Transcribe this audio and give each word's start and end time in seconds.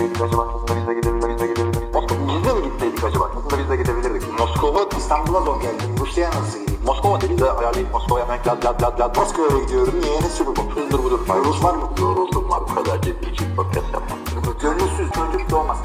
gitseydik 0.00 0.22
acaba? 0.22 0.46
Aslında 0.54 0.80
biz 0.80 0.86
de 0.88 0.94
gidebilirdik. 0.94 1.30
Biz 1.30 1.40
de 1.40 1.46
gidebilirdik. 1.46 1.94
Moskova 1.94 2.28
biz 2.28 2.44
de 2.44 2.52
mi 2.52 2.62
gitseydik 2.64 3.04
acaba? 3.04 3.24
Aslında 3.36 3.58
biz 3.62 3.70
de 3.70 3.76
gidebilirdik. 3.76 4.38
Moskova 4.38 4.80
İstanbul'a 4.98 5.40
zor 5.40 5.60
geldi. 5.60 5.82
Rusya'ya 6.00 6.30
nasıl 6.30 6.58
gideyim? 6.60 6.80
Moskova 6.86 7.20
dedi 7.20 7.38
de 7.38 7.50
ayarlayıp 7.50 7.92
Moskova'ya 7.92 8.24
hemen 8.24 8.38
lad 8.46 8.64
lad 8.64 8.82
lad 8.82 9.00
lad. 9.00 9.16
Moskova'ya 9.16 9.64
gidiyorum. 9.64 9.94
Niye? 10.02 10.20
Ne 10.20 10.28
sürü 10.28 10.48
bu? 10.48 10.80
Hızdır 10.80 10.98
budur. 11.04 11.20
Rus 11.44 11.64
var 11.64 11.74
mı? 11.74 11.82
Yoruldum 12.00 12.50
var. 12.50 12.60
Bu 12.70 12.74
kadar 12.74 13.02
ciddi 13.02 13.30
için 13.30 13.56
podcast 13.56 13.86
yapmam. 13.92 14.18
Gönülsüz 14.62 15.10
çocuk 15.12 15.50
doğmaz. 15.50 15.78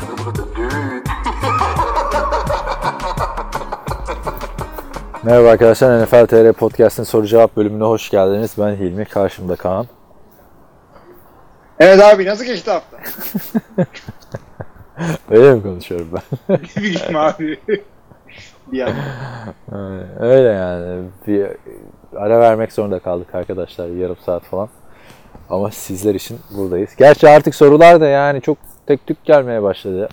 Düğün. 0.55 1.03
Merhaba 5.23 5.49
arkadaşlar 5.49 6.03
NFL 6.03 6.25
TR 6.25 6.53
Podcast'ın 6.53 7.03
soru 7.03 7.27
cevap 7.27 7.57
bölümüne 7.57 7.83
hoş 7.83 8.09
geldiniz. 8.09 8.51
Ben 8.57 8.75
Hilmi, 8.75 9.05
karşımda 9.05 9.55
Kaan. 9.55 9.87
Evet 11.79 12.03
abi 12.03 12.25
nasıl 12.25 12.45
geçti 12.45 12.71
hafta? 12.71 12.97
Öyle 15.29 15.55
mi 15.55 15.63
konuşuyorum 15.63 16.07
ben? 16.13 16.57
Bileyim 16.75 17.15
abi. 17.15 17.59
bir 18.71 18.81
an. 18.81 18.93
Öyle 20.19 20.49
yani. 20.49 21.03
Bir 21.27 21.47
ara 22.15 22.39
vermek 22.39 22.71
zorunda 22.71 22.99
kaldık 22.99 23.35
arkadaşlar 23.35 23.87
yarım 23.87 24.17
saat 24.25 24.43
falan. 24.43 24.69
Ama 25.49 25.71
sizler 25.71 26.15
için 26.15 26.39
buradayız. 26.57 26.95
Gerçi 26.95 27.29
artık 27.29 27.55
sorular 27.55 28.01
da 28.01 28.07
yani 28.07 28.41
çok 28.41 28.57
tek 28.85 29.07
tük 29.07 29.25
gelmeye 29.25 29.63
başladı. 29.63 30.09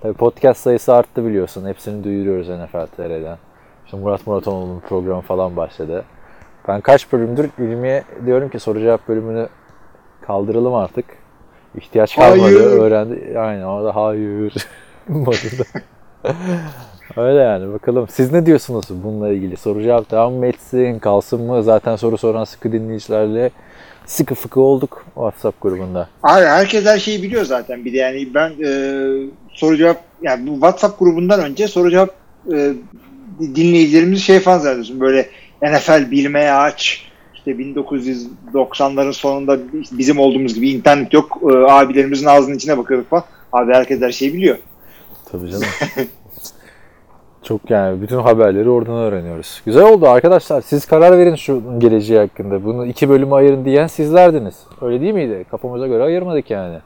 Tabii 0.00 0.14
podcast 0.14 0.60
sayısı 0.60 0.94
arttı 0.94 1.26
biliyorsun. 1.26 1.66
Hepsini 1.66 2.04
duyuruyoruz 2.04 2.48
NFL 2.48 2.86
TR'den. 2.96 3.38
İşte 3.84 3.96
Murat 3.96 4.26
Muratoğlu'nun 4.26 4.80
programı 4.80 5.20
falan 5.20 5.56
başladı. 5.56 6.04
Ben 6.68 6.80
kaç 6.80 7.12
bölümdür 7.12 7.50
Hilmi'ye 7.58 8.04
diyorum 8.26 8.48
ki 8.48 8.60
soru 8.60 8.80
cevap 8.80 9.08
bölümünü 9.08 9.48
kaldıralım 10.20 10.74
artık. 10.74 11.04
İhtiyaç 11.76 12.16
kalmadı. 12.16 12.40
Hayır. 12.40 12.60
Öğrendi. 12.60 13.38
Aynen 13.38 13.62
orada 13.62 13.96
hayır. 13.96 14.54
modunda. 15.08 15.64
Öyle 17.16 17.40
yani 17.40 17.72
bakalım. 17.72 18.06
Siz 18.10 18.32
ne 18.32 18.46
diyorsunuz 18.46 18.84
bununla 18.90 19.28
ilgili? 19.28 19.56
Soru 19.56 19.82
cevap 19.82 20.10
devam 20.10 20.32
mı 20.32 20.46
etsin? 20.46 20.98
Kalsın 20.98 21.42
mı? 21.42 21.62
Zaten 21.62 21.96
soru 21.96 22.18
soran 22.18 22.44
sıkı 22.44 22.72
dinleyicilerle 22.72 23.50
sıkı 24.06 24.34
fıkı 24.34 24.60
olduk 24.60 25.04
WhatsApp 25.14 25.62
grubunda. 25.62 26.08
Abi 26.22 26.44
herkes 26.44 26.86
her 26.86 26.98
şeyi 26.98 27.22
biliyor 27.22 27.44
zaten. 27.44 27.84
Bir 27.84 27.92
de 27.92 27.96
yani 27.96 28.28
ben 28.34 28.52
e, 28.64 28.70
soru 29.52 29.76
cevap 29.76 30.00
yani 30.22 30.46
bu 30.46 30.52
WhatsApp 30.52 30.98
grubundan 30.98 31.40
önce 31.40 31.68
soru 31.68 31.90
cevap 31.90 32.14
e, 32.52 32.72
dinleyicilerimiz 33.40 34.22
şey 34.22 34.40
falan 34.40 34.58
zannediyorsun. 34.58 35.00
Böyle 35.00 35.28
NFL 35.62 36.10
bilmeye 36.10 36.52
aç. 36.52 37.06
İşte 37.46 37.62
1990'ların 37.62 39.12
sonunda 39.12 39.58
bizim 39.92 40.18
olduğumuz 40.18 40.54
gibi 40.54 40.70
internet 40.70 41.12
yok. 41.12 41.38
E, 41.42 41.56
abilerimizin 41.56 42.26
ağzının 42.26 42.56
içine 42.56 42.78
bakıyorduk 42.78 43.10
falan. 43.10 43.24
Abi 43.52 43.72
herkes 43.72 44.00
her 44.00 44.12
şeyi 44.12 44.34
biliyor. 44.34 44.58
Tabii 45.32 45.50
canım. 45.50 45.66
Çok 47.42 47.70
yani 47.70 48.02
bütün 48.02 48.18
haberleri 48.18 48.70
oradan 48.70 48.94
öğreniyoruz. 48.94 49.62
Güzel 49.66 49.84
oldu 49.84 50.08
arkadaşlar. 50.08 50.60
Siz 50.60 50.86
karar 50.86 51.18
verin 51.18 51.34
şu 51.34 51.62
geleceği 51.78 52.18
hakkında. 52.18 52.64
Bunu 52.64 52.86
iki 52.86 53.08
bölüme 53.08 53.34
ayırın 53.34 53.64
diyen 53.64 53.86
sizlerdiniz. 53.86 54.54
Öyle 54.80 55.00
değil 55.00 55.14
miydi? 55.14 55.44
Kafamıza 55.50 55.86
göre 55.86 56.02
ayırmadık 56.02 56.50
yani. 56.50 56.78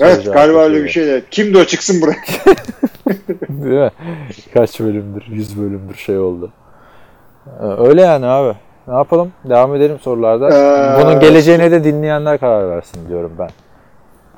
Evet 0.00 0.16
Soru 0.16 0.34
galiba 0.34 0.58
öyle 0.58 0.84
bir 0.84 0.88
şey 0.88 1.06
de. 1.06 1.22
Kimdi 1.30 1.58
o 1.58 1.64
çıksın 1.64 2.00
buraya? 2.00 2.16
Değil 3.48 3.80
mi? 3.80 3.90
Kaç 4.54 4.80
bölümdür, 4.80 5.24
yüz 5.28 5.60
bölümdür 5.60 5.94
şey 5.94 6.18
oldu. 6.18 6.52
Ee, 7.46 7.64
Öyle 7.64 8.02
yani 8.02 8.26
abi. 8.26 8.56
Ne 8.88 8.94
yapalım? 8.94 9.32
Devam 9.44 9.74
edelim 9.74 9.98
sorularda. 10.02 10.48
Ee, 10.48 11.02
Bunun 11.02 11.20
geleceğine 11.20 11.70
de 11.70 11.84
dinleyenler 11.84 12.38
karar 12.40 12.70
versin 12.70 13.08
diyorum 13.08 13.32
ben. 13.38 13.48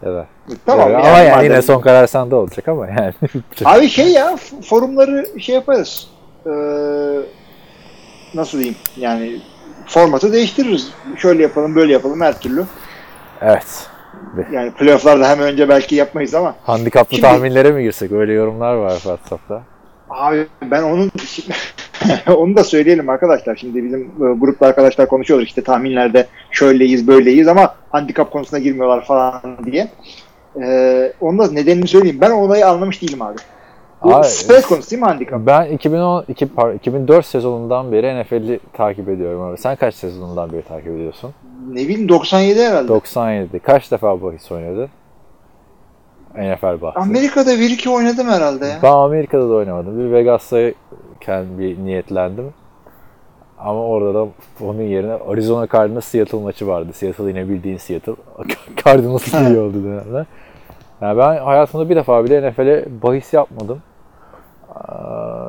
Evet. 0.03 0.27
tamam. 0.67 0.87
ama 0.87 0.99
yani 1.19 1.29
madem- 1.31 1.45
yine 1.45 1.63
son 1.63 1.81
karar 1.81 2.07
sende 2.07 2.35
olacak 2.35 2.69
ama 2.69 2.87
yani. 2.87 3.13
Abi 3.65 3.89
şey 3.89 4.09
ya 4.13 4.37
forumları 4.69 5.41
şey 5.41 5.55
yaparız. 5.55 6.09
Ee, 6.47 6.51
nasıl 8.35 8.59
diyeyim? 8.59 8.77
Yani 8.97 9.41
formatı 9.87 10.33
değiştiririz. 10.33 10.93
Şöyle 11.17 11.43
yapalım, 11.43 11.75
böyle 11.75 11.93
yapalım 11.93 12.21
her 12.21 12.41
türlü. 12.41 12.65
evet. 13.43 13.87
Yani 14.53 14.71
playoff'larda 14.71 15.29
hem 15.29 15.41
önce 15.41 15.69
belki 15.69 15.95
yapmayız 15.95 16.35
ama 16.35 16.55
Handikaplı 16.65 17.17
Şimdi- 17.17 17.29
tahminlere 17.29 17.71
mi 17.73 17.83
girsek? 17.83 18.13
Öyle 18.13 18.33
yorumlar 18.33 18.75
var 18.75 18.95
WhatsApp'ta. 18.95 19.63
abi 20.11 20.47
ben 20.63 20.83
onun 20.83 21.11
onu 22.37 22.57
da 22.57 22.65
söyleyelim 22.65 23.09
arkadaşlar. 23.09 23.57
Şimdi 23.57 23.85
bizim 23.85 24.01
e, 24.01 24.35
grupta 24.39 24.67
arkadaşlar 24.67 25.09
konuşuyorlar 25.09 25.47
işte 25.47 25.65
tahminlerde 25.65 26.27
şöyleyiz, 26.51 27.09
böyleyiz 27.09 27.49
ama 27.49 27.75
handikap 27.91 28.31
konusuna 28.33 28.59
girmiyorlar 28.59 29.05
falan 29.05 29.43
diye. 29.65 29.89
Ee, 30.63 31.13
onun 31.21 31.39
da 31.39 31.53
nedenini 31.53 31.89
söyleyeyim. 31.89 32.19
Ben 32.21 32.31
olayı 32.31 32.69
anlamış 32.69 33.03
değilim 33.03 33.23
abi. 33.23 33.37
Bu 34.03 34.09
Abi, 34.15 34.27
konusu 34.69 34.91
değil 34.91 35.03
mi 35.03 35.09
handikap? 35.09 35.41
Ben 35.47 35.65
2010, 35.65 36.25
iki- 36.29 36.49
pardon, 36.49 36.77
2004 36.77 37.27
sezonundan 37.27 37.93
beri 37.93 38.23
NFL'i 38.23 38.61
takip 38.73 39.09
ediyorum 39.09 39.43
abi. 39.43 39.59
Sen 39.59 39.77
kaç 39.77 39.95
sezonundan 39.95 40.53
beri 40.53 40.63
takip 40.63 40.89
ediyorsun? 40.89 41.31
Ne 41.69 41.81
bileyim 41.81 42.09
97 42.09 42.61
herhalde. 42.61 42.89
97. 42.89 43.59
Kaç 43.59 43.91
defa 43.91 44.23
bahis 44.23 44.53
oynadı? 44.53 44.89
NFL 46.35 46.81
bahsi. 46.83 46.99
Amerika'da 46.99 47.55
1-2 47.55 47.89
oynadım 47.91 48.29
herhalde 48.29 48.67
ya. 48.67 48.79
Ben 48.83 48.91
Amerika'da 48.93 49.49
da 49.49 49.55
oynamadım. 49.55 49.99
Bir 49.99 50.13
Vegas'ta 50.13 50.59
kendim 51.21 51.59
bir 51.59 51.79
niyetlendim. 51.79 52.53
Ama 53.59 53.81
orada 53.81 54.15
da 54.15 54.29
onun 54.61 54.83
yerine 54.83 55.13
Arizona 55.13 55.69
Cardinals 55.69 56.05
Seattle 56.05 56.39
maçı 56.39 56.67
vardı. 56.67 56.93
Seattle 56.93 57.29
yine 57.29 57.49
bildiğin 57.49 57.77
Seattle. 57.77 58.15
Cardinals 58.85 59.35
iyi 59.35 59.59
oldu 59.59 59.85
dönemler. 59.85 60.27
Yani 61.01 61.19
ben 61.19 61.37
hayatımda 61.37 61.91
bir 61.91 61.97
defa 61.97 62.25
bile 62.25 62.51
NFL'e 62.51 63.03
bahis 63.03 63.35
yapmadım. 63.35 63.83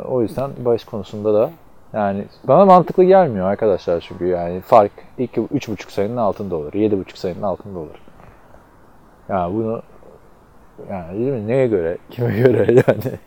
O 0.07 0.21
yüzden 0.21 0.51
bahis 0.65 0.83
konusunda 0.83 1.33
da 1.33 1.49
yani 1.93 2.25
bana 2.43 2.65
mantıklı 2.65 3.03
gelmiyor 3.03 3.47
arkadaşlar 3.47 3.99
çünkü 4.07 4.25
yani 4.25 4.61
fark 4.61 4.91
2 5.17 5.41
3,5 5.41 5.91
sayının 5.91 6.17
altında 6.17 6.55
olur. 6.55 6.73
7,5 6.73 7.17
sayının 7.17 7.41
altında 7.41 7.79
olur. 7.79 8.01
Yani 9.29 9.55
bunu 9.55 9.81
yani 10.89 11.19
değil 11.19 11.31
mi? 11.31 11.47
Neye 11.47 11.67
göre? 11.67 11.97
Kime 12.09 12.39
göre 12.39 12.73
yani? 12.87 13.19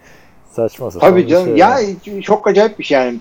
Saçma 0.56 0.91
sapan 0.91 1.10
Tabii 1.10 1.26
canım. 1.28 1.47
şey 1.47 1.56
ya 1.56 1.78
yani. 1.78 2.22
çok 2.22 2.48
acayip 2.48 2.78
bir 2.78 2.84
şey 2.84 2.98
yani. 2.98 3.19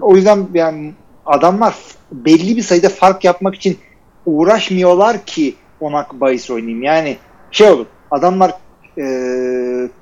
O 0.00 0.16
yüzden 0.16 0.46
yani 0.54 0.94
adamlar 1.26 1.74
belli 2.12 2.56
bir 2.56 2.62
sayıda 2.62 2.88
fark 2.88 3.24
yapmak 3.24 3.54
için 3.54 3.78
uğraşmıyorlar 4.26 5.24
ki 5.24 5.54
ona 5.80 6.06
bahis 6.12 6.50
oynayayım. 6.50 6.82
Yani 6.82 7.16
şey 7.50 7.70
olur. 7.70 7.86
Adamlar 8.10 8.52
e, 8.98 9.04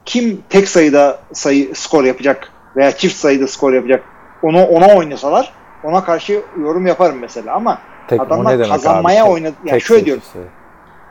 kim 0.05 0.43
tek 0.49 0.69
sayıda 0.69 1.19
sayı 1.33 1.75
skor 1.75 2.05
yapacak 2.05 2.53
veya 2.77 2.97
çift 2.97 3.17
sayıda 3.17 3.47
skor 3.49 3.73
yapacak 3.73 4.05
onu 4.43 4.67
ona 4.67 4.97
oynasalar 4.97 5.53
ona 5.85 6.05
karşı 6.05 6.43
yorum 6.61 6.87
yaparım 6.87 7.19
mesela 7.19 7.55
ama 7.55 7.79
Tek- 8.09 8.21
adamlar 8.21 8.69
kazanmaya? 8.69 9.25
Tek- 9.25 9.33
oynadı. 9.33 9.55
Yani 9.65 9.71
tek 9.71 9.83
şöyle 9.83 10.05
diyorum. 10.05 10.23
sayısı. 10.33 10.51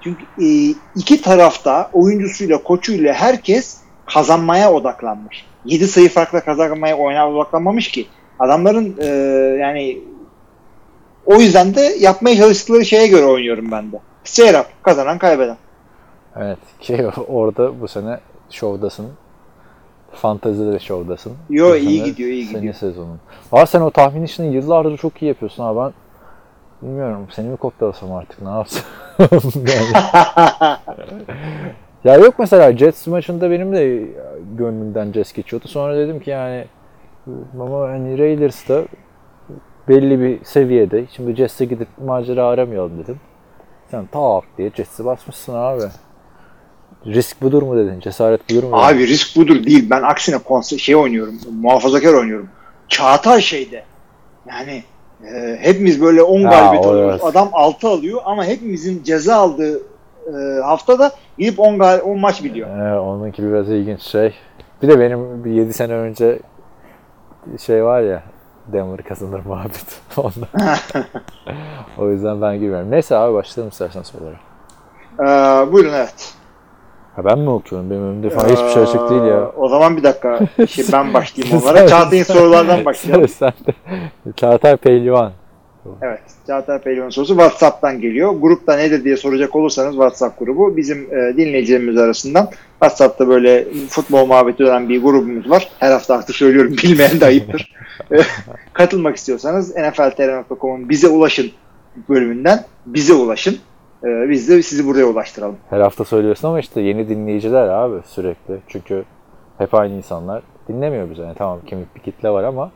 Çünkü 0.03 0.23
e, 0.41 0.75
iki 0.95 1.21
tarafta 1.21 1.89
oyuncusuyla 1.93 2.63
koçuyla 2.63 3.13
herkes 3.13 3.77
kazanmaya 4.05 4.71
odaklanmış. 4.71 5.50
7 5.65 5.87
sayı 5.87 6.09
farkla 6.09 6.43
kazanmaya 6.43 6.97
oyuna 6.97 7.29
odaklanmamış 7.29 7.91
ki. 7.91 8.07
Adamların 8.39 8.95
e, 8.99 9.05
yani 9.61 9.99
o 11.25 11.35
yüzden 11.35 11.75
de 11.75 11.81
yapmaya 11.99 12.35
çalıştıkları 12.35 12.85
şeye 12.85 13.07
göre 13.07 13.25
oynuyorum 13.25 13.71
ben 13.71 13.91
de. 13.91 13.99
Up. 14.59 14.65
Kazanan 14.83 15.17
kaybeden. 15.17 15.57
Evet. 16.37 16.57
Ki 16.79 17.07
orada 17.27 17.81
bu 17.81 17.87
sene 17.87 18.19
şovdasın. 18.49 19.07
Fantezide 20.11 20.73
de 20.73 20.79
şovdasın. 20.79 21.33
Yo, 21.49 21.71
Bu 21.71 21.75
iyi 21.75 22.03
gidiyor, 22.03 22.29
iyi 22.29 22.45
senin 22.45 22.55
gidiyor. 22.57 22.73
sezonun. 22.73 23.19
Var 23.51 23.65
sen 23.65 23.81
o 23.81 23.91
tahmin 23.91 24.23
işini 24.23 24.55
yıllardır 24.55 24.97
çok 24.97 25.21
iyi 25.21 25.27
yapıyorsun 25.27 25.63
ha 25.63 25.75
ben 25.75 25.93
bilmiyorum 26.81 27.27
seni 27.31 27.47
mi 27.47 27.57
kopyalasam 27.57 28.11
artık 28.11 28.41
ne 28.41 28.49
yapsam. 28.49 28.83
Ya 32.03 32.15
yok 32.15 32.33
mesela 32.39 32.77
Jets 32.77 33.07
maçında 33.07 33.51
benim 33.51 33.73
de 33.75 34.03
gönlümden 34.57 35.11
Jets 35.11 35.33
geçiyordu. 35.33 35.67
Sonra 35.67 35.97
dedim 35.97 36.19
ki 36.19 36.29
yani 36.29 36.65
ama 37.59 37.79
hani 37.89 38.17
Raiders 38.19 38.69
da 38.69 38.83
belli 39.89 40.19
bir 40.21 40.45
seviyede. 40.45 41.05
Şimdi 41.15 41.35
Jets'e 41.35 41.65
gidip 41.65 41.87
macera 42.05 42.45
aramayalım 42.47 43.03
dedim. 43.03 43.19
Sen 43.91 44.05
tak 44.05 44.43
diye 44.57 44.71
Jets'i 44.75 45.05
basmışsın 45.05 45.53
abi. 45.55 45.83
Risk 47.05 47.41
budur 47.41 47.61
mu 47.63 47.77
dedin? 47.77 47.99
Cesaret 47.99 48.49
budur 48.49 48.63
mu? 48.63 48.71
dedin? 48.71 48.83
Abi 48.83 49.07
risk 49.07 49.37
budur 49.37 49.63
değil. 49.63 49.89
Ben 49.89 50.01
aksine 50.01 50.37
konse 50.37 50.77
şey 50.77 50.95
oynuyorum. 50.95 51.35
Muhafazakar 51.61 52.13
oynuyorum. 52.13 52.49
Çağatay 52.87 53.41
şeyde. 53.41 53.83
Yani 54.49 54.83
e, 55.33 55.57
hepimiz 55.61 56.01
böyle 56.01 56.23
10 56.23 56.43
Ha, 56.43 56.49
galibiyet 56.49 56.85
alıyoruz. 56.85 57.11
evet. 57.23 57.23
Adam 57.35 57.49
6 57.53 57.87
alıyor 57.87 58.21
ama 58.25 58.45
hepimizin 58.45 59.03
ceza 59.03 59.35
aldığı 59.35 59.81
e, 60.27 60.61
haftada 60.61 61.11
gidip 61.37 61.59
10 61.59 61.79
gal 61.79 62.01
10 62.05 62.19
maç 62.19 62.43
biliyor. 62.43 62.69
Evet, 62.81 62.99
onunki 62.99 63.43
biraz 63.43 63.69
ilginç 63.69 64.01
şey. 64.01 64.33
Bir 64.81 64.87
de 64.87 64.99
benim 64.99 65.45
bir 65.45 65.51
7 65.51 65.73
sene 65.73 65.93
önce 65.93 66.39
şey 67.59 67.83
var 67.83 68.01
ya 68.01 68.23
Denver 68.67 69.03
kazanır 69.03 69.41
muhabbet. 69.45 70.01
Ondan. 70.17 70.49
o 71.97 72.09
yüzden 72.09 72.41
ben 72.41 72.59
girmiyorum. 72.59 72.91
Neyse 72.91 73.15
abi 73.15 73.33
başlayalım 73.33 73.69
istersen 73.71 74.01
sorulara. 74.01 74.35
Ee, 75.19 75.71
buyurun 75.71 75.93
evet. 75.93 76.33
Ha 77.15 77.25
ben 77.25 77.39
mi 77.39 77.49
okuyorum? 77.49 77.89
Benim 77.89 78.03
önümde 78.03 78.29
falan 78.29 78.49
hiçbir 78.49 78.69
şey 78.69 78.83
açık 78.83 79.09
değil 79.09 79.23
ya. 79.23 79.41
Aa, 79.41 79.51
O 79.57 79.67
zaman 79.67 79.97
bir 79.97 80.03
dakika. 80.03 80.39
Şey, 80.67 80.85
ben 80.93 81.13
başlayayım 81.13 81.57
onlara. 81.57 81.87
Çağatay'ın 81.87 82.23
sorulardan 82.23 82.85
başlayalım. 82.85 83.27
Sen 83.27 83.53
de. 83.67 83.73
Çağatay 84.35 84.77
Pehlivan. 84.77 85.31
Evet. 86.01 86.21
Çağatay 86.47 86.79
Pehlivan 86.79 87.09
sorusu 87.09 87.33
WhatsApp'tan 87.33 88.01
geliyor. 88.01 88.31
Grupta 88.31 88.75
nedir 88.75 89.03
diye 89.03 89.17
soracak 89.17 89.55
olursanız 89.55 89.91
WhatsApp 89.91 90.39
grubu 90.39 90.77
bizim 90.77 90.97
e, 90.97 91.37
dinleyicilerimiz 91.37 91.97
arasından 91.97 92.49
WhatsApp'ta 92.71 93.27
böyle 93.27 93.65
futbol 93.89 94.25
muhabbeti 94.25 94.63
olan 94.63 94.89
bir 94.89 95.01
grubumuz 95.01 95.49
var. 95.49 95.69
Her 95.79 95.91
hafta 95.91 96.15
artık 96.15 96.35
söylüyorum 96.35 96.71
bilmeyen 96.83 97.19
de 97.19 97.25
ayıptır. 97.25 97.73
E, 98.11 98.17
Katılmak 98.73 99.15
istiyorsanız 99.15 99.75
nfltr.com'un 99.75 100.89
bize 100.89 101.07
ulaşın 101.07 101.51
bölümünden 102.09 102.63
bize 102.85 103.13
ulaşın. 103.13 103.57
E, 104.03 104.29
biz 104.29 104.49
de 104.49 104.61
sizi 104.61 104.87
buraya 104.87 105.05
ulaştıralım. 105.05 105.57
Her 105.69 105.79
hafta 105.79 106.05
söylüyorsun 106.05 106.47
ama 106.47 106.59
işte 106.59 106.81
yeni 106.81 107.09
dinleyiciler 107.09 107.67
abi 107.67 108.01
sürekli. 108.05 108.57
Çünkü 108.67 109.03
hep 109.57 109.73
aynı 109.73 109.93
insanlar 109.93 110.43
dinlemiyor 110.67 111.09
bizi. 111.09 111.21
Yani 111.21 111.35
tamam 111.37 111.59
kemik 111.65 111.95
bir 111.95 112.01
kitle 112.01 112.29
var 112.29 112.43
ama 112.43 112.71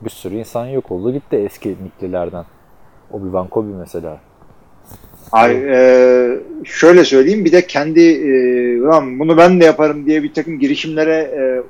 bir 0.00 0.10
sürü 0.10 0.34
insan 0.34 0.66
yok 0.66 0.90
oldu 0.90 1.12
gitti 1.12 1.36
eski 1.36 1.68
niklilerden. 1.84 2.44
Obi-Wan 3.12 3.48
Kobe 3.48 3.72
mesela. 3.78 4.20
Ay, 5.32 5.52
e, 5.68 6.38
şöyle 6.64 7.04
söyleyeyim 7.04 7.44
bir 7.44 7.52
de 7.52 7.66
kendi 7.66 8.00
e, 8.00 8.30
"Ulan 8.82 9.18
bunu 9.18 9.36
ben 9.36 9.60
de 9.60 9.64
yaparım 9.64 10.06
diye 10.06 10.22
bir 10.22 10.34
takım 10.34 10.58
girişimlere 10.58 11.14
e, 11.14 11.62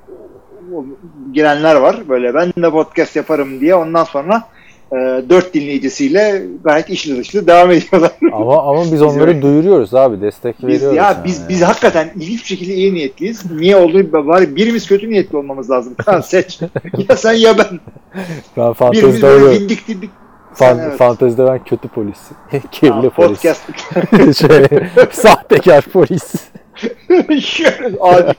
girenler 1.32 1.74
var. 1.74 2.08
Böyle 2.08 2.34
ben 2.34 2.52
de 2.62 2.70
podcast 2.70 3.16
yaparım 3.16 3.60
diye 3.60 3.74
ondan 3.74 4.04
sonra 4.04 4.42
e, 4.92 4.96
dört 5.30 5.54
dinleyicisiyle 5.54 6.42
gayet 6.64 6.90
içli 6.90 7.16
dışlı 7.16 7.46
devam 7.46 7.70
ediyorlar. 7.70 8.10
Ama 8.32 8.62
ama 8.62 8.84
biz 8.92 9.02
onları 9.02 9.28
öyle- 9.28 9.42
duyuruyoruz 9.42 9.94
abi. 9.94 10.20
Destek 10.20 10.58
biz, 10.58 10.68
veriyoruz. 10.68 10.96
ya 10.96 11.04
yani. 11.04 11.16
biz 11.24 11.48
biz 11.48 11.62
hakikaten 11.62 12.10
ilginç 12.16 12.40
bir 12.42 12.46
şekilde 12.46 12.74
iyi 12.74 12.94
niyetliyiz. 12.94 13.50
Niye 13.50 13.76
olduğu 13.76 14.12
bari 14.12 14.56
birimiz 14.56 14.86
kötü 14.88 15.10
niyetli 15.10 15.36
olmamız 15.36 15.70
lazım. 15.70 15.94
Tamam 16.04 16.22
seç. 16.22 16.60
ya 17.08 17.16
sen 17.16 17.32
ya 17.32 17.58
ben. 17.58 17.66
ben 18.56 18.64
Birimiz 18.64 18.76
fantezide 18.78 19.22
böyle 19.22 19.44
öyle. 19.44 19.60
bindik 19.60 19.88
dibdik. 19.88 20.10
Fan, 20.54 20.78
evet. 20.78 20.96
Fantezide 20.98 21.46
ben 21.46 21.64
kötü 21.64 21.88
polis. 21.88 22.18
Kirli 22.72 23.10
polis. 23.10 23.28
Podcast. 23.28 23.62
şey, 24.38 24.78
sahtekar 25.10 25.82
polis. 25.82 26.34
Şöyle 27.40 27.96
adi. 28.00 28.32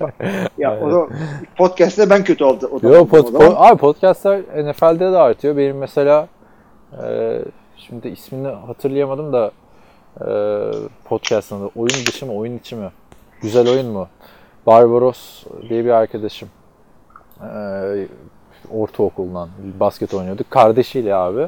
Ya 0.57 0.79
o 0.81 0.89
zaman 0.91 1.09
podcast'te 1.57 2.09
ben 2.09 2.23
kötü 2.23 2.43
oldu. 2.43 2.69
O 2.83 2.87
Yo, 2.87 3.05
pod, 3.07 3.27
pod- 3.27 3.55
abi 3.55 3.77
podcastlar 3.77 4.39
NFL'de 4.39 5.11
de 5.11 5.17
artıyor. 5.17 5.57
Benim 5.57 5.77
mesela 5.77 6.27
e, 7.03 7.39
şimdi 7.77 8.07
ismini 8.07 8.47
hatırlayamadım 8.47 9.33
da 9.33 9.51
e, 10.21 10.27
podcast'ın 11.05 11.61
adı. 11.61 11.69
Oyun 11.75 12.05
dışı 12.07 12.25
mı, 12.25 12.33
oyun 12.33 12.57
içi 12.57 12.75
mi? 12.75 12.91
Güzel 13.41 13.69
oyun 13.69 13.87
mu? 13.87 14.07
Barbaros 14.65 15.43
diye 15.69 15.85
bir 15.85 15.89
arkadaşım. 15.89 16.49
E, 17.41 18.07
ortaokuldan 18.71 19.49
basket 19.79 20.13
oynuyorduk. 20.13 20.51
Kardeşiyle 20.51 21.15
abi 21.15 21.47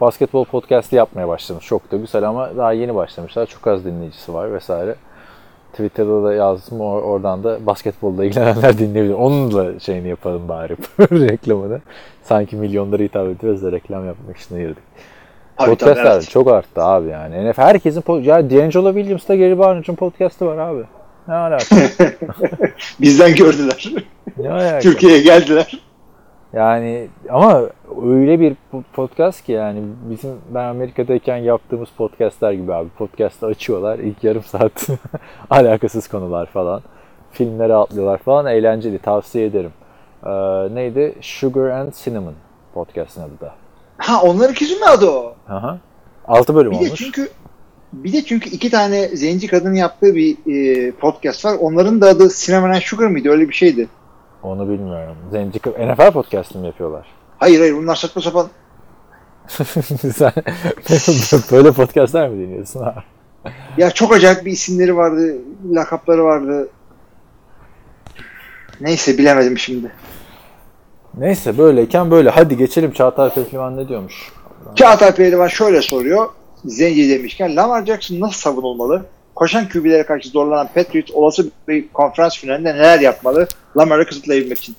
basketbol 0.00 0.44
podcast'i 0.44 0.96
yapmaya 0.96 1.28
başlamış. 1.28 1.66
Çok 1.66 1.92
da 1.92 1.96
güzel 1.96 2.28
ama 2.28 2.56
daha 2.56 2.72
yeni 2.72 2.94
başlamışlar. 2.94 3.46
Çok 3.46 3.66
az 3.66 3.84
dinleyicisi 3.84 4.34
var 4.34 4.52
vesaire. 4.52 4.96
Twitter'da 5.72 6.24
da 6.24 6.34
yazdım. 6.34 6.78
Or- 6.78 7.02
oradan 7.02 7.44
da 7.44 7.66
basketbolla 7.66 8.24
ilgilenenler 8.24 8.78
dinleyebilir. 8.78 9.14
Onun 9.14 9.54
da 9.54 9.80
şeyini 9.80 10.08
yapalım 10.08 10.48
bari. 10.48 10.76
reklamını. 11.00 11.80
Sanki 12.22 12.56
milyonlara 12.56 13.02
hitap 13.02 13.28
ediyoruz 13.28 13.62
da 13.62 13.72
reklam 13.72 14.06
yapmak 14.06 14.36
için 14.36 14.54
ayırdık. 14.56 14.82
Podcastler 15.56 16.12
evet. 16.12 16.30
çok 16.30 16.48
arttı 16.48 16.82
abi 16.82 17.08
yani. 17.08 17.50
NFL 17.50 17.60
herkesin 17.60 18.00
po- 18.00 18.22
ya 18.22 18.50
D'Angelo 18.50 18.94
Williams'ta 18.94 19.36
Gary 19.36 19.58
Barnage'ın 19.58 19.96
podcast'ı 19.96 20.46
var 20.46 20.58
abi. 20.58 20.82
Ne 21.28 21.34
alaka? 21.34 21.76
Bizden 23.00 23.34
gördüler. 23.34 23.92
ne 24.38 24.50
alaka? 24.50 24.78
Türkiye'ye 24.78 25.22
geldiler. 25.22 25.80
Yani 26.52 27.08
ama 27.30 27.62
öyle 28.04 28.40
bir 28.40 28.56
po- 28.72 28.82
podcast 28.92 29.44
ki 29.44 29.52
yani 29.52 29.82
bizim 30.10 30.30
ben 30.54 30.64
Amerika'dayken 30.68 31.36
yaptığımız 31.36 31.88
podcastler 31.96 32.52
gibi 32.52 32.74
abi. 32.74 32.88
Podcast'ı 32.88 33.46
açıyorlar. 33.46 33.98
ilk 33.98 34.24
yarım 34.24 34.42
saat 34.42 34.88
alakasız 35.50 36.08
konular 36.08 36.46
falan. 36.46 36.82
Filmlere 37.30 37.74
atlıyorlar 37.74 38.18
falan. 38.18 38.46
Eğlenceli. 38.46 38.98
Tavsiye 38.98 39.46
ederim. 39.46 39.70
Ee, 40.26 40.30
neydi? 40.74 41.14
Sugar 41.20 41.70
and 41.70 41.92
Cinnamon 42.04 42.34
podcast'ın 42.74 43.22
adı 43.22 43.40
da. 43.40 43.54
Ha 43.96 44.22
onların 44.22 44.52
ikisi 44.52 44.74
mi 44.76 44.84
adı 44.86 45.10
o? 45.10 45.34
Aha. 45.48 45.78
6 46.28 46.54
bölüm 46.54 46.70
Bir 46.70 46.76
de 46.76 46.84
olmuş. 46.84 46.94
çünkü 46.94 47.28
bir 47.92 48.12
de 48.12 48.22
çünkü 48.24 48.50
iki 48.50 48.70
tane 48.70 49.08
zenci 49.08 49.46
kadının 49.46 49.74
yaptığı 49.74 50.14
bir 50.14 50.36
e, 50.46 50.90
podcast 50.90 51.44
var. 51.44 51.56
Onların 51.60 52.00
da 52.00 52.08
adı 52.08 52.28
Cinnamon 52.36 52.70
and 52.70 52.80
Sugar 52.82 53.06
mıydı? 53.06 53.28
Öyle 53.28 53.48
bir 53.48 53.54
şeydi. 53.54 53.88
Onu 54.42 54.68
bilmiyorum. 54.68 55.16
Zenci 55.30 55.58
NFL 55.58 56.12
podcast'ı 56.12 56.58
mı 56.58 56.66
yapıyorlar? 56.66 57.06
Hayır 57.38 57.60
hayır 57.60 57.76
bunlar 57.76 57.94
saçma 57.94 58.22
sapan. 58.22 58.48
Sen 59.48 60.32
böyle 61.52 61.72
podcast'lar 61.72 62.28
mı 62.28 62.36
dinliyorsun 62.36 62.80
abi? 62.82 63.00
Ya 63.78 63.90
çok 63.90 64.12
acayip 64.12 64.44
bir 64.44 64.52
isimleri 64.52 64.96
vardı. 64.96 65.38
Lakapları 65.70 66.24
vardı. 66.24 66.68
Neyse 68.80 69.18
bilemedim 69.18 69.58
şimdi. 69.58 69.92
Neyse 71.18 71.58
böyleyken 71.58 72.10
böyle. 72.10 72.30
Hadi 72.30 72.56
geçelim 72.56 72.92
Çağatay 72.92 73.34
Pehlivan 73.34 73.76
ne 73.76 73.88
diyormuş? 73.88 74.32
Çağatay 74.74 75.14
Pehlivan 75.14 75.48
şöyle 75.48 75.82
soruyor. 75.82 76.28
Zenci 76.64 77.10
demişken 77.10 77.56
Lamar 77.56 77.86
Jackson 77.86 78.20
nasıl 78.20 78.40
savunulmalı? 78.40 79.06
Koşan 79.34 79.68
QB'lere 79.68 80.06
karşı 80.06 80.28
zorlanan 80.28 80.68
Patriots 80.74 81.10
olası 81.10 81.50
bir 81.68 81.88
konferans 81.88 82.38
finalinde 82.38 82.74
neler 82.74 83.00
yapmalı? 83.00 83.46
Lamar'ı 83.76 84.06
kısıtlayabilmek 84.06 84.58
için. 84.58 84.76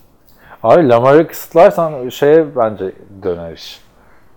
Abi 0.64 0.90
Lamar'ı 0.90 1.28
kısıtlarsan 1.28 2.10
şeye 2.10 2.56
bence 2.56 2.92
döner 3.24 3.54
iş. 3.54 3.80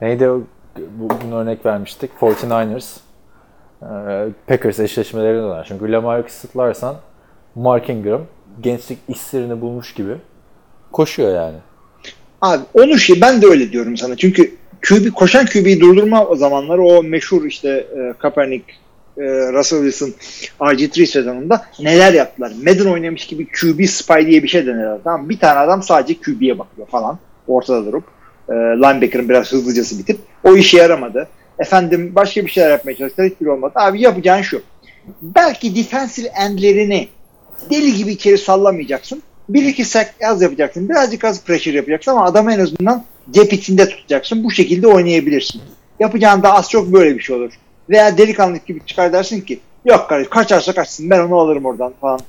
Neydi? 0.00 0.30
Bugün 0.76 1.32
örnek 1.32 1.66
vermiştik. 1.66 2.10
49ers. 2.20 2.96
Ee, 3.82 3.86
Packers 4.46 4.80
eşleşmelerine 4.80 5.42
döner. 5.42 5.64
Çünkü 5.68 5.92
Lamar'ı 5.92 6.26
kısıtlarsan 6.26 6.96
Mark 7.54 7.90
Ingram 7.90 8.22
gençlik 8.60 8.98
işlerini 9.08 9.60
bulmuş 9.60 9.94
gibi 9.94 10.16
koşuyor 10.92 11.34
yani. 11.34 11.56
Abi 12.42 12.62
onu 12.74 12.98
şey 12.98 13.20
ben 13.20 13.42
de 13.42 13.46
öyle 13.46 13.72
diyorum 13.72 13.96
sana. 13.96 14.16
Çünkü 14.16 14.54
QB 14.88 15.12
koşan 15.14 15.46
QB'yi 15.46 15.80
durdurma 15.80 16.34
zamanları 16.34 16.82
o 16.82 17.02
meşhur 17.02 17.44
işte 17.44 17.68
e, 17.68 18.12
Kaepernick, 18.18 18.64
e, 19.18 19.22
Russell 19.52 19.90
Wilson 19.90 20.14
RG3 20.60 21.06
sezonunda 21.06 21.66
neler 21.80 22.12
yaptılar? 22.12 22.52
Madden 22.66 22.92
oynamış 22.92 23.26
gibi 23.26 23.46
QB 23.46 23.84
spy 23.84 24.26
diye 24.26 24.42
bir 24.42 24.48
şey 24.48 24.66
denediler. 24.66 24.98
Tamam 25.04 25.28
bir 25.28 25.38
tane 25.38 25.58
adam 25.58 25.82
sadece 25.82 26.20
QB'ye 26.20 26.58
bakıyor 26.58 26.88
falan 26.88 27.18
ortada 27.48 27.86
durup 27.86 28.04
e, 28.48 28.52
linebacker'ın 28.52 29.28
biraz 29.28 29.52
hızlıcası 29.52 29.98
bitip 29.98 30.18
o 30.44 30.56
işe 30.56 30.76
yaramadı. 30.76 31.28
Efendim 31.58 32.12
başka 32.14 32.44
bir 32.44 32.50
şeyler 32.50 32.70
yapmaya 32.70 32.96
çalıştılar 32.96 33.30
hiçbir 33.30 33.46
olmadı. 33.46 33.72
Abi 33.76 34.00
yapacağın 34.00 34.42
şu. 34.42 34.62
Belki 35.22 35.76
defensive 35.76 36.26
endlerini 36.26 37.08
deli 37.70 37.94
gibi 37.94 38.12
içeri 38.12 38.38
sallamayacaksın. 38.38 39.22
Bir 39.48 39.64
iki 39.64 39.84
sack 39.84 40.14
az 40.24 40.42
yapacaksın. 40.42 40.88
Birazcık 40.88 41.24
az 41.24 41.44
pressure 41.44 41.76
yapacaksın 41.76 42.12
ama 42.12 42.24
adamı 42.24 42.52
en 42.52 42.58
azından 42.58 43.04
cep 43.30 43.52
içinde 43.52 43.88
tutacaksın. 43.88 44.44
Bu 44.44 44.50
şekilde 44.50 44.86
oynayabilirsin. 44.86 45.62
Yapacağın 46.00 46.42
da 46.42 46.54
az 46.54 46.70
çok 46.70 46.92
böyle 46.92 47.16
bir 47.16 47.20
şey 47.20 47.36
olur. 47.36 47.52
Veya 47.90 48.18
delikanlı 48.18 48.58
gibi 48.66 48.80
çıkar 48.86 49.12
dersin 49.12 49.40
ki 49.40 49.60
yok 49.84 50.06
kardeş 50.08 50.28
kaçarsa 50.28 50.74
kaçsın 50.74 51.10
ben 51.10 51.20
onu 51.20 51.36
alırım 51.36 51.64
oradan 51.64 51.92
falan. 52.00 52.20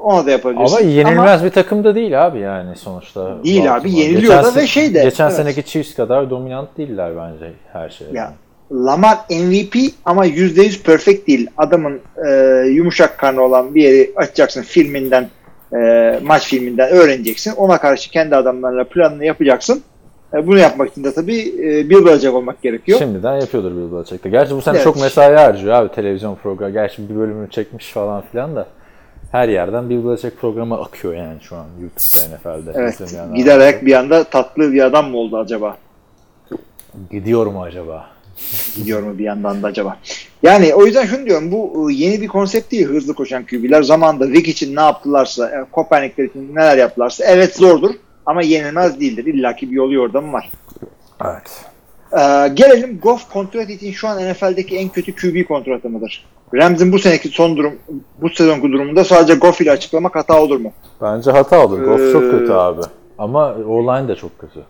Ona 0.00 0.26
da 0.26 0.30
yapabilirsin. 0.30 0.76
Ama 0.76 0.86
yenilmez 0.86 1.44
bir 1.44 1.50
takım 1.50 1.84
da 1.84 1.94
değil 1.94 2.26
abi 2.26 2.40
yani 2.40 2.76
sonuçta. 2.76 3.44
Değil 3.44 3.74
abi, 3.74 3.92
yeniliyor 3.92 4.44
da 4.44 4.48
se- 4.48 4.56
ve 4.56 4.66
şey 4.66 4.94
de, 4.94 5.02
Geçen 5.02 5.24
evet. 5.24 5.36
seneki 5.36 5.64
Chiefs 5.64 5.94
kadar 5.94 6.30
dominant 6.30 6.78
değiller 6.78 7.12
bence 7.16 7.52
her 7.72 7.88
şeyde. 7.88 8.18
Ya, 8.18 8.32
Lamar 8.72 9.18
MVP 9.30 9.76
ama 10.04 10.26
%100 10.26 10.82
perfect 10.82 11.28
değil. 11.28 11.46
Adamın 11.56 12.00
e, 12.26 12.30
yumuşak 12.68 13.18
karnı 13.18 13.42
olan 13.42 13.74
bir 13.74 13.82
yeri 13.82 14.12
açacaksın 14.16 14.62
filminden, 14.62 15.28
e, 15.76 16.20
maç 16.22 16.46
filminden 16.46 16.88
öğreneceksin. 16.88 17.52
Ona 17.56 17.78
karşı 17.78 18.10
kendi 18.10 18.36
adamlarla 18.36 18.84
planını 18.84 19.24
yapacaksın. 19.24 19.82
E, 20.34 20.46
bunu 20.46 20.58
yapmak 20.58 20.90
için 20.90 21.04
de 21.04 21.14
tabii 21.14 21.54
e, 21.58 21.90
bir 21.90 22.04
bölacak 22.04 22.34
olmak 22.34 22.62
gerekiyor. 22.62 22.98
Şimdiden 22.98 23.40
yapıyordur 23.40 23.70
Bill 23.70 23.96
Belichick'te. 23.96 24.30
Gerçi 24.30 24.56
bu 24.56 24.62
sene 24.62 24.74
Evet. 24.74 24.84
çok 24.84 25.00
mesai 25.00 25.34
harcıyor 25.34 25.74
abi 25.74 25.94
televizyon 25.94 26.34
programı. 26.34 26.72
Gerçi 26.72 27.08
bir 27.08 27.16
bölümünü 27.16 27.50
çekmiş 27.50 27.92
falan 27.92 28.22
filan 28.32 28.56
da. 28.56 28.66
Her 29.32 29.48
yerden 29.48 29.90
Bill 29.90 30.08
Belichick 30.08 30.40
programı 30.40 30.80
akıyor 30.80 31.14
yani 31.14 31.40
şu 31.40 31.56
an 31.56 31.66
YouTube'da 31.80 32.36
NFL'de. 32.36 32.72
evet, 32.74 32.98
giderek 33.34 33.86
bir 33.86 33.92
anda 33.94 34.24
tatlı 34.24 34.72
bir 34.72 34.82
adam 34.82 35.10
mı 35.10 35.16
oldu 35.16 35.38
acaba? 35.38 35.76
Gidiyor 37.10 37.46
mu 37.46 37.62
acaba? 37.62 38.06
Gidiyor 38.76 39.02
mu 39.02 39.18
bir 39.18 39.24
yandan 39.24 39.62
da 39.62 39.66
acaba? 39.66 39.98
Yani 40.42 40.74
o 40.74 40.86
yüzden 40.86 41.06
şunu 41.06 41.26
diyorum 41.26 41.52
bu 41.52 41.90
e, 41.90 41.94
yeni 41.94 42.20
bir 42.20 42.28
konsept 42.28 42.72
değil 42.72 42.86
hızlı 42.86 43.14
koşan 43.14 43.46
QB'ler. 43.46 43.82
Zamanında 43.82 44.28
Vick 44.28 44.48
için 44.48 44.76
ne 44.76 44.80
yaptılarsa, 44.80 45.48
e, 45.48 45.64
Kopernikler 45.72 46.24
için 46.24 46.54
neler 46.54 46.76
yaptılarsa 46.76 47.24
evet 47.24 47.56
zordur 47.56 47.90
ama 48.26 48.42
yenilmez 48.42 49.00
değildir. 49.00 49.24
İlla 49.24 49.56
ki 49.56 49.70
bir 49.70 49.76
yolu 49.76 49.94
yordamı 49.94 50.32
var. 50.32 50.50
Evet. 51.24 51.64
Ee, 52.12 52.48
gelelim 52.54 52.98
Goff 53.02 53.30
kontrat 53.32 53.70
için 53.70 53.92
şu 53.92 54.08
an 54.08 54.30
NFL'deki 54.30 54.76
en 54.76 54.88
kötü 54.88 55.14
QB 55.16 55.48
kontratı 55.48 55.88
mıdır? 55.90 56.24
Rams'in 56.54 56.92
bu 56.92 56.98
seneki 56.98 57.28
son 57.28 57.56
durum, 57.56 57.72
bu 58.20 58.28
sezonki 58.30 58.72
durumunda 58.72 59.04
sadece 59.04 59.34
Goff 59.34 59.60
ile 59.60 59.70
açıklamak 59.70 60.16
hata 60.16 60.42
olur 60.42 60.60
mu? 60.60 60.72
Bence 61.02 61.30
hata 61.30 61.66
olur. 61.66 61.82
Goff 61.82 62.12
çok 62.12 62.22
Ee, 62.24 62.30
kötü 62.30 62.52
abi. 62.52 62.80
Ama 63.18 63.54
O-line 63.54 64.08
de 64.08 64.14
çok 64.16 64.38
kötü. 64.38 64.60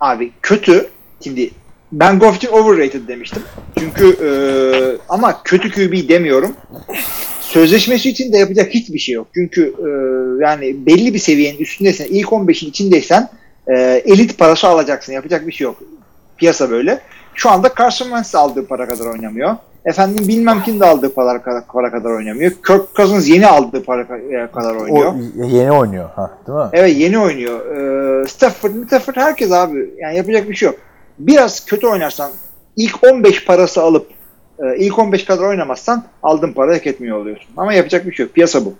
Abi 0.00 0.32
kötü. 0.42 0.88
Şimdi 1.24 1.50
ben 1.92 2.18
Goff 2.18 2.36
için 2.36 2.48
overrated 2.48 3.08
demiştim. 3.08 3.42
Çünkü 3.78 4.16
e, 4.24 4.30
ama 5.08 5.42
kötü 5.42 5.70
QB 5.70 6.08
demiyorum. 6.08 6.52
Sözleşmesi 7.48 8.10
için 8.10 8.32
de 8.32 8.38
yapacak 8.38 8.74
hiçbir 8.74 8.98
şey 8.98 9.14
yok. 9.14 9.26
Çünkü 9.34 9.62
e, 9.62 9.88
yani 10.44 10.86
belli 10.86 11.14
bir 11.14 11.18
seviyenin 11.18 11.58
üstündeysen, 11.58 12.06
ilk 12.10 12.28
15'in 12.28 12.68
içindeysen 12.68 13.28
e, 13.66 14.02
elit 14.04 14.38
parası 14.38 14.68
alacaksın. 14.68 15.12
Yapacak 15.12 15.46
bir 15.46 15.52
şey 15.52 15.64
yok. 15.64 15.82
Piyasa 16.36 16.70
böyle. 16.70 17.00
Şu 17.34 17.50
anda 17.50 17.70
Carson 17.78 18.04
Wentz 18.04 18.34
aldığı 18.34 18.66
para 18.66 18.88
kadar 18.88 19.06
oynamıyor. 19.06 19.56
Efendim 19.84 20.28
bilmem 20.28 20.62
kim 20.64 20.80
de 20.80 20.84
aldığı 20.84 21.14
para, 21.14 21.42
para 21.72 21.90
kadar 21.90 22.10
oynamıyor. 22.10 22.50
Kirk 22.50 22.94
Cousins 22.96 23.28
yeni 23.28 23.46
aldığı 23.46 23.82
para 23.82 24.02
ka- 24.02 24.50
kadar 24.52 24.74
oynuyor. 24.74 25.14
O 25.40 25.44
yeni 25.44 25.72
oynuyor 25.72 26.08
ha, 26.16 26.38
değil 26.46 26.58
mi? 26.58 26.64
Evet 26.72 26.96
yeni 26.96 27.18
oynuyor. 27.18 27.76
Ee, 27.76 28.28
Stafford, 28.28 28.86
Stafford 28.86 29.16
herkes 29.16 29.52
abi. 29.52 29.90
Yani 29.98 30.16
yapacak 30.16 30.48
bir 30.48 30.54
şey 30.54 30.66
yok. 30.66 30.78
Biraz 31.18 31.64
kötü 31.66 31.86
oynarsan 31.86 32.30
ilk 32.76 33.04
15 33.12 33.44
parası 33.44 33.82
alıp 33.82 34.06
e, 34.10 34.17
ilk 34.78 34.98
15 34.98 35.24
kadar 35.24 35.44
oynamazsan 35.44 36.04
aldığın 36.22 36.52
para 36.52 36.74
hak 36.74 36.86
etmiyor 36.86 37.18
oluyorsun. 37.18 37.48
Ama 37.56 37.72
yapacak 37.74 38.06
bir 38.06 38.12
şey 38.12 38.26
yok. 38.26 38.34
Piyasa 38.34 38.64
bu. 38.64 38.74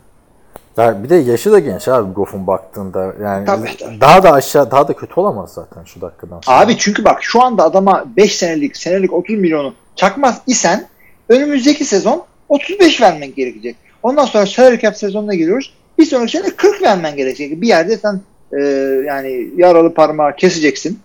Ya 0.77 1.03
bir 1.03 1.09
de 1.09 1.15
yaşı 1.17 1.53
da 1.53 1.59
genç 1.59 1.89
abi 1.89 2.13
Goff'un 2.13 2.47
baktığında. 2.47 3.15
Yani 3.23 3.47
Tabii, 3.47 3.77
tabii. 3.77 4.01
daha 4.01 4.23
da 4.23 4.33
aşağı 4.33 4.71
daha 4.71 4.89
da 4.89 4.93
kötü 4.93 5.21
olamaz 5.21 5.53
zaten 5.55 5.85
şu 5.85 6.01
dakikadan 6.01 6.41
sonra. 6.41 6.61
Abi 6.61 6.77
çünkü 6.79 7.05
bak 7.05 7.19
şu 7.21 7.43
anda 7.43 7.65
adama 7.65 8.05
5 8.17 8.37
senelik 8.37 8.77
senelik 8.77 9.13
30 9.13 9.39
milyonu 9.39 9.75
çakmaz 9.97 10.43
isen 10.47 10.87
önümüzdeki 11.29 11.85
sezon 11.85 12.25
35 12.49 13.01
vermen 13.01 13.35
gerekecek. 13.35 13.77
Ondan 14.03 14.25
sonra 14.25 14.47
salary 14.47 14.79
cap 14.79 14.97
sezonuna 14.97 15.35
giriyoruz. 15.35 15.75
Bir 15.99 16.05
sonraki 16.05 16.33
sene 16.33 16.51
40 16.57 16.83
vermen 16.83 17.17
gerekecek. 17.17 17.61
Bir 17.61 17.69
yerde 17.69 17.97
sen 17.97 18.21
e, 18.53 18.63
yani 19.07 19.51
yaralı 19.57 19.95
parmağı 19.95 20.37
keseceksin. 20.37 21.01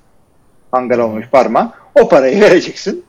Hangar 0.72 0.98
olmuş 0.98 1.26
parmağı. 1.32 1.72
O 1.96 2.10
parayı 2.10 2.42
vereceksin. 2.42 3.06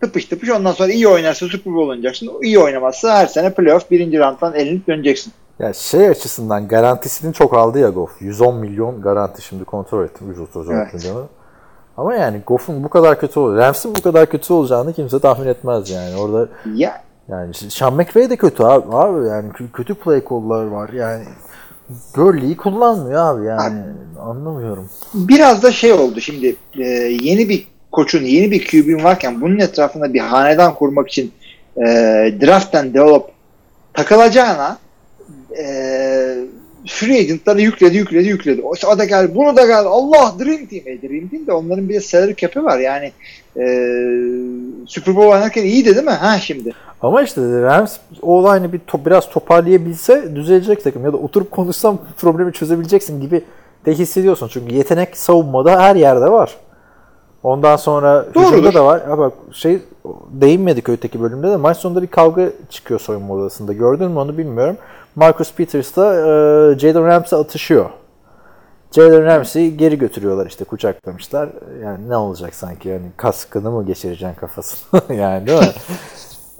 Tıpış 0.00 0.24
tıpış 0.24 0.50
ondan 0.50 0.72
sonra 0.72 0.92
iyi 0.92 1.08
oynarsa 1.08 1.46
Super 1.48 1.74
Bowl 1.74 1.88
oynayacaksın. 1.90 2.30
İyi 2.42 2.58
oynamazsa 2.58 3.16
her 3.18 3.26
sene 3.26 3.54
playoff 3.54 3.90
birinci 3.90 4.18
rounddan 4.18 4.54
elenip 4.54 4.86
döneceksin. 4.88 5.32
Ya 5.58 5.72
şey 5.72 6.08
açısından 6.08 6.68
garantisini 6.68 7.34
çok 7.34 7.54
aldı 7.54 7.78
ya 7.78 7.88
Goff. 7.88 8.22
110 8.22 8.56
milyon 8.56 9.00
garanti 9.02 9.42
şimdi 9.42 9.64
kontrol 9.64 10.04
ettim 10.04 10.28
130 10.28 10.70
Evet. 10.70 10.94
milyonu. 10.94 11.26
Ama 11.96 12.14
yani 12.14 12.42
Goff'un 12.46 12.84
bu 12.84 12.88
kadar 12.88 13.20
kötü 13.20 13.40
olur. 13.40 13.56
Rams'in 13.56 13.94
bu 13.94 14.02
kadar 14.02 14.26
kötü 14.26 14.52
olacağını 14.52 14.92
kimse 14.92 15.18
tahmin 15.18 15.46
etmez 15.48 15.90
yani. 15.90 16.16
Orada 16.16 16.48
Ya 16.74 17.02
yani 17.28 17.54
Sean 17.54 17.94
McVay 17.94 18.30
de 18.30 18.36
kötü 18.36 18.62
abi. 18.62 18.96
abi 18.96 19.26
yani 19.28 19.50
kö- 19.50 19.72
kötü 19.72 19.94
play 19.94 20.22
call'lar 20.28 20.64
var. 20.66 20.88
Yani 20.88 21.24
Gurley'i 22.14 22.56
kullanmıyor 22.56 23.20
abi 23.34 23.46
yani. 23.46 23.80
Anlamıyorum. 24.20 24.88
biraz 25.14 25.62
da 25.62 25.72
şey 25.72 25.92
oldu 25.92 26.20
şimdi 26.20 26.56
e, 26.78 26.84
yeni 27.22 27.48
bir 27.48 27.66
koçun 27.92 28.24
yeni 28.24 28.50
bir 28.50 28.66
QB'in 28.66 29.04
varken 29.04 29.40
bunun 29.40 29.58
etrafında 29.58 30.14
bir 30.14 30.20
hanedan 30.20 30.74
kurmak 30.74 31.08
için 31.08 31.32
e, 31.76 31.82
draft 32.40 32.74
develop 32.74 33.30
takılacağına 33.94 34.78
e, 35.58 35.64
free 36.86 37.18
agentları 37.18 37.60
yükledi 37.60 37.96
yükledi 37.96 38.28
yükledi. 38.28 38.62
O, 38.62 38.72
o 38.92 38.98
da 38.98 39.04
gel 39.04 39.34
bunu 39.34 39.56
da 39.56 39.66
gel 39.66 39.84
Allah 39.84 40.34
Dream 40.38 40.66
Team. 40.66 40.82
E, 40.86 41.02
Dream 41.02 41.28
Team 41.28 41.46
de 41.46 41.52
onların 41.52 41.88
bir 41.88 41.94
de 41.94 42.00
salary 42.00 42.34
cap'i 42.34 42.64
var 42.64 42.78
yani 42.78 43.12
e, 43.56 43.64
Super 44.86 45.16
Bowl 45.16 45.28
oynarken 45.28 45.62
iyiydi 45.62 45.94
değil 45.94 46.06
mi? 46.06 46.10
Ha 46.10 46.38
şimdi. 46.38 46.72
Ama 47.02 47.22
işte 47.22 47.40
Rams 47.40 47.96
o 48.22 48.32
olayını 48.38 48.72
bir 48.72 48.78
to- 48.78 49.06
biraz 49.06 49.30
toparlayabilse 49.30 50.36
düzelecek 50.36 50.84
takım. 50.84 51.04
Ya 51.04 51.12
da 51.12 51.16
oturup 51.16 51.50
konuşsam 51.50 51.98
problemi 52.16 52.52
çözebileceksin 52.52 53.20
gibi 53.20 53.42
de 53.86 53.92
hissediyorsun. 53.94 54.48
Çünkü 54.52 54.74
yetenek 54.74 55.16
savunmada 55.16 55.80
her 55.80 55.96
yerde 55.96 56.30
var. 56.30 56.56
Ondan 57.42 57.76
sonra 57.76 58.26
Doğrudur. 58.34 58.52
hücumda 58.52 58.74
da 58.74 58.84
var. 58.84 59.06
Ha 59.06 59.18
bak 59.18 59.32
şey 59.52 59.82
değinmedik 60.30 60.88
öteki 60.88 61.20
bölümde 61.20 61.50
de 61.50 61.56
maç 61.56 61.76
sonunda 61.76 62.02
bir 62.02 62.06
kavga 62.06 62.50
çıkıyor 62.70 63.00
soyunma 63.00 63.34
odasında. 63.34 63.72
Gördün 63.72 64.10
mü 64.10 64.18
onu 64.18 64.38
bilmiyorum. 64.38 64.76
Marcus 65.16 65.54
Peters 65.54 65.96
da 65.96 66.14
e, 66.14 66.78
Jalen 66.78 67.06
Ramsey 67.06 67.38
atışıyor. 67.38 67.90
Jalen 68.92 69.24
Ramsey'i 69.24 69.76
geri 69.76 69.98
götürüyorlar 69.98 70.46
işte 70.46 70.64
kucaklamışlar. 70.64 71.48
Yani 71.82 72.08
ne 72.08 72.16
olacak 72.16 72.54
sanki 72.54 72.88
yani 72.88 73.06
kaskını 73.16 73.70
mı 73.70 73.86
geçireceksin 73.86 74.40
kafasına 74.40 75.00
yani 75.14 75.46
değil 75.46 75.58
mi? 75.58 75.68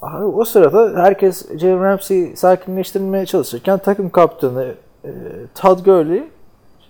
Abi 0.03 0.25
o 0.25 0.45
sırada 0.45 1.03
herkes 1.03 1.59
Jalen 1.59 1.85
Ramsey'i 1.85 2.37
sakinleştirmeye 2.37 3.27
çalışırken 3.27 3.79
takım 3.79 4.11
kaptanı 4.11 4.75
e, 5.05 5.11
Todd 5.55 5.85
Gurley 5.85 6.23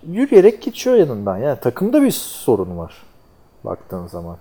yürüyerek 0.07 0.61
geçiyor 0.61 0.95
yanından. 0.95 1.37
Yani 1.37 1.59
takımda 1.59 2.01
bir 2.01 2.11
sorun 2.11 2.77
var 2.77 3.08
baktığın 3.63 4.07
zaman. 4.07 4.37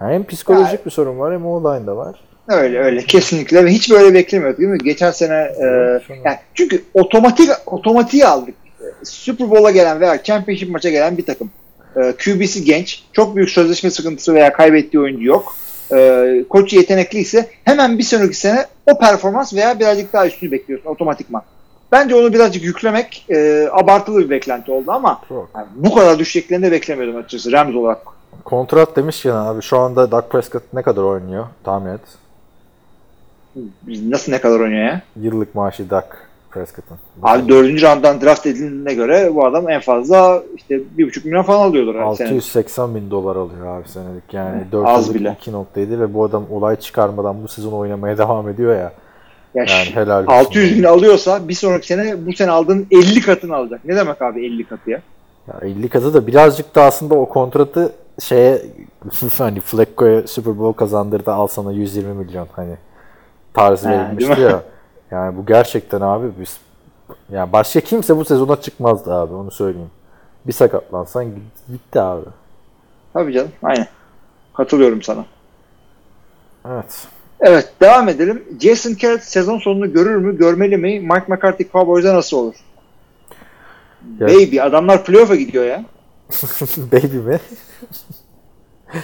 Yani 0.00 0.14
hem 0.14 0.26
psikolojik 0.26 0.72
Ya- 0.72 0.84
bir 0.86 0.90
sorun 0.90 1.18
var 1.18 1.34
hem 1.34 1.46
online'da 1.46 1.96
var. 1.96 2.20
Öyle 2.48 2.78
öyle 2.78 3.00
kesinlikle 3.00 3.64
ve 3.64 3.70
hiç 3.70 3.90
böyle 3.90 4.14
beklemiyorduk 4.14 4.58
değil 4.58 4.70
mi? 4.70 4.78
Geçen 4.78 5.10
sene 5.10 5.34
e, 5.34 5.64
yani 6.24 6.36
çünkü 6.54 6.82
otomatik 6.94 7.50
otomatiği 7.66 8.26
aldık. 8.26 8.54
Super 9.04 9.50
Bowl'a 9.50 9.70
gelen 9.70 10.00
veya 10.00 10.22
Championship 10.22 10.70
maça 10.70 10.90
gelen 10.90 11.18
bir 11.18 11.26
takım. 11.26 11.50
E, 11.96 12.12
QB'si 12.24 12.64
genç, 12.64 13.04
çok 13.12 13.36
büyük 13.36 13.50
sözleşme 13.50 13.90
sıkıntısı 13.90 14.34
veya 14.34 14.52
kaybettiği 14.52 15.02
oyuncu 15.02 15.24
yok. 15.24 15.54
E, 15.92 16.44
koçu 16.48 16.76
yetenekli 16.76 17.18
ise 17.18 17.50
hemen 17.64 17.98
bir 17.98 18.02
sonraki 18.02 18.34
sene 18.36 18.66
o 18.92 18.98
performans 18.98 19.54
veya 19.54 19.78
birazcık 19.80 20.12
daha 20.12 20.26
üstünü 20.26 20.50
bekliyorsun 20.52 20.90
otomatikman. 20.90 21.42
Bence 21.92 22.14
onu 22.14 22.32
birazcık 22.32 22.64
yüklemek 22.64 23.26
e, 23.30 23.68
abartılı 23.72 24.18
bir 24.18 24.30
beklenti 24.30 24.72
oldu 24.72 24.90
ama 24.92 25.20
yani 25.56 25.66
bu 25.76 25.94
kadar 25.94 26.18
düşeceklerini 26.18 26.66
de 26.66 26.72
beklemiyordum 26.72 27.16
açıkçası 27.16 27.52
Rams 27.52 27.74
olarak. 27.74 27.98
Kontrat 28.44 28.96
demişken 28.96 29.30
abi 29.30 29.62
şu 29.62 29.78
anda 29.78 30.10
Dak 30.10 30.30
Prescott 30.30 30.62
ne 30.72 30.82
kadar 30.82 31.02
oynuyor 31.02 31.46
tahmin 31.64 31.90
et. 31.90 32.00
Nasıl 33.86 34.32
ne 34.32 34.40
kadar 34.40 34.60
oynuyor 34.60 34.84
ya? 34.84 35.02
Yıllık 35.20 35.54
maaşı 35.54 35.90
Dak 35.90 36.28
Prescott'ın. 36.50 36.96
Abi 37.22 37.48
dördüncü 37.48 37.86
rounddan 37.86 38.20
draft 38.20 38.46
edildiğine 38.46 38.94
göre 38.94 39.34
bu 39.34 39.46
adam 39.46 39.70
en 39.70 39.80
fazla 39.80 40.42
işte 40.56 40.80
bir 40.98 41.06
buçuk 41.06 41.24
milyon 41.24 41.42
falan 41.42 41.68
alıyordur 41.68 41.94
her 41.94 42.14
sene. 42.14 42.28
680 42.28 42.94
bin 42.94 43.10
dolar 43.10 43.36
alıyor 43.36 43.66
abi 43.66 43.88
senelik. 43.88 44.24
Yani 44.34 44.60
Hı, 44.60 44.72
4 44.72 44.88
az 44.88 45.14
bile. 45.14 45.36
2.7 45.46 46.00
ve 46.00 46.14
bu 46.14 46.24
adam 46.24 46.44
olay 46.50 46.76
çıkarmadan 46.76 47.42
bu 47.44 47.48
sezon 47.48 47.72
oynamaya 47.72 48.18
devam 48.18 48.48
ediyor 48.48 48.76
ya. 48.76 48.92
Ya 49.54 49.64
Yani 49.68 49.94
helal 49.94 50.22
olsun. 50.22 50.32
600 50.32 50.78
bin 50.78 50.84
alıyorsa 50.84 51.48
bir 51.48 51.54
sonraki 51.54 51.86
sene 51.86 52.26
bu 52.26 52.32
sene 52.32 52.50
aldığın 52.50 52.86
50 52.90 53.20
katını 53.20 53.56
alacak. 53.56 53.80
Ne 53.84 53.96
demek 53.96 54.22
abi 54.22 54.46
50 54.46 54.64
katı 54.64 54.90
ya? 54.90 55.02
Ya 55.48 55.58
50 55.62 55.88
katı 55.88 56.14
da 56.14 56.26
birazcık 56.26 56.74
da 56.74 56.82
aslında 56.82 57.14
o 57.14 57.28
kontratı 57.28 57.92
şeye 58.20 58.62
hani 59.38 59.60
Flacco'ya 59.60 60.26
Super 60.26 60.58
Bowl 60.58 60.78
kazandırdı 60.78 61.32
al 61.32 61.46
sana 61.46 61.72
120 61.72 62.14
milyon 62.14 62.48
hani 62.52 62.76
tarzı 63.54 63.88
Ha, 63.88 63.94
verilmişti 63.94 64.40
ya. 64.40 64.62
Yani 65.10 65.36
bu 65.36 65.46
gerçekten 65.46 66.00
abi 66.00 66.26
biz 66.40 66.56
yani 67.30 67.52
başka 67.52 67.80
kimse 67.80 68.16
bu 68.16 68.24
sezona 68.24 68.60
çıkmazdı 68.60 69.14
abi 69.14 69.34
onu 69.34 69.50
söyleyeyim. 69.50 69.90
Bir 70.46 70.52
sakatlansan 70.52 71.26
gitti 71.68 72.00
abi. 72.00 72.24
Tabii 73.12 73.32
canım 73.32 73.52
aynen. 73.62 73.86
Katılıyorum 74.54 75.02
sana. 75.02 75.24
Evet. 76.68 77.06
Evet 77.40 77.72
devam 77.80 78.08
edelim. 78.08 78.44
Jason 78.60 78.92
Garrett 79.02 79.22
sezon 79.24 79.58
sonunu 79.58 79.92
görür 79.92 80.14
mü 80.16 80.38
görmeli 80.38 80.76
mi? 80.76 81.00
Mike 81.00 81.24
McCarthy 81.28 81.70
Cowboys'a 81.72 82.14
nasıl 82.14 82.36
olur? 82.36 82.54
Baby 84.20 84.60
adamlar 84.62 85.04
playoff'a 85.04 85.36
gidiyor 85.36 85.64
ya. 85.64 85.84
Baby 86.92 87.16
mi? 87.16 87.40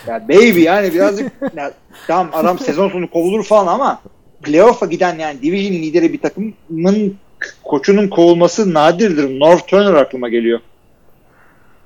Ya 0.07 0.29
baby 0.29 0.61
yani 0.63 0.95
birazcık 0.95 1.33
ya, 1.57 1.73
tamam 2.07 2.29
adam 2.33 2.59
sezon 2.59 2.89
sonu 2.89 3.11
kovulur 3.11 3.45
falan 3.45 3.67
ama 3.67 4.01
playoff'a 4.43 4.87
giden 4.87 5.19
yani 5.19 5.43
division 5.43 5.73
lideri 5.73 6.13
bir 6.13 6.21
takımın 6.21 7.17
koçunun 7.65 8.09
kovulması 8.09 8.75
nadirdir. 8.75 9.41
North 9.41 9.67
Turner 9.67 9.95
aklıma 9.95 10.29
geliyor. 10.29 10.61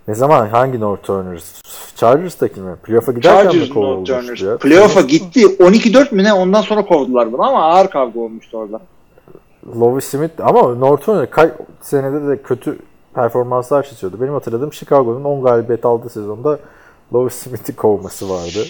Ne 0.09 0.14
zaman 0.14 0.47
hangi 0.47 0.81
North 0.81 1.02
Turners? 1.02 1.62
Chargers'taki 1.97 2.61
mi? 2.61 2.76
Playoff'a 2.83 3.12
giderken 3.12 3.42
Chargers 3.42 3.54
mi 3.54 3.61
North 3.61 3.75
kovulmuştu 3.75 4.14
Turners. 4.14 4.61
Playoff'a 4.61 5.00
gitti. 5.00 5.40
12-4 5.40 6.14
mü 6.14 6.25
ne? 6.25 6.33
Ondan 6.33 6.62
sonra 6.62 6.85
kovdular 6.85 7.33
bunu 7.33 7.42
ama 7.42 7.62
ağır 7.64 7.88
kavga 7.88 8.21
olmuştu 8.21 8.59
orada. 8.59 8.81
Lovis 9.81 10.04
Smith 10.04 10.33
ama 10.40 10.75
North 10.75 11.04
Turner 11.04 11.31
kaç 11.31 11.52
senede 11.81 12.28
de 12.28 12.42
kötü 12.42 12.78
performanslar 13.14 13.83
çiziyordu. 13.83 14.21
Benim 14.21 14.33
hatırladığım 14.33 14.73
Chicago'nun 14.73 15.25
10 15.25 15.42
galibiyet 15.42 15.85
aldığı 15.85 16.09
sezonda 16.09 16.59
Lovis 17.14 17.35
Smith'i 17.35 17.76
kovması 17.76 18.31
vardı. 18.31 18.64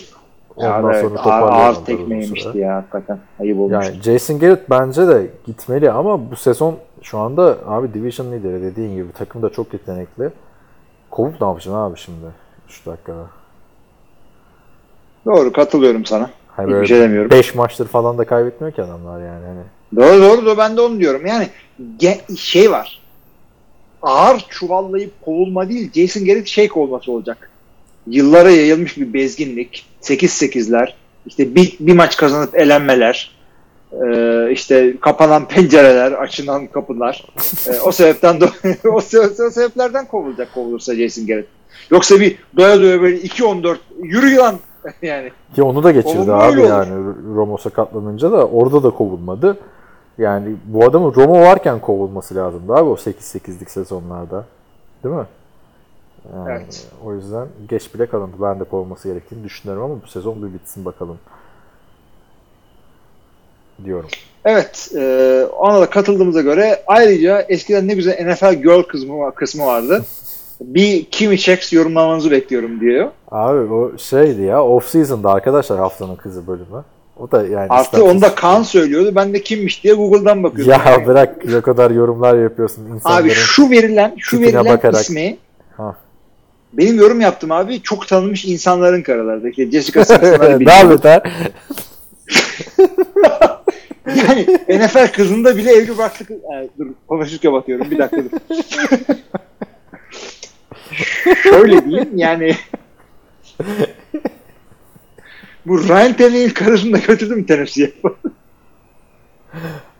Ondan 0.56 0.84
evet, 0.84 1.00
sonra 1.00 1.16
toparlayamadılar 1.16 1.64
ağır 1.64 1.72
uzun 1.72 1.84
tekme 1.84 2.04
süre. 2.04 2.24
yemişti 2.24 2.58
ya 2.58 2.76
hakikaten. 2.76 3.18
Ayıp 3.40 3.60
olmuş. 3.60 3.72
Yani 3.72 4.02
Jason 4.02 4.38
Garrett 4.38 4.70
bence 4.70 5.08
de 5.08 5.30
gitmeli 5.46 5.90
ama 5.90 6.30
bu 6.30 6.36
sezon 6.36 6.76
şu 7.02 7.18
anda 7.18 7.58
abi 7.66 7.94
division 7.94 8.32
lideri 8.32 8.62
dediğin 8.62 8.94
gibi 8.94 9.12
takım 9.12 9.42
da 9.42 9.50
çok 9.50 9.72
yetenekli. 9.72 10.30
Kovup 11.10 11.40
ne 11.40 11.46
yapacaksın 11.46 11.80
abi 11.80 11.98
şimdi 11.98 12.26
şu 12.68 12.90
dakikada? 12.90 13.26
Doğru 15.26 15.52
katılıyorum 15.52 16.04
sana. 16.04 16.30
Hani 16.56 16.74
Hiçbir 16.74 16.86
şey 16.86 17.00
demiyorum. 17.00 17.30
5 17.30 17.54
maçtır 17.54 17.88
falan 17.88 18.18
da 18.18 18.24
kaybetmiyor 18.24 18.74
ki 18.74 18.82
adamlar 18.82 19.20
yani. 19.20 19.46
Hani 19.46 19.62
Doğru 19.96 20.22
doğru 20.22 20.46
doğru 20.46 20.58
ben 20.58 20.76
de 20.76 20.80
onu 20.80 21.00
diyorum. 21.00 21.22
Yani 21.26 21.48
şey 22.36 22.70
var. 22.70 23.01
Ağır 24.02 24.44
çuvallayıp 24.48 25.10
kovulma 25.24 25.68
değil 25.68 25.92
Jason 25.92 26.24
Garrett 26.24 26.46
şey 26.48 26.68
kovulması 26.68 27.12
olacak. 27.12 27.50
Yıllara 28.06 28.50
yayılmış 28.50 28.96
bir 28.96 29.12
bezginlik. 29.14 29.86
8-8'ler. 30.02 30.88
işte 31.26 31.54
bir, 31.54 31.76
bir 31.80 31.92
maç 31.94 32.16
kazanıp 32.16 32.54
elenmeler. 32.58 33.30
Ee, 33.92 34.48
işte 34.52 34.94
kapanan 35.00 35.48
pencereler, 35.48 36.12
açılan 36.12 36.66
kapılar. 36.66 37.26
Ee, 37.68 37.80
o 37.80 37.92
sebepten 37.92 38.34
o, 38.84 38.98
se- 38.98 39.46
o 39.46 39.50
sebeplerden 39.50 40.06
kovulacak 40.08 40.54
kovulursa 40.54 40.94
Jason 40.94 41.26
Garrett. 41.26 41.48
Yoksa 41.90 42.20
bir 42.20 42.36
doya 42.56 42.80
doya 42.80 43.02
böyle 43.02 43.16
2-14 43.16 43.76
yürü 44.02 44.36
lan 44.36 44.56
yani. 45.02 45.30
Ki 45.54 45.62
onu 45.62 45.84
da 45.84 45.90
geçirdi 45.90 46.32
abi 46.32 46.60
yani 46.60 46.90
Romo 47.34 47.56
sakatlanınca 47.56 48.32
da 48.32 48.46
orada 48.46 48.82
da 48.82 48.90
kovulmadı. 48.90 49.58
Yani 50.18 50.56
bu 50.64 50.84
adamın 50.84 51.14
Romo 51.14 51.40
varken 51.40 51.80
kovulması 51.80 52.34
lazımdı 52.34 52.74
abi 52.74 52.88
o 52.88 52.94
8-8'lik 52.94 53.70
sezonlarda. 53.70 54.44
Değil 55.04 55.14
mi? 55.14 55.26
Yani 56.34 56.50
Evet. 56.50 56.86
O 57.04 57.14
yüzden 57.14 57.48
geç 57.68 57.94
bile 57.94 58.06
kalındı. 58.06 58.36
Ben 58.40 58.60
de 58.60 58.64
kovulması 58.64 59.08
gerektiğini 59.08 59.44
düşünüyorum 59.44 59.82
ama 59.84 59.94
bu 60.02 60.06
sezon 60.06 60.42
bir 60.42 60.54
bitsin 60.54 60.84
bakalım. 60.84 61.18
Diyorum. 63.84 64.08
Evet, 64.44 64.90
e, 64.96 65.44
ona 65.58 65.80
da 65.80 65.90
katıldığımıza 65.90 66.40
göre 66.40 66.82
ayrıca 66.86 67.40
eskiden 67.40 67.88
ne 67.88 67.94
güzel 67.94 68.26
NFL 68.26 68.52
Girl 68.54 68.82
kısmı, 68.82 69.34
kısmı 69.34 69.66
vardı. 69.66 70.04
Bir 70.60 71.04
Kimi 71.04 71.38
Checks 71.38 71.72
yorumlamanızı 71.72 72.30
bekliyorum 72.30 72.80
diyor. 72.80 73.10
Abi 73.30 73.72
o 73.72 73.98
şeydi 73.98 74.42
ya 74.42 74.64
off 74.64 74.88
season'da 74.88 75.32
arkadaşlar 75.32 75.78
haftanın 75.78 76.16
kızı 76.16 76.46
bölümü. 76.46 76.84
O 77.22 77.30
da 77.30 77.46
yani 77.46 77.66
Artı 77.68 78.04
onu 78.04 78.20
da 78.20 78.26
istatistik- 78.26 78.34
Kaan 78.40 78.62
söylüyordu. 78.62 79.12
Ben 79.14 79.34
de 79.34 79.42
kimmiş 79.42 79.84
diye 79.84 79.94
Google'dan 79.94 80.42
bakıyordum. 80.42 80.72
Ya 80.72 81.06
bırak 81.06 81.44
ne 81.44 81.60
kadar 81.60 81.90
yorumlar 81.90 82.42
yapıyorsun 82.42 82.86
insanların. 82.94 83.22
abi 83.22 83.30
şu 83.30 83.70
verilen 83.70 84.14
şu 84.18 84.40
verilen 84.40 84.64
bakarak. 84.64 85.00
ismi 85.00 85.36
Ha. 85.76 85.96
benim 86.72 86.96
yorum 86.96 87.20
yaptım 87.20 87.52
abi 87.52 87.82
çok 87.82 88.08
tanınmış 88.08 88.44
insanların 88.44 89.02
karaları. 89.02 89.48
İşte 89.50 89.70
Jessica 89.70 90.04
Simpson'ları 90.04 90.60
biliyorum. 90.60 90.90
beter. 90.90 91.22
Yani 94.06 94.46
NFL 94.68 95.12
kızında 95.12 95.56
bile 95.56 95.72
evli 95.72 95.96
kız. 96.26 96.36
Yani 96.52 96.68
dur 96.78 96.86
konuşurken 97.08 97.52
bakıyorum 97.52 97.90
bir 97.90 97.98
dakika 97.98 98.22
dur. 98.24 98.30
Şöyle 101.42 101.84
diyeyim 101.84 102.10
yani 102.14 102.54
bu 105.66 105.88
Ryan 105.88 106.12
Tannehill'in 106.16 106.54
karısını 106.54 106.92
da 106.92 106.98
götürdüm 106.98 107.44
Tennessee'ye. 107.44 107.92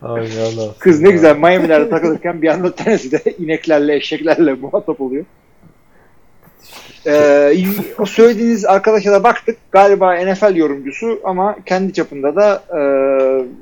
Ay 0.03 0.29
Allah. 0.43 0.75
Kız 0.79 1.01
ne 1.01 1.11
güzel 1.11 1.37
Miami'lerde 1.37 1.91
takılırken 1.91 2.43
bir 2.43 2.49
anda 2.49 2.75
Tennessee'de 2.75 3.35
ineklerle 3.39 3.97
eşeklerle 3.97 4.55
muhatap 4.55 5.01
oluyor. 5.01 5.25
Ee, 7.07 7.55
o 7.99 8.07
söylediğiniz 8.07 8.65
arkadaşa 8.65 9.13
da 9.13 9.25
baktık. 9.25 9.57
Galiba 9.73 10.15
NFL 10.15 10.57
yorumcusu 10.57 11.21
ama 11.25 11.57
kendi 11.67 11.93
çapında 11.93 12.37
da 12.37 12.63
e, 12.71 12.81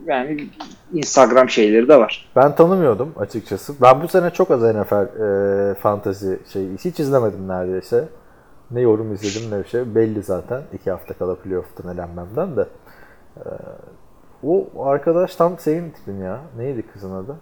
yani 0.06 0.46
Instagram 0.92 1.50
şeyleri 1.50 1.88
de 1.88 1.96
var. 1.96 2.30
Ben 2.36 2.54
tanımıyordum 2.54 3.14
açıkçası. 3.18 3.74
Ben 3.82 4.02
bu 4.02 4.08
sene 4.08 4.30
çok 4.30 4.50
az 4.50 4.62
NFL 4.62 4.94
e, 4.94 5.74
fantasy 5.74 6.32
şey 6.52 6.62
hiç 6.84 7.00
izlemedim 7.00 7.48
neredeyse. 7.48 8.04
Ne 8.70 8.80
yorum 8.80 9.14
izledim 9.14 9.50
ne 9.50 9.64
bir 9.64 9.68
şey. 9.68 9.94
Belli 9.94 10.22
zaten. 10.22 10.62
iki 10.72 10.90
hafta 10.90 11.14
kala 11.14 11.34
playoff'tan 11.34 11.94
elenmemden 11.94 12.56
de. 12.56 12.68
E, 13.36 13.44
o 14.42 14.84
arkadaş 14.84 15.36
tam 15.36 15.58
senin 15.58 15.90
tipin 15.90 16.18
ya. 16.20 16.40
Neydi 16.56 16.82
kızın 16.82 17.12
adı? 17.12 17.36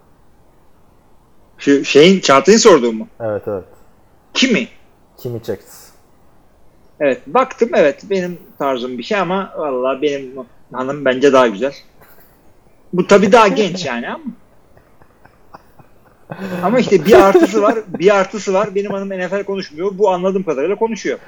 Şu 1.57 1.85
şeyin 1.85 2.19
Çağatay'ın 2.19 2.59
sorduğu 2.59 2.93
mu? 2.93 3.07
Evet 3.19 3.43
evet. 3.47 3.63
Kimi? 4.33 4.67
Kimi 5.17 5.43
Checks. 5.43 5.89
Evet 6.99 7.21
baktım 7.27 7.69
evet 7.73 8.03
benim 8.09 8.37
tarzım 8.59 8.97
bir 8.97 9.03
şey 9.03 9.19
ama 9.19 9.53
vallahi 9.57 10.01
benim 10.01 10.31
hanım 10.73 11.05
bence 11.05 11.33
daha 11.33 11.47
güzel. 11.47 11.73
Bu 12.93 13.07
tabii 13.07 13.31
daha 13.31 13.47
genç 13.47 13.85
yani 13.85 14.09
ama. 14.09 14.23
Ama 16.63 16.79
işte 16.79 17.05
bir 17.05 17.13
artısı 17.13 17.61
var, 17.61 17.75
bir 17.99 18.15
artısı 18.19 18.53
var. 18.53 18.75
Benim 18.75 18.91
hanım 18.91 19.09
NFL 19.09 19.43
konuşmuyor. 19.43 19.91
Bu 19.97 20.09
anladığım 20.09 20.43
kadarıyla 20.43 20.75
konuşuyor. 20.75 21.19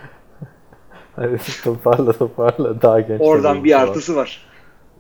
Hani 1.16 1.38
toparla 1.64 2.14
toparla 2.14 2.82
daha 2.82 3.00
genç. 3.00 3.22
Oradan 3.22 3.64
bir 3.64 3.82
artısı 3.82 4.16
var. 4.16 4.48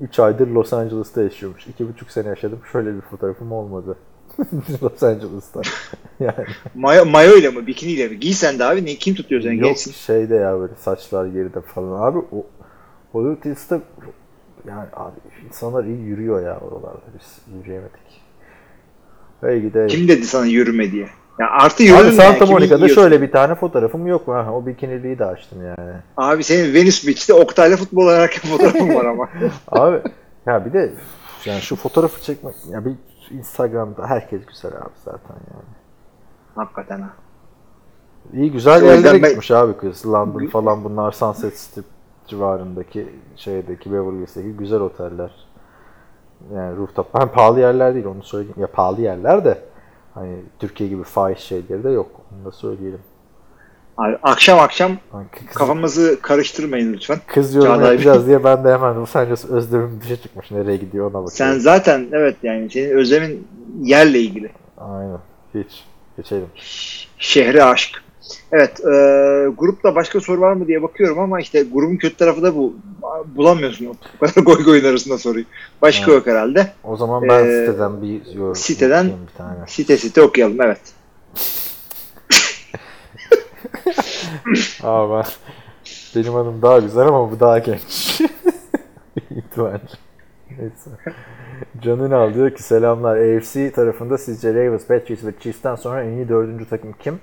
3 0.01 0.19
aydır 0.19 0.47
Los 0.47 0.73
Angeles'ta 0.73 1.21
yaşıyormuş. 1.21 1.67
2,5 1.67 2.11
sene 2.11 2.27
yaşadım. 2.27 2.59
Şöyle 2.71 2.95
bir 2.95 3.01
fotoğrafım 3.01 3.51
olmadı. 3.51 3.97
Los 4.83 5.03
Angeles'ta. 5.03 5.61
yani. 6.19 6.45
Mayo, 6.75 7.05
mayo 7.05 7.37
ile 7.37 7.49
mi, 7.49 7.67
bikiniyle 7.67 8.07
mi? 8.07 8.19
Giy 8.19 8.33
sen 8.33 8.59
de 8.59 8.65
abi. 8.65 8.85
Ne, 8.85 8.95
kim 8.95 9.15
tutuyor 9.15 9.41
seni? 9.41 9.55
Yok 9.55 9.63
Gençsin. 9.65 9.91
şeyde 9.91 10.35
ya 10.35 10.59
böyle 10.59 10.73
saçlar 10.75 11.25
geride 11.25 11.61
falan. 11.61 12.01
Abi 12.01 12.17
o 12.17 12.45
Hollywood 13.11 13.45
Hills'te 13.45 13.81
yani 14.67 14.87
abi 14.93 15.15
insanlar 15.45 15.83
iyi 15.83 15.99
yürüyor 15.99 16.43
ya 16.43 16.59
oralarda. 16.59 17.01
Biz 17.19 17.55
yürüyemedik. 17.57 18.20
Hey 19.41 19.61
gide. 19.61 19.87
Kim 19.87 20.07
dedi 20.07 20.25
sana 20.25 20.45
yürüme 20.45 20.91
diye? 20.91 21.09
Ya 21.39 21.49
artı 21.49 21.83
Abi 21.83 21.89
yürüdün 21.89 22.11
Santa 22.11 22.45
yani. 22.45 22.51
Monica'da 22.51 22.89
şöyle 22.89 23.21
bir 23.21 23.31
tane 23.31 23.55
fotoğrafım 23.55 24.07
yok 24.07 24.27
mu? 24.27 24.33
Ha, 24.33 24.53
o 24.53 24.65
bikiniliği 24.65 25.19
de 25.19 25.25
açtım 25.25 25.59
yani. 25.65 25.93
Abi 26.17 26.43
senin 26.43 26.73
Venice 26.73 27.07
Beach'te 27.07 27.33
Oktay'la 27.33 27.77
futbol 27.77 28.07
oynarken 28.07 28.41
fotoğrafın 28.51 28.95
var 28.95 29.05
ama. 29.05 29.29
Abi 29.67 30.01
ya 30.45 30.65
bir 30.65 30.73
de 30.73 30.93
yani 31.45 31.61
şu 31.61 31.75
fotoğrafı 31.75 32.21
çekmek 32.21 32.55
ya 32.69 32.85
bir 32.85 32.93
Instagram'da 33.31 34.07
herkes 34.07 34.45
güzel 34.45 34.71
abi 34.71 34.93
zaten 35.05 35.35
yani. 35.53 35.63
Hakikaten 36.55 37.01
ha. 37.01 37.09
İyi 38.33 38.51
güzel 38.51 38.73
yüzden 38.81 38.95
yerlere 38.95 39.23
ben- 39.23 39.29
gitmiş 39.29 39.51
abi 39.51 39.77
kız. 39.77 40.05
London 40.05 40.47
falan 40.47 40.83
bunlar 40.83 41.11
Sunset 41.11 41.57
Strip 41.57 41.85
civarındaki 42.27 43.07
şeydeki 43.35 43.93
Beverly 43.93 44.19
Hills'teki 44.19 44.49
güzel 44.49 44.79
oteller. 44.79 45.31
Yani 46.55 46.77
rooftop. 46.77 47.07
Hem 47.19 47.27
pahalı 47.27 47.59
yerler 47.59 47.93
değil 47.93 48.05
onu 48.05 48.23
söyleyeyim. 48.23 48.55
Ya 48.59 48.67
pahalı 48.67 49.01
yerler 49.01 49.45
de 49.45 49.57
hani 50.13 50.35
Türkiye 50.59 50.89
gibi 50.89 51.03
fahiş 51.03 51.39
şeyleri 51.39 51.83
de 51.83 51.89
yok. 51.89 52.11
Onu 52.35 52.45
da 52.45 52.51
söyleyelim. 52.51 52.99
Abi, 53.97 54.17
akşam 54.23 54.59
akşam 54.59 54.91
kız, 55.31 55.47
kafamızı 55.53 56.19
karıştırmayın 56.21 56.93
lütfen. 56.93 57.19
kız 57.27 57.55
yorum 57.55 57.81
yapacağız 57.81 58.27
diye 58.27 58.43
ben 58.43 58.63
de 58.63 58.73
hemen 58.73 58.95
Los 58.95 59.15
Angeles 59.15 59.45
özlemim 59.45 59.99
dışa 60.03 60.15
çıkmış. 60.15 60.51
Nereye 60.51 60.77
gidiyor 60.77 61.05
ona 61.05 61.13
bakıyorum. 61.13 61.35
Sen 61.35 61.59
zaten 61.59 62.07
evet 62.11 62.35
yani 62.43 62.69
senin 62.69 62.89
özlemin 62.89 63.47
yerle 63.81 64.19
ilgili. 64.19 64.51
Aynen. 64.77 65.19
Hiç. 65.55 65.83
Geçelim. 66.17 66.47
Şehre 67.17 67.63
aşk. 67.63 68.03
Evet, 68.51 68.79
e, 68.79 68.91
grupta 69.57 69.95
başka 69.95 70.19
soru 70.19 70.41
var 70.41 70.53
mı 70.53 70.67
diye 70.67 70.81
bakıyorum 70.83 71.19
ama 71.19 71.39
işte 71.39 71.63
grubun 71.63 71.97
kötü 71.97 72.15
tarafı 72.17 72.43
da 72.43 72.55
bu. 72.55 72.73
Bulamıyorsun 73.35 73.85
o 73.85 73.93
kadar 74.19 74.41
goy 74.45 74.63
goyun 74.63 74.85
arasında 74.85 75.17
soruyu. 75.17 75.45
Başka 75.81 76.11
Evet. 76.11 76.15
yok 76.17 76.27
herhalde. 76.27 76.73
O 76.83 76.97
zaman 76.97 77.23
ben 77.29 77.45
Ee, 77.45 77.65
siteden 77.65 78.01
bir 78.01 78.33
yorum 78.35 78.55
siteden- 78.55 79.05
bir 79.05 79.37
tane. 79.37 79.57
Site 79.67 79.97
site 79.97 80.21
okuyalım 80.21 80.61
evet. 80.61 80.79
Ben 84.83 85.23
benim 86.15 86.33
hanım 86.33 86.61
daha 86.61 86.79
güzel 86.79 87.07
ama 87.07 87.31
bu 87.31 87.39
daha 87.39 87.59
genç. 87.59 88.21
İhtimalle. 89.31 89.81
Neyse. 90.49 90.89
Can 91.81 91.99
Ünal 91.99 92.33
diyor 92.33 92.55
ki 92.55 92.63
selamlar. 92.63 93.17
AFC 93.17 93.71
tarafında 93.71 94.17
sizce 94.17 94.53
Ravens, 94.53 94.87
Patriots 94.87 95.23
ve 95.23 95.31
Chiefs'ten 95.39 95.75
sonra 95.75 96.03
en 96.03 96.11
iyi 96.11 96.29
dördüncü 96.29 96.69
takım 96.69 96.93
kim? 96.99 97.19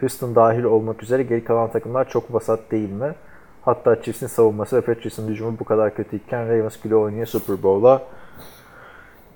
Houston 0.00 0.34
dahil 0.34 0.64
olmak 0.64 1.02
üzere 1.02 1.22
geri 1.22 1.44
kalan 1.44 1.72
takımlar 1.72 2.08
çok 2.08 2.34
vasat 2.34 2.70
değil 2.70 2.90
mi? 2.90 3.14
Hatta 3.62 4.02
Chiefs'in 4.02 4.26
savunması 4.26 4.76
ve 4.76 4.80
Patriots'ın 4.80 5.28
hücumu 5.28 5.58
bu 5.58 5.64
kadar 5.64 5.94
kötüyken 5.94 6.48
Ravens 6.48 6.80
güle 6.80 6.96
oynaya 6.96 7.26
Super 7.26 7.62
Bowl'a 7.62 8.02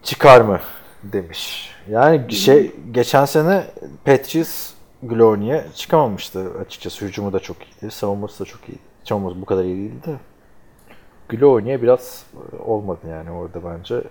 çıkar 0.03 0.41
mı? 0.41 0.61
Demiş. 1.03 1.75
Yani 1.89 2.33
şey 2.33 2.73
geçen 2.93 3.25
sene 3.25 3.65
Patriots 4.05 4.75
güle 5.03 5.25
oynaya 5.25 5.73
çıkamamıştı 5.75 6.51
açıkçası. 6.61 7.07
Hücumu 7.07 7.33
da 7.33 7.41
çok 7.41 7.57
iyiydi. 7.63 7.91
Savunması 7.91 8.45
da 8.45 8.45
çok 8.49 8.69
iyiydi. 8.69 8.83
Savunması 9.05 9.41
bu 9.41 9.45
kadar 9.45 9.65
iyi 9.65 9.77
değildi 9.77 10.07
de. 10.07 10.15
Güle 11.29 11.47
oynaya 11.47 11.83
biraz 11.83 12.27
olmadı 12.67 13.01
yani 13.11 13.31
orada 13.31 13.65
bence. 13.65 14.03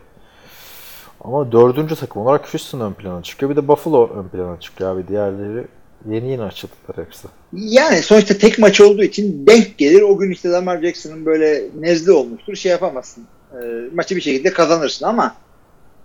Ama 1.24 1.52
dördüncü 1.52 1.96
takım 1.96 2.22
olarak 2.22 2.54
Houston 2.54 2.80
ön 2.80 2.94
plana 2.94 3.24
çıkıyor. 3.24 3.50
Bir 3.50 3.56
de 3.56 3.68
Buffalo 3.68 4.08
ön 4.08 4.28
plana 4.28 4.60
çıkıyor 4.60 4.96
abi. 4.96 5.08
Diğerleri 5.08 5.68
yeni 6.10 6.32
yeni 6.32 6.44
açıldılar 6.44 7.06
hepsi. 7.06 7.28
Yani 7.54 7.98
sonuçta 7.98 8.38
tek 8.38 8.60
maç 8.60 8.82
olduğu 8.82 9.04
için 9.04 9.48
denk 9.48 9.78
gelir. 9.78 10.02
O 10.02 10.18
gün 10.18 10.32
işte 10.32 10.50
Lamar 10.50 10.82
Jackson'ın 10.82 11.26
böyle 11.26 11.64
nezle 11.80 12.12
olmuştur. 12.12 12.56
Şey 12.56 12.72
yapamazsın. 12.72 13.24
E, 13.54 13.58
maçı 13.96 14.16
bir 14.16 14.22
şekilde 14.22 14.54
kazanırsın 14.54 15.06
ama 15.06 15.36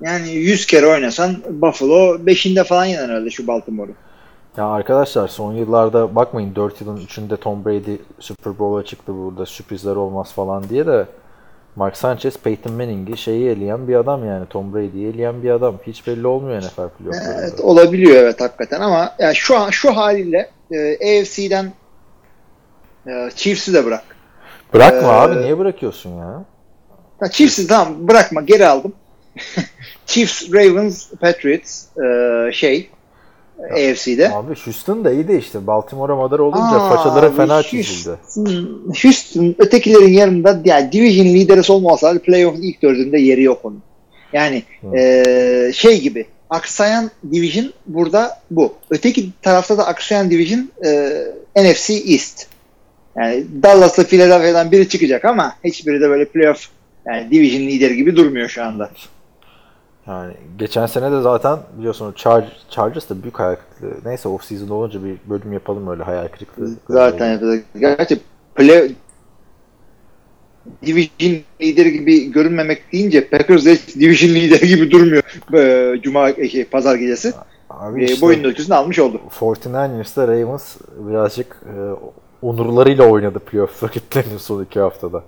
yani 0.01 0.31
100 0.31 0.67
kere 0.67 0.87
oynasan 0.87 1.37
Buffalo 1.51 2.17
5'inde 2.17 2.65
falan 2.65 2.85
yener 2.85 3.09
herhalde 3.09 3.31
şu 3.31 3.47
Baltimore'u. 3.47 3.95
Ya 4.57 4.67
arkadaşlar 4.67 5.29
son 5.29 5.53
yıllarda 5.53 6.15
bakmayın 6.15 6.55
4 6.55 6.81
yılın 6.81 6.97
3'ünde 6.97 7.37
Tom 7.37 7.65
Brady 7.65 7.97
Super 8.21 8.59
Bowl'a 8.59 8.85
çıktı 8.85 9.15
burada 9.15 9.47
sürprizler 9.47 9.97
olmaz 9.97 10.33
falan 10.33 10.69
diye 10.69 10.87
de 10.87 11.07
Mark 11.77 11.97
Sanchez, 11.97 12.37
Peyton 12.39 12.73
Manning'i 12.73 13.17
şeyi 13.17 13.49
eleyen 13.51 13.89
bir 13.89 13.95
adam 13.97 14.27
yani. 14.27 14.47
Tom 14.47 14.75
Brady'yi 14.75 15.09
eleyen 15.15 15.43
bir 15.43 15.51
adam. 15.51 15.77
Hiç 15.87 16.07
belli 16.07 16.27
olmuyor 16.27 16.63
NFL 16.63 16.89
playofflarında. 16.89 17.41
Evet, 17.41 17.61
olabiliyor 17.61 18.17
evet 18.17 18.41
hakikaten 18.41 18.81
ama 18.81 19.15
yani 19.19 19.35
şu 19.35 19.59
an 19.59 19.71
şu 19.71 19.97
haliyle 19.97 20.51
e, 20.73 20.95
AFC'den 21.21 21.73
e, 23.07 23.31
Chiefs'i 23.35 23.75
de 23.75 23.85
bırak. 23.85 24.05
Bırakma 24.75 25.09
Ee, 25.09 25.13
abi. 25.13 25.41
Niye 25.43 25.59
bırakıyorsun 25.59 26.11
ya? 26.19 26.45
Ha, 27.21 27.31
Chiefs'i 27.31 27.67
tamam 27.67 28.09
bırakma 28.09 28.41
geri 28.41 28.67
aldım. 28.67 28.93
Chiefs, 30.07 30.53
Ravens, 30.53 31.11
Patriots 31.21 31.87
e, 31.99 32.53
şey 32.53 32.91
AFC'de. 33.65 34.33
Abi 34.35 34.55
Houston 34.65 35.05
da 35.05 35.13
iyi 35.13 35.29
de 35.29 35.39
işte. 35.39 35.67
Baltimore'a 35.67 36.17
madar 36.17 36.39
olunca 36.39 36.81
Aa, 36.81 36.97
façaları 36.97 37.33
fena 37.37 37.55
Houston- 37.59 37.71
çizildi. 37.71 38.17
Houston 39.03 39.55
ötekilerin 39.59 40.13
yanında 40.13 40.61
yani 40.65 40.93
division 40.93 41.27
lideri 41.27 41.73
olmasa 41.73 42.19
playoff'un 42.19 42.63
ilk 42.63 42.83
dördünde 42.83 43.19
yeri 43.21 43.43
yok 43.43 43.61
onun. 43.65 43.83
Yani 44.33 44.63
Hı. 44.81 44.97
e, 44.97 45.73
şey 45.75 46.01
gibi 46.01 46.27
aksayan 46.51 47.11
division 47.33 47.73
burada 47.87 48.41
bu. 48.51 48.73
Öteki 48.91 49.31
tarafta 49.43 49.79
da 49.79 49.87
aksayan 49.87 50.31
division 50.31 50.71
e, 50.87 51.11
NFC 51.57 51.95
East. 51.95 52.47
Yani 53.17 53.45
Dallas'la 53.63 54.05
Philadelphia'dan 54.05 54.73
biri 54.73 54.89
çıkacak 54.89 55.25
ama 55.25 55.55
hiçbiri 55.65 56.01
de 56.01 56.09
böyle 56.09 56.25
playoff 56.25 56.69
yani 57.07 57.31
division 57.31 57.61
lideri 57.63 57.97
gibi 57.97 58.17
durmuyor 58.17 58.49
şu 58.49 58.65
anda. 58.65 58.91
Yani 60.09 60.35
geçen 60.59 60.87
sene 60.87 61.13
de 61.13 61.21
zaten 61.21 61.59
biliyorsun 61.79 62.13
Char 62.17 62.57
Chargers 62.71 63.11
da 63.11 63.23
büyük 63.23 63.39
hayal 63.39 63.57
kırıklığı. 63.81 64.09
Neyse 64.11 64.29
off 64.29 64.45
season 64.45 64.69
olunca 64.69 65.05
bir 65.05 65.17
bölüm 65.31 65.53
yapalım 65.53 65.89
öyle 65.89 66.03
hayal 66.03 66.29
kırıklığı. 66.29 66.71
Zaten 66.89 67.33
yapacak. 67.33 67.65
Gerçi 67.79 68.21
play 68.55 68.95
division 70.87 71.41
lideri 71.61 71.93
gibi 71.93 72.33
görünmemek 72.33 72.93
deyince 72.93 73.29
Packers 73.29 73.65
division 74.01 74.35
lideri 74.35 74.69
gibi 74.69 74.91
durmuyor. 74.91 75.23
Ee, 75.55 76.01
Cuma 76.03 76.33
şey, 76.35 76.65
pazar 76.65 76.97
gecesi. 76.97 77.33
Abi 77.71 78.03
Ee, 78.03 78.05
işte 78.05 78.21
boyun 78.21 78.45
ölçüsünü 78.45 78.75
almış 78.75 78.99
oldu. 78.99 79.21
49ers'ta 79.41 80.29
Ravens 80.29 80.77
birazcık 80.99 81.57
e, 81.67 81.75
onurlarıyla 82.43 83.07
oynadı 83.07 83.39
playoff 83.39 83.85
rakiplerinin 83.85 84.39
son 84.39 84.65
iki 84.65 84.81
haftada. 84.81 85.25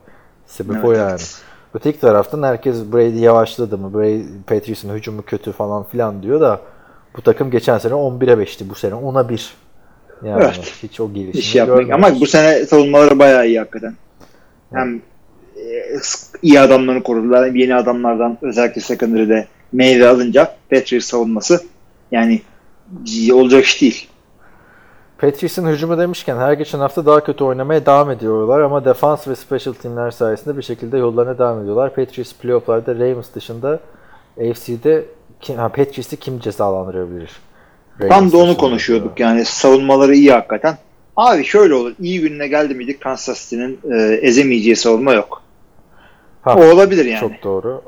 Sebep 0.46 0.74
Evet, 0.74 0.84
o 0.84 0.92
yani. 0.92 1.10
evet. 1.10 1.42
Öteki 1.74 2.00
taraftan 2.00 2.42
herkes 2.42 2.92
Brady 2.92 3.18
yavaşladı 3.18 3.78
mı, 3.78 3.94
Brady, 3.94 4.22
Patriots'ın 4.46 4.94
hücumu 4.94 5.22
kötü 5.22 5.52
falan 5.52 5.84
filan 5.84 6.22
diyor 6.22 6.40
da 6.40 6.60
bu 7.16 7.22
takım 7.22 7.50
geçen 7.50 7.78
sene 7.78 7.92
11'e 7.92 8.44
5'ti. 8.44 8.68
Bu 8.68 8.74
sene 8.74 8.94
10'a 8.94 9.28
1. 9.28 9.54
Yani 10.24 10.42
Evet. 10.44 10.72
hiç 10.82 11.00
o 11.00 11.12
gelişimi 11.12 11.40
İş 11.40 11.54
yapmak. 11.54 11.90
Ama 11.90 12.20
bu 12.20 12.26
sene 12.26 12.66
savunmaları 12.66 13.18
bayağı 13.18 13.46
iyi 13.46 13.58
hakikaten. 13.58 13.94
Hem 14.72 14.96
e, 14.96 15.00
iyi 16.42 16.60
adamlarını 16.60 17.02
korudular. 17.02 17.46
Hem 17.46 17.56
yeni 17.56 17.74
adamlardan 17.74 18.38
özellikle 18.42 18.80
secondary'de 18.80 19.46
meyve 19.72 20.08
alınca 20.08 20.54
Patriots 20.70 21.06
savunması 21.06 21.62
yani 22.12 22.42
olacak 23.32 23.64
iş 23.64 23.82
değil. 23.82 24.08
Patriots'ın 25.20 25.68
hücumu 25.68 25.98
demişken 25.98 26.36
her 26.36 26.52
geçen 26.52 26.78
hafta 26.78 27.06
daha 27.06 27.24
kötü 27.24 27.44
oynamaya 27.44 27.86
devam 27.86 28.10
ediyorlar 28.10 28.60
ama 28.60 28.84
defans 28.84 29.28
ve 29.28 29.36
special 29.36 29.74
teamler 29.74 30.10
sayesinde 30.10 30.56
bir 30.56 30.62
şekilde 30.62 30.98
yollarına 30.98 31.38
devam 31.38 31.60
ediyorlar. 31.62 31.94
Patriots 31.94 32.32
playofflarda 32.34 32.94
Ravens 32.94 33.34
dışında 33.34 33.80
AFC'de 34.40 35.04
kim, 35.40 35.56
ha, 35.56 35.68
Patriots'ı 35.68 36.16
kim 36.16 36.40
cezalandırabilir? 36.40 37.30
Tam 37.98 38.10
Ravens 38.10 38.32
da 38.32 38.38
onu 38.38 38.56
konuşuyorduk 38.56 39.20
yani 39.20 39.44
savunmaları 39.44 40.14
iyi 40.14 40.32
hakikaten. 40.32 40.78
Abi 41.16 41.44
şöyle 41.44 41.74
olur. 41.74 41.92
iyi 42.00 42.20
gününe 42.20 42.48
geldi 42.48 42.74
miydik 42.74 43.00
Kansas 43.00 43.42
City'nin 43.42 43.78
e, 43.92 44.14
ezemeyeceği 44.14 44.76
savunma 44.76 45.12
yok. 45.12 45.42
Ha, 46.42 46.54
O 46.54 46.64
olabilir 46.74 47.04
yani. 47.04 47.20
Çok 47.20 47.42
doğru. 47.42 47.82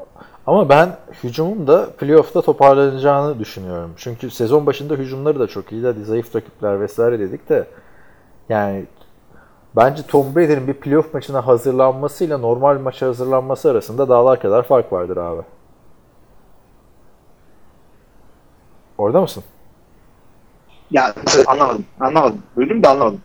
Ama 0.47 0.69
ben 0.69 0.97
hücumun 1.25 1.67
da 1.67 1.91
playoff'ta 1.91 2.43
toparlanacağını 2.43 3.39
düşünüyorum. 3.39 3.93
Çünkü 3.97 4.31
sezon 4.31 4.67
başında 4.67 4.95
hücumları 4.95 5.41
da 5.41 5.47
çok 5.47 5.73
iyiydi. 5.73 5.87
Hadi 5.87 6.05
zayıf 6.05 6.37
rakipler 6.37 6.81
vesaire 6.81 7.19
dedik 7.19 7.49
de 7.49 7.67
yani 8.49 8.87
bence 9.77 10.03
Tom 10.03 10.35
Brady'nin 10.37 10.67
bir 10.67 10.75
playoff 10.75 11.15
maçına 11.15 11.47
hazırlanmasıyla 11.47 12.39
normal 12.39 12.79
maça 12.79 13.07
hazırlanması 13.07 13.71
arasında 13.71 14.09
dağlar 14.09 14.41
kadar 14.41 14.63
fark 14.63 14.93
vardır 14.93 15.17
abi. 15.17 15.43
Orada 18.99 19.21
mısın? 19.21 19.45
Ya 20.91 21.15
anlamadım. 21.47 21.85
Anlamadım. 22.01 22.43
Bölüm 22.57 22.83
de 22.83 22.89
anlamadım. 22.89 23.21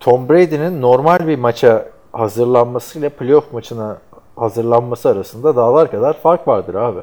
Tom 0.00 0.28
Brady'nin 0.28 0.82
normal 0.82 1.26
bir 1.26 1.38
maça 1.38 1.88
hazırlanmasıyla 2.12 3.10
playoff 3.10 3.52
maçına 3.52 3.98
hazırlanması 4.36 5.08
arasında 5.08 5.56
dağlar 5.56 5.90
kadar 5.90 6.20
fark 6.20 6.48
vardır 6.48 6.74
abi. 6.74 7.00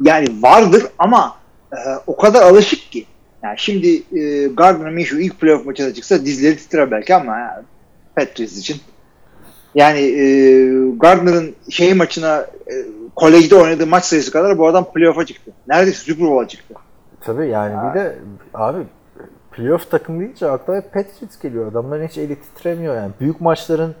Yani 0.00 0.28
vardır 0.42 0.86
ama 0.98 1.36
e, 1.72 1.78
o 2.06 2.16
kadar 2.16 2.42
alışık 2.42 2.92
ki. 2.92 3.06
Yani 3.42 3.54
şimdi 3.58 4.18
e, 4.18 4.46
Gardner 4.46 4.92
Minshew 4.92 5.24
ilk 5.24 5.40
playoff 5.40 5.66
maçına 5.66 5.94
çıksa 5.94 6.24
dizleri 6.24 6.56
titrer 6.56 6.90
belki 6.90 7.14
ama 7.14 7.38
ya, 7.38 7.62
Patriots 8.16 8.58
için. 8.58 8.76
Yani 9.74 10.00
e, 10.00 10.24
Gardner'ın 10.96 11.54
şey 11.70 11.94
maçına 11.94 12.46
e, 12.70 12.74
kolejde 13.16 13.56
oynadığı 13.56 13.86
maç 13.86 14.04
sayısı 14.04 14.30
kadar 14.32 14.58
bu 14.58 14.66
adam 14.66 14.92
playoff'a 14.92 15.26
çıktı. 15.26 15.52
Neredeyse 15.68 15.98
Super 15.98 16.26
Bowl'a 16.26 16.48
çıktı. 16.48 16.74
Tabii 17.20 17.48
yani 17.48 17.90
bir 17.90 18.00
de 18.00 18.18
abi 18.54 18.78
playoff 19.52 19.90
takım 19.90 20.20
deyince 20.20 20.50
akla 20.50 20.76
hep 20.76 20.92
Patriots 20.92 21.38
geliyor. 21.42 21.72
Adamların 21.72 22.06
hiç 22.06 22.18
eli 22.18 22.36
titremiyor 22.36 22.96
yani. 22.96 23.12
Büyük 23.20 23.40
maçların 23.40 23.94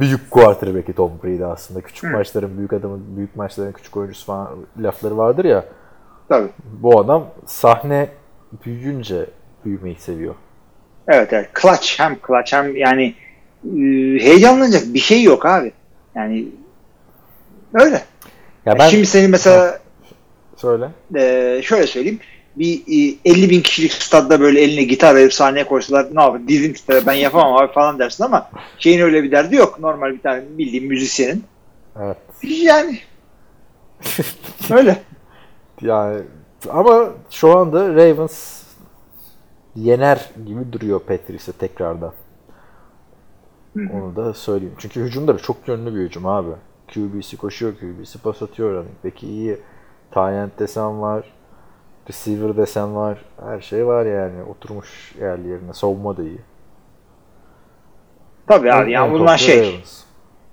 büyük 0.00 0.30
quarterback'i 0.30 0.92
Tom 0.92 1.12
Brady 1.24 1.44
aslında. 1.44 1.80
Küçük 1.80 2.12
maçların 2.12 2.58
büyük 2.58 2.72
adamı, 2.72 2.98
büyük 3.16 3.36
maçların 3.36 3.72
küçük 3.72 3.96
oyuncusu 3.96 4.26
falan 4.26 4.48
lafları 4.82 5.16
vardır 5.16 5.44
ya. 5.44 5.64
Tabii. 6.28 6.48
Bu 6.64 7.00
adam 7.00 7.26
sahne 7.46 8.08
büyüyünce 8.64 9.26
büyümeyi 9.64 9.96
seviyor. 9.96 10.34
Evet 11.08 11.32
evet. 11.32 11.50
Clutch 11.62 12.00
hem 12.00 12.16
clutch 12.26 12.52
hem 12.52 12.76
yani 12.76 13.14
e, 13.64 13.78
heyecanlanacak 14.24 14.82
bir 14.94 14.98
şey 14.98 15.22
yok 15.22 15.46
abi. 15.46 15.72
Yani 16.14 16.46
öyle. 17.74 18.02
Ya 18.66 18.78
ben 18.78 18.88
Şimdi 18.88 19.06
senin 19.06 19.30
mesela 19.30 19.78
söyle. 20.56 20.88
e, 21.16 21.60
şöyle 21.62 21.86
söyleyeyim. 21.86 22.20
Bir 22.56 22.80
e, 22.80 23.16
50 23.24 23.50
bin 23.50 23.60
kişilik 23.60 23.92
stadda 23.92 24.40
böyle 24.40 24.60
eline 24.60 24.82
gitar 24.82 25.14
verip 25.14 25.34
sahneye 25.34 25.66
koysalar 25.66 26.06
ne 26.12 26.22
yapar? 26.22 26.48
Dizin 26.48 26.72
titrer 26.72 27.06
ben 27.06 27.12
yapamam 27.12 27.56
abi 27.56 27.72
falan 27.72 27.98
dersin 27.98 28.24
ama 28.24 28.50
şeyin 28.78 29.00
öyle 29.00 29.22
bir 29.22 29.30
derdi 29.32 29.56
yok. 29.56 29.80
Normal 29.80 30.12
bir 30.12 30.22
tane 30.22 30.42
bildiğin 30.58 30.88
müzisyenin. 30.88 31.44
Evet. 32.00 32.16
Yani 32.42 32.98
öyle. 34.70 35.02
Yani 35.80 36.22
ama 36.70 37.08
şu 37.30 37.58
anda 37.58 37.94
Ravens 37.94 38.62
yener 39.76 40.30
gibi 40.46 40.72
duruyor 40.72 41.00
Patriots'e 41.00 41.52
tekrardan. 41.52 42.12
Onu 43.76 44.16
da 44.16 44.34
söyleyeyim. 44.34 44.74
Çünkü 44.78 45.00
hücumları 45.00 45.38
çok 45.38 45.68
yönlü 45.68 45.94
bir 45.94 46.00
hücum 46.00 46.26
abi. 46.26 46.50
QB'si 46.94 47.36
koşuyor, 47.36 47.72
QB'si 47.72 48.18
pas 48.18 48.42
atıyor. 48.42 48.84
Back'i 49.04 49.26
iyi. 49.26 49.58
Tight 50.14 50.58
desen 50.58 51.02
var. 51.02 51.35
Receiver 52.08 52.56
desen 52.56 52.94
var. 52.96 53.24
Her 53.44 53.60
şey 53.60 53.86
var 53.86 54.06
yani. 54.06 54.42
Oturmuş 54.42 55.14
yerli 55.20 55.48
yerine. 55.48 55.72
Savunma 55.72 56.16
da 56.16 56.22
iyi. 56.22 56.40
Tabii 58.46 58.72
abi 58.72 58.92
yani 58.92 59.12
bunlar 59.12 59.38
şey. 59.38 59.60
Ravens. 59.72 60.02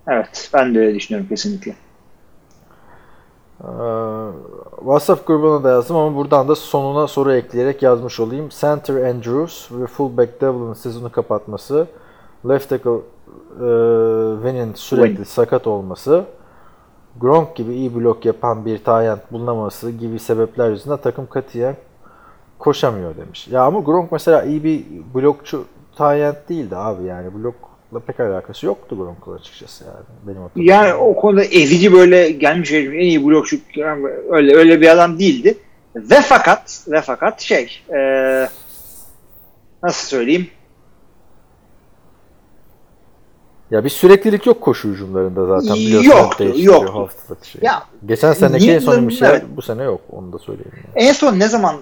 Evet 0.08 0.50
ben 0.54 0.76
de 0.76 0.80
öyle 0.80 0.96
düşünüyorum 0.96 1.30
kesinlikle. 1.30 1.76
Ee, 3.62 3.66
WhatsApp 4.80 5.28
grubuna 5.28 5.64
da 5.64 5.70
yazdım 5.70 5.96
ama 5.96 6.16
buradan 6.18 6.48
da 6.48 6.56
sonuna 6.56 7.08
soru 7.08 7.34
ekleyerek 7.34 7.84
yazmış 7.84 8.20
olayım. 8.20 8.50
Center 8.50 9.04
Andrews 9.10 9.72
ve 9.72 9.88
fullback 9.88 10.42
Devlin'in 10.42 10.74
sezonu 10.74 11.12
kapatması, 11.12 11.88
left 12.50 12.70
tackle 12.70 12.92
e, 12.92 12.98
Winn'in 14.44 14.74
sürekli 14.74 15.10
Wynn. 15.10 15.24
sakat 15.24 15.68
olması, 15.68 16.26
Gronk 17.20 17.56
gibi 17.56 17.74
iyi 17.74 17.96
blok 17.96 18.26
yapan 18.26 18.66
bir 18.66 18.84
tayyant 18.84 19.32
bulunamaması 19.32 19.92
gibi 19.92 20.20
sebepler 20.20 20.70
yüzünden 20.70 20.98
takım 20.98 21.28
katiyen 21.28 21.76
koşamıyor 22.60 23.18
demiş. 23.18 23.48
Ya 23.48 23.62
ama 23.64 23.80
Gronk 23.80 24.12
mesela 24.12 24.44
iyi 24.44 24.64
bir 24.64 24.84
blokçu 25.14 25.66
tayyant 25.96 26.50
değildi 26.50 26.76
abi 26.76 27.04
yani 27.04 27.34
blokla 27.34 28.00
pek 28.00 28.20
alakası 28.20 28.66
yoktu 28.66 28.98
Gronk'la 28.98 29.34
açıkçası 29.34 29.84
yani. 29.84 30.38
Benim. 30.56 30.68
Yani 30.68 30.94
o 30.94 31.16
konuda 31.16 31.44
ezici 31.44 31.94
böyle 31.94 32.32
gelmiş 32.32 32.72
en 32.72 32.92
iyi 32.92 33.26
blokçu 33.26 33.58
öyle 34.30 34.56
öyle 34.56 34.82
bir 34.82 34.90
adam 34.90 35.20
değildi. 35.20 35.58
Ve 35.96 36.22
fakat 36.22 36.86
ve 36.88 37.02
fakat 37.02 37.42
şey 37.42 37.82
e, 37.96 38.00
nasıl 39.84 40.08
söyleyeyim 40.08 40.48
Ya 43.74 43.84
bir 43.84 43.90
süreklilik 43.90 44.46
yok 44.46 44.62
koşu 44.62 44.88
hücumlarında 44.90 45.46
zaten 45.60 45.76
biliyorsun. 45.76 46.12
Değiştiriyor 46.40 46.74
yoktu. 46.74 46.94
haftalık 47.00 47.46
şey. 47.46 47.62
Ya, 47.64 47.84
Geçen 48.06 48.34
seneki 48.34 48.72
en 48.72 48.80
son 48.80 49.08
bir 49.08 49.14
şey 49.14 49.28
evet. 49.30 49.44
bu 49.56 49.62
sene 49.62 49.84
yok. 49.84 50.02
Onu 50.12 50.34
da 50.34 50.38
söyleyeyim. 50.40 50.72
Yani. 50.76 51.08
en 51.08 51.14
son 51.14 51.40
ne 51.40 51.48
zaman 51.48 51.76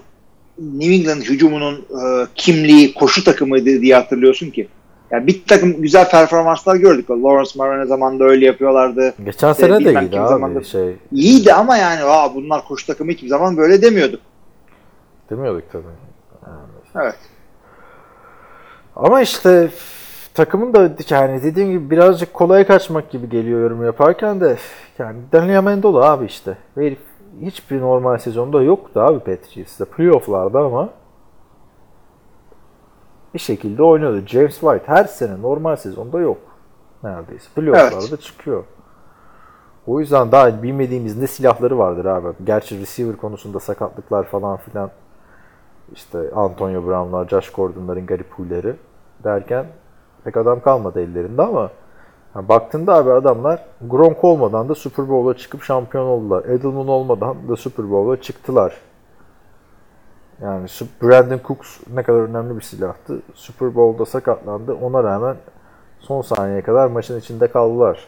New 0.58 0.94
England 0.94 1.22
hücumunun 1.22 1.74
e, 1.74 2.26
kimliği 2.34 2.94
koşu 2.94 3.24
takımıydı 3.24 3.80
diye 3.80 3.94
hatırlıyorsun 3.94 4.50
ki? 4.50 4.68
Yani 5.10 5.26
bir 5.26 5.42
takım 5.46 5.82
güzel 5.82 6.10
performanslar 6.10 6.76
gördük. 6.76 7.10
Lawrence 7.10 7.50
Marone 7.56 7.86
zamanında 7.86 8.24
öyle 8.24 8.46
yapıyorlardı. 8.46 9.14
Geçen 9.24 9.50
İşte 9.52 9.66
sene 9.66 9.84
de 9.84 9.90
iyiydi 10.00 10.20
abi. 10.20 10.28
zamanında- 10.28 10.64
Şey 10.64 10.96
İyiydi 11.12 11.52
ama 11.54 11.76
yani 11.76 12.00
Aa, 12.04 12.34
bunlar 12.34 12.64
koşu 12.64 12.86
takımı 12.86 13.10
hiçbir 13.12 13.28
zaman 13.28 13.56
böyle 13.56 13.82
demiyorduk. 13.82 14.20
demiyorduk 15.30 15.64
tabii. 15.72 15.84
Evet. 16.96 17.18
Ama 18.96 19.20
işte 19.22 19.70
takımın 20.34 20.74
da 20.74 20.90
yani 21.10 21.42
dediğim 21.42 21.70
gibi 21.70 21.90
birazcık 21.90 22.34
kolay 22.34 22.66
kaçmak 22.66 23.10
gibi 23.10 23.28
geliyor 23.28 23.60
yorum 23.60 23.84
yaparken 23.84 24.40
de 24.40 24.56
yani 24.98 25.18
Daniel 25.32 25.58
Amendola 25.58 26.10
abi 26.10 26.24
işte. 26.24 26.56
Herif 26.74 26.98
hiçbir 27.40 27.80
normal 27.80 28.18
sezonda 28.18 28.62
yoktu 28.62 29.00
abi 29.00 29.18
Patriots'ta. 29.18 29.84
Playoff'larda 29.84 30.58
ama 30.60 30.88
bir 33.34 33.38
şekilde 33.38 33.82
oynuyordu. 33.82 34.26
James 34.26 34.60
White 34.60 34.84
her 34.86 35.04
sene 35.04 35.42
normal 35.42 35.76
sezonda 35.76 36.20
yok. 36.20 36.38
Neredeyse. 37.02 37.48
Playoff'larda 37.54 38.06
Evet. 38.08 38.22
çıkıyor. 38.22 38.64
O 39.86 40.00
yüzden 40.00 40.32
daha 40.32 40.62
bilmediğimiz 40.62 41.18
ne 41.18 41.26
silahları 41.26 41.78
vardır 41.78 42.04
abi. 42.04 42.28
Gerçi 42.44 42.80
receiver 42.80 43.16
konusunda 43.16 43.60
sakatlıklar 43.60 44.24
falan 44.24 44.56
filan 44.56 44.90
işte 45.92 46.18
Antonio 46.34 46.86
Brown'lar, 46.86 47.28
Josh 47.28 47.50
Gordon'ların 47.50 48.06
garip 48.06 48.32
huyları 48.32 48.76
derken 49.24 49.66
pek 50.24 50.36
adam 50.36 50.60
kalmadı 50.60 51.00
ellerinde 51.00 51.42
ama 51.42 51.70
ha, 52.34 52.48
baktığında 52.48 52.94
abi 52.94 53.12
adamlar 53.12 53.64
Gronk 53.80 54.24
olmadan 54.24 54.68
da 54.68 54.74
Super 54.74 55.08
Bowl'a 55.08 55.36
çıkıp 55.36 55.62
şampiyon 55.62 56.06
oldular. 56.06 56.44
Edelman 56.44 56.88
olmadan 56.88 57.48
da 57.48 57.56
Super 57.56 57.90
Bowl'a 57.90 58.22
çıktılar. 58.22 58.76
Yani 60.42 60.68
Brandon 61.02 61.40
Cooks 61.46 61.80
ne 61.94 62.02
kadar 62.02 62.18
önemli 62.18 62.56
bir 62.56 62.60
silahtı. 62.60 63.22
Super 63.34 63.74
Bowl'da 63.74 64.06
sakatlandı. 64.06 64.74
Ona 64.74 65.04
rağmen 65.04 65.36
son 66.00 66.22
saniyeye 66.22 66.62
kadar 66.62 66.86
maçın 66.86 67.20
içinde 67.20 67.46
kaldılar. 67.48 68.06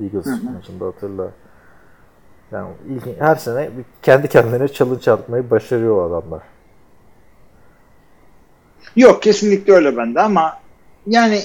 Eagles 0.00 0.26
maçında 0.54 0.86
hatırla. 0.86 1.28
Yani 2.52 2.68
ilginç, 2.88 3.16
her 3.18 3.36
sene 3.36 3.70
kendi 4.02 4.28
kendilerine 4.28 4.68
challenge 4.68 5.10
atmayı 5.10 5.50
başarıyor 5.50 6.10
adamlar. 6.10 6.42
Yok 8.96 9.22
kesinlikle 9.22 9.72
öyle 9.72 9.96
bende 9.96 10.20
ama 10.20 10.61
yani 11.06 11.40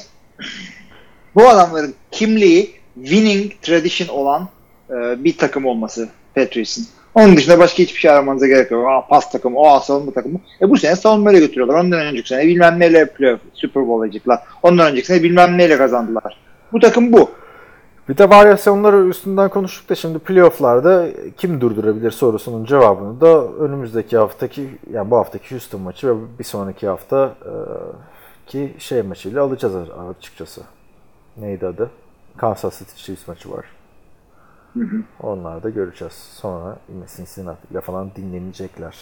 bu 1.35 1.49
adamların 1.49 1.93
kimliği 2.11 2.75
winning 2.95 3.51
tradition 3.61 4.07
olan 4.07 4.47
e, 4.89 5.23
bir 5.23 5.37
takım 5.37 5.65
olması 5.65 6.09
Patriots'ın. 6.35 6.85
Onun 7.15 7.37
dışında 7.37 7.59
başka 7.59 7.83
hiçbir 7.83 7.99
şey 7.99 8.11
aramanıza 8.11 8.47
gerek 8.47 8.71
yok. 8.71 8.87
Aa, 8.89 9.07
pas 9.07 9.31
takımı, 9.31 9.59
o 9.59 9.79
savunma 9.79 10.11
takımı. 10.11 10.39
E 10.61 10.69
bu 10.69 10.77
sene 10.77 10.95
savunmayla 10.95 11.39
götürüyorlar. 11.39 11.75
Ondan 11.75 11.99
önceki 11.99 12.27
sene 12.27 12.47
bilmem 12.47 12.79
neyle 12.79 13.05
playoff, 13.05 13.39
Super 13.53 13.87
Bowl 13.87 14.03
alacaklar. 14.03 14.39
Ondan 14.63 14.91
önceki 14.91 15.07
sene 15.07 15.23
bilmem 15.23 15.57
neyle 15.57 15.77
kazandılar. 15.77 16.37
Bu 16.73 16.79
takım 16.79 17.13
bu. 17.13 17.31
Bir 18.09 18.17
de 18.17 18.29
varyasyonları 18.29 19.07
üstünden 19.07 19.49
konuştuk 19.49 19.89
da 19.89 19.95
şimdi 19.95 20.19
playofflarda 20.19 21.07
kim 21.37 21.61
durdurabilir 21.61 22.11
sorusunun 22.11 22.65
cevabını 22.65 23.21
da 23.21 23.47
önümüzdeki 23.47 24.17
haftaki 24.17 24.69
yani 24.93 25.11
bu 25.11 25.17
haftaki 25.17 25.51
Houston 25.51 25.81
maçı 25.81 26.07
ve 26.07 26.13
bir 26.39 26.43
sonraki 26.43 26.87
hafta 26.87 27.35
e, 27.45 27.53
ki 28.47 28.75
şey 28.79 29.01
maçıyla 29.01 29.43
alacağız 29.43 29.75
açıkçası. 30.19 30.61
Neydi 31.37 31.67
adı? 31.67 31.89
Kansas 32.37 32.79
City 32.79 32.95
Chiefs 32.95 33.27
maçı 33.27 33.51
var. 33.51 33.65
Onlar 35.23 35.63
da 35.63 35.69
göreceğiz. 35.69 36.13
Sonra 36.13 36.77
Cincinnati 37.17 37.67
ile 37.71 37.81
falan 37.81 38.11
dinlenecekler. 38.15 38.95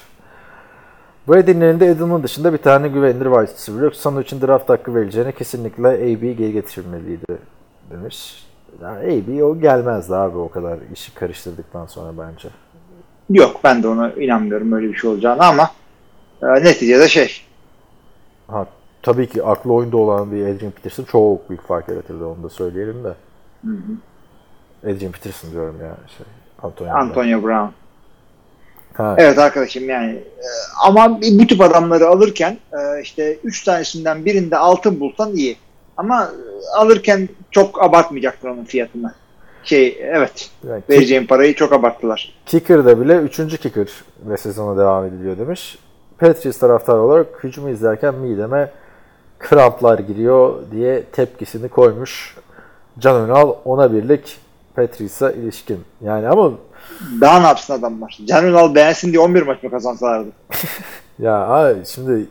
Brady'nin 1.27 1.79
Edelman 1.79 2.23
dışında 2.23 2.53
bir 2.53 2.57
tane 2.57 2.87
güvenilir 2.87 3.25
wide 3.25 3.53
receiver 3.53 3.83
yok. 3.83 3.95
Sanu 3.95 4.21
için 4.21 4.41
draft 4.41 4.69
hakkı 4.69 4.95
vereceğine 4.95 5.31
kesinlikle 5.31 5.87
AB'yi 5.87 6.35
geri 6.35 6.53
getirmeliydi 6.53 7.37
demiş. 7.91 8.45
Yani 8.81 9.23
AB 9.23 9.43
o 9.43 9.59
gelmezdi 9.59 10.15
abi 10.15 10.37
o 10.37 10.49
kadar 10.49 10.77
işi 10.93 11.13
karıştırdıktan 11.13 11.85
sonra 11.85 12.17
bence. 12.17 12.49
Yok 13.29 13.61
ben 13.63 13.83
de 13.83 13.87
ona 13.87 14.11
inanmıyorum 14.11 14.71
öyle 14.71 14.87
bir 14.87 14.95
şey 14.95 15.09
olacağını 15.09 15.45
ama 15.45 15.71
e, 16.43 16.47
neticede 16.47 17.07
şey 17.07 17.41
Ha, 18.47 18.65
tabii 19.05 19.29
ki 19.29 19.43
aklı 19.43 19.73
oyunda 19.73 19.97
olan 19.97 20.31
bir 20.31 20.41
Adrian 20.41 20.71
Peterson 20.71 21.03
çok 21.03 21.49
büyük 21.49 21.67
fark 21.67 21.89
yaratırdı 21.89 22.25
onu 22.25 22.43
da 22.43 22.49
söyleyelim 22.49 23.03
de. 23.03 23.13
Adrian 24.83 25.11
Peterson 25.11 25.51
diyorum 25.51 25.75
ya 25.81 25.97
şey. 26.17 26.25
Antonio. 26.63 26.93
Antonio 26.93 27.43
Brown. 27.43 27.73
Ha, 28.93 29.15
Evet 29.17 29.39
arkadaşım 29.39 29.89
yani 29.89 30.11
e, 30.13 30.47
ama 30.83 31.21
bu 31.21 31.47
tip 31.47 31.61
adamları 31.61 32.07
alırken 32.07 32.57
e, 32.73 33.01
işte 33.01 33.37
üç 33.43 33.63
tanesinden 33.63 34.25
birinde 34.25 34.57
altın 34.57 34.99
bulsan 34.99 35.35
iyi. 35.35 35.57
Ama 35.97 36.23
e, 36.23 36.77
alırken 36.77 37.29
çok 37.51 37.83
abartmayacaktır 37.83 38.49
onun 38.49 38.63
fiyatını. 38.63 39.13
Şey 39.63 39.97
evet 40.01 40.49
yani 40.69 40.83
vereceğim 40.89 41.27
parayı 41.27 41.55
çok 41.55 41.73
abarttılar. 41.73 42.35
Kicker'da 42.45 43.01
bile 43.01 43.15
3. 43.15 43.37
kicker 43.59 43.87
ve 44.25 44.37
sezona 44.37 44.79
devam 44.79 45.05
ediliyor 45.05 45.37
demiş. 45.37 45.77
Patriots 46.17 46.59
taraftarı 46.59 46.99
olarak 46.99 47.43
hücumu 47.43 47.69
izlerken 47.69 48.15
mideme 48.15 48.71
kramplar 49.49 49.99
giriyor 49.99 50.71
diye 50.71 51.03
tepkisini 51.03 51.69
koymuş. 51.69 52.37
Can 52.99 53.15
Önal 53.15 53.55
ona 53.65 53.93
birlik 53.93 54.37
Patriots'a 54.75 55.31
ilişkin. 55.31 55.79
Yani 56.01 56.27
ama 56.27 56.51
Daha 57.21 57.39
ne 57.39 57.47
yapsın 57.47 57.73
adamlar? 57.73 58.19
Can 58.25 58.45
Ünal 58.45 58.75
beğensin 58.75 59.11
diye 59.11 59.19
11 59.19 59.41
maç 59.41 59.63
mı 59.63 59.71
kazansalardı? 59.71 60.29
Ya 61.19 61.47
abi 61.47 61.85
şimdi 61.85 62.25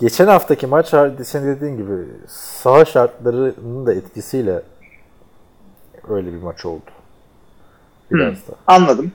geçen 0.00 0.26
haftaki 0.26 0.66
maç 0.66 0.88
senin 1.24 1.56
dediğin 1.56 1.76
gibi 1.76 1.92
saha 2.28 2.84
şartlarının 2.84 3.86
da 3.86 3.94
etkisiyle 3.94 4.62
öyle 6.08 6.32
bir 6.32 6.42
maç 6.42 6.66
oldu. 6.66 6.90
Biraz 8.10 8.34
da. 8.34 8.52
Anladım. 8.66 9.12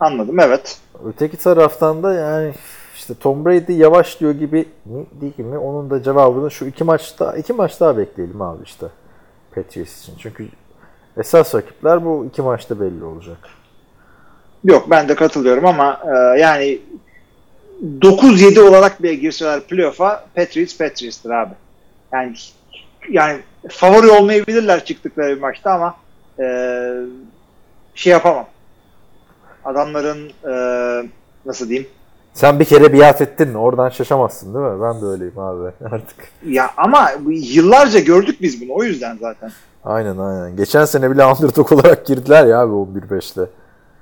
Anladım 0.00 0.40
evet. 0.40 0.78
Öteki 1.04 1.36
taraftan 1.36 2.02
da 2.02 2.14
yani 2.14 2.54
işte 3.00 3.14
Tom 3.20 3.44
Brady 3.44 3.72
yavaş 3.72 4.20
diyor 4.20 4.32
gibi 4.32 4.68
mi 4.84 5.06
değil 5.20 5.38
mi? 5.38 5.58
Onun 5.58 5.90
da 5.90 6.02
cevabını 6.02 6.50
şu 6.50 6.64
iki 6.64 6.84
maçta 6.84 7.36
iki 7.36 7.52
maç 7.52 7.80
daha 7.80 7.98
bekleyelim 7.98 8.42
abi 8.42 8.62
işte 8.64 8.86
Patriots 9.54 10.02
için. 10.02 10.14
Çünkü 10.18 10.48
esas 11.16 11.54
rakipler 11.54 12.04
bu 12.04 12.26
iki 12.28 12.42
maçta 12.42 12.80
belli 12.80 13.04
olacak. 13.04 13.38
Yok 14.64 14.90
ben 14.90 15.08
de 15.08 15.14
katılıyorum 15.14 15.66
ama 15.66 16.00
e, 16.04 16.40
yani 16.40 16.78
9-7 18.00 18.60
olarak 18.60 19.02
bile 19.02 19.14
girseler 19.14 19.60
playoff'a 19.60 20.24
Patriots 20.34 20.78
Patriots'tır 20.78 21.30
abi. 21.30 21.54
Yani 22.12 22.34
yani 23.10 23.40
favori 23.68 24.06
olmayabilirler 24.10 24.84
çıktıkları 24.84 25.36
bir 25.36 25.40
maçta 25.40 25.72
ama 25.72 25.96
e, 26.38 26.46
şey 27.94 28.12
yapamam. 28.12 28.46
Adamların 29.64 30.32
e, 30.44 30.52
nasıl 31.46 31.68
diyeyim? 31.68 31.88
Sen 32.34 32.60
bir 32.60 32.64
kere 32.64 32.92
biat 32.92 33.20
ettin 33.20 33.54
oradan 33.54 33.88
şaşamazsın 33.88 34.54
değil 34.54 34.64
mi? 34.66 34.82
Ben 34.82 35.00
de 35.02 35.06
öyleyim 35.06 35.38
abi 35.38 35.70
artık. 35.84 36.16
Ya 36.46 36.70
ama 36.76 37.10
yıllarca 37.28 38.00
gördük 38.00 38.36
biz 38.40 38.60
bunu 38.62 38.74
o 38.74 38.82
yüzden 38.84 39.16
zaten. 39.20 39.50
Aynen 39.84 40.18
aynen. 40.18 40.56
Geçen 40.56 40.84
sene 40.84 41.10
bile 41.10 41.24
underdog 41.26 41.72
olarak 41.72 42.06
girdiler 42.06 42.46
ya 42.46 42.60
abi 42.60 42.72
11-5'te. 42.72 43.40
Ve 43.42 43.46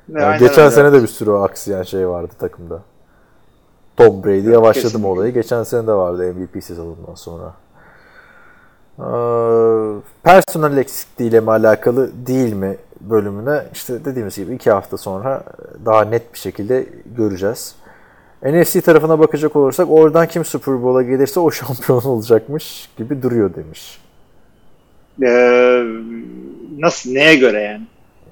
Yani 0.08 0.24
aynen 0.24 0.38
geçen 0.38 0.64
öyle. 0.64 0.70
sene 0.74 0.92
de 0.92 1.02
bir 1.02 1.06
sürü 1.08 1.30
aksiyen 1.32 1.82
şey 1.82 2.08
vardı 2.08 2.32
takımda. 2.38 2.82
Tom 3.96 4.24
Brady 4.24 4.50
yavaşladı 4.50 4.84
kesinlikle. 4.84 5.08
olayı. 5.08 5.34
Geçen 5.34 5.62
sene 5.62 5.86
de 5.86 5.92
vardı 5.92 6.34
MVP 6.34 6.64
sezonundan 6.64 7.14
sonra. 7.14 7.52
Ee, 8.98 9.02
personel 10.22 10.76
eksikliğiyle 10.76 11.40
mi 11.40 11.50
alakalı 11.50 12.26
değil 12.26 12.52
mi 12.52 12.76
bölümüne 13.00 13.62
işte 13.72 14.04
dediğimiz 14.04 14.36
gibi 14.36 14.54
iki 14.54 14.70
hafta 14.70 14.96
sonra 14.96 15.42
daha 15.84 16.04
net 16.04 16.34
bir 16.34 16.38
şekilde 16.38 16.86
göreceğiz. 17.16 17.74
NFC 18.42 18.80
tarafına 18.80 19.18
bakacak 19.18 19.56
olursak 19.56 19.90
oradan 19.90 20.28
kim 20.28 20.44
Super 20.44 20.82
Bowl'a 20.82 21.02
gelirse 21.02 21.40
o 21.40 21.50
şampiyon 21.50 22.02
olacakmış 22.02 22.88
gibi 22.98 23.22
duruyor 23.22 23.54
demiş. 23.54 24.00
E, 25.22 25.30
nasıl 26.78 27.10
neye 27.10 27.36
göre 27.36 27.60
yani? 27.62 27.82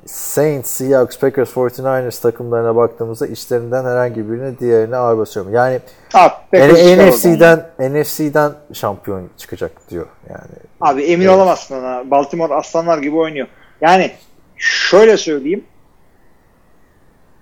Saints, 0.07 0.71
Seahawks, 0.71 1.19
Packers, 1.19 1.51
49ers 1.53 2.23
takımlarına 2.23 2.77
baktığımızda 2.77 3.27
içlerinden 3.27 3.85
herhangi 3.85 4.31
birine 4.31 4.59
diğerine 4.59 4.97
ağır 4.97 5.19
basıyorum. 5.19 5.55
Yani 5.55 5.81
Abi, 6.15 6.33
yani. 6.53 7.09
NFC'den 7.11 7.67
NFC'den 7.79 8.53
şampiyon 8.73 9.29
çıkacak 9.37 9.91
diyor 9.91 10.07
yani. 10.31 10.57
Abi 10.81 11.03
emin 11.03 11.25
Evet. 11.25 11.37
olamazsın 11.37 11.75
ona. 11.75 12.11
Baltimore 12.11 12.55
aslanlar 12.55 12.99
gibi 12.99 13.17
oynuyor. 13.17 13.47
Yani 13.81 14.11
şöyle 14.57 15.17
söyleyeyim. 15.17 15.65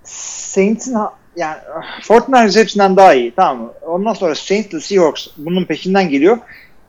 Saints'in 0.03 0.93
ha- 0.93 1.13
yani 1.37 1.57
49ers 2.01 2.59
hepsinden 2.59 2.97
daha 2.97 3.13
iyi. 3.13 3.35
Tamam 3.35 3.57
mı? 3.65 3.73
Ondan 3.87 4.13
sonra 4.13 4.35
Saints 4.35 4.67
ile 4.73 4.79
Seahawks 4.79 5.27
bunun 5.37 5.65
peşinden 5.65 6.09
geliyor. 6.09 6.37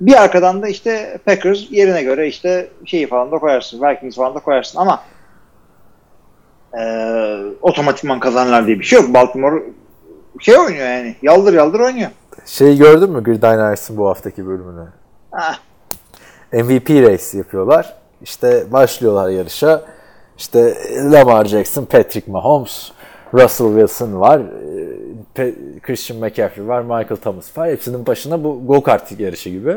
Bir 0.00 0.22
arkadan 0.22 0.62
da 0.62 0.68
işte 0.68 1.18
Packers 1.24 1.60
yerine 1.70 2.02
göre 2.02 2.28
işte 2.28 2.68
şeyi 2.84 3.06
falan 3.06 3.32
da 3.32 3.38
koyarsın. 3.38 3.82
Vikings 3.82 4.16
falan 4.16 4.34
da 4.34 4.38
koyarsın 4.38 4.78
ama 4.78 5.02
eee 6.74 7.38
otomatikman 7.62 8.20
kazanırlar 8.20 8.66
diye 8.66 8.78
bir 8.78 8.84
şey 8.84 9.00
yok. 9.00 9.14
Baltimore 9.14 9.62
şey 10.40 10.58
oynuyor 10.58 10.86
yani. 10.88 11.16
Yaldır 11.22 11.54
yaldır 11.54 11.80
oynuyor. 11.80 12.10
Şey 12.46 12.76
gördün 12.78 13.10
mü 13.10 13.22
Gridiron 13.24 13.72
Ice'ın 13.74 13.96
bu 13.98 14.08
haftaki 14.08 14.46
bölümünü? 14.46 14.88
Ah, 15.32 15.58
MVP 16.52 16.90
race 16.90 17.38
yapıyorlar. 17.38 17.94
İşte 18.22 18.72
başlıyorlar 18.72 19.28
yarışa. 19.28 19.82
İşte 20.38 20.74
Lamar 21.12 21.44
Jackson, 21.44 21.84
Patrick 21.84 22.30
Mahomes, 22.32 22.92
Russell 23.36 23.66
Wilson 23.66 24.20
var, 24.20 24.42
Christian 25.82 26.20
McCaffrey 26.20 26.68
var, 26.68 26.82
Michael 26.82 27.16
Thomas 27.16 27.58
var. 27.58 27.68
Hepsinin 27.68 28.06
başına 28.06 28.44
bu 28.44 28.62
go-kart 28.66 29.20
yarışı 29.20 29.50
gibi 29.50 29.76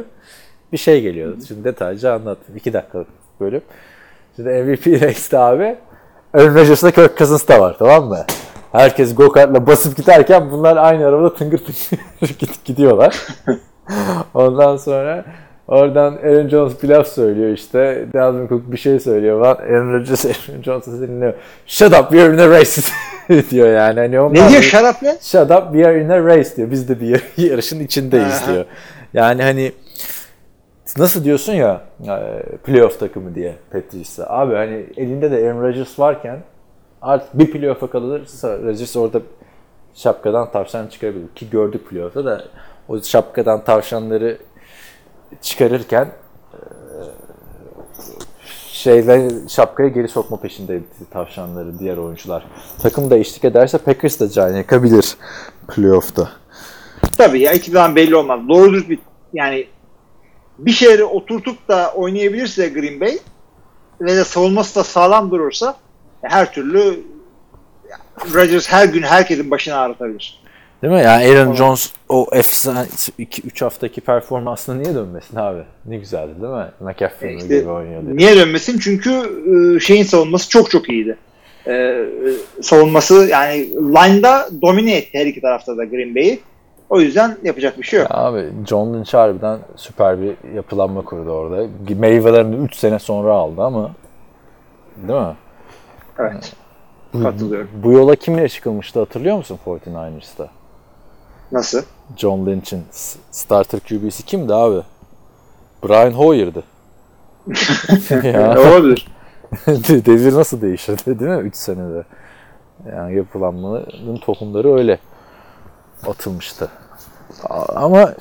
bir 0.71 0.77
şey 0.77 1.01
geliyor. 1.01 1.37
Şimdi 1.47 1.63
detaylıca 1.63 2.13
anlattım. 2.13 2.55
2 2.55 2.73
dakikalık 2.73 3.07
bölüm. 3.39 3.61
Şimdi 4.35 4.49
MVP 4.49 4.87
Race'de 4.87 5.37
abi 5.39 5.75
Aaron 6.33 6.55
Rodgers'la 6.55 6.91
Kirk 6.91 7.17
Cousins 7.17 7.47
da 7.47 7.61
var 7.61 7.75
tamam 7.79 8.07
mı? 8.07 8.25
Herkes 8.71 9.15
go-kartla 9.15 9.67
basıp 9.67 9.97
giderken 9.97 10.51
bunlar 10.51 10.77
aynı 10.77 11.07
arabada 11.07 11.33
tıngır 11.33 11.57
tıngır 11.57 12.37
gidiyorlar. 12.65 13.27
Ondan 14.33 14.77
sonra 14.77 15.25
oradan 15.67 16.13
Aaron 16.13 16.47
Jones 16.47 16.83
bir 16.83 16.89
laf 16.89 17.07
söylüyor 17.07 17.49
işte. 17.49 18.05
Dalvin 18.13 18.47
Cook 18.47 18.71
bir 18.71 18.77
şey 18.77 18.99
söylüyor 18.99 19.41
falan. 19.41 19.55
Aaron 19.55 19.93
Rodgers 19.93 20.25
Aaron 20.25 20.61
Jones'u 20.61 21.01
dinliyor. 21.01 21.33
Shut 21.65 21.87
up 21.87 22.11
are 22.11 22.33
in 22.33 22.37
a 22.37 22.49
race 22.49 22.81
diyor 23.49 23.67
yani. 23.67 23.99
Hani 23.99 24.19
onlar 24.19 24.45
ne 24.45 24.49
diyor 24.49 24.89
up 24.89 25.01
ne? 25.01 25.17
Shut 25.21 25.51
up 25.51 25.63
we 25.71 25.87
are 25.87 26.01
in 26.01 26.09
a 26.09 26.25
race 26.25 26.55
diyor. 26.55 26.71
Biz 26.71 26.89
de 26.89 26.99
bir 26.99 27.23
yarışın 27.49 27.79
içindeyiz 27.79 28.47
diyor. 28.47 28.65
Yani 29.13 29.43
hani 29.43 29.71
nasıl 30.97 31.23
diyorsun 31.23 31.53
ya 31.53 31.81
playoff 32.63 32.99
takımı 32.99 33.35
diye 33.35 33.55
Patriots'a. 33.71 34.25
Abi 34.29 34.55
hani 34.55 34.85
elinde 34.97 35.31
de 35.31 35.35
Aaron 35.35 35.61
Rodgers 35.61 35.99
varken 35.99 36.39
artık 37.01 37.39
bir 37.39 37.51
playoff'a 37.51 37.89
kalırsa 37.89 38.57
Rodgers 38.57 38.95
orada 38.95 39.21
şapkadan 39.93 40.51
tavşan 40.51 40.87
çıkarabilir. 40.87 41.27
Ki 41.35 41.49
gördük 41.49 41.89
playoff'ta 41.89 42.25
da 42.25 42.43
o 42.87 43.01
şapkadan 43.01 43.63
tavşanları 43.63 44.37
çıkarırken 45.41 46.07
şeyle 48.79 49.29
şapkaya 49.49 49.89
geri 49.89 50.07
sokma 50.07 50.41
peşindeydi 50.41 50.83
tavşanları 51.11 51.79
diğer 51.79 51.97
oyuncular. 51.97 52.45
Takım 52.81 53.09
da 53.09 53.17
eşlik 53.17 53.43
ederse 53.43 53.77
Packers 53.77 54.19
da 54.19 54.29
can 54.29 54.53
yakabilir 54.53 55.17
playoff'ta. 55.67 56.29
Tabii 57.17 57.39
ya 57.39 57.53
iki 57.53 57.71
zaman 57.71 57.95
belli 57.95 58.15
olmaz. 58.15 58.39
Doğru 58.49 58.73
düz 58.73 58.89
bir 58.89 58.99
yani 59.33 59.67
bir 60.59 60.71
şeyleri 60.71 61.03
oturtup 61.03 61.67
da 61.67 61.93
oynayabilirse 61.93 62.69
Green 62.69 62.99
Bay 62.99 63.19
ve 64.01 64.15
de 64.15 64.23
savunması 64.23 64.75
da 64.79 64.83
sağlam 64.83 65.31
durursa 65.31 65.75
her 66.21 66.53
türlü 66.53 67.03
Rodgers 68.33 68.69
her 68.69 68.85
gün 68.85 69.01
herkesin 69.01 69.51
başını 69.51 69.75
ağrıtabilir. 69.75 70.38
Değil 70.81 70.93
mi? 70.93 71.01
Yani 71.01 71.39
Aaron 71.39 71.53
Jones 71.53 71.93
o 72.09 72.27
efsane 72.31 72.87
2-3 73.19 73.63
haftaki 73.63 74.01
performansına 74.01 74.75
niye 74.75 74.95
dönmesin 74.95 75.37
abi? 75.37 75.61
Ne 75.85 75.97
güzeldi 75.97 76.41
değil 76.41 76.53
mi? 76.53 76.67
McAfee 76.79 77.35
işte, 77.35 77.59
gibi 77.59 77.69
oynuyordu. 77.69 78.17
Niye 78.17 78.35
dönmesin? 78.35 78.79
Çünkü 78.79 79.11
şeyin 79.81 80.03
savunması 80.03 80.49
çok 80.49 80.71
çok 80.71 80.89
iyiydi. 80.89 81.17
Ee, 81.67 82.05
savunması 82.61 83.13
yani 83.13 83.69
line'da 83.75 84.49
domine 84.61 84.95
etti 84.95 85.19
her 85.19 85.25
iki 85.25 85.41
tarafta 85.41 85.77
da 85.77 85.85
Green 85.85 86.15
Bay'i. 86.15 86.39
O 86.89 87.01
yüzden 87.01 87.37
yapacak 87.43 87.77
bir 87.77 87.83
şey 87.83 87.99
yok. 87.99 88.09
Ya 88.11 88.17
abi 88.17 88.45
John 88.67 88.93
Lynch 88.93 89.13
harbiden 89.13 89.59
süper 89.75 90.21
bir 90.21 90.55
yapılanma 90.55 91.01
kurdu 91.01 91.31
orada. 91.31 91.67
Meyvelerini 91.95 92.55
3 92.55 92.75
sene 92.75 92.99
sonra 92.99 93.33
aldı 93.33 93.61
ama 93.61 93.91
değil 95.07 95.19
mi? 95.19 95.35
Evet. 96.19 96.53
Katılıyorum. 97.23 97.69
Bu, 97.75 97.87
bu 97.87 97.91
yola 97.91 98.15
kimle 98.15 98.49
çıkılmıştı 98.49 98.99
hatırlıyor 98.99 99.37
musun 99.37 99.59
49ers'ta? 99.65 100.49
Nasıl? 101.51 101.81
John 102.17 102.45
Lynch'in 102.45 102.83
starter 103.31 103.79
QB'si 103.79 104.25
kimdi 104.25 104.53
abi? 104.53 104.81
Brian 105.83 106.11
Hoyer'dı. 106.11 106.63
ya. 108.27 108.59
Olabilir. 108.59 109.07
Devir 110.05 110.33
nasıl 110.33 110.61
değişirdi 110.61 111.19
değil 111.19 111.31
mi 111.31 111.41
3 111.41 111.55
senede? 111.55 112.03
Yani 112.95 113.15
yapılanmanın 113.15 114.17
tohumları 114.17 114.75
öyle 114.75 114.99
atılmıştı. 116.07 116.69
Ama 117.75 118.13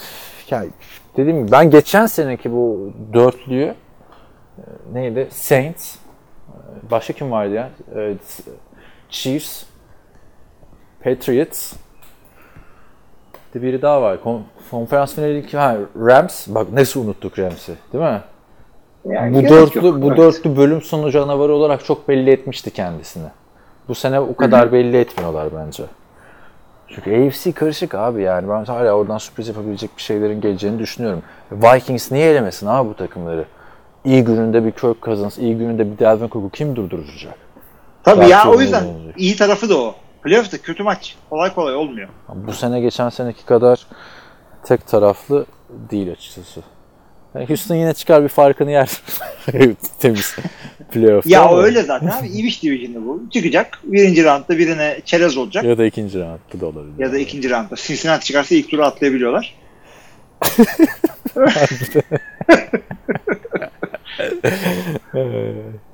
yani 0.51 0.69
dediğim 1.17 1.39
gibi 1.39 1.53
ben 1.53 1.71
geçen 1.71 2.07
seneki 2.07 2.53
bu 2.53 2.93
dörtlüyü 3.13 3.75
neydi? 4.93 5.29
Saints 5.31 5.97
başka 6.91 7.13
kim 7.13 7.31
vardı 7.31 7.55
ya? 7.55 7.71
Chiefs 9.11 9.65
Patriots 11.05 11.73
bir 13.63 13.69
biri 13.69 13.83
daha 13.83 14.03
var. 14.03 14.23
Kon- 14.23 14.43
konferans 14.71 15.15
finali 15.15 15.53
ha, 15.53 15.77
Rams. 15.97 16.49
Bak 16.49 16.73
nasıl 16.73 17.05
unuttuk 17.05 17.39
Rams'i, 17.39 17.73
değil 17.93 18.05
mi? 18.05 18.21
Yani 19.05 19.35
bu 19.35 19.49
dörtlü 19.49 19.87
yok. 19.87 20.03
bu 20.03 20.17
dörtlü 20.17 20.57
bölüm 20.57 20.83
sonu 20.83 21.11
canavarı 21.11 21.53
olarak 21.53 21.85
çok 21.85 22.09
belli 22.09 22.31
etmişti 22.31 22.71
kendisini. 22.71 23.29
Bu 23.89 23.95
sene 23.95 24.21
o 24.21 24.37
kadar 24.37 24.63
Hı-hı. 24.65 24.73
belli 24.73 24.97
etmiyorlar 24.97 25.49
bence. 25.57 25.85
Çünkü 26.89 27.27
AFC 27.27 27.53
karışık 27.53 27.95
abi 27.95 28.23
yani. 28.23 28.49
Ben 28.49 28.65
hala 28.65 28.93
oradan 28.93 29.19
sürpriz 29.19 29.49
yapabilecek 29.49 29.91
bir 29.97 30.03
şeylerin 30.03 30.41
geleceğini 30.41 30.79
düşünüyorum. 30.79 31.23
Vikings 31.53 32.13
niye 32.13 32.31
elemesin 32.31 32.67
abi 32.67 32.89
bu 32.89 32.95
takımları? 32.95 33.45
İyi 34.05 34.25
gününde 34.25 34.65
bir 34.65 34.71
Kirk 34.71 35.03
Cousins, 35.03 35.39
iyi 35.39 35.59
gününde 35.59 35.93
bir 35.93 35.99
Dalvin 35.99 36.29
Cook'u 36.29 36.51
kim 36.51 36.77
durduracak? 36.77 37.35
Tabii 38.05 38.21
Daha 38.21 38.29
ya 38.29 38.51
o 38.51 38.61
yüzden 38.61 38.85
iyi 39.17 39.37
tarafı 39.37 39.69
da 39.69 39.79
o. 39.79 39.95
Playoff'ta 40.23 40.59
kötü 40.59 40.83
maç 40.83 41.17
kolay 41.31 41.55
kolay 41.55 41.75
olmuyor. 41.75 42.09
Bu 42.29 42.53
sene 42.53 42.81
geçen 42.81 43.09
seneki 43.09 43.45
kadar 43.45 43.87
tek 44.65 44.87
taraflı 44.87 45.47
değil 45.91 46.13
açıkçası. 46.13 46.63
Yani 47.35 47.49
Houston 47.49 47.75
yine 47.75 47.95
çıkar 47.95 48.23
bir 48.23 48.29
farkını 48.29 48.71
yer. 48.71 48.91
Temiz 50.01 50.37
playoff'ta. 50.93 51.31
Ya 51.31 51.43
ama. 51.43 51.63
öyle 51.63 51.83
zaten 51.83 52.07
abi. 52.07 52.27
Evish 52.27 52.63
Division'ı 52.63 53.07
bu. 53.07 53.23
Çıkacak. 53.31 53.81
Birinci 53.85 54.25
roundda 54.25 54.59
birine 54.59 55.01
çerez 55.05 55.37
olacak. 55.37 55.65
Ya 55.65 55.79
da 55.79 55.85
ikinci 55.85 56.21
roundda 56.21 56.61
da 56.61 56.67
olabilir. 56.67 56.99
Ya 56.99 57.13
da 57.13 57.19
ikinci 57.19 57.51
roundda. 57.51 57.77
Cincinnati 57.77 58.25
çıkarsa 58.25 58.55
ilk 58.55 58.71
turu 58.71 58.85
atlayabiliyorlar. 58.85 59.55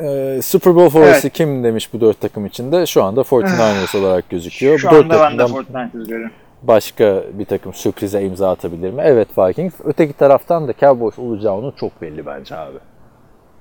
Ee, 0.00 0.40
Super 0.42 0.74
Bowl 0.74 0.98
favorisi 0.98 1.26
evet. 1.26 1.32
kim 1.32 1.64
demiş 1.64 1.92
bu 1.92 2.00
dört 2.00 2.20
takım 2.20 2.46
içinde? 2.46 2.86
Şu 2.86 3.02
anda 3.02 3.20
49ers 3.20 3.98
olarak 3.98 4.30
gözüküyor. 4.30 4.78
Şu 4.78 4.90
bu 4.90 4.96
anda 4.96 5.20
ben 5.20 5.38
de 5.38 5.42
49ers 5.42 5.92
görüyorum. 5.92 6.30
Başka 6.62 7.22
bir 7.32 7.44
takım 7.44 7.74
sürprize 7.74 8.22
imza 8.22 8.50
atabilir 8.50 8.90
mi? 8.90 9.02
Evet 9.04 9.28
Vikings. 9.38 9.74
Öteki 9.84 10.12
taraftan 10.12 10.68
da 10.68 10.72
Cowboys 10.80 11.18
olacağı 11.18 11.54
onu 11.54 11.74
çok 11.76 12.02
belli 12.02 12.26
bence 12.26 12.56
abi. 12.56 12.78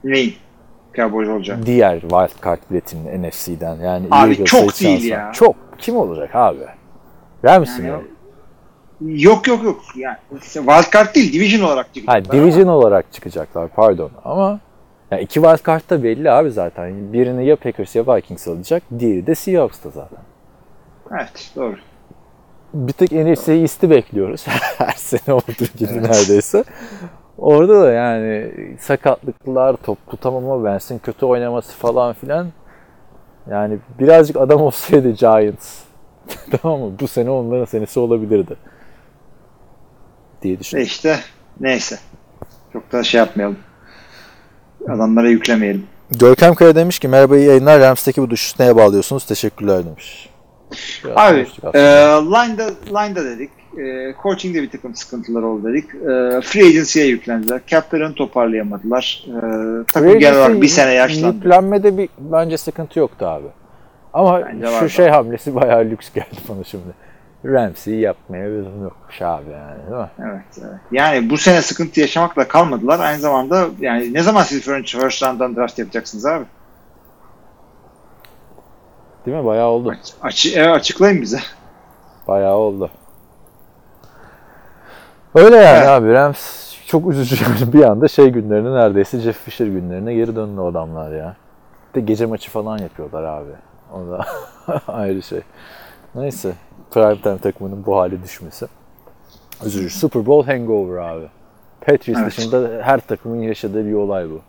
Neyin? 0.04 0.34
Cowboys 0.95 1.30
olacak. 1.30 1.58
Diğer 1.65 1.99
wild 1.99 2.43
card 2.45 2.60
biletinin 2.71 3.23
NFC'den. 3.23 3.75
Yani 3.75 4.08
abi 4.12 4.45
çok 4.45 4.82
değil 4.82 5.04
ya. 5.04 5.32
Çok. 5.34 5.56
Kim 5.78 5.97
olacak 5.97 6.36
abi? 6.36 6.60
Rams 7.45 7.80
yani, 7.80 7.91
mi? 7.91 7.97
Yok 9.01 9.47
yok 9.47 9.63
yok. 9.63 9.82
Yani 9.95 10.17
wild 10.41 10.93
card 10.93 11.15
değil, 11.15 11.34
division 11.34 11.67
olarak 11.67 11.93
çıkacaklar. 11.93 12.25
Ha, 12.25 12.32
division 12.32 12.67
olarak 12.67 13.13
çıkacaklar 13.13 13.67
pardon. 13.67 14.12
Ama 14.23 14.60
yani 15.12 15.22
iki 15.22 15.34
wild 15.34 15.65
card 15.65 15.89
da 15.89 16.04
belli 16.04 16.32
abi 16.32 16.52
zaten. 16.52 17.13
Birini 17.13 17.46
ya 17.46 17.56
Packers 17.56 17.96
ya 17.96 18.15
Vikings 18.15 18.48
alacak. 18.48 18.84
Diğeri 19.00 19.28
de 19.28 19.36
Seahawks'ta 19.36 19.89
zaten. 19.89 20.20
Evet 21.12 21.52
doğru. 21.56 21.76
Bir 22.74 22.94
tek 22.94 23.12
NFC 23.12 23.58
isti 23.58 23.89
bekliyoruz. 23.89 24.48
Her 24.78 24.94
sene 24.96 25.36
olduğu 25.36 25.78
gibi 25.78 25.89
evet. 25.91 26.02
neredeyse. 26.02 26.63
Orada 27.38 27.82
da 27.82 27.91
yani 27.91 28.52
sakatlıklar, 28.80 29.76
top 29.76 29.98
tutamama, 30.08 30.63
Vance'in 30.63 31.00
kötü 31.00 31.26
oynaması 31.26 31.78
falan 31.78 32.13
filan. 32.13 32.48
Yani 33.50 33.80
birazcık 34.00 34.38
adam 34.38 34.62
olsaydı 34.62 35.12
Giants. 35.12 35.80
tamam 36.62 36.80
mı? 36.80 36.99
Bu 36.99 37.08
sene 37.08 37.30
onların 37.30 37.66
senesi 37.66 37.99
olabilirdi. 37.99 38.56
Diye 40.41 40.60
düşünüyorum. 40.60 40.88
İşte 40.88 41.20
neyse. 41.60 41.99
Çok 42.74 42.91
da 42.91 43.03
şey 43.03 43.20
yapmayalım. 43.20 43.58
Adamlara 44.90 45.30
yüklemeyelim. 45.30 45.84
Görkem 46.12 46.56
Kaya 46.56 46.76
demiş 46.76 47.00
ki 47.00 47.08
merhaba 47.08 47.38
iyi 47.38 47.48
yayınlar. 47.48 47.80
Rams'teki 47.80 48.22
bu 48.22 48.30
düşüş 48.30 48.60
neye 48.60 48.76
bağlıyorsunuz? 48.76 49.26
Teşekkürler 49.26 49.86
demiş. 49.86 50.30
Biraz 51.04 51.18
Abi 51.18 51.40
e, 51.74 51.80
line'da, 52.32 52.66
line'da 52.90 53.26
dedik. 53.26 53.50
E, 53.78 54.16
coaching'de 54.24 54.62
bir 54.62 54.70
takım 54.70 54.96
sıkıntılar 54.96 55.42
oldu 55.42 55.68
dedik. 55.70 55.86
E, 55.90 56.42
free 56.42 56.66
agency'ye 56.68 57.06
yüklendiler. 57.06 57.62
Cap'lerini 57.68 58.16
toparlayamadılar. 58.16 59.26
E, 59.28 59.40
takım 59.94 60.20
genel 60.20 60.38
olarak 60.40 60.62
bir 60.62 60.68
sene 60.68 60.94
yaşlandı. 60.94 61.36
Yüklenmede 61.36 61.98
bir 61.98 62.10
bence 62.20 62.58
sıkıntı 62.58 63.00
yoktu 63.00 63.26
abi. 63.26 63.48
Ama 64.14 64.42
bence 64.46 64.68
şu 64.80 64.90
şey 64.90 65.08
hamlesi 65.08 65.56
bayağı 65.62 65.86
lüks 65.86 66.14
geldi 66.14 66.36
bana 66.50 66.64
şimdi. 66.64 66.94
Ramsey'i 67.46 68.02
yapmaya 68.02 68.50
lüzum 68.50 68.84
yokmuş 68.84 69.22
abi 69.22 69.52
yani 69.52 69.78
değil 69.88 70.02
mi? 70.02 70.10
Evet, 70.20 70.46
evet. 70.58 70.80
Yani 70.91 71.30
bu 71.30 71.38
sene 71.38 71.62
sıkıntı 71.62 72.00
yaşamakla 72.00 72.48
kalmadılar. 72.48 73.00
Aynı 73.00 73.20
zamanda 73.20 73.68
yani 73.80 74.14
ne 74.14 74.22
zaman 74.22 74.43
siz 74.43 74.62
first 74.62 75.24
round'dan 75.24 75.56
draft 75.56 75.80
yapacaksınız 75.80 76.26
abi? 76.26 76.46
Değil 79.26 79.38
mi? 79.38 79.46
Bayağı 79.46 79.68
oldu. 79.68 79.89
Aç, 79.89 80.14
aç, 80.22 80.46
evet, 80.56 80.76
açıklayın 80.76 81.22
bize. 81.22 81.39
Bayağı 82.28 82.56
oldu. 82.56 82.91
Öyle 85.36 85.56
yani 85.56 85.78
evet. 85.78 85.88
abi. 85.88 86.14
Rams 86.14 86.74
çok 86.88 87.12
üzücü 87.12 87.46
bir 87.74 87.84
anda 87.84 88.08
şey 88.08 88.30
günlerine 88.30 88.74
neredeyse 88.74 89.20
Jeff 89.20 89.38
Fisher 89.38 89.66
günlerine 89.66 90.14
geri 90.14 90.36
döndü 90.36 90.62
adamlar 90.62 91.12
ya. 91.12 91.36
Bir 91.89 92.02
de 92.02 92.06
gece 92.06 92.26
maçı 92.26 92.52
falan 92.52 92.78
yapıyorlar 92.78 93.24
abi. 93.24 93.52
O 93.93 94.12
da 94.12 94.26
ayrı 94.88 95.22
şey. 95.22 95.41
Neyse. 96.16 96.53
Primetime 96.91 97.38
takımının 97.38 97.86
bu 97.86 97.97
hale 97.97 98.24
düşmesi. 98.24 98.66
Üzücü. 99.66 99.89
Super 99.89 100.26
Bowl 100.26 100.51
hangover 100.51 100.97
abi. 100.97 101.26
Patriots 101.82 102.22
Evet. 102.22 102.32
dışında 102.38 102.70
her 102.84 102.99
takımın 102.99 103.41
yaşadığı 103.41 103.86
bir 103.86 103.93
olay 103.93 104.30
bu. 104.30 104.41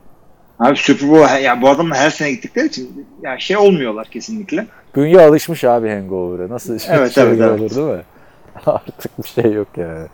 Abi 0.58 0.76
Super 0.76 1.10
Bowl 1.10 1.42
ya 1.42 1.62
bu 1.62 1.68
adamlar 1.68 1.98
her 1.98 2.10
sene 2.10 2.30
gittikleri 2.30 2.66
için 2.66 3.06
ya 3.22 3.38
şey 3.38 3.56
olmuyorlar 3.56 4.06
kesinlikle. 4.06 4.66
Bünye 4.96 5.20
alışmış 5.20 5.64
abi 5.64 5.90
hangover'a. 5.90 6.48
Nasıl 6.48 6.78
şey, 6.78 6.96
Evet, 6.96 7.10
şey 7.14 7.24
evet, 7.24 7.40
evet. 7.40 7.60
olur 7.60 7.70
değil 7.76 7.86
mi? 7.98 8.02
Artık 8.66 9.18
bir 9.18 9.28
şey 9.28 9.52
yok 9.52 9.68
yani. 9.76 10.06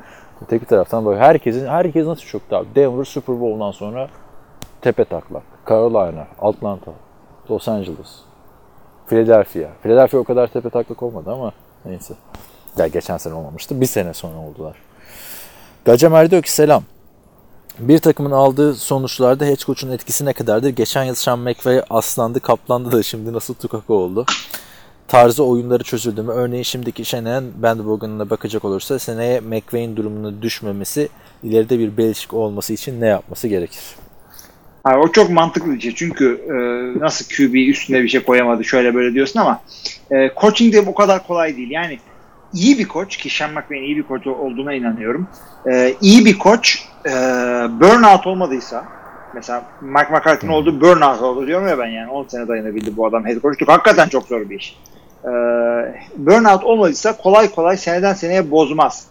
Öteki 0.42 0.64
taraftan 0.64 1.06
böyle 1.06 1.20
herkesin 1.20 1.66
herkes 1.66 2.06
nasıl 2.06 2.22
çöktü 2.22 2.54
abi. 2.56 2.66
Denver 2.74 3.04
Super 3.04 3.40
Bowl'dan 3.40 3.70
sonra 3.70 4.08
tepe 4.80 5.04
taklak. 5.04 5.42
Carolina, 5.68 6.26
Atlanta, 6.40 6.90
Los 7.50 7.68
Angeles, 7.68 8.18
Philadelphia. 9.06 9.68
Philadelphia 9.82 10.18
o 10.18 10.24
kadar 10.24 10.46
tepe 10.46 10.70
taklak 10.70 11.02
olmadı 11.02 11.30
ama 11.30 11.52
neyse. 11.84 12.14
Ya 12.76 12.86
geçen 12.86 13.16
sene 13.16 13.34
olmamıştı. 13.34 13.80
Bir 13.80 13.86
sene 13.86 14.14
sonra 14.14 14.38
oldular. 14.38 14.76
Gacemer 15.84 16.30
diyor 16.30 16.42
ki 16.42 16.52
selam. 16.52 16.82
Bir 17.78 17.98
takımın 17.98 18.30
aldığı 18.30 18.74
sonuçlarda 18.74 19.44
head 19.44 19.56
coach'un 19.56 19.90
etkisi 19.90 20.24
ne 20.24 20.32
kadardır? 20.32 20.68
Geçen 20.68 21.04
yıl 21.04 21.14
Sean 21.14 21.38
McVay 21.38 21.82
aslandı, 21.90 22.40
kaplandı 22.40 22.92
da 22.92 23.02
şimdi 23.02 23.32
nasıl 23.32 23.54
tukaka 23.54 23.94
oldu? 23.94 24.26
Tarzı 25.08 25.44
oyunları 25.44 25.82
çözüldü 25.82 26.22
mü? 26.22 26.32
Örneğin 26.32 26.62
şimdiki 26.62 27.04
Shanahan 27.04 27.44
bandwagon'una 27.62 28.30
bakacak 28.30 28.64
olursa 28.64 28.98
seneye 28.98 29.40
McVay'in 29.40 29.96
durumuna 29.96 30.42
düşmemesi 30.42 31.08
ileride 31.42 31.78
bir 31.78 31.96
Belichick 31.96 32.34
olması 32.34 32.72
için 32.72 33.00
ne 33.00 33.06
yapması 33.06 33.48
gerekir? 33.48 33.80
Abi 34.84 34.98
o 34.98 35.12
çok 35.12 35.30
mantıklı 35.30 35.74
bir 35.74 35.80
şey. 35.80 35.94
Çünkü 35.94 36.40
e, 36.48 36.54
nasıl 37.00 37.24
QB 37.24 37.54
üstüne 37.54 38.02
bir 38.02 38.08
şey 38.08 38.22
koyamadı 38.22 38.64
şöyle 38.64 38.94
böyle 38.94 39.14
diyorsun 39.14 39.40
ama 39.40 39.62
e, 40.10 40.30
coaching 40.40 40.74
de 40.74 40.86
bu 40.86 40.94
kadar 40.94 41.26
kolay 41.26 41.56
değil. 41.56 41.70
Yani 41.70 41.98
iyi 42.54 42.78
bir 42.78 42.88
koç 42.88 43.16
ki 43.16 43.30
Sean 43.30 43.50
McVay'in 43.50 43.82
iyi 43.82 43.96
bir 43.96 44.02
koç 44.02 44.26
olduğuna 44.26 44.74
inanıyorum. 44.74 45.28
E, 45.72 45.94
iyi 46.00 46.24
bir 46.24 46.38
koç 46.38 46.84
e, 47.06 47.10
burnout 47.80 48.26
olmadıysa 48.26 48.84
mesela 49.34 49.64
Mike 49.80 50.08
McCarthy'nin 50.12 50.52
olduğu 50.52 50.80
burnout 50.80 51.22
oldu 51.22 51.46
diyorum 51.46 51.68
ya 51.68 51.78
ben 51.78 51.86
yani 51.86 52.10
10 52.10 52.26
sene 52.26 52.48
dayanabildi 52.48 52.96
bu 52.96 53.06
adam 53.06 53.26
head 53.26 53.40
coachluk. 53.40 53.68
Hakikaten 53.68 54.08
çok 54.08 54.26
zor 54.26 54.50
bir 54.50 54.58
iş. 54.58 54.76
E, 55.24 55.30
burnout 56.16 56.64
olmadıysa 56.64 57.16
kolay 57.16 57.50
kolay 57.50 57.76
seneden 57.76 58.14
seneye 58.14 58.50
bozmaz. 58.50 59.06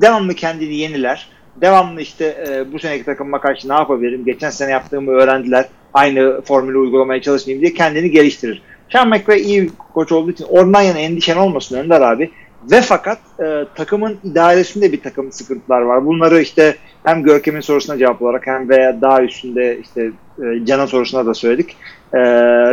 Devamlı 0.00 0.34
kendini 0.34 0.74
yeniler. 0.74 1.28
Devamlı 1.60 2.00
işte 2.00 2.46
e, 2.48 2.72
bu 2.72 2.78
seneki 2.78 3.04
takımıma 3.04 3.40
karşı 3.40 3.68
ne 3.68 3.74
yapabilirim? 3.74 4.24
Geçen 4.24 4.50
sene 4.50 4.70
yaptığımı 4.70 5.10
öğrendiler. 5.10 5.64
Aynı 5.94 6.40
formülü 6.42 6.78
uygulamaya 6.78 7.22
çalışmayayım 7.22 7.62
diye 7.62 7.74
kendini 7.74 8.10
geliştirir. 8.10 8.62
Sean 8.92 9.08
McVay 9.08 9.42
iyi 9.42 9.62
bir 9.62 9.70
koç 9.94 10.12
olduğu 10.12 10.30
için 10.30 10.46
oradan 10.48 10.82
yana 10.82 10.98
endişen 10.98 11.36
olmasın 11.36 11.78
Önder 11.78 12.00
abi. 12.00 12.30
Ve 12.70 12.80
fakat 12.80 13.18
e, 13.44 13.64
takımın 13.74 14.18
idaresinde 14.24 14.92
bir 14.92 15.02
takım 15.02 15.32
sıkıntılar 15.32 15.80
var. 15.80 16.06
Bunları 16.06 16.40
işte 16.40 16.76
hem 17.04 17.22
Görkem'in 17.22 17.60
sorusuna 17.60 17.98
cevap 17.98 18.22
olarak 18.22 18.46
hem 18.46 18.68
veya 18.68 19.00
daha 19.00 19.22
üstünde 19.22 19.78
işte 19.78 20.10
e, 20.38 20.66
Can'ın 20.66 20.86
sorusuna 20.86 21.26
da 21.26 21.34
söyledik. 21.34 21.76
E, 22.14 22.18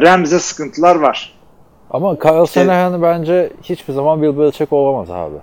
Rams'e 0.01 0.39
sıkıntılar 0.39 0.95
var. 0.95 1.34
Ama 1.89 2.19
Kyle 2.19 2.43
İşte- 2.43 2.59
Shanahan 2.61 3.01
bence 3.01 3.49
hiçbir 3.63 3.93
zaman 3.93 4.21
Bill 4.21 4.38
Belichick 4.39 4.73
olamaz 4.73 5.11
abi. 5.11 5.36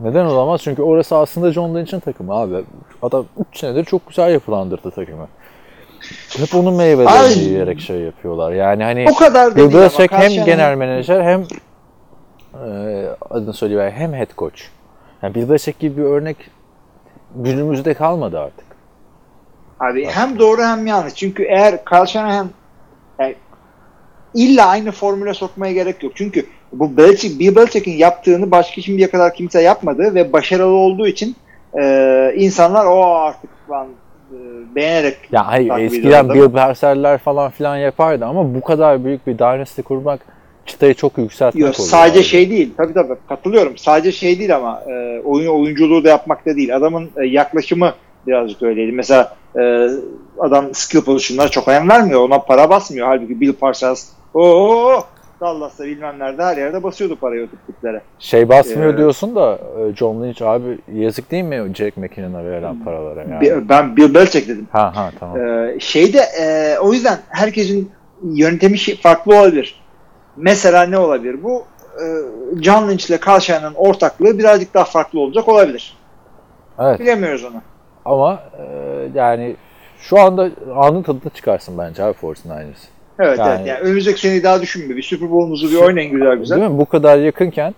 Neden 0.00 0.24
olamaz? 0.24 0.62
Çünkü 0.62 0.82
orası 0.82 1.16
aslında 1.16 1.52
John 1.52 1.74
Lynch'in 1.74 2.00
takımı 2.00 2.34
abi. 2.34 2.64
Adam 3.02 3.26
3 3.52 3.58
senedir 3.58 3.84
çok 3.84 4.08
güzel 4.08 4.32
yapılandırdı 4.32 4.90
takımı. 4.90 5.28
Hep 6.38 6.54
onun 6.54 6.74
meyvelerini 6.74 7.42
yiyerek 7.42 7.80
şey 7.80 8.00
yapıyorlar. 8.00 8.52
Yani 8.52 8.84
hani 8.84 9.06
O 9.10 9.14
kadar 9.14 9.52
da 9.52 9.56
Bill 9.56 9.74
Belichick 9.74 10.12
hem 10.12 10.28
Kyle 10.28 10.44
genel 10.44 10.76
menajer 10.76 11.22
hem 11.22 11.44
e, 12.66 13.06
adını 13.30 13.52
söyleyeyim 13.52 13.92
hem 13.96 14.12
head 14.14 14.36
coach. 14.38 14.60
Yani 15.22 15.34
Bill 15.34 15.48
Belichick 15.48 15.78
gibi 15.78 15.96
bir 15.96 16.02
örnek 16.02 16.36
günümüzde 17.36 17.94
kalmadı 17.94 18.40
artık. 18.40 18.66
Abi 19.80 20.06
hem 20.06 20.38
doğru 20.38 20.62
hem 20.62 20.86
yanlış. 20.86 21.14
Çünkü 21.14 21.42
eğer 21.42 21.84
Kyle 21.84 22.06
Shanahan 22.06 22.50
yani 23.18 23.34
illa 24.34 24.66
aynı 24.66 24.92
formüle 24.92 25.34
sokmaya 25.34 25.72
gerek 25.72 26.02
yok. 26.02 26.12
Çünkü 26.14 26.46
bu 26.72 26.96
Belichick, 26.96 27.40
Bill 27.40 27.56
Belichick'in 27.56 27.96
yaptığını 27.96 28.50
başka 28.50 28.82
şimdiye 28.82 29.10
kadar 29.10 29.34
kimse 29.34 29.62
yapmadı 29.62 30.14
ve 30.14 30.32
başarılı 30.32 30.74
olduğu 30.74 31.06
için 31.06 31.36
e, 31.80 32.32
insanlar 32.36 32.86
o 32.86 33.04
artık 33.04 33.50
falan 33.68 33.86
e, 34.32 34.36
beğenerek 34.74 35.16
Ya 35.32 35.46
hayır 35.46 35.72
eskiden 35.78 36.28
Bill 36.34 36.48
Parcel'ler 36.48 37.18
falan 37.18 37.50
filan 37.50 37.76
yapardı 37.76 38.24
ama 38.24 38.54
bu 38.54 38.60
kadar 38.60 39.04
büyük 39.04 39.26
bir 39.26 39.38
dynasty 39.38 39.82
kurmak 39.82 40.20
çıtayı 40.66 40.94
çok 40.94 41.18
yükseltmek 41.18 41.62
Yok, 41.62 41.74
oluyor. 41.74 41.88
sadece 41.88 42.18
abi. 42.18 42.24
şey 42.26 42.50
değil. 42.50 42.74
Tabii 42.76 42.94
tabii 42.94 43.14
katılıyorum. 43.28 43.76
Sadece 43.76 44.12
şey 44.12 44.38
değil 44.38 44.56
ama 44.56 44.82
e, 44.88 45.20
oyun 45.24 45.48
oyunculuğu 45.48 46.04
da 46.04 46.08
yapmak 46.08 46.46
da 46.46 46.56
değil. 46.56 46.76
Adamın 46.76 47.10
e, 47.16 47.26
yaklaşımı 47.26 47.92
birazcık 48.26 48.62
öyleydi. 48.62 48.92
Mesela 48.92 49.36
e, 49.58 49.88
adam 50.38 50.66
skill 50.72 51.00
pozisyonlara 51.00 51.48
çok 51.48 51.68
önem 51.68 51.88
vermiyor. 51.88 52.20
Ona 52.20 52.38
para 52.38 52.70
basmıyor. 52.70 53.06
Halbuki 53.06 53.40
Bill 53.40 53.52
Parcells 53.52 54.08
ooo 54.34 55.04
Dallas'ta 55.40 55.84
bilmem 55.84 56.18
nerede 56.18 56.42
her 56.42 56.56
yerde 56.56 56.82
basıyordu 56.82 57.16
parayı 57.16 57.44
o 57.44 57.46
tip 57.46 57.66
tiplere. 57.66 58.00
Şey 58.18 58.48
basmıyor 58.48 58.94
Ee, 58.94 58.96
diyorsun 58.96 59.36
da 59.36 59.58
e, 59.80 59.96
John 59.96 60.22
Lynch 60.22 60.42
abi 60.42 60.78
yazık 60.92 61.30
değil 61.30 61.44
mi 61.44 61.74
Jack 61.74 61.96
McKinnon'a 61.96 62.44
verilen 62.44 62.84
paralara 62.84 63.20
yani? 63.22 63.68
Ben 63.68 63.96
Bill 63.96 64.14
Belichick 64.14 64.48
dedim. 64.48 64.68
Ha 64.72 64.92
ha 64.96 65.10
tamam. 65.20 65.38
Ee, 65.40 65.76
şeyde 65.80 66.18
e, 66.40 66.78
o 66.78 66.92
yüzden 66.92 67.18
herkesin 67.28 67.90
yöntemi 68.22 68.76
farklı 69.02 69.38
olabilir. 69.38 69.80
Mesela 70.36 70.82
ne 70.82 70.98
olabilir? 70.98 71.42
Bu 71.42 71.64
e, 71.94 72.04
John 72.62 72.88
Lynch 72.88 73.10
ile 73.10 73.18
Carl 73.26 73.40
Shannon'ın 73.40 73.74
ortaklığı 73.74 74.38
birazcık 74.38 74.74
daha 74.74 74.84
farklı 74.84 75.20
olacak 75.20 75.48
olabilir. 75.48 75.96
Evet 76.78 77.00
Bilemiyoruz 77.00 77.44
onu. 77.44 77.62
ama 78.04 78.42
e, 78.58 78.64
yani 79.14 79.56
şu 79.98 80.20
anda 80.20 80.50
anın 80.76 81.02
tadını 81.02 81.30
çıkarsın 81.34 81.78
bence 81.78 82.04
abi 82.04 82.16
49ers. 82.22 82.93
Evet 83.18 83.38
Yani- 83.38 83.54
evet. 83.56 83.66
Yani 83.66 83.78
önümüzdeki 83.80 84.20
seneyi 84.20 84.42
daha 84.42 84.62
düşünme. 84.62 84.96
Bir 84.96 85.02
Super 85.02 85.30
Bowl'umuzu 85.30 85.70
bir 85.70 85.86
oynayın 85.86 86.12
güzel 86.12 86.36
güzel. 86.36 86.60
Değil 86.60 86.70
mi? 86.70 86.78
Bu 86.78 86.86
kadar 86.86 87.18
yakınken 87.18 87.74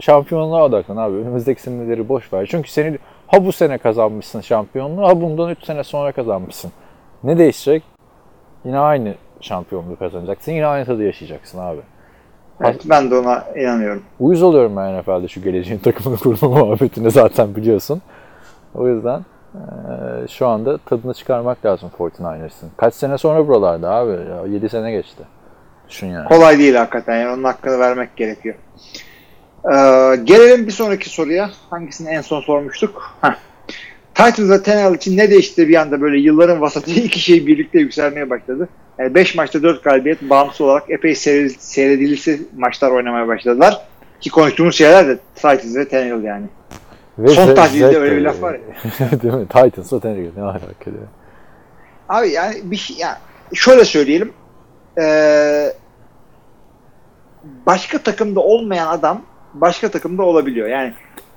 şampiyonluğa 0.00 0.64
odaklan 0.64 0.96
abi. 0.96 1.16
Önümüzdeki 1.16 1.62
seneleri 1.62 2.08
boş 2.08 2.32
ver. 2.32 2.46
Çünkü 2.50 2.70
seni 2.70 2.98
ha 3.26 3.44
bu 3.46 3.52
sene 3.52 3.78
kazanmışsın 3.78 4.40
şampiyonluğu 4.40 5.02
ha 5.08 5.20
bundan 5.20 5.50
3 5.50 5.64
sene 5.64 5.84
sonra 5.84 6.12
kazanmışsın. 6.12 6.72
Ne 7.24 7.38
değişecek? 7.38 7.82
Yine 8.64 8.78
aynı 8.78 9.14
şampiyonluğu 9.40 9.96
kazanacaksın. 9.98 10.52
Yine 10.52 10.66
aynı 10.66 10.84
tadı 10.84 11.04
yaşayacaksın 11.04 11.58
abi. 11.58 11.80
Evet, 12.64 12.82
ben 12.84 13.10
de 13.10 13.14
ona 13.18 13.44
inanıyorum. 13.56 14.02
Uyuz 14.20 14.42
oluyorum 14.42 14.76
ben 14.76 14.98
NFL'de 14.98 15.28
şu 15.28 15.42
geleceğin 15.42 15.80
takımını 15.80 16.18
kurma 16.18 16.48
muhabbetini 16.58 17.10
zaten 17.10 17.56
biliyorsun. 17.56 18.02
O 18.74 18.88
yüzden 18.88 19.22
şu 20.30 20.46
anda 20.46 20.78
tadını 20.78 21.14
çıkarmak 21.14 21.66
lazım 21.66 21.90
49ers'ın. 21.98 22.68
Kaç 22.76 22.94
sene 22.94 23.18
sonra 23.18 23.48
buralarda 23.48 23.90
abi? 23.90 24.10
Ya 24.10 24.46
7 24.48 24.68
sene 24.68 24.92
geçti. 24.92 25.22
Düşün 25.88 26.06
yani. 26.06 26.28
Kolay 26.28 26.58
değil 26.58 26.74
hakikaten. 26.74 27.16
Yani 27.16 27.34
onun 27.34 27.44
hakkını 27.44 27.78
vermek 27.78 28.16
gerekiyor. 28.16 28.54
Ee, 29.64 30.16
gelelim 30.24 30.66
bir 30.66 30.72
sonraki 30.72 31.10
soruya. 31.10 31.50
Hangisini 31.70 32.08
en 32.10 32.20
son 32.20 32.40
sormuştuk? 32.40 33.14
Heh. 33.20 33.34
Titans 34.14 34.50
ve 34.50 34.62
Tannehill 34.62 34.94
için 34.94 35.16
ne 35.16 35.30
değişti 35.30 35.68
bir 35.68 35.74
anda 35.74 36.00
böyle 36.00 36.18
yılların 36.18 36.60
vasatı 36.60 36.90
iki 37.00 37.20
şey 37.20 37.46
birlikte 37.46 37.78
yükselmeye 37.78 38.30
başladı. 38.30 38.68
Yani 38.98 39.14
5 39.14 39.34
maçta 39.34 39.62
4 39.62 39.84
galibiyet 39.84 40.22
bağımsız 40.22 40.60
olarak 40.60 40.90
epey 40.90 41.12
seyre- 41.12 41.58
seyredilisi 41.58 42.42
maçlar 42.56 42.90
oynamaya 42.90 43.28
başladılar. 43.28 43.80
Ki 44.20 44.30
konuştuğumuz 44.30 44.76
şeyler 44.76 45.08
de 45.08 45.18
Titans 45.34 45.76
ve 45.76 45.88
Tannehill 45.88 46.24
yani. 46.24 46.46
Ve 47.20 47.28
Son 47.28 47.54
tahlilde 47.54 47.98
öyle 47.98 48.16
bir 48.16 48.22
laf 48.22 48.42
var 48.42 48.54
ya. 48.54 48.60
Değil 49.22 49.34
mi? 49.34 49.48
Titans'la 49.48 50.00
Tenerife 50.00 50.40
ne 50.40 50.44
alaka 50.44 50.60
ya? 50.86 51.06
Abi 52.08 52.28
yani 52.30 52.56
bir 52.64 52.76
şey, 52.76 52.96
yani 52.96 53.16
şöyle 53.54 53.84
söyleyelim. 53.84 54.32
Ee, 55.00 55.72
başka 57.66 57.98
takımda 57.98 58.40
olmayan 58.40 58.86
adam 58.86 59.22
başka 59.54 59.90
takımda 59.90 60.22
olabiliyor. 60.22 60.68
Yani 60.68 60.94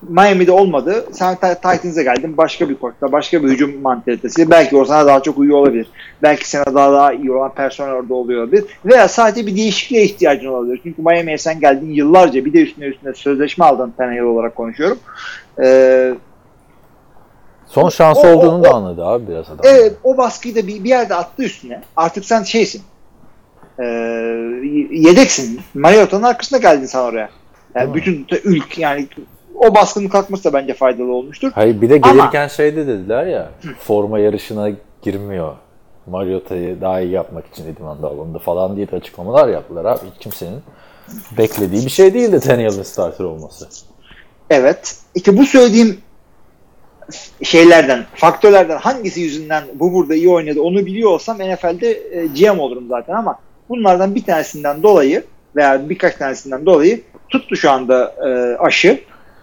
Miami'de 0.10 0.51
olmadı. 0.51 1.06
Sen 1.12 1.36
Ti- 1.36 1.56
Titans'a 1.56 2.01
geldin. 2.01 2.38
Başka 2.38 2.70
bir 2.70 2.76
koçla, 2.76 3.12
başka 3.12 3.43
bir 3.43 3.49
hücum 3.49 3.82
mantalitesi. 3.82 4.49
Belki 4.49 4.78
o 4.78 4.86
sana 4.86 5.06
daha 5.08 5.24
çok 5.24 5.38
uyuyor 5.38 5.58
olabilir. 5.58 5.88
Belki 6.24 6.49
sana 6.49 6.66
daha 6.66 6.91
daha 6.93 7.14
iyi 7.14 7.32
olan 7.32 7.54
personel 7.54 7.93
orada 7.93 8.14
oluyor 8.14 8.43
olabilir. 8.43 8.64
Veya 8.86 9.08
sadece 9.08 9.47
bir 9.47 9.56
değişikliğe 9.56 10.04
ihtiyacın 10.04 10.47
olabilir. 10.47 10.80
Çünkü 10.84 11.01
Miami'ye 11.01 11.38
sen 11.38 11.60
geldin 11.60 11.89
yıllarca 11.93 12.45
bir 12.45 12.54
de 12.54 12.62
üstüne 12.62 12.86
üstüne 12.86 13.14
sözleşme 13.14 13.66
aldın 13.66 13.93
Tannehill 13.97 14.22
olarak 14.24 14.56
konuşuyorum. 14.56 14.97
Ee, 15.64 16.14
Son 17.68 17.89
şansı 17.89 18.22
O- 18.22 18.28
o- 18.28 18.34
olduğunu 18.36 18.64
da 18.64 18.70
o- 18.70 18.76
anladı 18.76 19.06
abi 19.06 19.28
biraz 19.28 19.45
adam. 19.49 19.60
Evet 19.64 19.93
o 20.04 20.18
baskıyı 20.18 20.56
da 20.56 20.68
bir, 20.68 20.84
bir 20.84 20.89
yerde 20.89 21.16
attı 21.16 21.43
üstüne. 21.43 21.82
Artık 21.95 22.26
sen 22.26 22.43
şeysin. 22.43 22.82
Ee, 23.80 23.84
yedeksin. 24.91 25.60
Mariota'nın 25.74 26.24
arkasında 26.24 26.60
geldin 26.60 26.86
sen 26.86 26.99
oraya. 26.99 27.30
Yani 27.76 27.93
Değil 27.93 28.08
mi? 28.08 28.26
bütün 28.26 28.28
ülk 28.51 28.78
yani 28.80 29.08
o 29.56 29.76
baskının 29.76 30.08
kalkması 30.08 30.43
da 30.43 30.54
bence 30.54 30.74
faydalı 30.74 31.14
olmuştur. 31.14 31.51
Hayır 31.56 31.82
bir 31.82 31.89
de 31.89 31.99
Ama- 32.04 32.12
gelirken 32.14 32.47
şey 32.47 32.76
de 32.76 32.88
dediler 32.88 33.26
ya 33.26 33.49
forma 33.80 34.20
yarışına 34.20 34.70
girmiyor. 35.01 35.54
Mariota'yı 36.08 36.82
daha 36.82 37.01
iyi 37.01 37.12
yapmak 37.12 37.47
için 37.47 37.68
idmanda 37.74 38.08
alındı 38.08 38.39
falan 38.39 38.76
diye 38.76 38.91
de 38.91 38.95
açıklamalar 38.95 39.47
yaptılar 39.47 39.86
abi. 39.86 39.99
Hiç 40.16 40.24
kimsenin 40.24 40.60
beklediği 41.38 41.86
bir 41.86 41.89
şey 41.89 42.14
değildi 42.14 42.39
Tannehill'in 42.39 42.84
starter 42.84 43.26
olması. 43.26 43.68
Evet. 44.49 44.97
İşte 45.16 45.38
bu 45.38 45.45
söylediğim 45.45 45.97
şeylerden, 47.43 48.06
faktörlerden 48.16 48.78
hangisi 48.78 49.22
yüzünden 49.22 49.64
bu 49.74 49.93
burada 49.93 50.16
iyi 50.16 50.30
oynadı 50.30 50.62
onu 50.62 50.86
biliyor 50.86 51.10
olsam 51.12 51.38
NFL'de 51.39 51.89
e, 52.12 52.28
GM 52.28 52.60
olurum 52.60 52.88
zaten 52.89 53.14
ama 53.14 53.39
bunlardan 53.70 54.16
bir 54.16 54.24
tanesinden 54.26 54.84
dolayı 54.84 55.24
veya 55.56 55.89
birkaç 55.89 56.16
tanesinden 56.16 56.66
dolayı 56.66 57.01
tuttu 57.30 57.56
şu 57.56 57.72
anda 57.72 58.16
e, 58.28 58.58
aşı. 58.58 58.99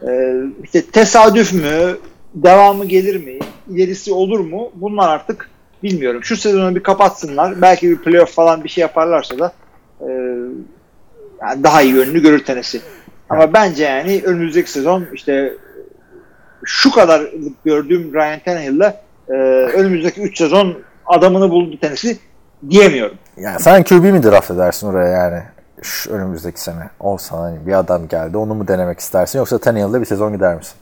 E, 0.09 0.35
işte 0.65 0.83
tesadüf 0.83 1.53
mü, 1.53 1.99
devamı 2.35 2.85
gelir 2.85 3.25
mi, 3.25 3.39
ilerisi 3.69 4.13
olur 4.13 4.41
mu? 4.41 4.71
Bunlar 4.75 5.09
artık 5.09 5.51
bilmiyorum. 5.83 6.25
Şu 6.25 6.37
sezonu 6.37 6.75
bir 6.75 6.83
kapatsınlar. 6.83 7.63
Belki 7.63 7.91
bir 7.91 7.99
playoff 7.99 8.35
falan 8.35 8.65
bir 8.65 8.69
şey 8.69 8.83
yaparlarsa 8.83 9.39
da 9.39 9.53
e, 10.01 10.09
yani 11.41 11.65
daha 11.65 11.83
iyi 11.83 11.95
yönünü 11.95 12.23
görür 12.23 12.45
tenesi. 12.45 12.81
Ama 13.29 13.53
bence 13.53 13.85
yani 13.85 14.23
önümüzdeki 14.25 14.71
sezon 14.71 15.07
işte 15.15 15.53
şu 16.65 16.91
kadar 16.91 17.31
gördüğüm 17.65 18.15
Ryan 18.15 18.41
Tannehill'la 18.45 19.03
e, 19.29 19.33
önümüzdeki 19.73 20.21
3 20.21 20.39
sezon 20.39 20.75
adamını 21.07 21.51
buldu 21.51 21.79
tenisi 21.81 22.19
diyemiyorum. 22.71 23.17
Yani 23.37 23.61
sen 23.61 23.85
QB 23.85 24.05
mi 24.05 24.23
draft 24.23 24.51
edersin 24.51 24.87
oraya 24.87 25.09
yani 25.09 25.43
şu 25.83 26.13
önümüzdeki 26.13 26.61
sene? 26.61 26.91
Olsa 27.01 27.39
hani 27.39 27.67
bir 27.67 27.73
adam 27.73 28.09
geldi 28.09 28.37
onu 28.37 28.55
mu 28.55 28.69
denemek 28.69 28.99
istersin 28.99 29.39
yoksa 29.39 29.59
Tannehill'le 29.59 30.01
bir 30.01 30.05
sezon 30.05 30.33
gider 30.33 30.57
misin? 30.57 30.75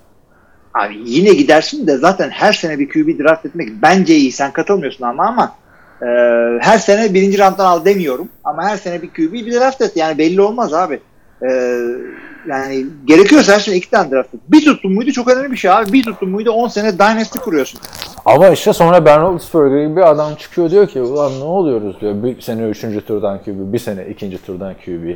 Abi 0.74 0.96
yine 1.04 1.34
gidersin 1.34 1.86
de 1.86 1.96
zaten 1.96 2.30
her 2.30 2.52
sene 2.52 2.78
bir 2.78 2.88
QB 2.88 3.24
draft 3.24 3.46
etmek 3.46 3.68
bence 3.82 4.14
iyi. 4.14 4.32
Sen 4.32 4.52
katılmıyorsun 4.52 5.04
ama 5.04 5.26
ama 5.26 5.54
e, 6.02 6.06
her 6.60 6.78
sene 6.78 7.14
birinci 7.14 7.38
rounddan 7.38 7.66
al 7.66 7.84
demiyorum. 7.84 8.28
Ama 8.44 8.64
her 8.64 8.76
sene 8.76 9.02
bir 9.02 9.08
QB 9.08 9.32
bir 9.32 9.60
draft 9.60 9.80
et. 9.80 9.96
Yani 9.96 10.18
belli 10.18 10.40
olmaz 10.40 10.74
abi. 10.74 11.00
E, 11.42 11.48
yani 12.48 12.86
gerekiyorsa 13.04 13.52
her 13.54 13.58
sene 13.60 13.76
iki 13.76 13.90
tane 13.90 14.10
draft 14.10 14.34
et. 14.34 14.40
Bir 14.48 14.64
tuttun 14.64 14.92
muydu 14.92 15.12
çok 15.12 15.28
önemli 15.28 15.52
bir 15.52 15.56
şey 15.56 15.70
abi. 15.70 15.92
Bir 15.92 16.02
tuttun 16.02 16.28
muydu 16.30 16.50
10 16.50 16.68
sene 16.68 16.98
dynasty 16.98 17.38
kuruyorsun. 17.38 17.80
Ama 18.24 18.48
işte 18.48 18.72
sonra 18.72 19.04
Ben 19.04 19.22
Roethlisberger 19.22 19.84
gibi 19.84 19.96
bir 19.96 20.10
adam 20.10 20.34
çıkıyor 20.34 20.70
diyor 20.70 20.86
ki 20.88 21.00
ulan 21.02 21.32
ne 21.40 21.44
oluyoruz 21.44 22.00
diyor. 22.00 22.22
Bir 22.22 22.40
sene 22.40 22.62
üçüncü 22.68 23.00
turdan 23.00 23.38
QB, 23.38 23.72
bir 23.72 23.78
sene 23.78 24.06
ikinci 24.06 24.42
turdan 24.42 24.74
QB. 24.84 25.14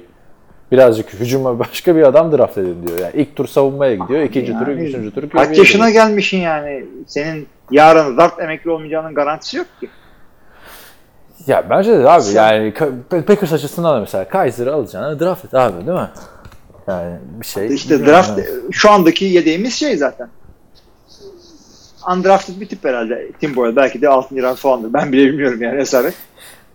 Birazcık 0.73 1.13
hücuma 1.15 1.59
başka 1.59 1.97
bir 1.97 2.03
adam 2.03 2.33
draft 2.33 2.59
edin 2.59 2.87
diyor. 2.87 2.99
Yani 3.01 3.13
ilk 3.15 3.37
tur 3.37 3.47
savunmaya 3.47 3.95
gidiyor, 3.95 4.21
ikinci 4.21 4.53
turu, 4.59 4.71
Yani 4.71 4.83
üçüncü 4.83 5.11
turu 5.15 5.29
Kaç 5.29 5.49
QB'ye 5.49 5.59
yaşına 5.59 5.89
gidiyor. 5.89 6.07
gelmişsin 6.07 6.39
yani. 6.39 6.85
Senin 7.07 7.47
yarın 7.71 8.17
zart 8.17 8.41
emekli 8.41 8.71
olmayacağının 8.71 9.15
garantisi 9.15 9.57
yok 9.57 9.67
ki. 9.81 9.89
Ya 11.47 11.71
bence 11.71 11.99
de 11.99 12.11
abi 12.11 12.29
yani 12.35 12.75
Packers 13.11 13.53
açısından 13.53 13.97
da 13.97 14.01
mesela 14.01 14.29
Kaiser'ı 14.29 14.75
alacağını 14.75 15.21
draft 15.21 15.45
et 15.45 15.55
abi 15.55 15.87
değil 15.87 15.99
mi? 15.99 16.11
Yani 16.87 17.19
bir 17.41 17.47
şey. 17.47 17.75
İşte 17.75 18.07
draft 18.07 18.41
şu 18.71 18.91
andaki 18.91 19.25
yedeğimiz 19.25 19.75
şey 19.75 19.97
zaten. 19.97 20.29
Undrafted 22.13 22.61
bir 22.61 22.69
tip 22.69 22.85
herhalde. 22.85 23.33
Tim 23.41 23.57
Boyle 23.57 23.77
belki 23.77 24.03
de 24.03 24.09
6. 24.09 24.43
round 24.43 24.57
falandır. 24.57 24.93
Ben 24.93 25.13
bile 25.13 25.27
bilmiyorum 25.27 25.63
yani 25.63 25.79
hesabı. 25.79 26.11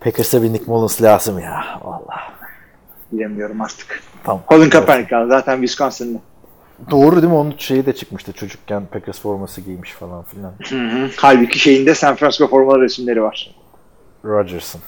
Packers'a 0.00 0.42
bir 0.42 0.52
Nick 0.52 0.64
Mullins 0.66 1.02
lazım 1.02 1.38
ya. 1.38 1.64
Vallahi. 1.84 2.32
Bilemiyorum 3.12 3.60
artık. 3.60 4.02
Tamam. 4.24 4.42
Colin 4.48 4.70
Kaepernick 4.70 5.12
lazım. 5.12 5.30
Zaten 5.30 5.56
Wisconsin'da. 5.56 6.18
Doğru 6.90 7.16
değil 7.16 7.32
mi? 7.32 7.34
Onun 7.38 7.54
şeyi 7.58 7.86
de 7.86 7.92
çıkmıştı. 7.94 8.32
Çocukken 8.32 8.86
Packers 8.86 9.20
forması 9.20 9.60
giymiş 9.60 9.92
falan 9.92 10.22
filan. 10.22 10.52
Halbuki 11.16 11.58
şeyinde 11.58 11.94
San 11.94 12.14
Francisco 12.16 12.48
formalı 12.48 12.80
resimleri 12.80 13.22
var. 13.22 13.54
Rodgers'ın. 14.24 14.80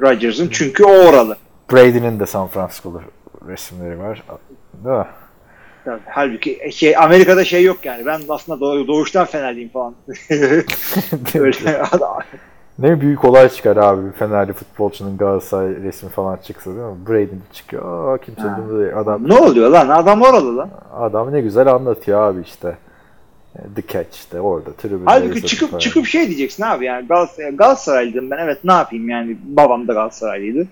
Rodgers'ın 0.00 0.48
çünkü 0.52 0.84
o 0.84 1.08
oralı. 1.08 1.36
Brady'nin 1.72 2.20
de 2.20 2.26
San 2.26 2.46
Francisco'lu 2.46 3.02
resimleri 3.48 3.98
var. 3.98 4.22
Değil 4.84 4.96
mi? 4.96 5.06
Tabii, 5.84 6.00
halbuki 6.06 6.70
şey 6.72 6.96
Amerika'da 6.96 7.44
şey 7.44 7.64
yok 7.64 7.84
yani. 7.84 8.06
Ben 8.06 8.20
aslında 8.28 8.60
doğ- 8.64 8.86
doğuştan 8.86 9.24
Fenerliyim 9.26 9.68
falan. 9.68 9.94
Öyle. 11.34 11.82
Ne 12.78 13.00
büyük 13.00 13.24
olay 13.24 13.48
çıkar 13.48 13.76
abi. 13.76 14.12
Fenerli 14.12 14.52
futbolcunun 14.52 15.16
Galatasaray 15.16 15.68
resmi 15.82 16.08
falan 16.10 16.36
çıksa 16.36 16.70
değil 16.70 16.82
mi? 16.82 17.06
Brady 17.08 17.24
de 17.30 17.52
çıkıyor. 17.52 18.14
Aa, 18.14 18.18
kimse 18.18 18.42
değil. 18.42 18.98
Adam, 18.98 19.28
ne 19.28 19.34
oluyor 19.34 19.70
lan? 19.70 19.88
Adam 19.88 20.22
oralı 20.22 20.56
lan. 20.56 20.70
adam 20.92 21.32
ne 21.32 21.40
güzel 21.40 21.66
anlatıyor 21.66 22.20
abi 22.22 22.40
işte. 22.40 22.76
The 23.54 23.82
Catch 23.88 24.16
işte 24.16 24.40
orada 24.40 24.72
tribünde. 24.72 25.02
Halbuki 25.04 25.46
çıkıp 25.46 25.70
falan. 25.70 25.78
çıkıp 25.78 26.06
şey 26.06 26.26
diyeceksin 26.26 26.62
abi 26.62 26.84
yani 26.84 27.06
Galatasaray, 27.06 27.56
Galatasaraylıydım 27.56 28.30
ben 28.30 28.38
evet 28.38 28.58
ne 28.64 28.72
yapayım 28.72 29.08
yani 29.08 29.36
babam 29.44 29.88
da 29.88 29.92
Galatasaraylıydı. 29.92 30.68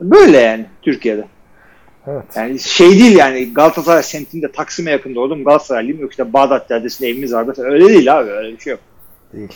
Böyle 0.00 0.38
yani 0.38 0.66
Türkiye'de. 0.82 1.24
Evet. 2.06 2.24
Yani 2.36 2.58
şey 2.58 2.90
değil 2.90 3.16
yani 3.16 3.54
Galatasaray 3.54 4.02
semtinde 4.02 4.52
Taksim'e 4.52 4.90
yakın 4.90 5.14
doğdum 5.14 5.44
Galatasaraylıyım 5.44 6.00
yok 6.00 6.10
işte 6.10 6.32
Bağdat 6.32 6.68
Caddesi'nde 6.68 7.08
evimiz 7.08 7.30
falan. 7.30 7.54
Öyle 7.58 7.88
değil 7.88 8.18
abi 8.18 8.30
öyle 8.30 8.52
bir 8.52 8.58
şey 8.58 8.70
yok. 8.70 8.80
Değil. 9.32 9.48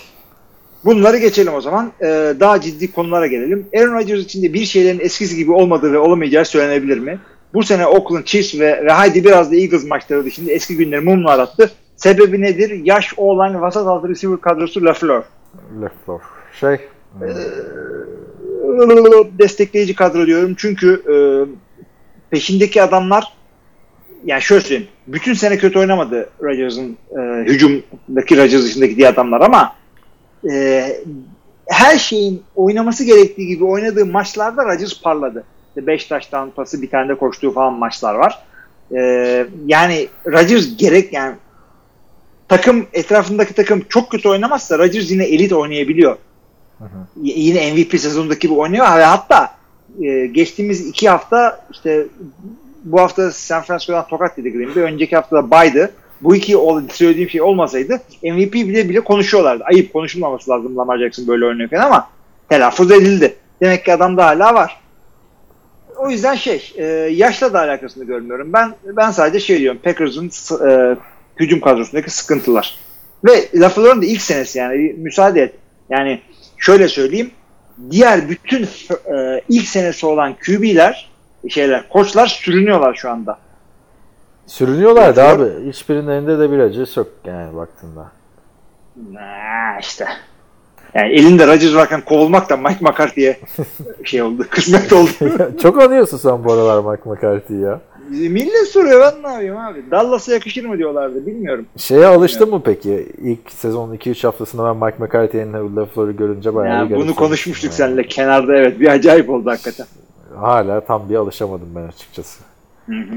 Bunları 0.84 1.18
geçelim 1.18 1.54
o 1.54 1.60
zaman. 1.60 1.92
Ee, 2.00 2.34
daha 2.40 2.60
ciddi 2.60 2.92
konulara 2.92 3.26
gelelim. 3.26 3.66
Aaron 3.76 3.94
Rodgers 3.94 4.20
için 4.20 4.42
de 4.42 4.52
bir 4.54 4.64
şeylerin 4.64 5.00
eskisi 5.00 5.36
gibi 5.36 5.52
olmadığı 5.52 5.92
ve 5.92 5.98
olamayacağı 5.98 6.44
söylenebilir 6.44 6.98
mi? 6.98 7.18
Bu 7.54 7.62
sene 7.62 7.86
Oakland 7.86 8.24
Chiefs 8.24 8.54
ve, 8.54 8.84
ve 8.84 8.92
haydi 8.92 9.24
biraz 9.24 9.52
da 9.52 9.56
Eagles 9.56 9.84
maçları 9.84 10.24
dışında 10.24 10.52
eski 10.52 10.76
günleri 10.76 11.00
mumla 11.00 11.30
arattı. 11.30 11.70
Sebebi 11.96 12.40
nedir? 12.40 12.70
Yaş 12.84 13.14
olan 13.16 13.60
vasat 13.60 13.86
altı 13.86 14.08
receiver 14.08 14.40
kadrosu 14.40 14.84
LaFleur. 14.84 15.22
LeFleur. 15.80 16.20
Şey. 16.60 16.78
destekleyici 19.38 19.94
kadro 19.94 20.26
diyorum. 20.26 20.54
Çünkü 20.58 21.02
e, 21.08 21.16
peşindeki 22.30 22.82
adamlar 22.82 23.32
yani 24.24 24.42
şöyle 24.42 24.60
söyleyeyim. 24.60 24.88
Bütün 25.06 25.34
sene 25.34 25.58
kötü 25.58 25.78
oynamadı 25.78 26.30
Rodgers'ın 26.42 26.96
e, 27.18 27.20
hücumdaki 27.44 28.36
Rodgers 28.36 28.64
dışındaki 28.64 28.96
diğer 28.96 29.12
adamlar 29.12 29.40
ama 29.40 29.76
e, 30.50 30.86
her 31.68 31.98
şeyin 31.98 32.42
oynaması 32.56 33.04
gerektiği 33.04 33.48
gibi 33.48 33.64
oynadığı 33.64 34.06
maçlarda 34.06 34.64
Rodgers 34.64 35.02
parladı. 35.02 35.44
5 35.76 36.06
taştan 36.06 36.50
pası 36.50 36.82
bir 36.82 36.90
tane 36.90 37.08
de 37.08 37.14
koştuğu 37.14 37.52
falan 37.52 37.72
maçlar 37.72 38.14
var. 38.14 38.44
E, 38.96 39.00
yani 39.66 40.08
Rodgers 40.26 40.76
gerek 40.76 41.12
yani 41.12 41.34
takım 42.56 42.86
etrafındaki 42.92 43.54
takım 43.54 43.82
çok 43.88 44.10
kötü 44.10 44.28
oynamazsa 44.28 44.78
Rodgers 44.78 45.10
yine 45.10 45.24
elit 45.24 45.52
oynayabiliyor. 45.52 46.16
Y- 47.22 47.34
Yine 47.36 47.72
MVP 47.72 48.00
sezonundaki 48.00 48.40
gibi 48.40 48.54
oynuyor 48.54 48.86
hatta 48.86 49.54
e, 50.02 50.26
geçtiğimiz 50.26 50.86
iki 50.88 51.08
hafta 51.08 51.66
işte 51.72 52.06
bu 52.84 53.00
hafta 53.00 53.32
San 53.32 53.62
Francisco'dan 53.62 54.06
tokat 54.06 54.38
yedik 54.38 54.54
Bay. 54.54 54.82
Önceki 54.82 55.16
hafta 55.16 55.36
da 55.36 55.50
baydı. 55.50 55.90
Bu 56.20 56.36
iki 56.36 56.56
söylediğim 56.92 57.30
şey 57.30 57.42
olmasaydı 57.42 58.00
MVP 58.22 58.52
bile 58.54 58.88
bile 58.88 59.00
konuşuyorlardı. 59.00 59.64
Ayıp 59.64 59.92
konuşulmaması 59.92 60.50
lazım 60.50 60.76
Lamar 60.76 60.98
Jackson 60.98 61.26
böyle 61.26 61.46
oynuyorken 61.46 61.80
ama 61.80 62.08
telaffuz 62.48 62.90
edildi. 62.90 63.36
Demek 63.60 63.84
ki 63.84 63.92
adamda 63.92 64.26
hala 64.26 64.54
var. 64.54 64.80
O 65.96 66.10
yüzden 66.10 66.34
şey, 66.34 66.72
e, 66.76 66.84
yaşla 67.12 67.52
da 67.52 67.60
alakasını 67.60 68.04
görmüyorum. 68.04 68.52
Ben 68.52 68.74
ben 68.84 69.10
sadece 69.10 69.40
şey 69.40 69.58
diyorum, 69.58 69.80
Packers'ın 69.84 70.30
e, 70.68 70.96
hücum 71.36 71.60
kadrosundaki 71.60 72.10
sıkıntılar. 72.10 72.78
Ve 73.24 73.48
LaFleur'un 73.54 74.02
da 74.02 74.06
ilk 74.06 74.20
senesi 74.20 74.58
yani 74.58 74.94
müsaade 74.98 75.42
et. 75.42 75.54
Yani 75.90 76.20
şöyle 76.58 76.88
söyleyeyim, 76.88 77.30
diğer 77.90 78.28
bütün 78.28 78.62
e, 79.16 79.40
ilk 79.48 79.68
senesi 79.68 80.06
olan 80.06 80.34
QB'ler, 80.46 81.10
şeyler, 81.48 81.88
koçlar 81.88 82.26
sürünüyorlar 82.26 82.94
şu 82.94 83.10
anda. 83.10 83.38
Sürünüyorlardı 84.46 85.20
LaFleur- 85.20 85.30
abi. 85.30 85.68
Hiçbirinin 85.68 86.08
elinde 86.08 86.38
de 86.38 86.50
bir 86.52 86.58
acı 86.58 86.86
yok 86.96 87.08
yani 87.24 87.56
baktığında. 87.56 88.12
Nah, 89.12 89.80
işte. 89.80 90.06
Yani 90.94 91.12
elinde 91.12 91.46
Rodgers 91.46 91.74
varken 91.74 92.00
kovulmak 92.00 92.50
da 92.50 92.56
Mike 92.56 92.78
McCarthy'ye 92.80 93.40
şey 94.04 94.22
oldu, 94.22 94.46
kısmet 94.50 94.92
oldu. 94.92 95.10
Çok 95.62 95.82
anıyorsun 95.82 96.16
sen 96.16 96.44
bu 96.44 96.52
aralar 96.52 96.92
Mike 96.92 97.10
McCarthy'yi 97.10 97.60
ya. 97.60 97.80
Millet 98.10 98.68
soruyor 98.68 99.00
ben 99.00 99.22
ne 99.22 99.32
yapayım 99.32 99.56
abi. 99.56 99.90
Dallas'a 99.90 100.32
yakışır 100.32 100.64
mı 100.64 100.78
diyorlardı 100.78 101.26
bilmiyorum. 101.26 101.66
Şeye 101.76 102.06
alıştın 102.06 102.50
mı 102.50 102.62
peki? 102.64 103.06
İlk 103.22 103.52
sezonun 103.52 103.96
2-3 103.96 104.22
haftasında 104.26 104.64
ben 104.64 104.76
Mike 104.76 105.04
McCarthy'nin 105.04 105.76
LaFleur'u 105.76 106.16
görünce 106.16 106.54
bayağı 106.54 106.78
Yani 106.78 106.96
bunu 106.96 107.14
konuşmuştuk 107.14 107.70
yani. 107.70 107.74
seninle 107.74 108.06
kenarda 108.06 108.56
evet 108.56 108.80
bir 108.80 108.88
acayip 108.88 109.30
oldu 109.30 109.50
hakikaten. 109.50 109.86
Hala 110.36 110.80
tam 110.80 111.08
bir 111.08 111.14
alışamadım 111.14 111.68
ben 111.76 111.82
açıkçası. 111.82 112.40
Hı 112.86 112.92
hı. 112.92 113.14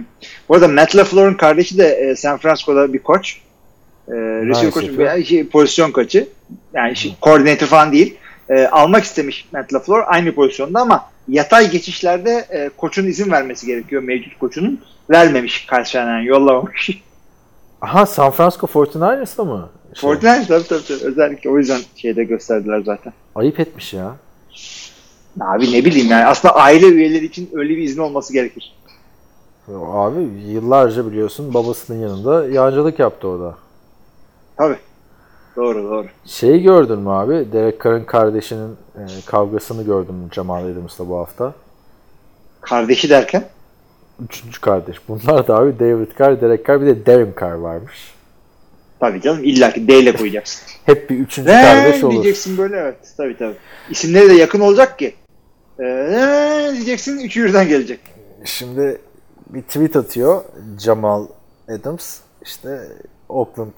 Bu 0.49 0.55
arada 0.55 0.67
Matt 0.67 0.95
LaFleur'un 0.95 1.33
kardeşi 1.33 1.77
de 1.77 1.87
e, 1.87 2.15
San 2.15 2.37
Francisco'da 2.37 2.93
bir 2.93 2.99
koç. 2.99 3.41
E, 4.07 4.13
receiver 4.15 4.71
koçu, 4.71 4.99
bir 4.99 5.23
şey, 5.23 5.47
pozisyon 5.47 5.91
koçu. 5.91 6.19
Yani 6.73 6.95
şey, 6.95 7.15
koordinatör 7.21 7.67
falan 7.67 7.91
değil. 7.91 8.17
E, 8.49 8.67
almak 8.67 9.03
istemiş 9.03 9.47
Matt 9.53 9.73
LaFleur 9.73 10.03
aynı 10.07 10.35
pozisyonda 10.35 10.81
ama 10.81 11.09
yatay 11.27 11.71
geçişlerde 11.71 12.45
e, 12.49 12.69
koçun 12.77 13.07
izin 13.07 13.31
vermesi 13.31 13.65
gerekiyor 13.65 14.03
mevcut 14.03 14.39
koçunun. 14.39 14.81
Vermemiş 15.09 15.65
karşılayan 15.65 16.19
yollamamış. 16.19 16.89
Aha 17.81 18.05
San 18.05 18.31
Francisco 18.31 18.67
49ers'da 18.67 19.43
mı? 19.43 19.69
Şey, 19.93 20.09
49ers 20.09 20.47
tabii, 20.47 20.67
tabii 20.67 20.83
tabii. 20.87 21.03
Özellikle 21.03 21.49
o 21.49 21.57
yüzden 21.57 21.79
şeyde 21.95 22.23
gösterdiler 22.23 22.81
zaten. 22.85 23.13
Ayıp 23.35 23.59
etmiş 23.59 23.93
ya. 23.93 24.15
Abi 25.41 25.71
ne 25.71 25.85
bileyim 25.85 26.07
yani 26.11 26.25
aslında 26.25 26.55
aile 26.55 26.85
üyeleri 26.85 27.25
için 27.25 27.49
öyle 27.53 27.69
bir 27.69 27.83
izni 27.83 28.01
olması 28.01 28.33
gerekir. 28.33 28.75
Abi 29.75 30.19
yıllarca 30.47 31.11
biliyorsun 31.11 31.53
babasının 31.53 32.01
yanında 32.01 32.49
yancılık 32.49 32.99
yaptı 32.99 33.27
o 33.27 33.39
da. 33.39 33.55
Tabii. 34.57 34.77
Doğru 35.57 35.83
doğru. 35.83 36.07
Şeyi 36.25 36.61
gördün 36.63 36.99
mü 36.99 37.09
abi? 37.09 37.47
Derek 37.53 37.83
Carr'ın 37.83 38.03
kardeşinin 38.03 38.71
e, 38.95 39.01
kavgasını 39.25 39.83
gördüm 39.83 40.15
Jamal 40.31 40.65
Adams'la 40.65 41.09
bu 41.09 41.17
hafta. 41.17 41.53
Kardeşi 42.61 43.09
derken 43.09 43.43
Üçüncü 44.25 44.61
kardeş. 44.61 44.97
Bunlar 45.07 45.47
da 45.47 45.55
abi 45.57 45.79
David 45.79 46.07
Carr, 46.19 46.41
Derek 46.41 46.65
Carr 46.67 46.81
bir 46.81 46.85
de 46.87 47.05
Darren 47.05 47.33
Carr 47.41 47.53
varmış. 47.53 48.13
tabii 48.99 49.21
canım 49.21 49.43
illa 49.43 49.73
ki 49.73 49.87
D 49.87 49.99
ile 49.99 50.15
koyacaksın. 50.15 50.61
Hep 50.85 51.09
bir 51.09 51.17
üçüncü 51.19 51.49
Ne 51.49 51.61
kardeş 51.61 52.03
olur. 52.03 52.11
diyeceksin 52.13 52.57
böyle 52.57 52.77
evet. 52.77 52.95
Tabii 53.17 53.37
tabii. 53.37 53.55
İsimleri 53.89 54.29
de 54.29 54.33
yakın 54.33 54.59
olacak 54.59 54.99
ki. 54.99 55.15
Ee, 55.79 56.69
diyeceksin 56.73 57.19
üçü 57.19 57.43
birden 57.45 57.67
gelecek. 57.67 57.99
Şimdi 58.45 59.01
bir 59.49 59.61
tweet 59.61 59.95
atıyor 59.95 60.43
Jamal 60.79 61.25
Adams. 61.69 62.17
İşte 62.41 62.79
Oakland 63.29 63.71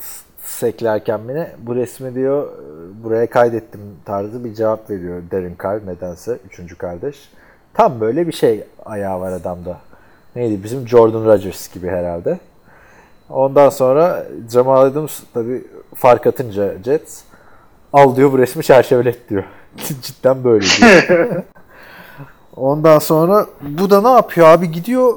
seklerken 0.49 1.27
beni 1.27 1.47
bu 1.57 1.75
resmi 1.75 2.15
diyor 2.15 2.47
buraya 3.03 3.29
kaydettim 3.29 3.81
tarzı 4.05 4.43
bir 4.43 4.53
cevap 4.53 4.89
veriyor 4.89 5.21
Darren 5.31 5.55
Carr 5.63 5.87
nedense 5.87 6.39
üçüncü 6.49 6.77
kardeş. 6.77 7.29
Tam 7.73 8.01
böyle 8.01 8.27
bir 8.27 8.31
şey 8.31 8.63
ayağı 8.85 9.19
var 9.19 9.31
adamda. 9.31 9.77
Neydi 10.35 10.63
bizim 10.63 10.87
Jordan 10.87 11.25
Rodgers 11.25 11.73
gibi 11.73 11.87
herhalde. 11.87 12.39
Ondan 13.29 13.69
sonra 13.69 14.25
Jamal 14.51 14.81
Adams 14.81 15.19
tabi 15.33 15.63
fark 15.95 16.27
atınca 16.27 16.83
Jets 16.83 17.21
al 17.93 18.15
diyor 18.15 18.31
bu 18.31 18.37
resmi 18.37 18.63
çerçevelet 18.63 19.29
diyor. 19.29 19.43
Cidden 20.01 20.43
böyle 20.43 20.65
diyor. 20.65 21.43
Ondan 22.55 22.99
sonra 22.99 23.45
bu 23.61 23.89
da 23.89 24.01
ne 24.01 24.09
yapıyor 24.09 24.47
abi 24.47 24.71
gidiyor 24.71 25.15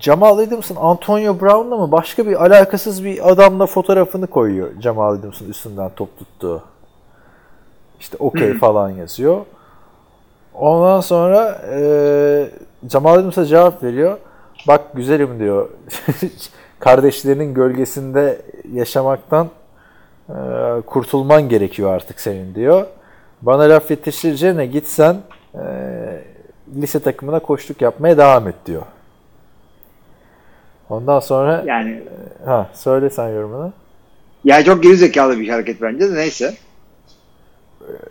Jamal 0.00 0.38
Adams'ın 0.38 0.76
Antonio 0.76 1.40
Brown'la 1.40 1.76
mı 1.76 1.92
başka 1.92 2.26
bir 2.26 2.44
alakasız 2.44 3.04
bir 3.04 3.30
adamla 3.30 3.66
fotoğrafını 3.66 4.26
koyuyor 4.26 4.68
Jamal 4.80 5.14
Adams'ın 5.14 5.50
üstünden 5.50 5.90
top 5.96 6.18
tuttuğu. 6.18 6.62
İşte 8.00 8.16
okey 8.20 8.54
falan 8.58 8.90
yazıyor. 8.90 9.40
Ondan 10.54 11.00
sonra 11.00 11.62
e, 11.72 12.48
Jamal 12.90 13.14
Adams'a 13.14 13.44
cevap 13.44 13.82
veriyor. 13.82 14.18
Bak 14.68 14.80
güzelim 14.94 15.38
diyor. 15.38 15.68
Kardeşlerinin 16.78 17.54
gölgesinde 17.54 18.42
yaşamaktan 18.72 19.48
e, 20.28 20.34
kurtulman 20.86 21.48
gerekiyor 21.48 21.94
artık 21.94 22.20
senin 22.20 22.54
diyor. 22.54 22.86
Bana 23.42 23.62
laf 23.62 23.90
yetiştireceğine 23.90 24.66
gitsen 24.66 25.16
e, 25.54 25.64
lise 26.76 27.00
takımına 27.00 27.38
koştuk 27.38 27.82
yapmaya 27.82 28.18
devam 28.18 28.48
et 28.48 28.54
diyor. 28.66 28.82
Ondan 30.90 31.20
sonra 31.20 31.62
Yani 31.66 32.02
ha 32.44 32.68
söyle 32.74 33.10
sen 33.10 33.28
yorumunu. 33.28 33.72
ya 34.44 34.64
çok 34.64 34.82
gerizekalı 34.82 35.38
bir 35.38 35.48
hareket 35.48 35.82
bence 35.82 36.10
de 36.10 36.14
neyse. 36.14 36.54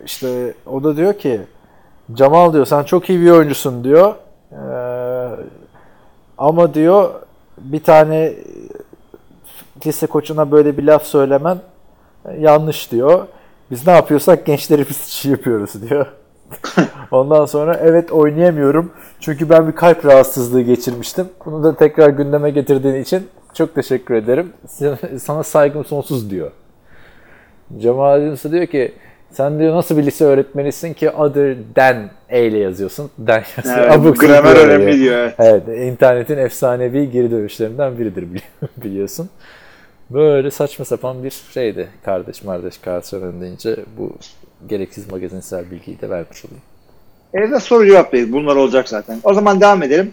İşte 0.04 0.54
o 0.66 0.84
da 0.84 0.96
diyor 0.96 1.18
ki 1.18 1.40
Cemal 2.14 2.52
diyor 2.52 2.66
sen 2.66 2.82
çok 2.82 3.10
iyi 3.10 3.20
bir 3.20 3.30
oyuncusun 3.30 3.84
diyor. 3.84 4.14
Ee, 4.52 4.56
ama 6.38 6.74
diyor 6.74 7.10
bir 7.58 7.82
tane 7.82 8.32
lise 9.86 10.06
koçuna 10.06 10.50
böyle 10.50 10.78
bir 10.78 10.82
laf 10.82 11.04
söylemen 11.04 11.58
yanlış 12.38 12.92
diyor. 12.92 13.26
Biz 13.70 13.86
ne 13.86 13.92
yapıyorsak 13.92 14.46
gençlerimiz 14.46 15.06
için 15.08 15.30
yapıyoruz 15.30 15.90
diyor. 15.90 16.06
Ondan 17.10 17.46
sonra 17.46 17.80
evet 17.82 18.12
oynayamıyorum. 18.12 18.92
Çünkü 19.20 19.50
ben 19.50 19.68
bir 19.68 19.72
kalp 19.72 20.06
rahatsızlığı 20.06 20.62
geçirmiştim. 20.62 21.28
Bunu 21.44 21.64
da 21.64 21.76
tekrar 21.76 22.08
gündeme 22.08 22.50
getirdiğin 22.50 22.94
için 22.94 23.26
çok 23.54 23.74
teşekkür 23.74 24.14
ederim. 24.14 24.52
Sana 25.18 25.42
saygım 25.42 25.84
sonsuz 25.84 26.30
diyor. 26.30 26.50
Cemal 27.78 28.12
Adams'a 28.20 28.52
diyor 28.52 28.66
ki 28.66 28.92
sen 29.30 29.58
diyor 29.58 29.74
nasıl 29.74 29.96
bir 29.96 30.06
lise 30.06 30.24
öğretmenisin 30.24 30.92
ki 30.94 31.10
other 31.10 31.56
than 31.74 31.96
E 32.28 32.46
ile 32.46 32.58
yazıyorsun. 32.58 33.10
Den 33.18 33.42
yazıyor. 33.56 33.78
Evet, 33.78 33.92
Abuk 33.92 34.20
gramer 34.20 34.56
önemli 34.56 35.00
diyor. 35.00 35.16
Evet. 35.18 35.34
Evet, 35.38 35.68
internetin 35.92 36.38
efsanevi 36.38 37.10
geri 37.10 37.30
dönüşlerinden 37.30 37.98
biridir 37.98 38.22
bili- 38.22 38.68
biliyorsun. 38.84 39.28
Böyle 40.10 40.50
saçma 40.50 40.84
sapan 40.84 41.24
bir 41.24 41.30
şeydi. 41.30 41.88
Kardeş 42.04 42.40
kardeş 42.40 43.12
deyince 43.12 43.76
bu 43.98 44.12
gereksiz 44.66 45.10
magazinsel 45.10 45.70
bilgiyi 45.70 46.00
de 46.00 46.10
vermiş 46.10 46.44
olayım. 46.44 46.62
Evde 47.34 47.60
soru 47.60 47.86
cevap 47.86 48.12
değil. 48.12 48.32
Bunlar 48.32 48.56
olacak 48.56 48.88
zaten. 48.88 49.18
O 49.24 49.34
zaman 49.34 49.60
devam 49.60 49.82
edelim. 49.82 50.12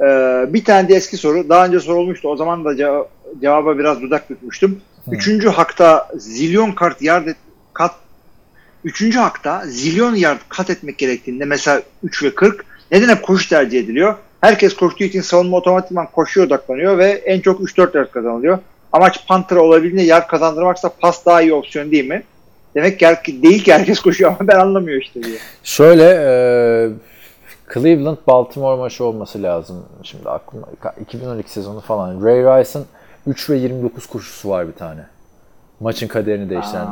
Ee, 0.00 0.04
bir 0.48 0.64
tane 0.64 0.88
de 0.88 0.94
eski 0.94 1.16
soru. 1.16 1.48
Daha 1.48 1.66
önce 1.66 1.80
sorulmuştu. 1.80 2.28
O 2.28 2.36
zaman 2.36 2.64
da 2.64 2.72
ceva- 2.72 3.06
cevaba 3.40 3.78
biraz 3.78 4.02
dudak 4.02 4.30
bükmüştüm. 4.30 4.80
Üçüncü 5.12 5.48
hakta 5.48 6.08
zilyon 6.16 6.72
kart 6.72 7.02
yard 7.02 7.26
et, 7.26 7.36
kat 7.72 7.94
Üçüncü 8.84 9.18
hakta 9.18 9.62
zilyon 9.66 10.14
yard 10.14 10.38
kat 10.48 10.70
etmek 10.70 10.98
gerektiğinde 10.98 11.44
mesela 11.44 11.82
3 12.02 12.22
ve 12.22 12.34
40 12.34 12.64
neden 12.90 13.08
hep 13.08 13.22
koşu 13.22 13.48
tercih 13.48 13.80
ediliyor? 13.80 14.14
Herkes 14.40 14.76
koştuğu 14.76 15.04
için 15.04 15.20
savunma 15.20 15.56
otomatikman 15.56 16.06
koşuya 16.06 16.46
odaklanıyor 16.46 16.98
ve 16.98 17.10
en 17.10 17.40
çok 17.40 17.60
3-4 17.60 17.96
yard 17.96 18.10
kazanılıyor. 18.10 18.58
Amaç 18.92 19.26
Panther 19.26 19.56
olabildiğince 19.56 20.06
yard 20.06 20.28
kazandırmaksa 20.28 20.88
pas 20.88 21.26
daha 21.26 21.42
iyi 21.42 21.54
opsiyon 21.54 21.90
değil 21.90 22.08
mi? 22.08 22.22
Demek 22.74 22.98
ki 22.98 23.06
her- 23.06 23.24
değil 23.24 23.64
ki 23.64 23.72
herkes 23.74 24.00
koşuyor 24.00 24.30
ama 24.38 24.48
ben 24.48 24.58
anlamıyor 24.58 25.00
işte 25.02 25.22
diye. 25.22 25.36
Şöyle 25.64 26.04
e, 26.04 26.32
Cleveland 27.74 28.16
Baltimore 28.26 28.76
maçı 28.76 29.04
olması 29.04 29.42
lazım. 29.42 29.84
Şimdi 30.02 30.28
aklıma 30.28 30.66
2012 31.00 31.52
sezonu 31.52 31.80
falan. 31.80 32.24
Ray 32.24 32.38
Rice'ın 32.60 32.84
3 33.26 33.50
ve 33.50 33.56
29 33.56 34.06
koşusu 34.06 34.48
var 34.48 34.68
bir 34.68 34.72
tane. 34.72 35.00
Maçın 35.80 36.08
kaderini 36.08 36.50
değiştiren. 36.50 36.86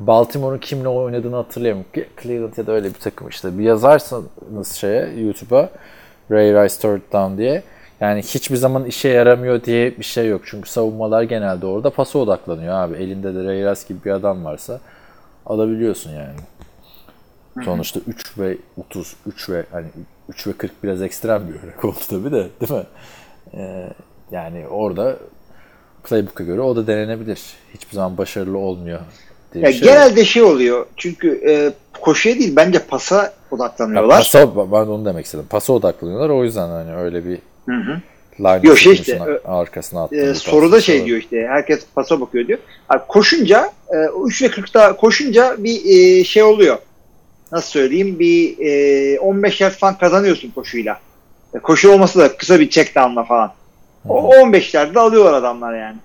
Baltimore'un 0.00 0.58
kimle 0.58 0.88
oynadığını 0.88 1.36
hatırlayamıyorum. 1.36 1.92
Cleveland 2.22 2.56
ya 2.56 2.66
da 2.66 2.72
öyle 2.72 2.88
bir 2.88 2.98
takım 3.00 3.28
işte. 3.28 3.58
Bir 3.58 3.64
yazarsanız 3.64 4.72
şeye 4.74 5.08
YouTube'a 5.20 5.68
Ray 6.30 6.52
Rice 6.52 6.74
third 6.74 7.12
down 7.12 7.38
diye. 7.38 7.62
Yani 8.00 8.22
hiçbir 8.22 8.56
zaman 8.56 8.84
işe 8.84 9.08
yaramıyor 9.08 9.64
diye 9.64 9.98
bir 9.98 10.04
şey 10.04 10.28
yok. 10.28 10.40
Çünkü 10.44 10.70
savunmalar 10.70 11.22
genelde 11.22 11.66
orada 11.66 11.90
pasa 11.90 12.18
odaklanıyor 12.18 12.74
abi. 12.74 12.96
Elinde 12.96 13.34
de 13.34 13.44
Ray 13.44 13.56
Rice 13.70 13.80
gibi 13.88 14.04
bir 14.04 14.10
adam 14.10 14.44
varsa 14.44 14.80
alabiliyorsun 15.46 16.10
yani. 16.10 16.36
Sonuçta 17.64 18.00
3 18.06 18.38
ve 18.38 18.56
30, 18.76 19.16
3 19.26 19.48
ve 19.50 19.64
hani 19.72 19.86
3 20.28 20.46
ve 20.46 20.52
40 20.52 20.82
biraz 20.84 21.02
ekstrem 21.02 21.48
bir 21.48 21.62
örnek 21.62 21.84
oldu 21.84 21.98
tabii 22.10 22.32
de 22.32 22.48
değil 22.60 22.72
mi? 22.72 22.86
Ee, 23.54 23.88
yani 24.30 24.66
orada 24.68 25.16
playbook'a 26.04 26.44
göre 26.44 26.60
o 26.60 26.76
da 26.76 26.86
denenebilir. 26.86 27.42
Hiçbir 27.74 27.94
zaman 27.94 28.18
başarılı 28.18 28.58
olmuyor 28.58 29.00
diye 29.54 29.64
Ya 29.64 29.72
şey 29.72 29.80
genelde 29.80 30.24
şey 30.24 30.42
oluyor. 30.42 30.86
Çünkü 30.96 31.40
e, 31.48 31.72
koşuya 32.00 32.34
değil 32.34 32.56
bence 32.56 32.78
pasa 32.78 33.16
Ya 33.16 33.32
odaklanıyorlar. 33.50 34.16
pasa, 34.16 34.56
ben 34.56 34.86
de 34.86 34.90
onu 34.90 35.04
demek 35.04 35.24
istedim. 35.26 35.46
Pasa 35.50 35.72
odaklanıyorlar. 35.72 36.28
O 36.28 36.44
yüzden 36.44 36.68
hani 36.68 36.94
öyle 36.96 37.24
bir 37.24 37.38
Hı 37.66 37.76
hı. 37.76 38.00
Line 38.40 38.60
Yok, 38.62 38.78
şey 38.78 38.92
işte, 38.92 39.20
arkasına 39.44 40.04
attı. 40.04 40.16
E, 40.16 40.34
soruda 40.34 40.80
şey 40.80 41.04
diyor 41.04 41.18
işte 41.18 41.46
herkes 41.48 41.86
pasa 41.94 42.20
bakıyor 42.20 42.48
diyor. 42.48 42.58
Abi 42.88 43.02
koşunca 43.08 43.72
e, 43.88 43.96
3 44.24 44.42
ve 44.42 44.46
40'ta 44.46 44.96
koşunca 44.96 45.56
bir 45.58 45.80
e, 45.84 46.24
şey 46.24 46.42
oluyor. 46.42 46.78
Nasıl 47.52 47.70
söyleyeyim? 47.70 48.18
Bir 48.18 48.58
e, 49.14 49.20
15 49.20 49.60
yard 49.60 49.72
falan 49.72 49.98
kazanıyorsun 49.98 50.50
koşuyla. 50.50 51.00
E, 51.54 51.58
koşu 51.58 51.90
olması 51.90 52.18
da 52.18 52.36
kısa 52.36 52.60
bir 52.60 52.70
check 52.70 52.96
down'la 52.96 53.24
falan. 53.24 53.52
O 54.08 54.28
15 54.28 54.74
yardda 54.74 55.00
alıyorlar 55.00 55.32
adamlar 55.32 55.78
yani. 55.78 55.96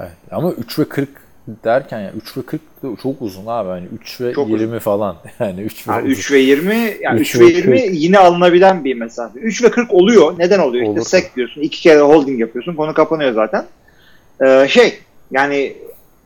Evet. 0.00 0.12
Ama 0.30 0.52
3 0.52 0.78
ve 0.78 0.84
40 0.84 1.08
derken 1.48 2.00
ya 2.00 2.12
3 2.12 2.36
ve 2.36 2.42
40 2.42 2.60
da 2.82 2.88
çok 3.02 3.22
uzun 3.22 3.46
abi. 3.46 3.68
Hani 3.68 3.86
3 4.00 4.20
ve 4.20 4.32
Çok 4.32 4.48
20 4.48 4.78
falan. 4.78 5.16
Yani 5.40 5.60
3 5.60 5.88
ve 5.88 5.92
Ha, 5.92 5.98
uzun. 5.98 6.10
3 6.10 6.32
ve 6.32 6.38
20 6.38 6.96
yani 7.00 7.20
3 7.20 7.34
3 7.34 7.40
ve 7.40 7.44
ve 7.44 7.48
20 7.50 7.80
yine 7.92 8.18
alınabilen 8.18 8.84
bir 8.84 8.94
mesafe. 8.94 9.40
3 9.40 9.62
ve 9.64 9.70
40 9.70 9.94
oluyor. 9.94 10.38
Neden 10.38 10.58
oluyor? 10.58 10.84
İşte 10.86 11.00
Olur. 11.00 11.08
sek 11.08 11.36
diyorsun. 11.36 11.60
iki 11.60 11.80
kere 11.80 12.00
holding 12.00 12.40
yapıyorsun. 12.40 12.74
Konu 12.74 12.94
kapanıyor 12.94 13.32
zaten. 13.32 13.64
Ee, 14.44 14.66
şey 14.68 14.98
yani 15.30 15.76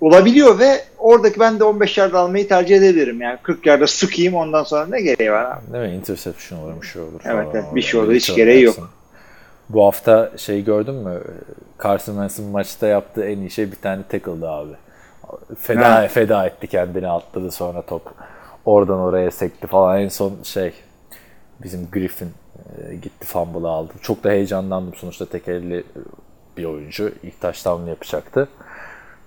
olabiliyor 0.01 0.59
ve 0.59 0.85
oradaki 0.99 1.41
ben 1.41 1.61
de 1.61 1.65
15 1.65 1.99
yard 1.99 2.15
almayı 2.15 2.49
tercih 2.49 2.77
edebilirim. 2.77 3.21
Yani 3.21 3.39
40 3.43 3.67
yarda 3.67 3.87
sıkayım 3.87 4.35
ondan 4.35 4.65
sonra 4.65 4.87
ne 4.87 5.01
gereği 5.01 5.33
var 5.33 5.45
abi? 5.45 5.73
Değil 5.73 5.91
mi? 5.93 5.97
Interception 5.97 6.59
olur, 6.59 6.83
bir 6.83 6.87
şey 6.87 7.03
olur. 7.03 7.21
Evet, 7.25 7.47
evet, 7.55 7.65
bir 7.75 7.83
şey 7.83 8.01
olur, 8.01 8.13
hiç 8.15 8.35
gereği 8.35 8.63
yok. 8.63 8.91
Bu 9.69 9.85
hafta 9.85 10.33
şey 10.37 10.65
gördün 10.65 10.95
mü? 10.95 11.21
Carson 11.85 12.13
Wentz'in 12.13 12.47
maçta 12.47 12.87
yaptığı 12.87 13.25
en 13.25 13.39
iyi 13.39 13.51
şey 13.51 13.73
bir 13.73 13.77
tane 13.77 14.03
tackle'dı 14.03 14.49
abi. 14.49 14.73
Feda, 15.59 15.95
Ha. 15.95 16.09
feda 16.09 16.47
etti 16.47 16.67
kendini 16.67 17.09
atladı 17.09 17.51
sonra 17.51 17.83
top. 17.83 18.03
Oradan 18.65 18.99
oraya 18.99 19.31
sekti 19.31 19.67
falan. 19.67 19.99
En 20.01 20.09
son 20.09 20.33
şey 20.43 20.73
bizim 21.63 21.89
Griffin 21.93 22.31
e, 22.91 22.95
gitti 22.95 23.27
fumble'ı 23.27 23.69
aldı. 23.69 23.93
Çok 24.03 24.25
da 24.25 24.31
heyecanlandım 24.31 24.95
sonuçta 24.95 25.27
tek 25.27 25.49
elle 25.49 25.83
bir 26.57 26.65
oyuncu. 26.65 27.13
İlk 27.23 27.41
touchdown'unu 27.41 27.89
yapacaktı. 27.89 28.49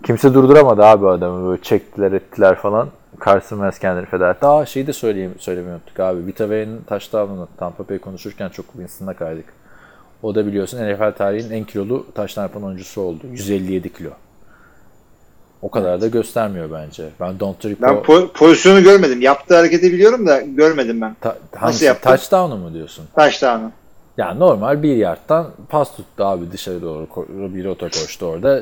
Kimse 0.04 0.34
durduramadı 0.34 0.84
abi 0.86 1.08
adamı. 1.08 1.50
Böyle 1.50 1.62
çektiler 1.62 2.12
ettiler 2.12 2.56
falan. 2.56 2.90
Carson 3.26 3.58
Wentz 3.58 3.80
kendini 3.80 4.06
feda 4.06 4.32
etti. 4.32 4.46
Aa 4.46 4.66
şeyi 4.66 4.88
de 4.88 4.94
söyleyeyim, 4.94 5.36
söylemeyi 5.38 5.74
unuttuk 5.74 6.00
abi. 6.00 6.26
Vita 6.28 6.50
Vea'nın 6.50 6.82
touchdown'unu 6.82 7.48
Tampa 7.58 7.90
Bay 7.90 8.00
konuşurken 8.00 8.50
çok 8.50 8.66
Winston'a 8.66 9.14
kaydık. 9.14 9.46
O 10.24 10.36
da 10.36 10.46
biliyorsun 10.46 10.78
NFL 10.78 11.12
tarihinin 11.18 11.54
en 11.56 11.64
kilolu 11.64 12.06
touchdown 12.16 12.42
yapan 12.42 12.64
oyuncusu 12.64 13.02
oldu. 13.02 13.28
157 13.32 13.94
kilo. 13.94 14.10
O 15.62 15.70
kadar 15.72 16.02
da 16.02 16.08
göstermiyor 16.08 16.72
bence. 16.72 17.10
Ben 17.20 17.40
Don't 17.40 17.60
Trip 17.60 17.82
Ben 17.82 17.90
po- 17.90 18.28
pozisyonu 18.34 18.84
görmedim. 18.84 19.22
Yaptığı 19.22 19.56
hareketi 19.56 19.94
biliyorum 19.94 20.28
da 20.28 20.42
görmedim 20.42 21.02
ben. 21.02 21.16
Ta- 21.22 21.38
hangisi? 21.56 21.86
yaptı? 21.86 22.10
Touchdown'u 22.10 22.58
mu 22.58 22.74
diyorsun? 22.74 23.06
Taştanı. 23.16 23.72
Ya 24.18 24.34
normal 24.34 24.84
bir 24.84 24.96
yardtan 24.96 25.52
pas 25.70 25.96
tuttu 25.96 26.24
abi 26.26 26.52
dışarı 26.52 26.82
doğru. 26.82 27.08
Bir 27.30 27.66
rota 27.66 27.86
koştu 27.86 28.26
orada. 28.26 28.62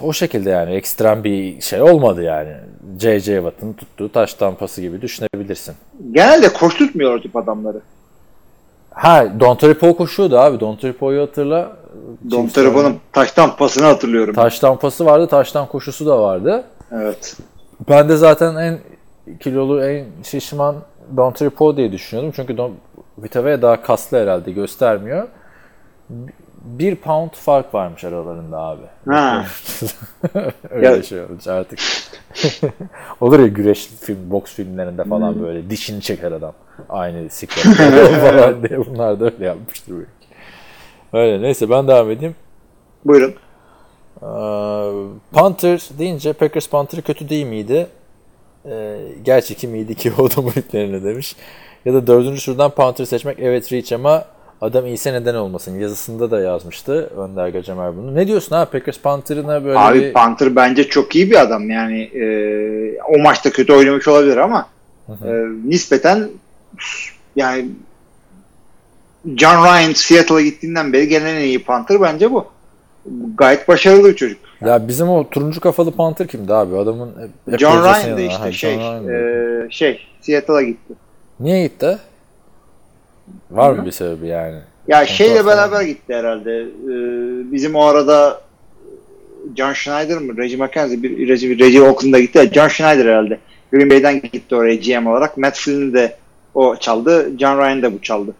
O 0.00 0.12
şekilde 0.12 0.50
yani 0.50 0.74
ekstrem 0.74 1.24
bir 1.24 1.60
şey 1.60 1.82
olmadı 1.82 2.22
yani. 2.22 2.52
J.J. 3.00 3.36
Watt'ın 3.36 3.72
tuttuğu 3.72 4.12
taştan 4.12 4.54
pası 4.54 4.80
gibi 4.80 5.02
düşünebilirsin. 5.02 5.74
Genelde 6.12 6.52
koşturtmuyor 6.52 7.14
o 7.14 7.20
tip 7.22 7.36
adamları. 7.36 7.80
Ha 8.96 9.26
Don 9.40 9.56
Paul 9.74 9.94
koşuyordu 9.94 10.38
abi. 10.38 10.60
Don 10.60 10.76
Paul'u 10.98 11.20
hatırla. 11.20 11.76
Don 12.30 12.46
taştan 13.12 13.56
pasını 13.56 13.86
hatırlıyorum. 13.86 14.34
Taştan 14.34 14.78
pası 14.78 15.06
vardı. 15.06 15.26
Taştan 15.26 15.66
koşusu 15.66 16.06
da 16.06 16.20
vardı. 16.22 16.64
evet. 16.92 17.36
Ben 17.88 18.08
de 18.08 18.16
zaten 18.16 18.56
en 18.56 18.78
kilolu, 19.40 19.84
en 19.84 20.04
şişman 20.22 20.76
Don 21.16 21.32
diye 21.76 21.92
düşünüyordum. 21.92 22.32
Çünkü 22.36 22.56
Don 22.56 22.72
Vita 23.18 23.44
Vea 23.44 23.62
daha 23.62 23.82
kaslı 23.82 24.18
herhalde 24.18 24.52
göstermiyor. 24.52 25.28
Bir 26.66 26.96
pound 26.96 27.30
fark 27.30 27.74
varmış 27.74 28.04
aralarında 28.04 28.58
abi. 28.58 28.82
Ha. 29.08 29.46
Öyle 30.70 30.86
Ya- 30.86 31.02
şey 31.02 31.20
olmuş 31.20 31.46
artık. 31.46 31.78
Olur 33.20 33.38
ya 33.40 33.46
güreş 33.46 33.86
film, 33.86 34.30
boks 34.30 34.54
filmlerinde 34.54 35.04
falan 35.04 35.42
böyle 35.42 35.70
dişini 35.70 36.02
çeker 36.02 36.32
adam. 36.32 36.52
Aynı 36.88 37.30
siklet 37.30 37.64
falan 38.20 38.62
diye 38.68 38.86
bunlar 38.86 39.20
da 39.20 39.24
öyle 39.24 39.44
yapmıştır 39.46 39.92
belki. 39.94 40.10
Öyle 41.12 41.42
neyse 41.42 41.70
ben 41.70 41.88
devam 41.88 42.10
edeyim. 42.10 42.34
Buyurun. 43.04 43.34
Ee, 44.22 44.26
Panther 45.32 45.88
deyince 45.98 46.32
Packers 46.32 46.68
Panther'ı 46.68 47.02
kötü 47.02 47.28
değil 47.28 47.46
miydi? 47.46 47.86
Ee, 48.66 48.98
gerçi 49.24 49.54
kim 49.54 49.74
iyiydi 49.74 49.94
ki 49.94 50.12
o 50.18 50.30
da 50.30 51.04
demiş. 51.04 51.36
Ya 51.84 51.94
da 51.94 52.06
dördüncü 52.06 52.44
turdan 52.44 52.70
Panther 52.70 53.04
seçmek 53.04 53.38
evet 53.38 53.72
reach 53.72 53.92
ama 53.92 54.24
adam 54.60 54.86
iyiyse 54.86 55.12
neden 55.12 55.34
olmasın. 55.34 55.80
Yazısında 55.80 56.30
da 56.30 56.40
yazmıştı 56.40 57.10
Önder 57.16 57.48
Gacemer 57.48 57.96
bunu. 57.96 58.14
Ne 58.14 58.26
diyorsun 58.26 58.56
abi 58.56 58.70
Packers 58.70 59.00
Panther'ına 59.00 59.64
böyle 59.64 59.78
Abi 59.78 60.00
bir... 60.00 60.12
Panther 60.12 60.56
bence 60.56 60.88
çok 60.88 61.16
iyi 61.16 61.30
bir 61.30 61.40
adam. 61.40 61.70
Yani 61.70 62.02
e, 62.02 62.26
o 63.00 63.18
maçta 63.18 63.50
kötü 63.50 63.72
oynamış 63.72 64.08
olabilir 64.08 64.36
ama 64.36 64.68
e, 65.08 65.32
nispeten 65.64 66.28
yani 67.36 67.68
John 69.36 69.64
Ryan 69.64 69.92
Seattle'a 69.92 70.40
gittiğinden 70.40 70.92
beri 70.92 71.08
gelen 71.08 71.34
en 71.34 71.40
iyi 71.40 71.62
Panther 71.64 72.00
bence 72.00 72.30
bu. 72.32 72.46
Gayet 73.36 73.68
başarılı 73.68 74.08
bir 74.08 74.16
çocuk. 74.16 74.38
Ya 74.60 74.88
bizim 74.88 75.08
o 75.08 75.30
turuncu 75.30 75.60
kafalı 75.60 75.92
Panther 75.92 76.26
kimdi 76.26 76.54
abi? 76.54 76.76
Adamın 76.76 77.12
John 77.58 77.76
gözyaşı 77.76 78.06
Ryan 78.06 78.16
da 78.16 78.20
yanıyor. 78.20 78.30
işte 78.30 78.42
Ha, 78.42 78.52
şey 78.52 78.78
Ryan 78.78 79.08
e, 79.08 79.70
şey 79.70 80.00
Seattle'a 80.20 80.62
gitti. 80.62 80.94
Niye 81.40 81.62
gitti? 81.66 81.98
Var 83.50 83.70
mı 83.72 83.86
bir 83.86 83.90
sebebi 83.90 84.26
yani? 84.26 84.58
Ya 84.88 85.06
şeyle 85.06 85.34
Kontrol 85.34 85.50
beraber 85.50 85.70
falan. 85.70 85.86
gitti 85.86 86.14
herhalde. 86.14 86.60
Ee, 86.60 87.52
bizim 87.52 87.74
o 87.74 87.84
arada 87.84 88.40
John 89.56 89.72
Schneider 89.72 90.18
mı? 90.18 90.36
Reggie 90.36 90.56
McKenzie 90.56 91.02
bir 91.02 91.28
Reggie, 91.28 91.58
Reggie 91.58 91.80
Oakland'a 91.80 92.20
gitti. 92.20 92.50
John 92.54 92.68
Schneider 92.68 93.04
herhalde. 93.06 93.38
Green 93.72 93.90
Bay'den 93.90 94.20
gitti 94.32 94.54
oraya 94.54 94.74
GM 94.74 95.06
olarak. 95.06 95.36
Matt 95.36 95.56
Flynn'i 95.58 95.92
de 95.94 96.16
o 96.54 96.76
çaldı. 96.76 97.30
John 97.38 97.58
Ryan 97.58 97.82
da 97.82 97.92
bu 97.92 98.02
çaldı. 98.02 98.34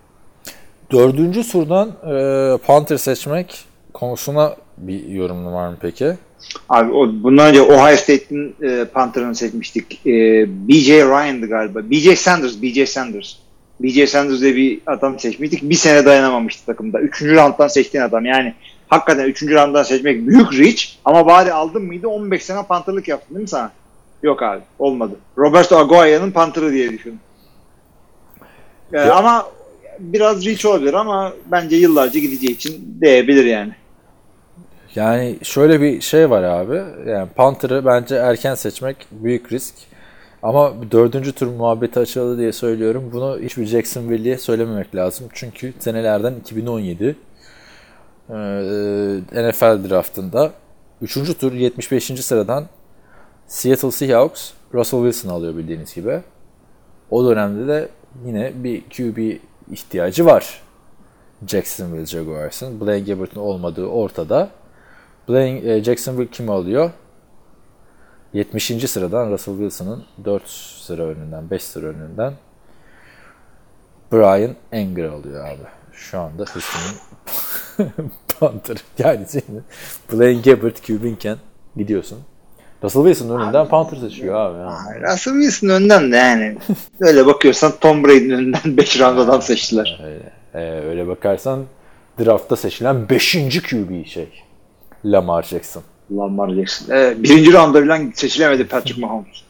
Dördüncü 0.93 1.49
turdan 1.49 1.89
e, 1.89 2.59
Panther 2.67 2.97
seçmek 2.97 3.65
konusuna 3.93 4.57
bir 4.77 5.09
yorumun 5.09 5.53
var 5.53 5.69
mı 5.69 5.77
peki? 5.81 6.13
Abi 6.69 6.93
o, 6.93 7.09
bundan 7.13 7.49
önce 7.49 7.63
Ohio 7.63 7.97
State'in 7.97 8.55
e, 8.63 8.85
Panther'ını 8.85 9.35
seçmiştik. 9.35 10.07
E, 10.07 10.11
BJ 10.69 10.89
Ryan'dı 10.89 11.47
galiba. 11.47 11.91
BJ 11.91 12.19
Sanders, 12.19 12.63
BJ 12.63 12.89
Sanders. 12.89 13.37
BJ 13.81 14.09
Sanders 14.11 14.41
diye 14.41 14.57
bir 14.57 14.81
adam 14.87 15.19
seçmiştik. 15.19 15.63
Bir 15.63 15.75
sene 15.75 16.05
dayanamamıştı 16.05 16.67
takımda. 16.67 17.01
Üçüncü 17.01 17.35
rounddan 17.35 17.69
seçtiğin 17.69 18.05
adam. 18.05 18.25
Yani 18.25 18.55
hakikaten 18.89 19.25
üçüncü 19.25 19.55
rounddan 19.55 19.83
seçmek 19.83 20.27
büyük 20.27 20.53
reach 20.59 20.85
ama 21.05 21.27
bari 21.27 21.53
aldın 21.53 21.83
mıydı 21.83 22.09
15 22.09 22.45
sene 22.45 22.63
Panther'lık 22.63 23.09
yaptın 23.09 23.35
değil 23.35 23.43
mi 23.43 23.49
sana? 23.49 23.71
Yok 24.23 24.43
abi 24.43 24.61
olmadı. 24.79 25.15
Roberto 25.39 25.77
Aguaya'nın 25.79 26.31
Panther'ı 26.31 26.73
diye 26.73 26.93
düşün. 26.93 27.19
E, 28.93 28.99
Ya- 28.99 29.15
ama 29.15 29.47
biraz 29.99 30.47
reach 30.47 30.67
olabilir 30.67 30.95
ama 30.95 31.33
bence 31.47 31.77
yıllarca 31.77 32.21
gideceği 32.21 32.53
için 32.55 32.75
değebilir 33.01 33.45
yani. 33.45 33.73
Yani 34.95 35.37
şöyle 35.43 35.81
bir 35.81 36.01
şey 36.01 36.31
var 36.31 36.43
abi. 36.43 36.83
Yani 37.11 37.29
Panther'ı 37.37 37.85
bence 37.87 38.17
erken 38.17 38.55
seçmek 38.55 38.97
büyük 39.11 39.53
risk. 39.53 39.75
Ama 40.43 40.75
dördüncü 40.91 41.33
tur 41.33 41.47
muhabbeti 41.47 42.01
açıldı 42.01 42.39
diye 42.39 42.53
söylüyorum. 42.53 43.11
Bunu 43.13 43.39
hiçbir 43.41 43.67
Jacksonville'ye 43.67 44.39
söylememek 44.39 44.95
lazım. 44.95 45.29
Çünkü 45.33 45.73
senelerden 45.79 46.35
2017 46.35 47.17
e, 48.31 48.35
NFL 49.33 49.91
draftında 49.91 50.53
3. 51.03 51.39
tur 51.39 51.53
75. 51.53 52.05
sıradan 52.05 52.65
Seattle 53.47 53.91
Seahawks 53.91 54.51
Russell 54.75 55.01
Wilson 55.01 55.29
alıyor 55.29 55.57
bildiğiniz 55.57 55.95
gibi. 55.95 56.21
O 57.11 57.31
dönemde 57.31 57.69
de 57.69 57.89
yine 58.27 58.53
bir 58.55 58.83
QB 58.83 59.39
ihtiyacı 59.73 60.27
var. 60.27 60.63
Jacksonville 61.47 62.07
Jaguars'ın. 62.07 62.81
Blaine 62.81 63.05
Gabbert'ın 63.05 63.41
olmadığı 63.41 63.87
ortada. 63.87 64.51
Blaine, 65.29 65.85
Jacksonville 65.85 66.31
kim 66.31 66.51
alıyor? 66.51 66.91
70. 68.33 68.91
sıradan 68.91 69.31
Russell 69.31 69.55
Wilson'ın 69.55 70.05
4 70.25 70.49
sıra 70.81 71.03
önünden, 71.03 71.51
5 71.51 71.63
sıra 71.63 71.87
önünden 71.87 72.33
Brian 74.13 74.57
Anger 74.73 75.05
alıyor 75.05 75.49
abi. 75.49 75.63
Şu 75.93 76.21
anda 76.21 76.45
Houston'ın 76.53 76.97
Panther. 78.41 78.77
Yani 78.99 79.27
senin 79.27 79.63
Blaine 80.13 80.41
Gabbert 80.41 80.87
QB'inken 80.87 81.39
gidiyorsun. 81.77 82.19
Russell 82.85 83.03
Wilson'ın 83.03 83.41
önünden 83.41 83.69
Panther 83.69 83.97
seçiyor 83.97 84.35
abi. 84.35 84.59
Yani. 84.59 85.03
Russell 85.13 85.33
Wilson 85.33 85.69
önden 85.69 86.13
de 86.13 86.17
yani. 86.17 86.57
Öyle 87.01 87.27
bakıyorsan 87.27 87.73
Tom 87.81 88.05
Brady'nin 88.05 88.31
önünden 88.31 88.77
5 88.77 89.01
round 89.01 89.19
adam 89.19 89.43
seçtiler. 89.43 90.01
Öyle, 90.05 90.33
e, 90.55 90.81
öyle 90.81 91.09
bakarsan 91.09 91.65
draftta 92.21 92.57
seçilen 92.57 93.09
5. 93.09 93.63
QB 93.71 94.07
şey. 94.07 94.29
Lamar 95.05 95.43
Jackson. 95.43 95.83
Lamar 96.11 96.51
Jackson. 96.55 96.95
Ee, 96.97 97.15
birinci 97.19 97.53
rounda 97.53 97.83
bile 97.83 98.11
seçilemedi 98.15 98.65
Patrick 98.69 99.01
Mahomes. 99.01 99.43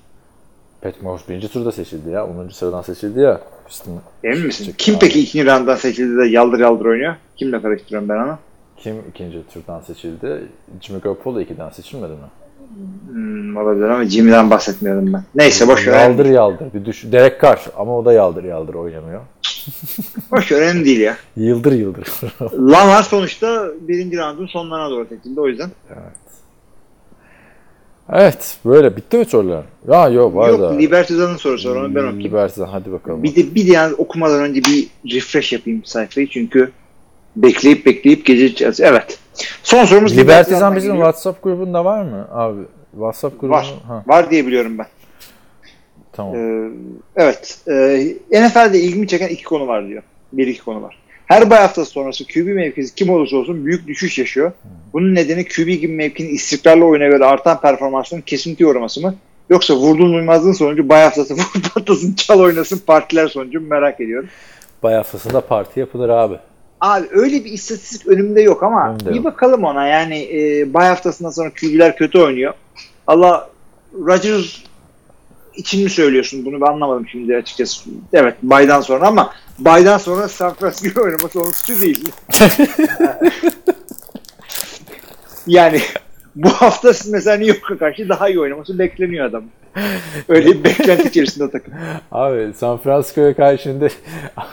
Pat 0.81 1.03
Mahomes 1.03 1.29
birinci 1.29 1.49
turda 1.49 1.73
seçildi 1.73 2.11
ya. 2.11 2.27
10. 2.27 2.49
sıradan 2.49 2.83
seçildi 2.83 3.21
ya. 3.21 3.41
Houston. 3.65 4.01
Emin 4.25 4.47
misin? 4.47 4.65
Çık- 4.65 4.79
Kim 4.79 4.95
abi. 4.95 5.01
peki 5.01 5.21
ikinci 5.21 5.47
roundan 5.47 5.77
seçildi 5.77 6.17
de 6.19 6.29
yaldır 6.29 6.59
yaldır 6.59 6.85
oynuyor? 6.85 7.15
Kimle 7.37 7.63
karıştırıyorum 7.63 8.09
ben 8.09 8.17
onu? 8.17 8.39
Kim 8.77 8.97
ikinci 9.11 9.39
turdan 9.55 9.81
seçildi? 9.81 10.43
Jimmy 10.81 11.01
Garoppolo 11.01 11.41
ikiden 11.41 11.71
seçilmedi 11.71 12.13
mi? 12.13 12.19
Hmm, 13.13 13.57
olabilir 13.57 13.89
ama 13.89 14.05
Jimmy'den 14.05 14.51
bahsetmiyorum 14.51 15.13
ben. 15.13 15.23
Neyse 15.35 15.69
boş 15.69 15.87
ver. 15.87 16.09
Yaldır 16.09 16.27
yaldır. 16.27 16.67
Bir 16.75 16.85
düş 16.85 17.05
Derek 17.13 17.43
Carr 17.43 17.61
ama 17.77 17.99
o 17.99 18.05
da 18.05 18.13
yaldır 18.13 18.45
yaldır 18.45 18.75
oynamıyor. 18.75 19.21
Boş 20.33 20.53
ver 20.53 20.61
önemli 20.61 20.85
değil 20.85 21.01
ya. 21.01 21.17
Yıldır 21.37 21.73
yıldır. 21.73 22.09
Lamar 22.59 23.03
sonuçta 23.03 23.67
birinci 23.81 24.17
roundun 24.19 24.47
sonlarına 24.47 24.91
doğru 24.91 25.07
seçildi 25.07 25.41
o 25.41 25.49
yüzden. 25.49 25.71
evet 25.91 26.17
böyle 28.65 28.97
bitti 28.97 29.19
mi 29.19 29.25
sorular? 29.25 29.65
Ya 29.89 30.09
yok 30.09 30.35
var 30.35 30.49
Yok 30.49 30.61
da. 30.61 30.73
Libertados'un 30.73 31.37
sorusu 31.37 31.71
var 31.71 31.77
onu 31.77 31.95
ben 31.95 32.01
okuyayım. 32.01 32.25
Libertador 32.25 32.67
hadi 32.67 32.93
bakalım. 32.93 33.23
Bir 33.23 33.37
de, 33.37 33.55
bir 33.55 33.67
de 33.69 33.73
yani 33.73 33.95
okumadan 33.95 34.41
önce 34.41 34.61
bir 34.65 34.89
refresh 35.15 35.53
yapayım 35.53 35.85
sayfayı 35.85 36.29
çünkü 36.29 36.71
bekleyip 37.37 37.87
bekleyip 37.87 38.27
gece 38.27 38.71
Evet. 38.81 39.19
Son 39.63 39.85
sorumuz 39.85 40.19
Libertizan 40.19 40.77
bizim 40.77 40.93
geliyor. 40.93 41.07
WhatsApp 41.07 41.43
grubunda 41.43 41.85
var 41.85 42.03
mı 42.03 42.29
abi? 42.33 42.61
WhatsApp 42.93 43.41
grubu 43.41 43.53
Var. 43.53 43.75
Ha, 43.89 44.03
Var 44.07 44.31
diye 44.31 44.47
biliyorum 44.47 44.79
ben. 44.79 44.87
tamam. 46.13 46.35
Ee, 46.35 46.71
evet. 47.17 47.59
Ee, 47.69 48.17
NFL'de 48.47 48.81
ilgimi 48.81 49.09
çeken 49.09 49.29
iki 49.29 49.45
konu 49.45 49.67
var 49.67 49.89
diyor. 49.89 50.03
Bir 50.33 50.47
iki 50.47 50.65
konu 50.65 50.83
var. 50.83 50.99
Her 51.27 51.51
bay 51.51 51.59
haftası 51.59 51.91
sonrası 51.91 52.25
QB 52.27 52.47
mevkisi 52.47 52.95
kim 52.95 53.11
olursa 53.11 53.37
olsun 53.37 53.67
büyük 53.67 53.87
düşüş 53.87 54.19
yaşıyor. 54.19 54.53
Bunun 54.93 55.15
nedeni 55.15 55.45
QB 55.49 55.67
gibi 55.69 55.89
mevkinin 55.89 56.35
istikrarlı 56.35 56.85
oyuna 56.85 57.07
göre 57.07 57.25
artan 57.25 57.61
performansının 57.61 58.21
kesinti 58.21 58.67
uğraması 58.67 59.01
mı? 59.01 59.15
Yoksa 59.51 59.75
vurduğun 59.75 60.15
uymazlığın 60.15 60.53
sonucu 60.53 60.89
bay 60.89 61.03
haftası 61.03 61.35
vur 61.35 61.63
patlasın 61.75 62.15
çal 62.15 62.41
oynasın 62.41 62.79
partiler 62.87 63.29
sonucu 63.29 63.61
merak 63.61 64.01
ediyorum. 64.01 64.29
Bay 64.83 64.95
haftasında 64.95 65.41
parti 65.41 65.81
yapılır 65.81 66.09
abi. 66.09 66.35
Abi 66.81 67.07
öyle 67.11 67.45
bir 67.45 67.53
istatistik 67.53 68.07
önümde 68.07 68.43
yok 68.43 68.63
ama 68.63 68.89
Önümde 68.91 69.11
bir 69.11 69.15
yok. 69.17 69.25
bakalım 69.25 69.65
ona. 69.65 69.87
Yani 69.87 70.29
e, 70.33 70.75
bay 70.75 70.89
haftasından 70.89 71.31
sonra 71.31 71.51
QB'ler 71.61 71.97
kötü 71.97 72.19
oynuyor. 72.19 72.55
Allah 73.07 73.51
Rodgers 73.95 74.57
için 75.57 75.85
mi 75.85 75.91
söylüyorsun 75.91 76.45
bunu 76.45 76.61
ben 76.61 76.67
anlamadım 76.67 77.09
şimdi 77.09 77.37
açıkçası. 77.37 77.91
Evet 78.13 78.35
baydan 78.43 78.81
sonra 78.81 79.07
ama 79.07 79.33
baydan 79.59 79.99
sonra 79.99 80.29
San 80.29 80.55
Francisco 80.55 81.03
oynaması 81.03 81.41
onun 81.41 81.51
suçu 81.51 81.81
değil. 81.81 82.09
yani 85.47 85.81
bu 86.37 86.49
hafta 86.49 86.93
mesela 87.11 87.37
New 87.37 87.57
York'a 87.57 87.79
karşı 87.79 88.09
daha 88.09 88.29
iyi 88.29 88.41
oynaması 88.41 88.79
bekleniyor 88.79 89.27
adam. 89.27 89.45
Öyle 90.29 90.47
bir 90.47 90.65
beklenti 90.65 91.09
içerisinde 91.09 91.51
takım. 91.51 91.75
Abi 92.13 92.53
San 92.57 92.79
Francisco'ya 92.79 93.37
karşı 93.37 93.63
şimdi 93.63 93.89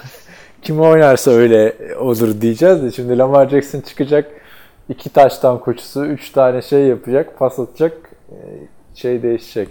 kim 0.61 0.79
oynarsa 0.79 1.31
öyle 1.31 1.75
olur 1.99 2.41
diyeceğiz 2.41 2.83
de 2.83 2.91
şimdi 2.91 3.17
Lamar 3.17 3.49
Jackson 3.49 3.81
çıkacak 3.81 4.31
iki 4.89 5.09
taştan 5.09 5.59
koçusu 5.59 6.05
üç 6.05 6.29
tane 6.29 6.61
şey 6.61 6.83
yapacak 6.83 7.39
pas 7.39 7.59
atacak 7.59 7.97
e, 8.29 8.35
şey 8.95 9.23
değişecek. 9.23 9.69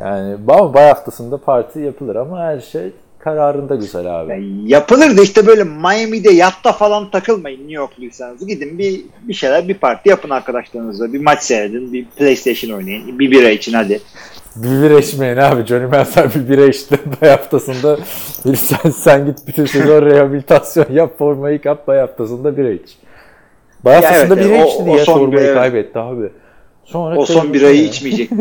Yani 0.00 0.46
bay 0.46 0.88
haftasında 0.88 1.36
parti 1.36 1.80
yapılır 1.80 2.16
ama 2.16 2.40
her 2.40 2.60
şey 2.60 2.92
kararında 3.18 3.74
güzel 3.74 4.20
abi. 4.20 4.30
Yani 4.30 4.70
yapılır 4.70 5.16
da 5.16 5.22
işte 5.22 5.46
böyle 5.46 5.64
Miami'de 5.64 6.30
yatta 6.30 6.72
falan 6.72 7.10
takılmayın 7.10 7.58
New 7.58 7.72
Yorkluysanız. 7.72 8.46
Gidin 8.46 8.78
bir 8.78 9.00
bir 9.22 9.34
şeyler 9.34 9.68
bir 9.68 9.74
parti 9.74 10.08
yapın 10.08 10.30
arkadaşlarınızla. 10.30 11.12
Bir 11.12 11.20
maç 11.20 11.42
seyredin, 11.42 11.92
bir 11.92 12.04
PlayStation 12.04 12.76
oynayın. 12.78 13.18
Bir 13.18 13.30
bira 13.30 13.50
için 13.50 13.72
hadi. 13.72 14.00
Bir 14.56 14.82
bira 14.82 14.98
içmeyin 14.98 15.36
abi. 15.36 15.66
Johnny 15.66 15.86
Manziel 15.86 16.30
bir 16.34 16.48
bira 16.48 16.64
içti 16.66 16.98
bay 17.22 17.30
haftasında. 17.30 17.98
Bir 18.44 18.56
sen, 18.56 18.90
sen 18.90 19.26
git 19.26 19.38
bütün 19.46 19.66
sezon 19.66 20.02
rehabilitasyon 20.06 20.86
yap 20.92 21.18
formayı 21.18 21.62
kap 21.62 21.86
bay 21.86 21.98
haftasında 21.98 22.56
bira 22.56 22.70
iç. 22.70 22.98
Bay 23.84 23.94
haftasında 23.94 24.34
evet, 24.34 24.46
bira 24.50 24.64
o- 24.64 24.68
içti 24.68 24.82
o 24.82 24.86
diye 24.86 24.98
son 24.98 25.18
formayı 25.18 25.48
bir- 25.48 25.54
kaybetti 25.54 25.98
abi. 25.98 26.28
Sonra 26.84 27.16
O 27.18 27.26
son 27.26 27.52
birayı 27.54 27.76
ya. 27.82 27.88
içmeyecek. 27.88 28.30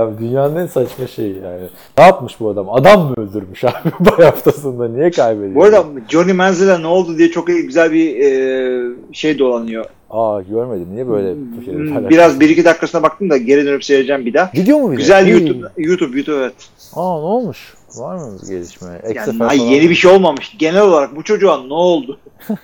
Ya 0.00 0.18
dünyanın 0.18 0.56
en 0.56 0.66
saçma 0.66 1.06
şeyi 1.06 1.34
yani. 1.34 1.62
Ne 1.98 2.04
yapmış 2.04 2.40
bu 2.40 2.48
adam? 2.48 2.70
Adam 2.70 3.00
mı 3.00 3.14
öldürmüş 3.16 3.64
abi 3.64 3.74
bay 4.00 4.26
haftasında? 4.26 4.88
Niye 4.88 5.10
kaybediyor? 5.10 5.54
Bu 5.54 5.64
arada 5.64 5.84
Johnny 6.08 6.32
Manziel'e 6.32 6.82
ne 6.82 6.86
oldu 6.86 7.18
diye 7.18 7.30
çok 7.30 7.46
güzel 7.46 7.92
bir 7.92 8.16
e, 8.16 8.94
şey 9.12 9.38
dolanıyor. 9.38 9.84
Aa 10.10 10.40
görmedim. 10.40 10.86
Niye 10.92 11.08
böyle 11.08 11.34
bir 11.36 11.64
şey 11.64 11.74
Hmm? 11.74 12.08
Biraz 12.08 12.40
bir 12.40 12.48
iki 12.48 12.64
dakikasına 12.64 13.02
baktım 13.02 13.30
da 13.30 13.36
geri 13.36 13.66
dönüp 13.66 13.84
seyredeceğim 13.84 14.26
bir 14.26 14.34
daha. 14.34 14.50
Gidiyor 14.54 14.78
mu 14.78 14.92
bir 14.92 14.96
de? 14.96 15.00
Güzel 15.00 15.26
İyi. 15.26 15.32
YouTube, 15.32 15.68
YouTube, 15.76 16.16
YouTube 16.16 16.36
evet. 16.36 16.54
Aa 16.94 17.18
ne 17.18 17.26
olmuş? 17.26 17.74
Var 17.96 18.16
mı 18.16 18.38
bir 18.42 18.48
gelişme? 18.48 18.88
Yani, 19.14 19.44
ay, 19.44 19.72
yeni 19.74 19.90
bir 19.90 19.94
şey 19.94 20.10
olmamış. 20.10 20.56
Genel 20.58 20.82
olarak 20.82 21.16
bu 21.16 21.22
çocuğa 21.22 21.62
ne 21.62 21.74
oldu? 21.74 22.18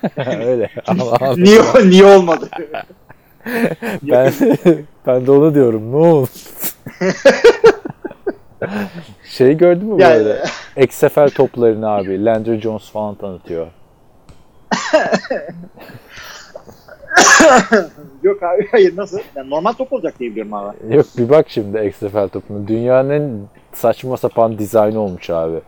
Öyle. 0.47 0.71
Allah 0.87 1.17
Allah. 1.21 1.35
niye 1.37 1.61
niye 1.85 2.05
olmadı? 2.05 2.49
Ben, 4.03 4.33
ben 5.07 5.27
de 5.27 5.31
onu 5.31 5.55
diyorum. 5.55 5.93
Ne 5.93 5.97
oldu? 5.97 6.29
şey 9.25 9.57
gördün 9.57 9.89
mü 9.89 10.03
Yani- 10.03 10.25
böyle? 10.25 10.43
XFL 10.77 11.29
toplarını 11.29 11.89
abi. 11.89 12.25
Landry 12.25 12.61
Jones 12.61 12.91
falan 12.91 13.15
tanıtıyor. 13.15 13.67
Yok 18.23 18.43
abi 18.43 18.69
hayır 18.71 18.97
nasıl? 18.97 19.19
Yani 19.37 19.51
normal 19.51 19.73
top 19.73 19.93
olacak 19.93 20.15
diye 20.21 20.31
biliyorum 20.31 20.55
abi. 20.55 20.77
Yok 20.91 21.07
bir 21.19 21.29
bak 21.29 21.47
şimdi 21.49 21.87
XFL 21.87 22.29
topuna. 22.29 22.69
Dünyanın 22.69 23.49
saçma 23.73 24.17
sapan 24.17 24.59
dizaynı 24.59 25.01
olmuş 25.01 25.31
abi. 25.31 25.61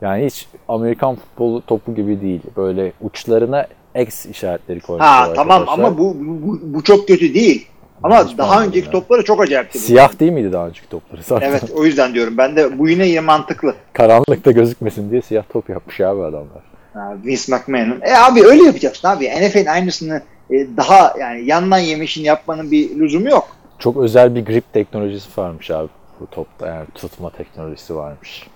Yani 0.00 0.26
hiç 0.26 0.48
Amerikan 0.68 1.14
futbolu 1.16 1.62
topu 1.66 1.94
gibi 1.94 2.20
değil. 2.20 2.40
Böyle 2.56 2.92
uçlarına 3.00 3.66
X 3.94 4.26
işaretleri 4.26 4.80
koymuşlar 4.80 5.08
Ha 5.28 5.32
tamam 5.34 5.60
arkadaşlar. 5.62 5.84
ama 5.84 5.98
bu, 5.98 6.16
bu, 6.20 6.60
bu 6.62 6.82
çok 6.84 7.08
kötü 7.08 7.34
değil. 7.34 7.66
Ama 8.02 8.24
Hiç 8.28 8.38
daha 8.38 8.62
önceki 8.64 8.86
ya. 8.86 8.92
topları 8.92 9.24
çok 9.24 9.40
acayipti. 9.40 9.78
bu. 9.78 9.82
Siyah 9.82 10.20
değil 10.20 10.32
miydi 10.32 10.52
daha 10.52 10.66
önceki 10.68 10.88
topları 10.88 11.22
zaten? 11.22 11.48
Evet 11.50 11.62
o 11.74 11.84
yüzden 11.84 12.14
diyorum. 12.14 12.34
Ben 12.38 12.56
de 12.56 12.78
bu 12.78 12.88
yine 12.88 13.06
yine 13.06 13.20
mantıklı. 13.20 13.74
Karanlıkta 13.92 14.50
gözükmesin 14.50 15.10
diye 15.10 15.22
siyah 15.22 15.42
top 15.52 15.68
yapmış 15.68 16.00
abi 16.00 16.20
adamlar. 16.22 16.62
Ha, 16.94 17.16
Vince 17.24 17.56
McMahon'ın. 17.56 18.00
E 18.02 18.14
abi 18.16 18.44
öyle 18.46 18.62
yapacaksın 18.62 19.08
abi. 19.08 19.24
NFL'in 19.30 19.66
aynısını 19.66 20.22
e, 20.50 20.54
daha 20.76 21.14
yani 21.20 21.44
yandan 21.44 21.78
yemişini 21.78 22.26
yapmanın 22.26 22.70
bir 22.70 22.98
lüzumu 22.98 23.28
yok. 23.28 23.48
Çok 23.78 23.96
özel 23.96 24.34
bir 24.34 24.46
grip 24.46 24.72
teknolojisi 24.72 25.40
varmış 25.40 25.70
abi 25.70 25.88
bu 26.20 26.26
topta. 26.26 26.66
Yani 26.66 26.86
tutma 26.94 27.30
teknolojisi 27.30 27.96
varmış. 27.96 28.46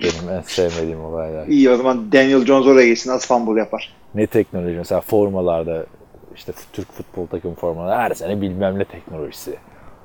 Benim 0.00 0.34
en 0.38 0.40
sevmediğim 0.42 1.04
olaylar. 1.04 1.46
İyi 1.46 1.70
o 1.70 1.76
zaman 1.76 2.12
Daniel 2.12 2.44
Jones 2.46 2.66
oraya 2.66 2.88
gitsin. 2.88 3.10
Az 3.10 3.26
fumble 3.28 3.60
yapar. 3.60 3.95
Ne 4.16 4.26
teknoloji? 4.26 4.76
Mesela 4.76 5.00
formalarda 5.00 5.86
işte 6.34 6.52
Türk 6.72 6.92
futbol 6.92 7.26
takım 7.26 7.54
formaları 7.54 7.96
her 7.96 8.10
sene 8.10 8.40
bilmem 8.40 8.78
ne 8.78 8.84
teknolojisi. 8.84 9.56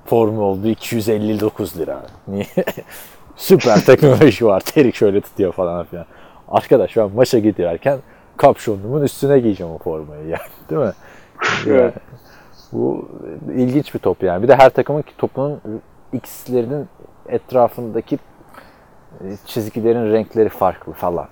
Formu 0.06 0.42
oldu 0.42 0.68
259 0.68 1.78
lira. 1.78 2.02
Niye? 2.28 2.46
Süper 3.36 3.86
teknoloji 3.86 4.46
var. 4.46 4.60
Terik 4.60 4.96
şöyle 4.96 5.22
tutuyor 5.22 5.54
falan 5.54 5.86
filan. 5.86 6.06
Arkadaş 6.48 6.98
ben 6.98 7.12
maça 7.12 7.40
giderken 7.40 8.00
kapşonumun 8.38 9.02
üstüne 9.02 9.40
giyeceğim 9.40 9.74
o 9.74 9.78
formayı 9.78 10.28
yani. 10.28 10.42
Değil 10.70 10.82
mi? 10.82 10.94
Yani 11.68 11.92
bu 12.72 13.10
ilginç 13.56 13.94
bir 13.94 14.00
top 14.00 14.24
yani. 14.24 14.44
Bir 14.44 14.48
de 14.48 14.56
her 14.56 14.70
takımın 14.70 15.04
topunun 15.18 15.62
X'lerinin 16.14 16.88
etrafındaki 17.30 18.20
e, 19.22 19.26
çizgilerin 19.46 20.12
renkleri 20.14 20.50
farklı 20.50 20.94
falan. 20.94 21.28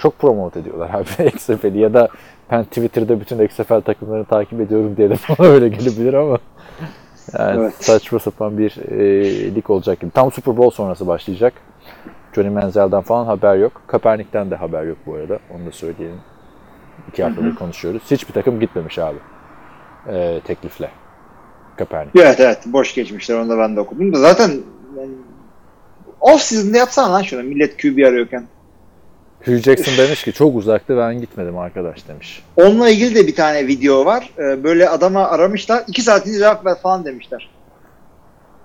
Çok 0.00 0.18
promote 0.18 0.60
ediyorlar 0.60 0.90
abi 0.90 1.28
XFL'i 1.34 1.78
ya 1.78 1.94
da 1.94 2.08
ben 2.50 2.64
Twitter'da 2.64 3.20
bütün 3.20 3.44
XFL 3.44 3.80
takımlarını 3.80 4.24
takip 4.24 4.60
ediyorum 4.60 4.96
diye 4.96 5.10
de 5.10 5.14
bana 5.38 5.48
öyle 5.48 5.68
gelebilir 5.68 6.14
ama 6.14 6.38
yani 7.38 7.60
Evet. 7.60 7.74
saçma 7.84 8.18
sapan 8.18 8.58
bir 8.58 8.76
e, 8.90 9.54
lig 9.54 9.70
olacak 9.70 10.00
gibi. 10.00 10.10
Tam 10.10 10.32
Super 10.32 10.56
Bowl 10.56 10.76
sonrası 10.76 11.06
başlayacak. 11.06 11.52
Johnny 12.34 12.50
Manziel'den 12.50 13.00
falan 13.00 13.26
haber 13.26 13.56
yok. 13.56 13.82
Kaepernick'ten 13.86 14.50
de 14.50 14.56
haber 14.56 14.82
yok 14.82 14.98
bu 15.06 15.14
arada. 15.14 15.38
Onu 15.54 15.66
da 15.66 15.72
söyleyelim. 15.72 16.20
İki 17.08 17.22
haftadır 17.24 17.54
konuşuyoruz. 17.54 18.02
Hiçbir 18.10 18.32
takım 18.32 18.60
gitmemiş 18.60 18.98
abi. 18.98 19.18
E, 20.08 20.40
teklifle. 20.44 20.90
Kaepernick. 21.76 22.20
Evet 22.20 22.40
evet 22.40 22.58
boş 22.66 22.94
geçmişler 22.94 23.38
onu 23.38 23.48
da 23.48 23.58
ben 23.58 23.76
de 23.76 23.80
okudum 23.80 24.12
da 24.12 24.18
zaten 24.18 24.50
yani, 24.98 25.10
off 26.20 26.40
season'da 26.40 26.78
yapsana 26.78 27.12
lan 27.12 27.22
şunu 27.22 27.42
millet 27.42 27.82
QB 27.82 28.06
arıyorken. 28.06 28.46
Hugh 29.44 29.58
Jackson 29.58 30.04
demiş 30.04 30.24
ki 30.24 30.32
çok 30.32 30.56
uzakta 30.56 30.96
ben 30.96 31.20
gitmedim 31.20 31.58
arkadaş 31.58 32.08
demiş. 32.08 32.42
Onunla 32.56 32.90
ilgili 32.90 33.14
de 33.14 33.26
bir 33.26 33.34
tane 33.34 33.66
video 33.66 34.04
var. 34.04 34.30
Ee, 34.38 34.64
böyle 34.64 34.88
adama 34.88 35.28
aramışlar. 35.28 35.84
iki 35.88 36.02
saatini 36.02 36.38
cevap 36.38 36.66
ver 36.66 36.74
falan 36.74 37.04
demişler. 37.04 37.50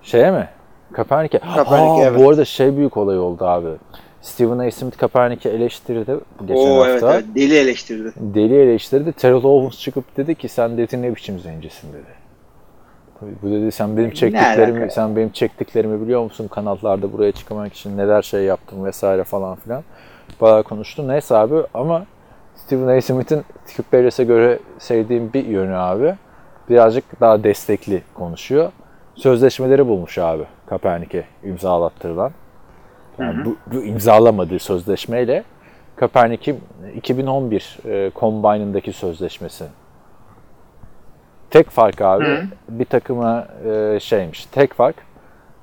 Şeye 0.02 0.30
mi? 0.30 0.48
Kaepernick'e. 0.92 1.38
Kaepernick'e, 1.38 2.02
evet. 2.02 2.20
Bu 2.20 2.30
arada 2.30 2.44
şey 2.44 2.76
büyük 2.76 2.96
olay 2.96 3.18
oldu 3.18 3.44
abi. 3.44 3.68
Stephen 4.22 4.58
A. 4.58 4.70
Smith 4.70 4.96
Kaepernick'i 4.96 5.48
eleştirdi 5.48 6.16
geçen 6.40 6.54
Oo 6.54 6.84
evet, 6.86 7.02
hafta. 7.02 7.14
evet 7.14 7.24
deli 7.34 7.56
eleştirdi. 7.58 8.12
Deli 8.16 8.54
eleştirdi. 8.54 9.12
Terrell 9.12 9.44
Owens 9.44 9.80
çıkıp 9.80 10.16
dedi 10.16 10.34
ki 10.34 10.48
sen 10.48 10.78
dedi 10.78 11.02
ne 11.02 11.16
biçim 11.16 11.38
zencisin 11.38 11.92
dedi. 11.92 12.26
Bu 13.42 13.50
dedi 13.50 13.72
sen 13.72 13.96
benim 13.96 14.10
çektiklerimi 14.10 14.90
sen 14.90 15.16
benim 15.16 15.30
çektiklerimi 15.30 16.02
biliyor 16.02 16.22
musun 16.22 16.48
kanallarda 16.48 17.12
buraya 17.12 17.32
çıkmak 17.32 17.74
için 17.74 17.96
neler 17.96 18.22
şey 18.22 18.42
yaptım 18.42 18.84
vesaire 18.84 19.24
falan 19.24 19.56
filan. 19.56 19.82
Bayağı 20.40 20.62
konuştu. 20.62 21.08
Neyse 21.08 21.36
abi 21.36 21.54
ama 21.74 22.06
Stephen 22.54 22.86
A. 22.86 23.00
Smith'in 23.00 23.44
Skip 23.64 23.92
Bayless'e 23.92 24.24
göre 24.24 24.58
sevdiğim 24.78 25.32
bir 25.32 25.46
yönü 25.46 25.76
abi. 25.76 26.14
Birazcık 26.68 27.20
daha 27.20 27.44
destekli 27.44 28.02
konuşuyor. 28.14 28.72
Sözleşmeleri 29.14 29.86
bulmuş 29.86 30.18
abi 30.18 30.44
Kaepernick'e 30.66 31.24
imzalattırılan. 31.44 32.32
Yani 33.18 33.44
bu, 33.44 33.56
bu 33.72 33.82
imzalamadığı 33.82 34.58
sözleşmeyle 34.58 35.44
Kaepernick'in 35.96 36.60
2011 36.96 37.78
e, 37.84 38.10
Combine'ındaki 38.16 38.92
sözleşmesi. 38.92 39.64
Tek 41.50 41.70
fark 41.70 42.00
abi 42.00 42.24
Hı. 42.24 42.42
bir 42.68 42.84
takıma 42.84 43.48
e, 43.66 44.00
şeymiş. 44.00 44.46
Tek 44.46 44.74
fark 44.74 44.96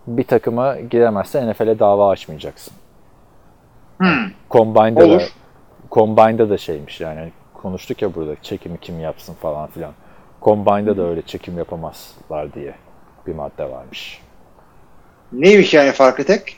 bir 0.07 0.23
takıma 0.23 0.79
giremezse 0.79 1.51
NFL'e 1.51 1.79
dava 1.79 2.09
açmayacaksın. 2.09 2.73
Hmm. 4.03 4.31
Combine'da 4.51 5.01
da 5.01 5.05
Olur. 5.05 5.33
Combine'da 5.91 6.49
da 6.49 6.57
şeymiş 6.57 7.01
yani 7.01 7.19
Hani 7.19 7.31
konuştuk 7.53 8.01
ya 8.01 8.15
burada 8.15 8.35
çekimi 8.41 8.77
kim 8.77 8.99
yapsın 8.99 9.33
falan 9.33 9.67
filan. 9.67 9.91
Combine'da 10.41 10.97
da 10.97 11.01
öyle 11.01 11.21
çekim 11.21 11.57
yapamazlar 11.57 12.53
diye 12.53 12.75
bir 13.27 13.35
madde 13.35 13.71
varmış. 13.71 14.21
Neymiş 15.31 15.73
yani 15.73 15.91
farkı 15.91 16.25
tek? 16.25 16.57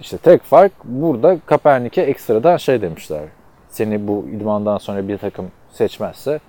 İşte 0.00 0.18
tek 0.18 0.42
fark 0.42 0.72
burada 0.84 1.38
Kaepernick'e 1.46 2.02
ekstradan 2.02 2.56
şey 2.56 2.82
demişler. 2.82 3.22
Seni 3.68 4.08
bu 4.08 4.26
idmandan 4.32 4.78
sonra 4.78 5.08
bir 5.08 5.18
takım 5.18 5.50
seçmezse 5.70 6.40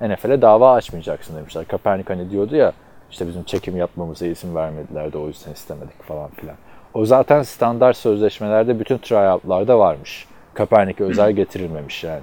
NFL'e 0.00 0.42
dava 0.42 0.72
açmayacaksın 0.72 1.36
demişler. 1.36 1.64
Kaepernick 1.68 2.10
hani 2.10 2.30
diyordu 2.30 2.56
ya 2.56 2.72
işte 3.10 3.28
bizim 3.28 3.44
çekim 3.44 3.76
yapmamıza 3.76 4.26
izin 4.26 4.54
vermediler 4.54 5.12
de 5.12 5.18
o 5.18 5.26
yüzden 5.26 5.52
istemedik 5.52 6.02
falan 6.02 6.30
filan. 6.30 6.56
O 6.94 7.06
zaten 7.06 7.42
standart 7.42 7.96
sözleşmelerde 7.96 8.80
bütün 8.80 8.98
tryoutlarda 8.98 9.78
varmış. 9.78 10.26
Kaepernick'e 10.54 11.04
özel 11.04 11.32
getirilmemiş 11.32 12.04
yani. 12.04 12.22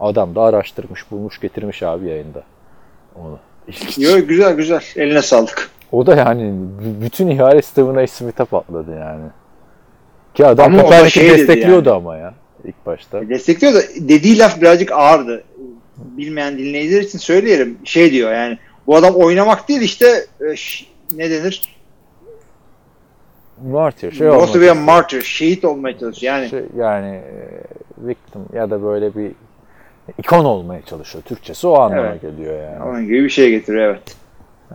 Adam 0.00 0.34
da 0.34 0.42
araştırmış, 0.42 1.10
bulmuş, 1.10 1.40
getirmiş 1.40 1.82
abi 1.82 2.08
yayında. 2.08 2.42
Onu. 3.16 3.38
İlginç. 3.68 3.98
Yo, 3.98 4.26
güzel 4.26 4.54
güzel. 4.54 4.82
Eline 4.96 5.22
sağlık. 5.22 5.70
O 5.92 6.06
da 6.06 6.16
yani 6.16 6.54
bütün 7.02 7.28
ihale 7.28 7.62
Stephen. 7.62 8.06
Smith'e 8.06 8.44
patladı 8.44 8.98
yani. 9.00 9.24
Ki 10.34 10.46
adam 10.46 10.74
Ama 10.74 10.82
Kopernik'i 10.82 11.10
şey 11.10 11.30
destekliyordu 11.30 11.94
ama 11.94 12.16
ya 12.16 12.34
ilk 12.64 12.86
başta. 12.86 13.28
Destekliyor 13.28 13.74
da 13.74 13.80
dediği 14.00 14.38
laf 14.38 14.60
birazcık 14.60 14.92
ağırdı. 14.92 15.44
Bilmeyen 15.96 16.58
dinleyiciler 16.58 17.00
için 17.00 17.18
söyleyelim. 17.18 17.78
Şey 17.84 18.12
diyor 18.12 18.32
yani 18.32 18.58
bu 18.86 18.96
adam 18.96 19.14
oynamak 19.14 19.68
değil 19.68 19.80
işte 19.80 20.06
e, 20.40 20.54
ne 21.16 21.30
denir? 21.30 21.75
Martyr 23.64 24.12
şey 24.12 24.28
olmak 24.30 24.42
a 24.42 24.46
istiyor. 24.46 24.76
martyr. 24.76 25.22
Şehit 25.22 25.64
olmaya 25.64 25.98
çalışıyor. 25.98 26.34
Yani 26.34 26.48
Şey, 26.48 26.62
yani 26.78 27.06
e, 27.16 27.48
victim 27.98 28.40
ya 28.54 28.70
da 28.70 28.82
böyle 28.82 29.14
bir 29.14 29.32
ikon 30.18 30.44
olmaya 30.44 30.82
çalışıyor. 30.82 31.24
Türkçesi 31.24 31.66
o 31.66 31.74
anlama 31.78 32.02
Evet. 32.08 32.22
geliyor 32.22 32.62
yani. 32.62 32.82
onun 32.82 33.04
gibi 33.06 33.24
bir 33.24 33.30
şey 33.30 33.50
getiriyor 33.50 33.84
evet. 33.84 34.16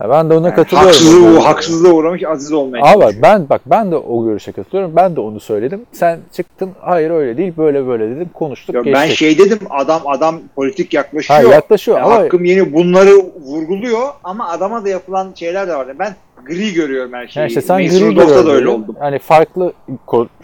Ya 0.00 0.10
ben 0.10 0.30
de 0.30 0.34
ona 0.34 0.46
Yani 0.46 0.56
katılıyorum. 0.56 0.88
haksızlığı, 0.88 1.24
Yani. 1.26 1.38
haksızlığa 1.38 1.92
uğramış 1.92 2.24
aziz 2.24 2.52
olmaya 2.52 2.84
Ama 2.84 3.10
ben 3.22 3.48
bak 3.48 3.60
ben 3.66 3.90
de 3.92 3.96
o 3.96 4.24
görüşe 4.24 4.52
katılıyorum. 4.52 4.96
Ben 4.96 5.16
de 5.16 5.20
onu 5.20 5.40
söyledim. 5.40 5.80
Sen 5.92 6.18
çıktın 6.32 6.70
hayır 6.80 7.10
öyle 7.10 7.36
değil 7.36 7.52
böyle 7.58 7.86
böyle 7.86 8.10
dedim. 8.16 8.30
Konuştuk 8.34 8.74
Ya 8.74 8.80
geçtik. 8.80 9.02
ben 9.02 9.14
şey 9.14 9.38
dedim 9.38 9.58
adam 9.70 10.02
adam 10.06 10.40
politik 10.56 10.92
ha, 10.94 10.96
yaklaşıyor. 10.98 11.42
yaklaşıyor 11.52 11.98
Ya 11.98 12.04
ama 12.04 12.14
Hakkım 12.14 12.44
yeni 12.44 12.72
bunları 12.72 13.10
vurguluyor 13.44 14.08
ama 14.24 14.48
adama 14.48 14.84
da 14.84 14.88
yapılan 14.88 15.32
şeyler 15.34 15.68
de 15.68 15.74
var. 15.76 15.88
Ben 15.98 16.14
gri 16.46 16.72
görüyorum 16.74 17.12
her 17.12 17.26
şeyi. 17.26 17.40
yani 17.40 17.48
işte 17.48 17.60
sen 17.60 17.82
Mason 17.82 17.98
gri 17.98 18.06
Rudolph'ta 18.06 18.46
da 18.46 18.50
öyle 18.50 18.68
oldum. 18.68 18.96
Hani 19.00 19.18
farklı 19.18 19.72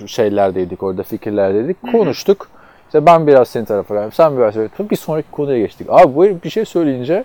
şeylerdeydik 0.07 0.82
orada 0.82 1.03
fikirlerdeydik. 1.03 1.76
Hı 1.82 1.86
hı. 1.88 1.92
Konuştuk. 1.92 2.49
İşte 2.86 3.07
ben 3.07 3.26
biraz 3.26 3.49
senin 3.49 3.64
tarafa 3.64 3.94
geldim. 3.94 4.12
Sen 4.12 4.36
biraz 4.38 4.55
söyledin. 4.55 4.90
Bir 4.90 4.96
sonraki 4.96 5.30
konuya 5.30 5.59
geçtik. 5.59 5.86
Abi 5.90 6.14
bu 6.16 6.24
bir 6.44 6.51
şey 6.51 6.64
söyleyince 6.64 7.24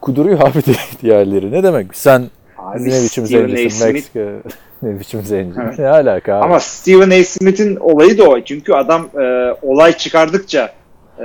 kuduruyor 0.00 0.40
abi 0.40 0.62
diğerleri. 1.02 1.52
Ne 1.52 1.62
demek? 1.62 1.96
Sen 1.96 2.30
Abi, 2.58 2.90
ne 2.90 3.02
biçim 3.02 3.26
zencisin 3.26 3.92
Meksika 3.92 4.20
ne 4.82 5.00
biçim 5.00 5.22
zenci. 5.22 5.60
Evet. 5.64 5.78
Ne 5.78 5.88
alaka 5.88 6.34
abi? 6.34 6.44
Ama 6.44 6.60
Stephen 6.60 7.10
A. 7.10 7.24
Smith'in 7.24 7.76
olayı 7.76 8.18
da 8.18 8.28
o. 8.28 8.40
Çünkü 8.40 8.72
adam 8.72 9.08
e, 9.20 9.54
olay 9.62 9.92
çıkardıkça 9.92 10.72
e, 11.18 11.24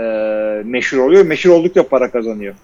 meşhur 0.65 0.97
oluyor. 0.97 1.25
Meşhur 1.25 1.49
oldukça 1.49 1.87
para 1.87 2.11
kazanıyor. 2.11 2.55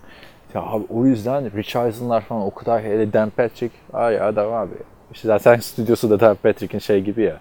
Ya 0.55 0.61
abi 0.61 0.83
o 0.89 1.05
yüzden 1.05 1.57
Rich 1.57 1.75
Eisen'lar 1.75 2.21
falan 2.21 2.41
o 2.41 2.51
kadar 2.51 2.81
hele 2.81 3.13
Dan 3.13 3.29
Patrick 3.29 3.75
ay 3.93 4.21
adam 4.21 4.53
abi. 4.53 4.75
İşte 5.13 5.27
zaten 5.27 5.59
stüdyosu 5.59 6.09
da 6.09 6.19
Dan 6.19 6.35
Patrick'in 6.35 6.79
şey 6.79 7.01
gibi 7.01 7.21
ya. 7.23 7.39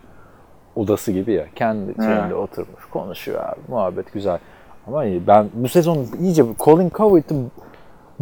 Odası 0.76 1.12
gibi 1.12 1.32
ya. 1.32 1.46
Kendi 1.54 1.94
şeyinde 1.94 2.34
oturmuş 2.34 2.84
konuşuyor 2.90 3.44
abi. 3.44 3.60
Muhabbet 3.68 4.12
güzel. 4.12 4.38
Ama 4.86 5.04
iyi. 5.04 5.26
ben 5.26 5.48
bu 5.54 5.68
sezon 5.68 6.06
iyice 6.20 6.44
Colin 6.58 6.90
Cowherd'ı 6.90 7.34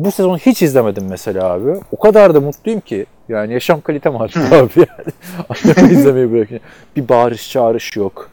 bu 0.05 0.11
sezon 0.11 0.37
hiç 0.37 0.63
izlemedim 0.63 1.07
mesela 1.09 1.53
abi. 1.53 1.81
O 1.93 1.99
kadar 1.99 2.35
da 2.35 2.41
mutluyum 2.41 2.81
ki. 2.81 3.07
Yani 3.29 3.53
yaşam 3.53 3.81
kalitem 3.81 4.17
arttı 4.17 4.41
abi 4.41 4.71
yani. 4.77 5.93
İzlemeyi 5.93 6.33
bırakın. 6.33 6.61
Bir 6.97 7.09
bağırış 7.09 7.51
çağırış 7.51 7.97
yok. 7.97 8.31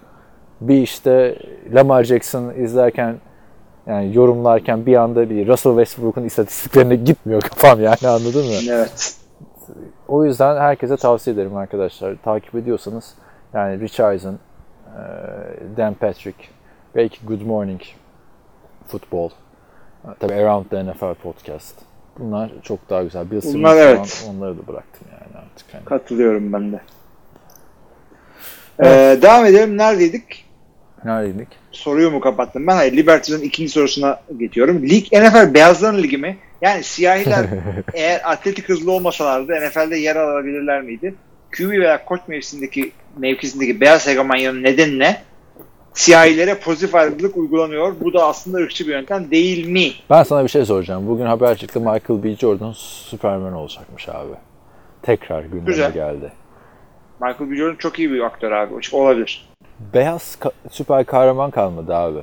Bir 0.61 0.81
işte 0.81 1.39
Lamar 1.73 2.03
Jackson 2.03 2.53
izlerken 2.53 3.15
yani 3.87 4.15
yorumlarken 4.15 4.85
bir 4.85 4.95
anda 4.95 5.29
bir 5.29 5.47
Russell 5.47 5.71
Westbrook'un 5.71 6.23
istatistiklerine 6.23 6.95
gitmiyor 6.95 7.41
kafam 7.49 7.81
yani 7.81 8.07
anladın 8.07 8.45
mı? 8.45 8.53
Evet. 8.69 9.15
O 10.07 10.25
yüzden 10.25 10.57
herkese 10.57 10.97
tavsiye 10.97 11.33
ederim 11.33 11.55
arkadaşlar. 11.55 12.15
Takip 12.23 12.55
ediyorsanız 12.55 13.13
yani 13.53 13.79
Rich 13.79 13.99
Eisen, 13.99 14.39
Dan 15.77 15.93
Patrick, 15.93 16.37
belki 16.95 17.25
Good 17.25 17.41
Morning 17.41 17.81
Football, 18.87 19.29
tabii 20.19 20.33
Around 20.33 20.65
the 20.65 20.83
NFL 20.83 21.13
Podcast. 21.13 21.75
Bunlar 22.19 22.51
çok 22.63 22.89
daha 22.89 23.03
güzel. 23.03 23.31
Bill 23.31 23.41
Bunlar 23.43 23.69
falan, 23.69 23.87
evet. 23.87 24.25
onları 24.29 24.57
da 24.57 24.67
bıraktım 24.67 25.07
yani 25.11 25.45
artık. 25.45 25.73
Hani. 25.73 25.85
Katılıyorum 25.85 26.53
ben 26.53 26.71
de. 26.71 26.79
Ee, 28.79 29.17
devam 29.21 29.45
edelim. 29.45 29.77
Neredeydik? 29.77 30.45
Neredeydik? 31.05 31.47
Soruyu 31.71 32.11
mu 32.11 32.19
kapattım 32.19 32.67
ben? 32.67 32.75
Hayır. 32.75 32.93
Liberty'den 32.93 33.41
ikinci 33.41 33.71
sorusuna 33.71 34.19
geçiyorum. 34.37 34.83
Lig 34.83 35.05
NFL 35.13 35.53
beyazların 35.53 36.03
ligi 36.03 36.17
mi? 36.17 36.37
Yani 36.61 36.83
siyahiler 36.83 37.45
eğer 37.93 38.21
atletik 38.23 38.69
hızlı 38.69 38.91
olmasalardı 38.91 39.67
NFL'de 39.67 39.97
yer 39.97 40.15
alabilirler 40.15 40.81
miydi? 40.81 41.15
QB 41.57 41.69
veya 41.69 42.05
koç 42.05 42.21
mevkisindeki 42.27 42.91
mevkisindeki 43.17 43.81
beyaz 43.81 44.07
hegemonyanın 44.07 44.63
nedeni 44.63 44.99
ne? 44.99 45.21
Siyahilere 45.97 46.59
pozitif 46.59 46.95
ayrımcılık 46.95 47.37
uygulanıyor. 47.37 47.93
Bu 48.01 48.13
da 48.13 48.25
aslında 48.25 48.57
ırkçı 48.57 48.87
bir 48.87 48.91
yöntem 48.91 49.31
değil 49.31 49.67
mi? 49.67 49.87
Ben 50.09 50.23
sana 50.23 50.43
bir 50.43 50.49
şey 50.49 50.65
soracağım. 50.65 51.07
Bugün 51.07 51.25
haber 51.25 51.57
çıktı 51.57 51.79
Michael 51.79 52.23
B. 52.23 52.35
Jordan 52.35 52.71
Superman 52.75 53.53
olacakmış 53.53 54.09
abi. 54.09 54.33
Tekrar 55.01 55.41
gündeme 55.41 55.65
Güzel. 55.65 55.93
geldi. 55.93 56.31
Michael 57.21 57.51
B. 57.51 57.55
Jordan 57.55 57.75
çok 57.75 57.99
iyi 57.99 58.11
bir 58.11 58.21
aktör 58.21 58.51
abi. 58.51 58.73
Olabilir. 58.93 59.49
Beyaz 59.93 60.37
ka- 60.41 60.51
süper 60.71 61.05
kahraman 61.05 61.51
kalmadı 61.51 61.95
abi. 61.95 62.19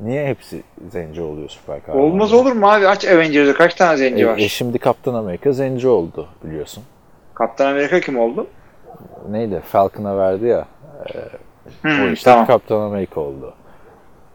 Niye 0.00 0.26
hepsi 0.26 0.62
zenci 0.90 1.22
oluyor 1.22 1.48
süper 1.48 1.82
kahraman? 1.86 2.04
Olmaz 2.04 2.32
olur 2.32 2.52
mu 2.52 2.70
abi? 2.70 2.88
Aç 2.88 3.04
Avengers'da 3.04 3.54
kaç 3.54 3.74
tane 3.74 3.96
zenci 3.96 4.22
E, 4.22 4.26
var? 4.26 4.38
e 4.38 4.48
şimdi 4.48 4.78
Kaptan 4.78 5.14
Amerika 5.14 5.52
zenci 5.52 5.88
oldu 5.88 6.28
biliyorsun. 6.44 6.84
Kaptan 7.34 7.66
Amerika 7.66 8.00
kim 8.00 8.18
oldu? 8.18 8.46
Neydi? 9.30 9.62
Falcon'a 9.66 10.18
verdi 10.18 10.46
ya. 10.46 10.64
O 11.00 11.04
Hmm, 11.82 12.12
işte 12.12 12.30
tamam. 12.30 12.46
Kaptan 12.46 12.80
Amerika 12.80 13.20
oldu. 13.20 13.54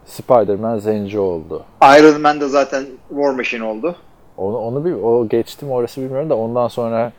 Spider-Man 0.04 0.78
zenci 0.78 1.18
oldu. 1.18 1.64
Iron 1.98 2.20
Man 2.20 2.40
de 2.40 2.48
zaten 2.48 2.84
War 3.08 3.30
Machine 3.34 3.64
oldu. 3.64 3.96
Onu, 4.36 4.56
onu 4.56 4.84
bir, 4.84 4.92
o 4.92 5.28
geçti 5.28 5.64
mi 5.64 5.72
orası 5.72 6.00
bilmiyorum 6.00 6.30
da 6.30 6.36
ondan 6.36 6.68
sonra 6.68 7.12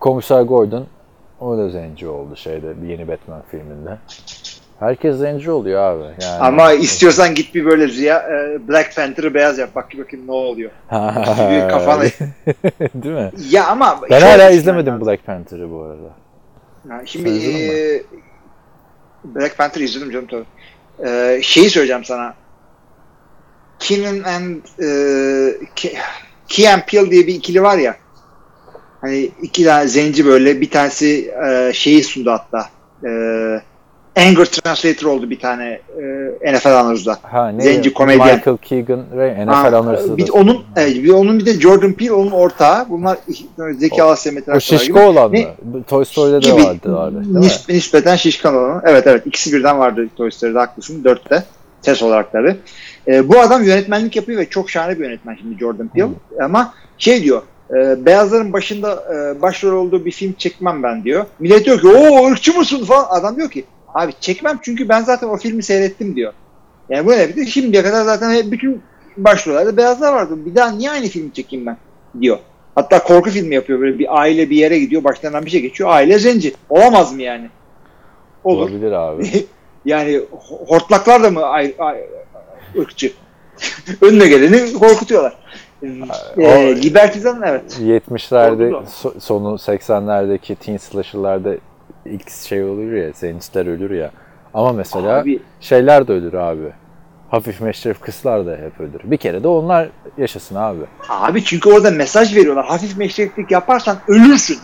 Komiser 0.00 0.42
Gordon 0.42 0.86
o 1.40 1.58
da 1.58 1.68
zenci 1.68 2.08
oldu 2.08 2.36
şeyde 2.36 2.82
bir 2.82 2.88
yeni 2.88 3.08
Batman 3.08 3.42
filminde. 3.50 3.98
Herkes 4.80 5.16
zenci 5.16 5.50
oluyor 5.50 5.82
abi. 5.82 6.02
Yani. 6.22 6.40
Ama 6.40 6.72
istiyorsan 6.72 7.34
git 7.34 7.54
bir 7.54 7.64
böyle 7.64 7.88
Ziya, 7.88 8.18
e, 8.18 8.68
Black 8.68 8.96
Panther'ı 8.96 9.34
beyaz 9.34 9.58
yap. 9.58 9.70
Bak 9.74 9.88
bakayım 9.98 10.26
ne 10.26 10.32
oluyor. 10.32 10.70
kafana- 11.70 12.02
Değil 12.94 13.14
mi? 13.14 13.30
Ya 13.50 13.66
ama 13.66 14.00
Ben 14.10 14.20
hala 14.20 14.32
düşünmen 14.34 14.52
izlemedim 14.52 14.92
lazım. 14.94 15.06
Black 15.06 15.26
Panther'ı 15.26 15.70
bu 15.72 15.82
arada. 15.82 16.10
Ha, 16.88 17.00
şimdi 17.06 17.28
e, 17.30 18.02
Black 19.34 19.58
Panther 19.58 19.80
izledim 19.80 20.10
canım 20.10 20.26
tabii. 20.30 20.46
E, 21.08 21.40
şeyi 21.42 21.70
söyleyeceğim 21.70 22.04
sana. 22.04 22.34
Keenan 23.78 24.22
and 24.22 24.64
e, 24.78 24.86
Ke- 25.76 25.98
Key 26.48 26.68
and 26.68 26.82
Peele 26.82 27.10
diye 27.10 27.26
bir 27.26 27.34
ikili 27.34 27.62
var 27.62 27.78
ya. 27.78 27.96
Hani 29.00 29.30
iki 29.42 29.64
tane 29.64 29.88
zenci 29.88 30.26
böyle 30.26 30.60
bir 30.60 30.70
tanesi 30.70 31.34
e, 31.46 31.72
şeyi 31.74 32.04
sundu 32.04 32.30
hatta. 32.30 32.70
E, 33.04 33.10
Anger 34.16 34.44
Translator 34.44 35.10
oldu 35.10 35.30
bir 35.30 35.38
tane 35.38 35.80
e, 36.42 36.52
NFL 36.52 36.80
analizda. 36.80 37.18
Ha, 37.22 37.48
ne? 37.48 37.62
Zenci 37.62 37.92
komedyen. 37.92 38.36
Michael 38.36 38.56
Keegan 38.56 39.04
ve 39.16 39.46
NFL 39.46 39.72
anırsı 39.72 40.16
bir 40.16 40.28
onun 40.28 40.64
evet, 40.76 40.94
bir 40.94 41.10
onun 41.10 41.38
bir 41.38 41.46
de 41.46 41.60
Jordan 41.60 41.92
Peele 41.92 42.12
onun 42.12 42.30
ortağı. 42.30 42.88
Bunlar 42.88 43.18
Zeki 43.78 44.02
Alasya 44.02 44.32
Metin 44.32 44.52
O 44.52 44.60
şişko 44.60 44.84
gibi. 44.84 44.98
olan 44.98 45.30
mı? 45.30 45.38
Toy 45.88 46.04
Story'de 46.04 46.42
de 46.42 46.50
gibi 46.50 46.64
vardı. 46.64 46.94
vardı 46.94 47.24
değil 47.24 47.34
mi? 47.34 47.38
nis- 47.46 47.72
nispeten 47.72 48.16
şişkan 48.16 48.54
olanı. 48.54 48.82
Evet 48.84 49.06
evet 49.06 49.26
ikisi 49.26 49.52
birden 49.52 49.78
vardı 49.78 50.08
Toy 50.16 50.30
Story'de 50.30 50.58
haklısın. 50.58 51.04
Dörtte. 51.04 51.44
Ses 51.82 52.02
olarak 52.02 52.32
tabii. 52.32 52.56
Ee, 53.08 53.28
bu 53.28 53.40
adam 53.40 53.64
yönetmenlik 53.64 54.16
yapıyor 54.16 54.40
ve 54.40 54.48
çok 54.48 54.70
şahane 54.70 54.98
bir 54.98 55.04
yönetmen 55.04 55.36
şimdi 55.40 55.58
Jordan 55.58 55.88
Peele. 55.88 56.08
Ama 56.42 56.74
şey 56.98 57.22
diyor 57.22 57.42
e, 57.70 58.06
beyazların 58.06 58.52
başında 58.52 59.04
e, 59.14 59.42
başrol 59.42 59.86
olduğu 59.86 60.04
bir 60.04 60.10
film 60.10 60.32
çekmem 60.32 60.82
ben 60.82 61.04
diyor. 61.04 61.24
Millet 61.38 61.64
diyor 61.64 61.80
ki 61.80 61.86
o 61.86 62.26
ırkçı 62.26 62.58
mısın 62.58 62.84
falan. 62.84 63.06
Adam 63.10 63.36
diyor 63.36 63.50
ki 63.50 63.64
abi 63.96 64.12
çekmem 64.20 64.58
çünkü 64.62 64.88
ben 64.88 65.02
zaten 65.02 65.28
o 65.28 65.36
filmi 65.36 65.62
seyrettim 65.62 66.16
diyor. 66.16 66.32
Yani 66.88 67.06
bu 67.06 67.10
ne 67.10 67.28
bir 67.28 67.36
de 67.36 67.46
şimdiye 67.46 67.82
kadar 67.82 68.04
zaten 68.04 68.30
hep 68.30 68.52
bütün 68.52 68.82
başrollerde 69.16 69.76
beyazlar 69.76 70.12
vardı. 70.12 70.34
Bir 70.46 70.54
daha 70.54 70.70
niye 70.70 70.90
aynı 70.90 71.06
filmi 71.06 71.32
çekeyim 71.32 71.66
ben 71.66 71.76
diyor. 72.20 72.38
Hatta 72.74 73.02
korku 73.02 73.30
filmi 73.30 73.54
yapıyor 73.54 73.80
böyle 73.80 73.98
bir 73.98 74.20
aile 74.20 74.50
bir 74.50 74.56
yere 74.56 74.78
gidiyor 74.78 75.04
başlarından 75.04 75.44
bir 75.44 75.50
şey 75.50 75.60
geçiyor. 75.60 75.90
Aile 75.90 76.18
zenci. 76.18 76.54
Olamaz 76.70 77.12
mı 77.12 77.22
yani? 77.22 77.48
Olur. 78.44 78.62
Olabilir 78.62 78.92
abi. 78.92 79.46
yani 79.84 80.16
ho- 80.16 80.68
hortlaklar 80.68 81.22
da 81.22 81.30
mı 81.30 81.44
ay, 81.44 81.74
ay, 81.78 82.00
ırkçı? 82.78 83.12
Önüne 84.02 84.28
geleni 84.28 84.72
korkutuyorlar. 84.72 85.36
Ee, 86.38 86.82
Liberty'den 86.82 87.42
evet. 87.46 87.80
70'lerde 87.80 88.74
Oldu 88.74 88.86
da. 88.86 88.88
so- 88.88 89.20
sonu 89.20 89.48
80'lerdeki 89.48 90.54
teen 90.54 90.76
slasher'larda 90.76 91.54
ilk 92.08 92.30
şey 92.30 92.64
olur 92.64 92.92
ya, 92.92 93.12
zenciler 93.12 93.66
ölür 93.66 93.90
ya. 93.90 94.10
Ama 94.54 94.72
mesela 94.72 95.18
Abi, 95.20 95.40
şeyler 95.60 96.08
de 96.08 96.12
ölür 96.12 96.34
abi. 96.34 96.72
Hafif 97.30 97.60
meşref 97.60 98.00
kızlar 98.00 98.46
da 98.46 98.50
hep 98.50 98.80
ölür. 98.80 99.00
Bir 99.04 99.16
kere 99.16 99.42
de 99.42 99.48
onlar 99.48 99.88
yaşasın 100.18 100.54
abi. 100.54 100.80
abi 101.08 101.44
çünkü 101.44 101.70
orada 101.70 101.90
mesaj 101.90 102.36
veriyorlar. 102.36 102.66
Hafif 102.66 102.96
meşreklik 102.96 103.50
yaparsan 103.50 103.96
ölürsün. 104.08 104.58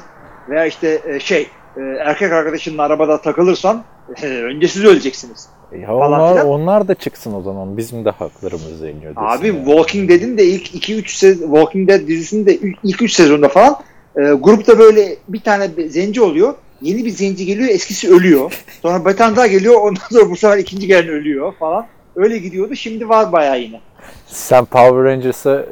Veya 0.49 0.67
işte 0.67 1.01
e, 1.07 1.21
şey 1.21 1.49
e, 1.77 1.81
erkek 1.81 2.33
arkadaşınla 2.33 2.83
arabada 2.83 3.21
takılırsan 3.21 3.85
e, 4.23 4.27
önce 4.27 4.69
siz 4.69 4.85
öleceksiniz. 4.85 5.49
Ya 5.79 5.87
falan 5.87 6.13
onlar, 6.13 6.33
filan. 6.33 6.49
onlar 6.49 6.89
da 6.89 6.95
çıksın 6.95 7.35
o 7.35 7.43
zaman. 7.43 7.77
Bizim 7.77 8.05
de 8.05 8.11
haklarımız 8.11 8.81
yeniyor. 8.81 9.13
Abi 9.17 9.47
yani. 9.47 9.65
Walking 9.65 10.11
Dead'in 10.11 10.39
de 10.39 10.45
ilk 10.45 10.75
2-3 10.75 11.19
sezon 11.19 11.47
Walking 11.47 11.89
Dead 11.89 12.07
dizisinin 12.07 12.47
de 12.47 12.57
ilk 12.83 13.03
3 13.03 13.13
sezonda 13.13 13.49
falan 13.49 13.77
e, 14.17 14.21
grupta 14.23 14.79
böyle 14.79 15.17
bir 15.29 15.41
tane 15.41 15.69
zenci 15.89 16.21
oluyor. 16.21 16.55
Yeni 16.83 17.05
bir 17.05 17.11
zenci 17.11 17.47
geliyor, 17.47 17.69
eskisi 17.69 18.15
ölüyor. 18.15 18.65
Sonra 18.83 19.05
bir 19.05 19.17
tane 19.17 19.37
daha 19.37 19.47
geliyor, 19.47 19.81
ondan 19.81 20.01
sonra 20.11 20.31
bu 20.31 20.37
sefer 20.37 20.59
ikinci 20.59 20.87
gelen 20.87 21.09
ölüyor 21.09 21.53
falan. 21.59 21.87
Öyle 22.17 22.39
gidiyordu. 22.39 22.75
Şimdi 22.75 23.09
var 23.09 23.33
bayağı 23.33 23.61
yine. 23.61 23.81
Sen 24.27 24.65
Power 24.65 25.05
Rangers'a 25.05 25.65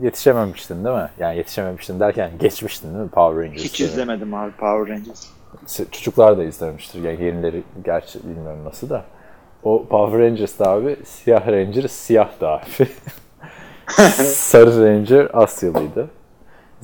yetişememiştin 0.00 0.84
değil 0.84 0.96
mi? 0.96 1.08
Yani 1.18 1.36
yetişememiştin 1.36 2.00
derken 2.00 2.30
geçmiştin 2.40 2.88
değil 2.88 3.04
mi 3.04 3.08
Power 3.10 3.44
Rangers'ı? 3.44 3.64
Hiç 3.64 3.80
izlemedim 3.80 4.34
abi 4.34 4.52
Power 4.52 4.94
Rangers. 4.94 5.26
Çocuklar 5.92 6.38
da 6.38 6.44
izlemiştir. 6.44 7.02
Yani 7.02 7.24
yenileri 7.24 7.62
gerçi 7.84 8.18
bilmiyorum 8.22 8.64
nasıl 8.64 8.90
da. 8.90 9.04
O 9.62 9.86
Power 9.86 10.20
Rangers'da 10.20 10.70
abi 10.70 10.96
siyah 11.04 11.46
Ranger 11.46 11.88
siyahtı 11.88 12.48
abi. 12.48 12.62
Sarı 14.24 14.86
Ranger 14.86 15.28
Asyalıydı. 15.32 16.08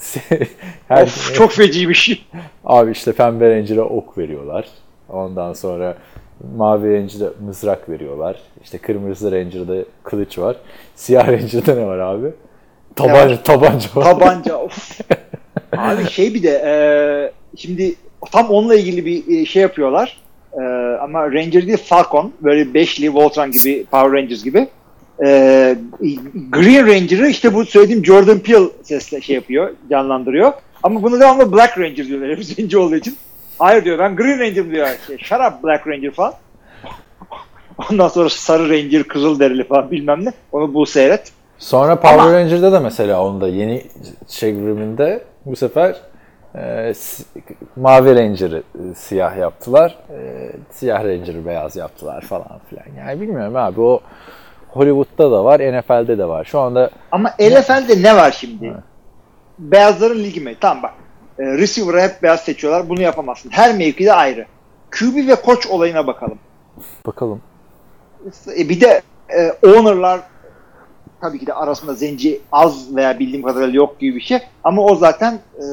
Her, 0.88 1.02
Of 1.02 1.34
çok 1.34 1.52
feci 1.52 1.88
bir 1.88 1.94
şey. 1.94 2.24
Abi 2.64 2.90
işte 2.90 3.12
pembe 3.12 3.56
Ranger'a 3.56 3.82
ok 3.82 4.18
veriyorlar. 4.18 4.68
Ondan 5.08 5.52
sonra 5.52 5.96
mavi 6.56 6.96
Ranger'a 6.96 7.30
mızrak 7.40 7.88
veriyorlar. 7.88 8.36
İşte 8.62 8.78
kırmızı 8.78 9.32
Ranger'da 9.32 9.84
kılıç 10.02 10.38
var. 10.38 10.56
Siyah 10.94 11.28
Ranger'da 11.28 11.74
ne 11.74 11.86
var 11.86 11.98
abi? 11.98 12.28
Tabanca, 12.96 13.42
tabanca 13.42 13.88
var. 13.94 14.04
Tabanca 14.04 14.56
of. 14.56 15.00
Abi 15.76 16.10
şey 16.10 16.34
bir 16.34 16.42
de 16.42 16.62
e, 16.64 16.74
şimdi 17.56 17.94
tam 18.32 18.50
onunla 18.50 18.74
ilgili 18.74 19.06
bir 19.06 19.40
e, 19.40 19.44
şey 19.44 19.62
yapıyorlar. 19.62 20.20
E, 20.52 20.62
ama 21.02 21.32
Ranger 21.32 21.66
değil 21.66 21.78
Falcon. 21.84 22.32
Böyle 22.40 22.74
beşli 22.74 23.14
Voltron 23.14 23.50
gibi 23.50 23.84
Power 23.90 24.12
Rangers 24.12 24.44
gibi. 24.44 24.68
E, 25.22 25.76
Green 26.50 26.86
Ranger'ı 26.86 27.28
işte 27.28 27.54
bu 27.54 27.64
söylediğim 27.64 28.04
Jordan 28.04 28.38
Peele 28.38 28.68
sesle 28.82 29.20
şey 29.20 29.34
yapıyor, 29.36 29.70
canlandırıyor. 29.90 30.52
Ama 30.82 31.02
bunu 31.02 31.20
devamlı 31.20 31.52
Black 31.52 31.78
Ranger 31.78 32.06
diyorlar 32.06 32.30
hep 32.30 32.44
zenci 32.44 32.78
olduğu 32.78 32.96
için. 32.96 33.16
Hayır 33.58 33.84
diyor 33.84 33.98
ben 33.98 34.16
Green 34.16 34.40
Ranger 34.40 34.70
diyor. 34.70 34.88
Şey, 35.06 35.18
Shut 35.18 35.38
up 35.40 35.64
Black 35.64 35.86
Ranger 35.86 36.10
falan. 36.10 36.34
Ondan 37.90 38.08
sonra 38.08 38.28
Sarı 38.28 38.68
Ranger, 38.70 39.02
Kızıl 39.04 39.40
Derili 39.40 39.64
falan 39.64 39.90
bilmem 39.90 40.24
ne. 40.24 40.32
Onu 40.52 40.74
bu 40.74 40.86
seyret. 40.86 41.32
Sonra 41.58 42.00
Power 42.00 42.18
Ama- 42.18 42.32
Ranger'da 42.32 42.72
da 42.72 42.80
mesela 42.80 43.24
onda 43.24 43.48
yeni 43.48 43.82
çevriminde 44.28 45.24
bu 45.46 45.56
sefer 45.56 45.96
e, 46.54 46.92
mavi 47.76 48.14
Ranger'ı 48.14 48.62
e, 48.74 48.94
siyah 48.94 49.36
yaptılar. 49.36 49.98
E, 50.10 50.50
siyah 50.70 51.04
Ranger'ı 51.04 51.46
beyaz 51.46 51.76
yaptılar 51.76 52.20
falan 52.20 52.60
filan. 52.70 52.84
Yani 53.06 53.20
bilmiyorum 53.20 53.56
abi 53.56 53.80
o 53.80 54.00
Hollywood'da 54.72 55.30
da 55.30 55.44
var, 55.44 55.60
NFL'de 55.60 56.18
de 56.18 56.28
var. 56.28 56.44
Şu 56.44 56.60
anda 56.60 56.90
Ama 57.12 57.28
NFL'de 57.40 58.02
ne 58.02 58.16
var 58.16 58.30
şimdi? 58.40 58.74
Beyazların 59.58 60.18
ligi 60.18 60.40
mi? 60.40 60.56
Tamam 60.60 60.82
bak. 60.82 60.92
E, 61.38 61.44
receiver'ı 61.44 62.00
hep 62.00 62.22
beyaz 62.22 62.40
seçiyorlar. 62.40 62.88
Bunu 62.88 63.02
yapamazsın. 63.02 63.50
Her 63.50 63.76
mevkide 63.76 64.12
ayrı. 64.12 64.46
QB 64.90 65.28
ve 65.28 65.34
koç 65.34 65.66
olayına 65.66 66.06
bakalım. 66.06 66.38
bakalım. 67.06 67.40
E, 68.58 68.68
bir 68.68 68.80
de 68.80 69.02
e, 69.28 69.52
owner'lar 69.68 70.20
tabii 71.20 71.38
ki 71.38 71.46
de 71.46 71.54
arasında 71.54 71.94
zenci 71.94 72.40
az 72.52 72.96
veya 72.96 73.18
bildiğim 73.18 73.42
kadarıyla 73.42 73.76
yok 73.76 74.00
gibi 74.00 74.16
bir 74.16 74.20
şey. 74.20 74.38
Ama 74.64 74.82
o 74.82 74.94
zaten 74.96 75.34
e, 75.34 75.64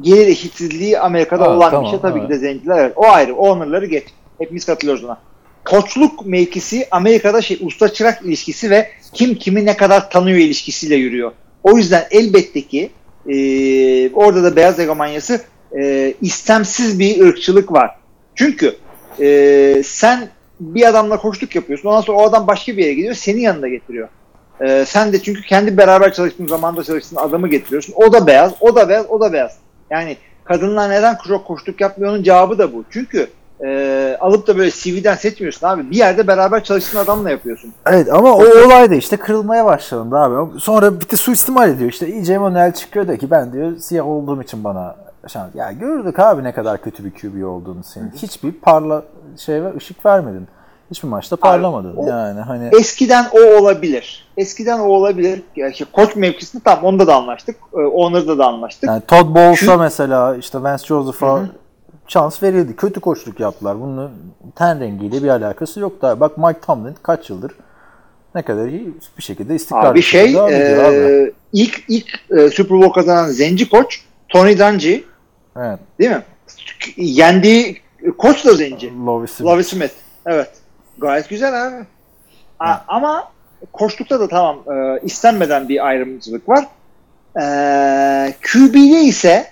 gelir 0.00 0.26
eşitsizliği 0.28 1.00
Amerika'da 1.00 1.44
Ha, 1.44 1.50
olan 1.50 1.70
tamam, 1.70 1.84
bir 1.84 1.90
şey. 1.90 2.00
Tabii 2.00 2.18
evet. 2.18 2.28
ki 2.28 2.34
de 2.34 2.38
zenciler. 2.38 2.78
Evet. 2.78 2.92
O 2.96 3.06
ayrı. 3.06 3.34
Owner'ları 3.36 3.86
geç. 3.86 4.04
Hepimiz 4.38 4.64
katılıyoruz 4.66 5.04
ona. 5.04 5.18
Koçluk 5.70 6.26
mevkisi 6.26 6.88
Amerika'da 6.90 7.42
şey 7.42 7.58
usta 7.60 7.92
çırak 7.92 8.22
ilişkisi 8.22 8.70
ve 8.70 8.90
kim 9.12 9.34
kimi 9.34 9.64
ne 9.64 9.76
kadar 9.76 10.10
tanıyor 10.10 10.38
ilişkisiyle 10.38 10.94
yürüyor. 10.94 11.32
O 11.62 11.76
yüzden 11.76 12.06
elbette 12.10 12.62
ki 12.62 12.90
e, 13.28 13.34
orada 14.12 14.42
da 14.42 14.56
beyaz 14.56 14.78
egomanyası 14.78 15.40
e, 15.78 16.14
istemsiz 16.20 16.98
bir 16.98 17.20
ırkçılık 17.20 17.72
var. 17.72 17.90
Çünkü 18.34 18.76
e, 19.20 19.82
sen 19.84 20.28
bir 20.60 20.88
adamla 20.88 21.16
koçluk 21.16 21.56
yapıyorsun. 21.56 21.88
Ondan 21.88 22.00
sonra 22.00 22.18
o 22.18 22.22
adam 22.22 22.46
başka 22.46 22.76
bir 22.76 22.82
yere 22.82 22.94
gidiyor. 22.94 23.14
Senin 23.14 23.40
yanına 23.40 23.68
getiriyor. 23.68 24.08
E, 24.60 24.84
sen 24.86 25.12
de 25.12 25.22
çünkü 25.22 25.42
kendi 25.42 25.76
beraber 25.76 26.14
çalıştığın 26.14 26.46
zamanda 26.46 26.84
çalıştığın 26.84 27.16
adamı 27.16 27.48
getiriyorsun. 27.48 27.94
O 27.96 28.12
da 28.12 28.26
beyaz, 28.26 28.52
o 28.60 28.76
da 28.76 28.88
beyaz, 28.88 29.06
o 29.08 29.20
da 29.20 29.32
beyaz. 29.32 29.56
Yani 29.90 30.16
kadınlar 30.44 30.90
neden 30.90 31.18
çok 31.28 31.46
koçluk 31.46 31.80
yapmıyor 31.80 32.12
onun 32.12 32.22
cevabı 32.22 32.58
da 32.58 32.72
bu. 32.72 32.84
Çünkü 32.90 33.30
e, 33.66 34.16
alıp 34.20 34.46
da 34.46 34.58
böyle 34.58 34.70
CV'den 34.70 35.14
seçmiyorsun 35.14 35.66
abi. 35.66 35.90
Bir 35.90 35.96
yerde 35.96 36.26
beraber 36.26 36.64
çalıştığın 36.64 36.98
adamla 36.98 37.30
yapıyorsun. 37.30 37.72
Evet 37.86 38.12
ama 38.12 38.32
o 38.32 38.42
olay 38.66 38.90
da 38.90 38.94
işte 38.94 39.16
kırılmaya 39.16 39.64
başlandı 39.64 40.16
abi. 40.16 40.60
Sonra 40.60 41.00
bir 41.00 41.10
de 41.10 41.16
suistimal 41.16 41.70
ediyor. 41.70 41.90
İşte 41.90 42.08
iyice 42.08 42.32
Emanuel 42.32 42.72
çıkıyor 42.74 43.08
da 43.08 43.16
ki 43.18 43.30
ben 43.30 43.52
diyor 43.52 43.76
siyah 43.76 44.06
olduğum 44.06 44.42
için 44.42 44.64
bana 44.64 44.96
şans. 45.28 45.54
Ya 45.54 45.72
gördük 45.72 46.18
abi 46.18 46.44
ne 46.44 46.52
kadar 46.52 46.82
kötü 46.82 47.04
bir 47.04 47.10
QB 47.10 47.44
olduğunu 47.46 47.84
senin. 47.84 48.10
Hiçbir 48.16 48.52
parla 48.52 49.02
şey 49.38 49.62
ve 49.64 49.76
ışık 49.76 50.06
vermedin. 50.06 50.46
Hiçbir 50.90 51.08
maçta 51.08 51.36
parlamadın. 51.36 51.96
o- 51.96 52.06
yani 52.08 52.40
hani 52.40 52.68
Eskiden 52.72 53.24
o 53.32 53.60
olabilir. 53.60 54.28
Eskiden 54.36 54.78
o 54.78 54.84
olabilir. 54.84 55.42
Yani 55.56 55.72
işte 55.72 55.84
koç 55.92 56.16
mevkisinde 56.16 56.62
tam 56.64 56.84
onda 56.84 57.06
da 57.06 57.14
anlaştık. 57.16 57.56
E, 57.74 57.76
owner'da 57.76 58.38
da 58.38 58.46
anlaştık. 58.46 58.88
yani 58.88 59.02
Todd 59.08 59.28
Bowles'a 59.28 59.56
Şu- 59.56 59.78
mesela 59.78 60.36
işte 60.36 60.62
Vance 60.62 60.86
Joseph'a 60.86 61.40
şans 62.10 62.42
verildi. 62.42 62.76
Kötü 62.76 63.00
koçluk 63.00 63.40
yaptılar. 63.40 63.80
Bunun 63.80 64.10
ten 64.56 64.80
rengiyle 64.80 65.22
bir 65.22 65.28
alakası 65.28 65.80
yok 65.80 66.02
da. 66.02 66.20
Bak 66.20 66.38
Mike 66.38 66.60
Tomlin 66.60 66.94
kaç 67.02 67.30
yıldır 67.30 67.52
ne 68.34 68.42
kadar 68.42 68.66
iyi 68.66 68.94
bir 69.18 69.22
şekilde 69.22 69.54
istikrarlı 69.54 69.88
Abi 69.88 70.02
şey 70.02 70.24
ediyor 70.24 70.48
abi. 70.84 70.94
e, 70.94 71.32
ilk 71.52 71.84
ilk 71.88 72.06
e, 72.30 72.50
Super 72.50 72.78
Bowl 72.78 72.92
kazanan 72.92 73.28
zenci 73.28 73.68
koç 73.68 74.00
Tony 74.28 74.58
Dungy 74.58 75.00
Evet. 75.56 75.78
değil 75.98 76.10
mi? 76.10 76.22
Yendiği 76.96 77.76
koç 78.18 78.44
da 78.46 78.54
zenci. 78.54 78.92
Lovie 79.06 79.26
Smith. 79.28 79.50
Lovie 79.50 79.64
Smith. 79.64 79.92
Evet. 80.26 80.50
Gayet 80.98 81.28
güzel 81.28 81.66
abi. 81.66 81.84
A- 82.60 82.78
ama 82.88 83.32
koçlukta 83.72 84.20
da 84.20 84.28
tamam 84.28 84.56
e, 84.76 85.00
istenmeden 85.02 85.68
bir 85.68 85.86
ayrımcılık 85.86 86.48
var. 86.48 86.66
E, 87.40 88.34
QB'de 88.52 89.00
ise 89.00 89.46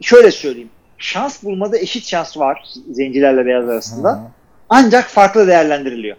şöyle 0.00 0.30
söyleyeyim. 0.30 0.70
Şans 0.98 1.42
bulmada 1.42 1.78
eşit 1.78 2.04
şans 2.04 2.38
var 2.38 2.64
zencilerle 2.90 3.46
beyaz 3.46 3.68
arasında. 3.68 4.12
Hı. 4.12 4.18
Ancak 4.68 5.04
farklı 5.04 5.46
değerlendiriliyor. 5.46 6.16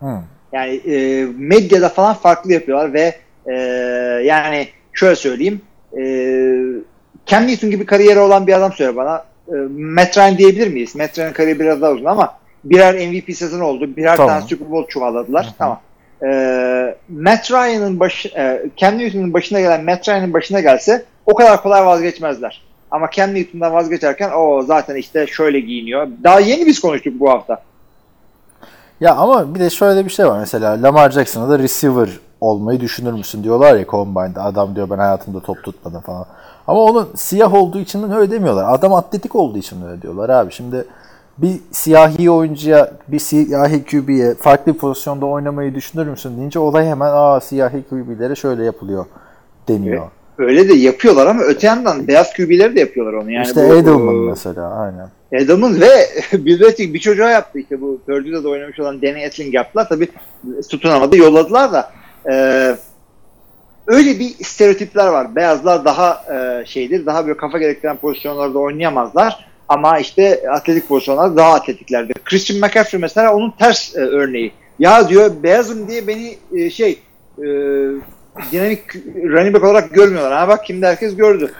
Hı. 0.00 0.20
Yani 0.52 0.74
e, 0.74 1.24
medyada 1.36 1.88
falan 1.88 2.14
farklı 2.14 2.52
yapıyorlar 2.52 2.92
ve 2.92 3.14
e, 3.46 3.54
yani 4.24 4.68
şöyle 4.92 5.16
söyleyeyim 5.16 5.60
e, 5.98 6.02
Cam 7.26 7.46
Newton 7.46 7.70
gibi 7.70 7.86
kariyeri 7.86 8.18
olan 8.18 8.46
bir 8.46 8.52
adam 8.52 8.72
söyle 8.72 8.96
bana 8.96 9.24
e, 9.48 9.54
Matt 9.78 10.18
Ryan 10.18 10.38
diyebilir 10.38 10.68
miyiz? 10.68 10.94
Matt 10.94 11.18
Ryan'ın 11.18 11.32
kariyeri 11.32 11.60
biraz 11.60 11.82
daha 11.82 11.90
uzun 11.90 12.04
ama 12.04 12.38
birer 12.64 13.08
MVP 13.08 13.36
sezonu 13.36 13.64
oldu. 13.64 13.96
Birer 13.96 14.16
Tamam. 14.16 14.34
tane 14.34 14.48
Super 14.48 14.70
Bowl 14.70 14.88
çuvalladılar. 14.88 15.54
Tamam. 15.58 15.80
E, 16.22 16.26
Matt 17.08 17.50
Ryan'ın 17.50 18.00
baş, 18.00 18.26
e, 18.26 18.62
Cam 18.76 18.98
Newton'un 18.98 19.32
başına 19.32 19.60
gelen 19.60 19.84
Matt 19.84 20.08
Ryan'ın 20.08 20.32
başına 20.32 20.60
gelse 20.60 21.04
o 21.26 21.34
kadar 21.34 21.62
kolay 21.62 21.86
vazgeçmezler. 21.86 22.62
Ama 22.90 23.10
Cam 23.10 23.34
Newton'dan 23.34 23.72
vazgeçerken 23.72 24.30
o 24.36 24.62
zaten 24.62 24.96
işte 24.96 25.26
şöyle 25.26 25.60
giyiniyor. 25.60 26.08
Daha 26.24 26.40
yeni 26.40 26.66
biz 26.66 26.80
konuştuk 26.80 27.20
bu 27.20 27.30
hafta. 27.30 27.62
Ya 29.00 29.14
ama 29.14 29.54
bir 29.54 29.60
de 29.60 29.70
şöyle 29.70 30.04
bir 30.04 30.10
şey 30.10 30.26
var 30.26 30.38
mesela 30.38 30.82
Lamar 30.82 31.10
Jackson'a 31.10 31.48
da 31.48 31.58
receiver 31.58 32.08
olmayı 32.40 32.80
düşünür 32.80 33.12
müsün 33.12 33.44
diyorlar 33.44 33.76
ya 33.76 33.86
Combine'da 33.86 34.44
adam 34.44 34.76
diyor 34.76 34.90
ben 34.90 34.98
hayatımda 34.98 35.40
top 35.40 35.62
tutmadım 35.64 36.00
falan. 36.00 36.26
Ama 36.66 36.80
onun 36.80 37.08
siyah 37.14 37.54
olduğu 37.54 37.78
için 37.78 38.10
öyle 38.10 38.30
demiyorlar. 38.30 38.74
Adam 38.74 38.94
atletik 38.94 39.36
olduğu 39.36 39.58
için 39.58 39.86
öyle 39.86 40.02
diyorlar 40.02 40.28
abi. 40.28 40.52
Şimdi 40.52 40.84
bir 41.38 41.60
siyahi 41.70 42.30
oyuncuya, 42.30 42.92
bir 43.08 43.18
siyahi 43.18 43.84
QB'ye 43.84 44.34
farklı 44.34 44.74
bir 44.74 44.78
pozisyonda 44.78 45.26
oynamayı 45.26 45.74
düşünür 45.74 46.06
müsün 46.06 46.36
deyince 46.36 46.58
olay 46.58 46.86
hemen 46.86 47.10
aa 47.14 47.40
siyahi 47.40 47.82
QB'lere 47.90 48.34
şöyle 48.34 48.64
yapılıyor 48.64 49.06
deniyor. 49.68 50.08
Öyle 50.40 50.68
de 50.68 50.74
yapıyorlar 50.74 51.26
ama 51.26 51.42
öte 51.42 51.66
yandan 51.66 52.08
beyaz 52.08 52.32
QB'leri 52.32 52.76
de 52.76 52.80
yapıyorlar 52.80 53.12
onu. 53.12 53.30
Yani 53.30 53.46
işte 53.46 53.68
bu, 53.70 53.74
Edelman 53.74 54.06
bu- 54.06 54.30
mesela 54.30 54.70
aynen. 54.74 55.08
Edelman 55.32 55.80
ve 55.80 56.08
Bill 56.32 56.60
Belichick 56.60 56.94
bir 56.94 56.98
çocuğa 56.98 57.30
yaptı 57.30 57.58
işte 57.58 57.80
bu 57.80 58.00
Purdue'da 58.06 58.44
da 58.44 58.48
oynamış 58.48 58.80
olan 58.80 59.02
Danny 59.02 59.24
Etling 59.24 59.54
yaptılar. 59.54 59.88
Tabii 59.88 60.08
tutunamadı 60.70 61.16
yolladılar 61.16 61.72
da 61.72 61.92
e, 62.30 62.34
öyle 63.86 64.18
bir 64.18 64.44
stereotipler 64.44 65.06
var. 65.06 65.36
Beyazlar 65.36 65.84
daha 65.84 66.24
e, 66.34 66.66
şeydir, 66.66 67.06
daha 67.06 67.26
böyle 67.26 67.36
kafa 67.36 67.58
gerektiren 67.58 67.96
pozisyonlarda 67.96 68.58
oynayamazlar. 68.58 69.46
Ama 69.68 69.98
işte 69.98 70.42
atletik 70.50 70.88
pozisyonlarda 70.88 71.36
daha 71.36 71.54
atletiklerdir. 71.54 72.14
Christian 72.24 72.60
McCaffrey 72.60 73.00
mesela 73.00 73.34
onun 73.34 73.50
ters 73.50 73.96
e, 73.96 74.00
örneği. 74.00 74.52
Ya 74.78 75.08
diyor 75.08 75.30
beyazım 75.42 75.88
diye 75.88 76.06
beni 76.06 76.38
e, 76.56 76.70
şey 76.70 76.98
e, 77.38 77.46
dinamik 78.52 78.94
running 79.14 79.54
back 79.54 79.64
olarak 79.64 79.94
görmüyorlar. 79.94 80.32
Ha 80.32 80.48
bak 80.48 80.60
şimdi 80.66 80.86
herkes 80.86 81.16
gördü. 81.16 81.52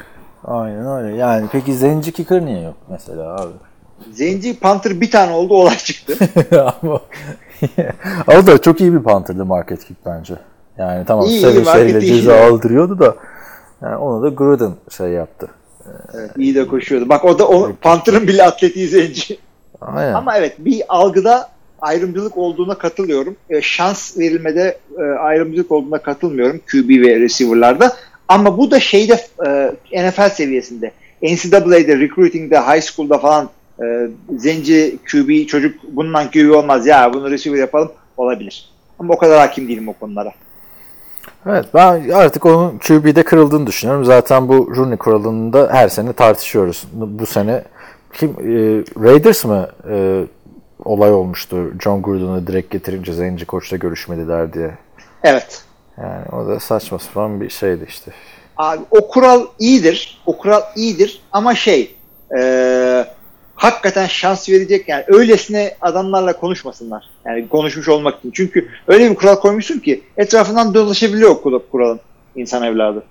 Aynen 0.44 0.86
öyle. 0.86 1.16
Yani 1.16 1.46
peki 1.52 1.74
zenci 1.74 2.12
kicker 2.12 2.44
niye 2.44 2.60
yok 2.62 2.74
mesela 2.90 3.34
abi? 3.34 3.52
Zenci 4.12 4.58
Panther 4.58 5.00
bir 5.00 5.10
tane 5.10 5.32
oldu 5.32 5.54
olay 5.54 5.76
çıktı. 5.76 6.14
ama 6.82 7.00
o 8.28 8.46
da 8.46 8.62
çok 8.62 8.80
iyi 8.80 8.92
bir 8.92 9.02
punter'dı 9.02 9.44
market 9.44 9.84
kick 9.84 10.06
bence. 10.06 10.34
Yani 10.78 11.04
tamam 11.06 11.24
İyi, 11.26 11.40
sevinçleriyle 11.40 11.92
market 11.92 12.08
ceza 12.08 12.36
iyi. 12.36 12.44
aldırıyordu 12.44 12.98
da 12.98 13.14
yani 13.82 13.96
onu 13.96 14.22
da 14.22 14.28
Gruden 14.28 14.72
şey 14.96 15.08
yaptı. 15.08 15.48
Evet, 16.14 16.30
iyi 16.36 16.54
de 16.54 16.66
koşuyordu. 16.66 17.08
Bak 17.08 17.24
o 17.24 17.38
da 17.38 17.48
o 17.48 17.72
Panther'ın 17.80 18.28
bile 18.28 18.42
atletiği 18.44 18.88
zenci. 18.88 19.38
Aynen. 19.80 20.12
Ama 20.14 20.36
evet 20.38 20.54
bir 20.58 20.82
algıda 20.88 21.48
ayrımcılık 21.80 22.36
olduğuna 22.36 22.74
katılıyorum. 22.74 23.36
E, 23.50 23.62
şans 23.62 24.18
verilmede 24.18 24.78
e, 24.98 25.02
ayrımcılık 25.02 25.72
olduğuna 25.72 25.98
katılmıyorum 25.98 26.60
QB 26.72 26.88
ve 26.88 27.20
receiver'larda. 27.20 27.96
Ama 28.28 28.58
bu 28.58 28.70
da 28.70 28.80
şeyde 28.80 29.20
e, 29.92 30.10
NFL 30.10 30.30
seviyesinde. 30.30 30.92
NCAA'de, 31.22 31.98
recruiting'de, 31.98 32.60
high 32.60 32.82
school'da 32.82 33.18
falan 33.18 33.50
e, 33.82 34.08
zenci 34.36 34.98
QB 35.12 35.46
çocuk 35.46 35.74
bundan 35.88 36.30
QB 36.30 36.50
olmaz 36.50 36.86
ya 36.86 37.14
bunu 37.14 37.30
receiver 37.30 37.58
yapalım 37.58 37.92
olabilir. 38.16 38.70
Ama 38.98 39.14
o 39.14 39.18
kadar 39.18 39.38
hakim 39.38 39.68
değilim 39.68 39.88
o 39.88 39.92
konulara. 39.92 40.32
Evet 41.46 41.64
ben 41.74 42.10
artık 42.10 42.46
onun 42.46 42.78
QB'de 42.78 43.22
kırıldığını 43.22 43.66
düşünüyorum. 43.66 44.04
Zaten 44.04 44.48
bu 44.48 44.76
Rooney 44.76 44.96
kuralında 44.96 45.68
her 45.72 45.88
sene 45.88 46.12
tartışıyoruz. 46.12 46.84
Bu 46.92 47.26
sene 47.26 47.64
kim 48.12 48.30
e, 48.30 48.44
Raiders 49.02 49.44
mı 49.44 49.68
e, 49.90 50.24
olay 50.84 51.12
olmuştu 51.12 51.72
John 51.80 52.02
Gruden'ı 52.02 52.46
direkt 52.46 52.70
getirince 52.70 53.12
zenci 53.12 53.46
koçla 53.46 53.76
görüşmediler 53.76 54.52
diye. 54.52 54.70
Evet. 55.22 55.64
Yani 55.98 56.24
o 56.32 56.46
da 56.46 56.60
saçma 56.60 56.98
sapan 56.98 57.40
bir 57.40 57.50
şeydi 57.50 57.84
işte. 57.88 58.12
Abi 58.56 58.80
o 58.90 59.08
kural 59.08 59.46
iyidir. 59.58 60.22
O 60.26 60.38
kural 60.38 60.62
iyidir 60.76 61.20
ama 61.32 61.54
şey 61.54 61.96
e, 62.38 63.06
hakikaten 63.54 64.06
şans 64.06 64.48
verecek 64.48 64.88
yani 64.88 65.04
öylesine 65.06 65.74
adamlarla 65.80 66.32
konuşmasınlar. 66.32 67.10
Yani 67.26 67.48
konuşmuş 67.48 67.88
olmak 67.88 68.18
için. 68.18 68.30
Çünkü 68.30 68.68
öyle 68.88 69.10
bir 69.10 69.14
kural 69.14 69.36
koymuşsun 69.36 69.78
ki 69.78 70.02
etrafından 70.16 70.74
dolaşabiliyor 70.74 71.30
o 71.30 71.42
kural- 71.42 71.62
kuralın 71.72 72.00
insan 72.36 72.62
evladı. 72.62 73.02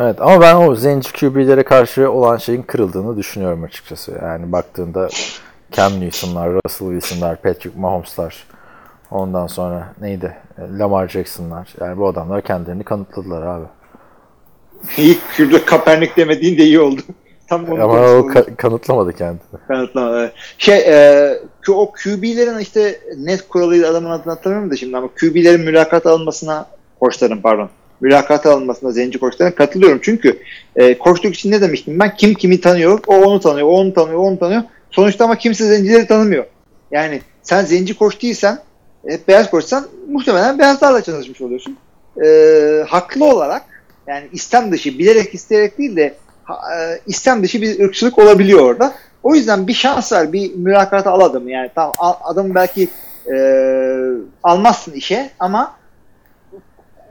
Evet 0.00 0.20
ama 0.20 0.40
ben 0.40 0.54
o 0.54 0.74
zenci 0.74 1.12
QB'lere 1.12 1.62
karşı 1.62 2.10
olan 2.10 2.36
şeyin 2.36 2.62
kırıldığını 2.62 3.16
düşünüyorum 3.16 3.64
açıkçası. 3.64 4.12
Yani 4.22 4.52
baktığında 4.52 5.08
Cam 5.72 6.00
Newton'lar, 6.00 6.50
Russell 6.52 6.88
Wilson'lar, 6.88 7.42
Patrick 7.42 7.78
Mahomes'lar 7.78 8.44
ondan 9.10 9.46
sonra 9.46 9.92
neydi? 10.00 10.36
Lamar 10.78 11.08
Jackson'lar. 11.08 11.68
Yani 11.80 11.98
bu 11.98 12.08
adamlar 12.08 12.42
kendilerini 12.42 12.84
kanıtladılar 12.84 13.42
abi. 13.42 13.66
İlk 14.96 15.18
şurada 15.36 15.64
Kaepernick 15.64 16.16
demediğin 16.16 16.58
de 16.58 16.64
iyi 16.64 16.80
oldu. 16.80 17.00
Tam 17.48 17.64
onu 17.64 17.84
Ama 17.84 17.94
o 17.94 18.28
ka- 18.28 18.56
kanıtlamadı 18.56 19.12
kendini. 19.12 19.40
Kanıtlama, 19.68 20.18
evet. 20.18 20.32
Şey 20.58 20.78
e, 20.78 21.38
o 21.68 21.92
QB'lerin 21.92 22.58
işte 22.58 23.00
net 23.18 23.48
kuralıyla 23.48 23.90
adamın 23.90 24.10
adını 24.10 24.32
hatırlamıyorum 24.32 24.70
da 24.70 24.76
şimdi 24.76 24.96
ama 24.96 25.08
QB'lerin 25.20 25.60
mülakat 25.60 26.06
alınmasına 26.06 26.66
koçların 27.00 27.40
pardon 27.40 27.70
mülakat 28.00 28.46
alınmasına 28.46 28.90
zenci 28.90 29.18
koçların 29.18 29.50
katılıyorum. 29.50 29.98
Çünkü 30.02 30.38
e, 30.76 30.98
koçluk 30.98 31.34
için 31.34 31.50
ne 31.50 31.60
demiştim 31.60 31.98
ben? 31.98 32.16
Kim 32.16 32.34
kimi 32.34 32.60
tanıyor? 32.60 33.00
O 33.06 33.14
onu 33.16 33.40
tanıyor, 33.40 33.68
o 33.68 33.70
onu 33.70 33.94
tanıyor, 33.94 34.18
o 34.18 34.22
onu 34.22 34.38
tanıyor. 34.38 34.62
Sonuçta 34.96 35.24
ama 35.24 35.36
kimse 35.38 35.64
zencileri 35.66 36.06
tanımıyor. 36.06 36.44
Yani 36.90 37.20
sen 37.42 37.64
zenci 37.64 37.98
koç 37.98 38.22
değilsen, 38.22 38.58
hep 39.08 39.28
beyaz 39.28 39.50
koçsan 39.50 39.86
muhtemelen 40.10 40.58
beyazlarla 40.58 41.02
çalışmış 41.02 41.40
oluyorsun. 41.40 41.76
E, 42.24 42.28
haklı 42.88 43.24
olarak 43.24 43.62
yani 44.06 44.28
istem 44.32 44.72
dışı, 44.72 44.98
bilerek 44.98 45.34
isteyerek 45.34 45.78
değil 45.78 45.96
de 45.96 46.14
e, 46.50 46.76
istem 47.06 47.42
dışı 47.42 47.62
bir 47.62 47.80
ırkçılık 47.84 48.18
olabiliyor 48.18 48.60
orada. 48.60 48.94
O 49.22 49.34
yüzden 49.34 49.66
bir 49.66 49.72
şans 49.74 50.12
ver, 50.12 50.32
bir 50.32 50.54
mülakata 50.54 51.10
al 51.10 51.20
adamı. 51.20 51.50
Yani 51.50 51.70
tamam 51.74 51.94
a- 51.98 52.30
adamı 52.30 52.54
belki 52.54 52.88
e, 53.32 53.36
almazsın 54.42 54.92
işe 54.92 55.30
ama 55.38 55.74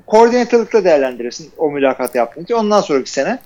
koordinatörlükle 0.08 0.84
değerlendirirsin 0.84 1.50
o 1.58 1.72
mülakatı 1.72 2.18
yaptığınca. 2.18 2.58
Ondan 2.58 2.82
sonraki 2.82 3.12
sene 3.12 3.40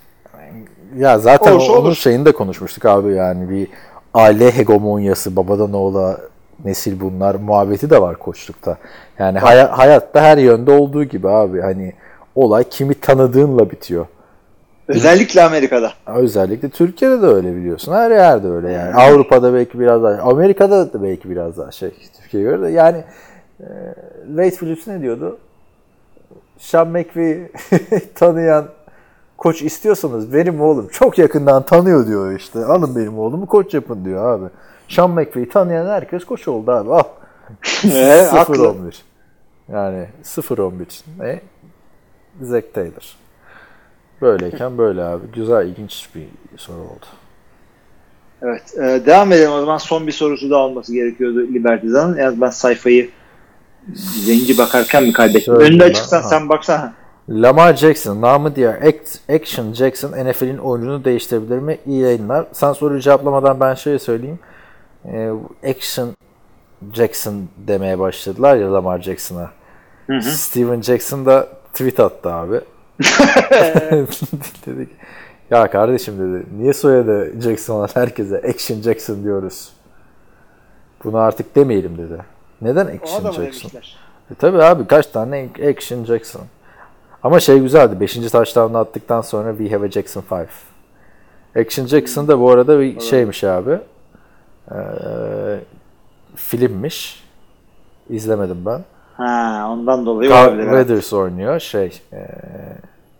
Ya 0.98 1.20
zaten 1.20 1.52
Olursa 1.52 1.72
onun 1.74 1.82
olur. 1.82 1.96
şeyini 1.96 2.26
de 2.26 2.32
konuşmuştuk 2.32 2.86
abi 2.86 3.14
yani 3.14 3.50
bir 3.50 3.68
aile 4.14 4.52
hegemonyası 4.58 5.36
babadan 5.36 5.74
oğula 5.74 6.18
nesil 6.66 7.00
bunlar 7.00 7.36
muhabbeti 7.36 7.90
de 7.90 8.02
var 8.02 8.16
koçlukta. 8.16 8.78
Yani 9.20 9.40
haya- 9.40 9.78
hayatta 9.78 10.22
her 10.22 10.38
yönde 10.38 10.72
olduğu 10.72 11.04
gibi 11.04 11.30
abi 11.30 11.62
hani 11.62 11.94
olay 12.36 12.64
kimi 12.64 12.94
tanıdığınla 12.94 13.72
bitiyor. 13.72 14.06
özellikle 14.88 15.44
Amerika'da. 15.44 15.92
Özellikle 16.08 16.70
Türkiye'de 16.70 17.22
de 17.22 17.26
öyle 17.26 17.56
biliyorsun. 17.56 17.94
Her 17.94 18.12
yerde 18.12 18.48
öyle 18.48 18.72
yani. 18.72 18.94
Avrupa'da 18.94 19.54
belki 19.54 19.80
biraz 19.80 20.04
daha, 20.04 20.22
Amerika'da 20.32 20.94
da 20.94 21.04
belki 21.04 21.30
biraz 21.30 21.58
daha 21.58 21.72
şey 21.72 21.92
Türkiye'ye 22.22 22.50
göre 22.50 22.62
de. 22.62 22.70
Yani 22.72 23.04
e, 23.60 23.66
Wade 24.28 24.50
Phillips 24.52 24.88
ne 24.88 25.02
diyordu? 25.02 25.38
Sean 26.58 26.88
McVay'i 26.88 27.52
tanıyan 28.16 28.66
koç 29.40 29.62
istiyorsanız 29.62 30.34
benim 30.34 30.62
oğlum 30.62 30.88
çok 30.88 31.18
yakından 31.18 31.66
tanıyor 31.66 32.08
diyor 32.08 32.40
işte. 32.40 32.66
Alın 32.66 32.96
benim 32.96 33.20
oğlumu 33.20 33.46
koç 33.46 33.74
yapın 33.74 34.06
diyor 34.06 34.34
abi. 34.34 34.50
Sean 34.88 35.10
McVay'i 35.10 35.50
tanıyan 35.50 35.86
herkes 35.86 36.26
koç 36.26 36.48
oldu 36.48 36.72
abi. 36.72 36.90
Al. 36.90 37.04
Haklı. 38.32 38.56
0-11. 38.56 38.94
Yani 39.72 40.08
0-11. 40.24 41.02
Ne? 41.20 41.42
Zack 42.42 42.74
Taylor. 42.74 43.16
Böyleyken 44.22 44.78
böyle 44.78 45.04
abi. 45.04 45.28
Güzel, 45.36 45.68
ilginç 45.68 46.10
bir 46.16 46.28
soru 46.58 46.78
oldu. 46.78 47.06
Evet. 48.42 48.78
e, 48.78 49.06
devam 49.06 49.32
edelim 49.32 49.52
o 49.52 49.60
zaman. 49.60 49.78
Son 49.78 50.08
bir 50.08 50.12
sorusu 50.12 50.50
da 50.50 50.58
olması 50.58 50.94
gerekiyordu 50.94 51.40
Libertizan'ın. 51.40 52.18
Yalnız 52.18 52.42
ben 52.42 52.50
sayfayı 52.50 53.10
zenci 54.26 54.58
bakarken 54.58 55.04
mi 55.04 55.14
kaybettim? 55.14 55.54
Şöyle 55.56 55.68
Önünde 55.68 55.84
açıksan 55.84 56.22
ha. 56.22 56.28
sen 56.28 56.50
baksana. 56.50 56.94
Lamar 57.30 57.76
Jackson, 57.76 58.22
namı 58.22 58.56
diğer 58.56 58.74
Act- 58.82 59.36
Action 59.36 59.74
Jackson 59.74 60.12
NFL'in 60.12 60.58
oyununu 60.58 61.06
değiştirebilir 61.06 61.60
mi? 61.60 61.78
İyi 61.86 62.02
yayınlar. 62.02 62.46
Sen 62.52 62.74
soruyu 62.74 63.00
cevaplamadan 63.02 63.60
ben 63.60 63.74
şöyle 63.74 64.00
söyleyeyim. 64.00 64.40
Ee, 65.06 65.32
Action 65.70 66.10
Jackson 66.94 67.44
demeye 67.58 68.00
başladılar 68.00 68.56
ya 68.56 68.74
Lamar 68.74 69.02
Jackson'a. 69.02 69.52
Steven 70.22 70.82
Jackson 70.82 71.26
da 71.26 71.48
tweet 71.74 72.00
attı 72.00 72.30
abi. 72.34 72.62
dedi 74.66 74.86
ki, 74.86 74.96
ya 75.52 75.72
kardeşim 75.72 76.14
dedi 76.20 76.46
niye 76.58 76.74
soyadı 76.74 77.42
Jackson 77.42 77.76
olan 77.76 77.90
herkese 77.94 78.38
Action 78.38 78.82
Jackson 78.82 79.24
diyoruz. 79.24 79.70
Bunu 81.04 81.18
artık 81.18 81.56
demeyelim 81.56 81.98
dedi. 81.98 82.18
Neden 82.62 82.86
Action 82.86 83.24
Jackson? 83.32 83.70
E 84.32 84.36
tabi 84.36 84.64
abi 84.64 84.88
kaç 84.88 85.08
tane 85.08 85.50
Action 85.70 86.06
Jackson. 86.06 86.42
Ama 87.24 87.40
şey 87.40 87.60
güzeldi. 87.60 88.00
5. 88.00 88.14
touchdown'ı 88.32 88.78
attıktan 88.78 89.22
sonra 89.22 89.58
We 89.58 89.76
have 89.76 89.86
a 89.86 89.92
Jackson 89.92 90.24
5. 90.32 91.66
Action 91.66 91.86
Jackson 91.88 92.28
da 92.28 92.40
bu 92.40 92.52
arada 92.52 92.80
bir 92.80 93.00
şeymiş 93.00 93.44
abi. 93.44 93.80
Ee, 94.72 94.76
filmmiş. 96.36 97.24
İzlemedim 98.10 98.66
ben. 98.66 98.84
Ha, 99.18 99.68
ondan 99.72 100.06
dolayı 100.06 100.30
Carl 100.30 100.48
olabilir. 100.48 100.64
evet. 100.68 100.72
Weathers 100.80 101.14
oynuyor. 101.14 101.60
Şey 101.60 102.02
e, 102.14 102.28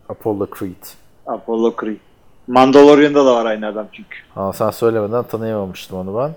Apollo 0.10 0.48
Creed. 0.60 0.84
Apollo 1.28 1.74
Creed. 1.82 1.98
Mandalorian'da 2.48 3.26
da 3.26 3.36
var 3.36 3.46
aynı 3.46 3.68
adam 3.68 3.88
çünkü. 3.92 4.18
Ama 4.36 4.54
sen 4.54 4.70
söylemeden 4.70 5.24
tanıyamamıştım 5.24 5.98
onu 5.98 6.18
ben. 6.18 6.32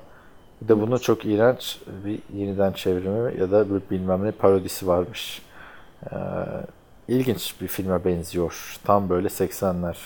Bir 0.60 0.68
de 0.68 0.80
bunun 0.80 0.96
çok 0.96 1.24
iğrenç 1.24 1.78
bir 2.04 2.18
yeniden 2.38 2.72
çevrimi 2.72 3.40
ya 3.40 3.50
da 3.50 3.66
bir 3.74 3.80
bilmem 3.90 4.24
ne 4.24 4.30
parodisi 4.30 4.86
varmış. 4.86 5.42
Ee, 6.12 6.16
ilginç 7.12 7.54
bir 7.60 7.66
filme 7.66 8.04
benziyor. 8.04 8.78
Tam 8.84 9.08
böyle 9.08 9.28
80'ler. 9.28 9.96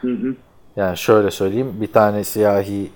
Hı 0.00 0.08
hı. 0.08 0.34
Yani 0.76 0.96
şöyle 0.96 1.30
söyleyeyim. 1.30 1.72
Bir 1.80 1.92
tane 1.92 2.24
siyahi 2.24 2.90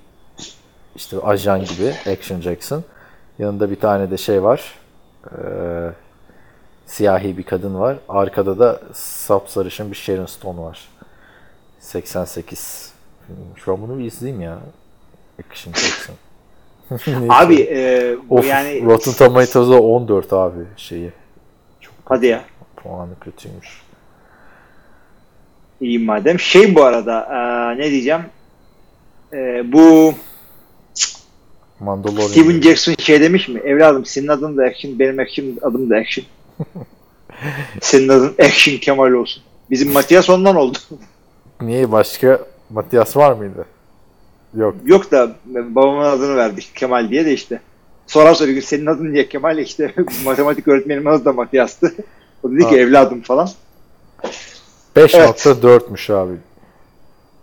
işte 0.97 1.21
ajan 1.21 1.65
gibi 1.65 1.95
Action 2.13 2.41
Jackson. 2.41 2.85
Yanında 3.39 3.71
bir 3.71 3.81
tane 3.81 4.11
de 4.11 4.17
şey 4.17 4.43
var. 4.43 4.75
Ee, 5.33 5.91
siyahi 6.87 7.39
bir 7.39 7.43
kadın 7.43 7.81
var. 7.81 7.97
Arkada 8.09 8.59
da 8.59 8.81
sapsarışın 8.93 9.91
bir 9.91 9.97
Sharon 9.97 10.27
Stone 10.27 10.61
var. 10.61 10.89
88. 11.81 12.93
Şu 13.57 13.73
an 13.73 13.83
bunu 13.83 13.99
bir 13.99 14.05
izleyeyim 14.05 14.43
ya. 14.43 14.59
Action 15.41 15.75
Jackson. 15.75 16.15
Abi 17.29 17.61
e, 17.61 18.17
of, 18.31 18.47
yani 18.47 18.85
Rotten 18.85 19.13
Tomatoes'da 19.13 19.83
14 19.83 20.33
abi 20.33 20.65
şeyi. 20.77 21.13
Çok 21.81 21.95
hadi 22.05 22.27
ya. 22.27 22.45
Puanı 22.83 23.21
kötüymüş. 23.21 23.83
İyi 25.81 25.99
madem. 25.99 26.41
Şey 26.41 26.75
bu 26.75 26.85
arada 26.85 27.21
e, 27.21 27.79
ne 27.79 27.91
diyeceğim? 27.91 28.23
E, 29.33 29.73
bu 29.73 30.15
Mandalorian. 31.81 32.29
Steven 32.29 32.61
Jackson 32.61 32.95
şey 32.99 33.21
demiş 33.21 33.49
mi? 33.49 33.61
Evladım 33.61 34.05
senin 34.05 34.29
adın 34.29 34.57
da 34.57 34.65
Action, 34.65 34.99
benim 34.99 35.19
Action 35.19 35.47
adım 35.63 35.91
da 35.91 35.97
Action. 35.97 36.27
senin 37.81 38.09
adın 38.09 38.35
Action 38.45 38.77
Kemal 38.77 39.13
olsun. 39.13 39.43
Bizim 39.71 39.93
Matias 39.93 40.31
ondan 40.31 40.57
oldu. 40.57 40.79
Niye 41.61 41.93
başka 41.93 42.41
Matias 42.71 43.17
var 43.17 43.33
mıydı? 43.33 43.67
Yok. 44.57 44.77
Yok 44.85 45.11
da 45.11 45.37
babamın 45.47 46.05
adını 46.05 46.37
verdik 46.37 46.71
Kemal 46.75 47.11
diye 47.11 47.27
de 47.27 47.33
işte. 47.33 47.61
Sonra 48.07 48.35
sonra 48.35 48.53
gün 48.53 48.61
senin 48.61 48.87
adın 48.87 49.13
diye 49.13 49.29
Kemal 49.29 49.59
işte 49.69 49.95
matematik 50.25 50.69
öğretmenim 50.69 51.07
adı 51.07 51.25
da 51.25 51.33
Matias'tı. 51.33 51.95
O 52.43 52.51
dedi 52.51 52.59
ki 52.59 52.71
Ha. 52.71 52.77
evladım 52.77 53.21
falan. 53.21 53.49
5.4'müş 54.97 56.15
abi. 56.15 56.35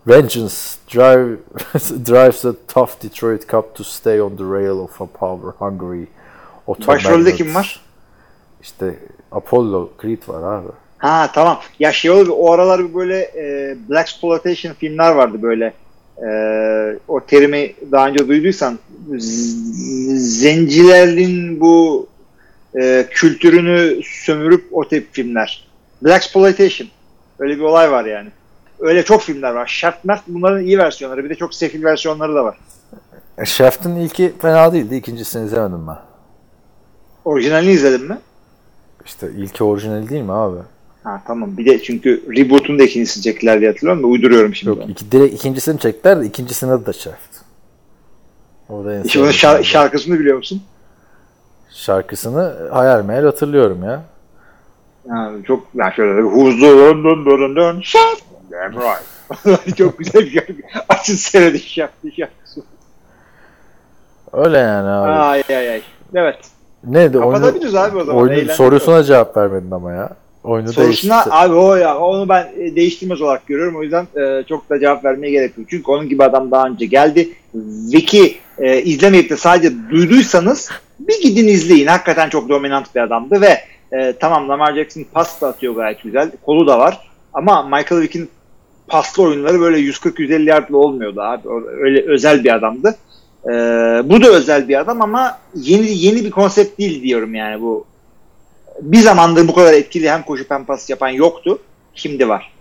Vengeance 0.08 0.54
drive, 0.94 1.38
drives 2.06 2.42
the 2.42 2.54
tough 2.68 3.04
Detroit 3.04 3.50
Cup 3.52 3.76
to 3.76 3.84
stay 3.84 4.22
on 4.22 4.36
the 4.38 4.44
rail 4.44 4.80
of 4.80 5.02
a 5.02 5.06
power 5.06 5.52
hungry 5.60 6.08
Başrolde 6.88 7.36
kim 7.36 7.56
var? 7.56 7.82
İşte 8.62 9.00
Apollo 9.32 9.90
Creed 10.02 10.28
var 10.28 10.60
abi. 10.60 10.68
Ha 10.98 11.32
tamam. 11.34 11.60
Ya 11.80 11.92
şey 11.92 12.12
oldu 12.12 12.32
o 12.32 12.52
aralar 12.52 12.90
bir 12.90 12.96
böyle 12.96 13.20
e, 13.20 13.76
Black 13.90 14.10
Exploitation 14.10 14.74
filmler 14.74 15.12
vardı 15.12 15.42
böyle. 15.42 15.74
E, 16.18 16.30
o 17.08 17.20
terimi 17.20 17.74
daha 17.92 18.08
önce 18.08 18.28
duyduysan 18.28 18.80
zencilerin 20.18 21.60
bu 21.60 22.08
e, 22.82 23.08
kültürünü 23.12 24.04
sömürüp 24.04 24.66
o 24.72 24.88
tip 24.88 25.14
filmler. 25.14 25.68
Black 26.04 26.24
Exploitation. 26.24 26.90
Öyle 27.40 27.56
bir 27.56 27.62
olay 27.62 27.92
var 27.92 28.06
yani. 28.06 28.30
Öyle 28.80 29.04
çok 29.04 29.22
filmler 29.22 29.52
var. 29.52 29.68
Shaft 29.68 30.06
Mert 30.06 30.22
bunların 30.28 30.66
iyi 30.66 30.78
versiyonları. 30.78 31.24
Bir 31.24 31.30
de 31.30 31.36
çok 31.36 31.54
sefil 31.56 31.84
versiyonları 31.84 32.36
da 32.36 32.46
var. 32.46 32.58
E, 33.38 33.46
Shaft'ın 33.46 33.96
ilki 33.96 34.34
fena 34.42 34.74
değildi. 34.74 34.96
İkincisini 34.96 35.46
izlemedim 35.46 35.88
ben. 35.88 35.98
Orijinalini 37.26 37.72
izledin 37.72 38.08
mi? 38.08 38.18
İşte 39.06 39.28
ilki 39.38 39.64
orijinal 39.64 40.10
değil 40.10 40.22
mi 40.22 40.32
abi? 40.32 40.58
Ha 41.04 41.22
tamam. 41.28 41.58
Bir 41.58 41.66
de 41.66 41.84
çünkü 41.84 42.24
reboot'un 42.38 42.80
da 42.80 42.84
ikincisini 42.84 43.24
çektiler 43.24 43.60
diye 43.60 43.70
hatırlıyorum 43.70 44.04
da 44.04 44.08
uyduruyorum 44.08 44.56
şimdi. 44.56 44.80
Yok 44.80 44.90
iki, 44.90 45.12
direkt 45.12 45.36
ikincisini 45.36 45.80
çektiler 45.80 46.22
de 46.22 46.26
ikincisinin 46.26 46.72
adı 46.72 46.86
da 46.86 46.94
Shaft. 46.94 47.36
Orada 48.70 49.04
İşte 49.04 49.20
onun 49.20 49.32
şarkısını 49.62 50.20
biliyor 50.20 50.38
musun? 50.38 50.62
Şarkısını 51.76 52.70
hayal 52.72 53.06
meyal 53.06 53.24
hatırlıyorum 53.26 53.84
ya. 53.84 54.04
Yani 55.10 55.44
çok 55.44 55.68
yani 55.76 55.94
şöyle 55.94 56.22
huzur 56.22 56.78
dön 56.78 57.04
dön 57.04 57.26
dön 57.26 57.56
dön 57.56 57.82
şap. 57.82 58.02
Right. 58.52 59.78
çok 59.78 59.98
güzel 60.00 60.22
bir 60.22 60.32
şarkı. 60.32 60.54
Açın 60.90 61.16
seyredin 61.16 61.58
şarkı 61.58 62.12
şarkısı. 62.18 62.62
Öyle 64.34 64.58
yani 64.58 64.88
abi. 64.90 65.12
Ay 65.12 65.44
ay 65.50 65.70
ay. 65.70 65.82
Evet. 66.16 66.38
Neydi 66.84 67.18
oyunu, 67.18 67.32
Kapatabiliriz 67.34 67.76
abi 67.76 67.98
o 67.98 68.04
zaman. 68.04 68.22
oyunu 68.22 68.50
sorusuna 68.52 69.04
cevap 69.04 69.38
vermedin 69.38 69.72
ama 69.72 69.92
ya. 69.92 70.10
Oyunu 70.44 70.74
Sorusuna 70.74 71.14
değişti. 71.16 71.30
abi 71.34 71.54
o 71.54 71.76
ya 71.76 71.98
onu 71.98 72.30
ben 72.30 72.48
e, 72.58 72.76
değiştirmez 72.76 73.22
olarak 73.22 73.48
görüyorum. 73.48 73.76
O 73.76 73.84
yüzden 73.84 74.08
e, 74.16 74.44
çok 74.44 74.70
da 74.70 74.80
cevap 74.80 75.06
vermeye 75.06 75.32
gerek 75.32 75.58
yok. 75.58 75.68
Çünkü 75.70 75.92
onun 75.92 76.10
gibi 76.10 76.24
adam 76.24 76.52
daha 76.52 76.66
önce 76.68 76.86
geldi. 76.86 77.30
Vicky 77.94 78.36
e, 78.60 78.82
izlemeyip 78.82 79.30
de 79.30 79.38
sadece 79.38 79.74
duyduysanız 79.90 80.72
bir 81.00 81.22
gidin 81.22 81.48
izleyin. 81.48 81.88
Hakikaten 81.88 82.30
çok 82.30 82.50
dominant 82.50 82.96
bir 82.96 83.00
adamdı 83.00 83.42
ve 83.42 83.60
e, 83.92 84.14
tamam 84.20 84.50
Lamar 84.50 84.76
Jackson 84.76 85.06
pas 85.14 85.42
da 85.42 85.48
atıyor 85.48 85.76
gayet 85.76 86.04
güzel. 86.04 86.32
Kolu 86.46 86.68
da 86.68 86.80
var. 86.80 87.00
Ama 87.34 87.64
Michael 87.64 88.02
Vick'in 88.02 88.30
paslı 88.88 89.24
oyunları 89.24 89.60
böyle 89.60 89.78
140-150 89.78 90.50
yardla 90.50 90.78
olmuyordu 90.78 91.22
abi. 91.22 91.48
Öyle 91.82 92.06
özel 92.08 92.44
bir 92.44 92.56
adamdı. 92.56 92.96
E, 93.46 93.50
bu 94.10 94.24
da 94.24 94.28
özel 94.28 94.68
bir 94.68 94.80
adam 94.80 95.02
ama 95.02 95.40
yeni 95.56 95.98
yeni 95.98 96.26
bir 96.26 96.32
konsept 96.32 96.80
değil 96.80 97.04
diyorum 97.04 97.36
yani 97.36 97.62
bu 97.62 97.86
bir 98.82 99.00
zamandır 99.00 99.48
bu 99.48 99.56
kadar 99.56 99.74
etkili 99.74 100.10
hem 100.10 100.24
koşup 100.24 100.52
hem 100.52 100.66
pas 100.66 100.90
yapan 100.90 101.10
yoktu. 101.10 101.60
Şimdi 101.96 102.30
var. 102.30 102.55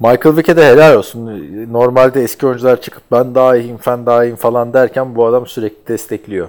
Michael 0.00 0.36
Vick'e 0.36 0.56
de 0.56 0.66
helal 0.66 0.96
olsun. 0.96 1.48
Normalde 1.72 2.22
eski 2.22 2.46
oyuncular 2.46 2.80
çıkıp 2.80 3.02
ben 3.12 3.34
daha 3.34 3.56
iyiyim, 3.56 3.78
ben 3.86 4.06
daha 4.06 4.24
iyiyim 4.24 4.36
falan 4.36 4.72
derken 4.72 5.14
bu 5.16 5.26
adam 5.26 5.46
sürekli 5.46 5.88
destekliyor. 5.88 6.48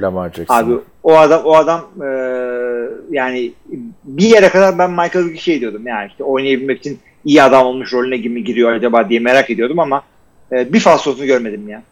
Lamar 0.00 0.32
Jackson'ı. 0.32 0.58
Abi 0.58 0.74
o 1.02 1.16
adam 1.16 1.44
o 1.44 1.54
adam 1.54 1.80
e, 2.02 2.08
yani 3.10 3.52
bir 4.04 4.24
yere 4.24 4.48
kadar 4.48 4.78
ben 4.78 4.90
Michael 4.90 5.24
Vick'i 5.24 5.42
şey 5.42 5.60
diyordum 5.60 5.86
yani 5.86 6.08
işte 6.08 6.24
oynayabilmek 6.24 6.78
için 6.78 6.98
iyi 7.24 7.42
adam 7.42 7.66
olmuş 7.66 7.92
rolüne 7.92 8.16
gibi 8.16 8.44
giriyor 8.44 8.72
acaba 8.72 9.08
diye 9.08 9.20
merak 9.20 9.50
ediyordum 9.50 9.78
ama 9.78 10.02
e, 10.52 10.72
bir 10.72 10.80
falsosunu 10.80 11.26
görmedim 11.26 11.68
ya. 11.68 11.82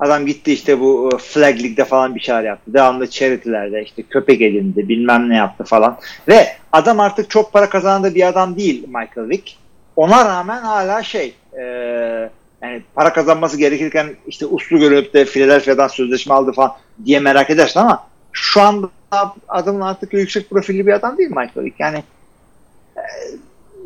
Adam 0.00 0.26
gitti 0.26 0.52
işte 0.52 0.80
bu 0.80 1.10
e, 1.14 1.18
Flag 1.18 1.54
League'de 1.54 1.84
falan 1.84 2.14
bir 2.14 2.20
şeyler 2.20 2.42
yaptı. 2.42 2.74
Devamlı 2.74 3.10
charity'lerde 3.10 3.82
işte 3.82 4.02
köpek 4.02 4.40
elinde 4.40 4.88
bilmem 4.88 5.28
ne 5.28 5.36
yaptı 5.36 5.64
falan. 5.64 5.98
Ve 6.28 6.46
adam 6.72 7.00
artık 7.00 7.30
çok 7.30 7.52
para 7.52 7.68
kazanan 7.68 8.14
bir 8.14 8.28
adam 8.28 8.56
değil 8.56 8.86
Michael 8.86 9.28
Vick. 9.28 9.63
Ona 9.96 10.24
rağmen 10.24 10.62
hala 10.62 11.02
şey 11.02 11.34
e, 11.58 11.62
yani 12.62 12.82
para 12.94 13.12
kazanması 13.12 13.58
gerekirken 13.58 14.06
işte 14.26 14.46
uslu 14.46 14.78
görünüp 14.78 15.14
de 15.14 15.24
Philadelphia'dan 15.24 15.88
sözleşme 15.88 16.34
aldı 16.34 16.52
falan 16.52 16.72
diye 17.04 17.20
merak 17.20 17.50
edersin 17.50 17.80
ama 17.80 18.06
şu 18.32 18.62
anda 18.62 18.88
adamın 19.48 19.80
artık 19.80 20.12
yüksek 20.12 20.50
profilli 20.50 20.86
bir 20.86 20.92
adam 20.92 21.18
değil 21.18 21.30
Michael 21.30 21.64
Vick. 21.64 21.80
Yani 21.80 22.04
e, 22.96 23.02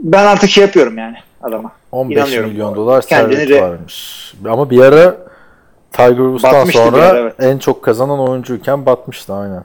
ben 0.02 0.26
artık 0.26 0.50
şey 0.50 0.64
yapıyorum 0.64 0.98
yani 0.98 1.16
adama. 1.42 1.72
15 1.92 2.16
inanıyorum. 2.16 2.50
milyon 2.50 2.76
dolar 2.76 3.02
servet 3.02 3.50
re- 3.50 3.62
varmış. 3.62 4.34
Ama 4.48 4.70
bir 4.70 4.80
ara 4.80 5.16
Tiger 5.92 6.16
Woods'tan 6.16 6.64
sonra 6.64 6.96
ara, 6.96 7.18
evet. 7.18 7.34
en 7.38 7.58
çok 7.58 7.84
kazanan 7.84 8.20
oyuncuyken 8.20 8.86
batmıştı 8.86 9.34
aynen. 9.34 9.64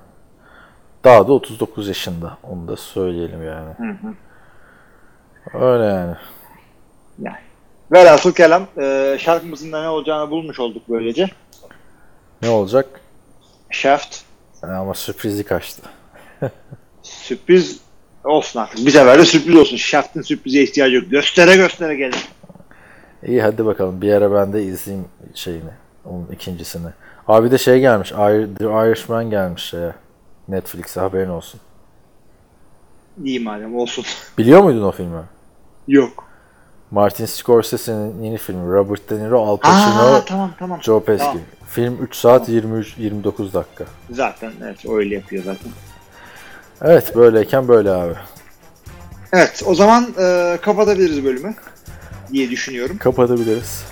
Daha 1.04 1.28
da 1.28 1.34
39 1.34 1.88
yaşında. 1.88 2.38
Onu 2.44 2.68
da 2.68 2.76
söyleyelim 2.76 3.44
yani. 3.44 3.70
Hı 3.78 4.08
hı. 4.08 4.14
Öyle 5.66 5.84
yani. 5.84 6.16
Yani. 7.22 7.38
Velhasıl 7.92 8.34
kelam 8.34 8.68
e, 8.82 9.18
şarkımızın 9.20 9.72
da 9.72 9.82
ne 9.82 9.90
olacağını 9.90 10.32
bulmuş 10.32 10.60
olduk 10.60 10.84
böylece. 10.90 11.30
Ne 12.42 12.50
olacak? 12.50 13.02
Shaft 13.70 14.18
Yani 14.64 14.74
ama 14.74 14.94
sürprizi 14.94 15.44
kaçtı. 15.44 15.82
sürpriz 17.04 17.80
olsun 18.24 18.60
artık. 18.60 18.86
Bir 18.86 18.92
sefer 18.92 19.20
de 19.20 19.26
sürpriz 19.26 19.56
olsun. 19.56 19.78
Shaft'ın 19.78 20.22
sürprize 20.22 20.62
ihtiyacı 20.64 20.96
yok. 20.96 21.12
Göstere 21.12 21.56
göstere 21.56 21.96
gelir. 21.96 22.28
İyi 23.28 23.42
hadi 23.42 23.66
bakalım. 23.66 24.02
Bir 24.02 24.14
ara 24.14 24.34
ben 24.34 24.54
de 24.54 24.64
izleyeyim 24.64 25.08
şeyini. 25.36 25.72
Onun 26.06 26.28
ikincisini. 26.32 26.88
Abi 27.28 27.52
de 27.52 27.58
şey 27.58 27.80
gelmiş. 27.80 28.10
The 28.10 28.66
Irishman 28.66 29.30
gelmiş 29.30 29.64
şeye. 29.64 29.94
Netflix'e 30.48 31.00
haberin 31.00 31.30
olsun. 31.30 31.60
İyi 33.24 33.40
madem 33.40 33.76
olsun. 33.76 34.06
Biliyor 34.38 34.62
muydun 34.64 34.84
o 34.84 34.92
filmi? 34.92 35.22
yok. 35.88 36.33
Martin 36.94 37.26
Scorsese'nin 37.26 38.24
yeni 38.24 38.38
filmi. 38.38 38.72
Robert 38.74 39.10
De 39.10 39.20
Niro, 39.20 39.42
Al 39.48 39.58
Pacino, 39.58 40.16
Aa 40.16 40.26
tamam 40.26 40.52
tamam. 40.60 40.80
Joe 40.82 41.00
Pesci. 41.00 41.26
Tamam. 41.26 41.42
Film 41.70 41.98
3 42.02 42.16
saat 42.16 42.50
23 42.50 42.98
29 42.98 43.54
dakika. 43.54 43.86
Zaten 44.12 44.52
evet 44.64 44.86
öyle 44.90 45.16
yapıyor 45.16 45.44
zaten. 45.44 45.72
Evet 46.82 47.16
böyleyken 47.16 47.68
böyle 47.68 47.92
abi. 47.92 48.14
Evet 49.34 49.64
o 49.66 49.76
zaman 49.76 50.08
e, 50.20 50.58
kapatabiliriz 50.62 51.26
bölümü 51.26 51.56
diye 52.32 52.50
düşünüyorum. 52.50 52.98
Kapatabiliriz. 52.98 53.84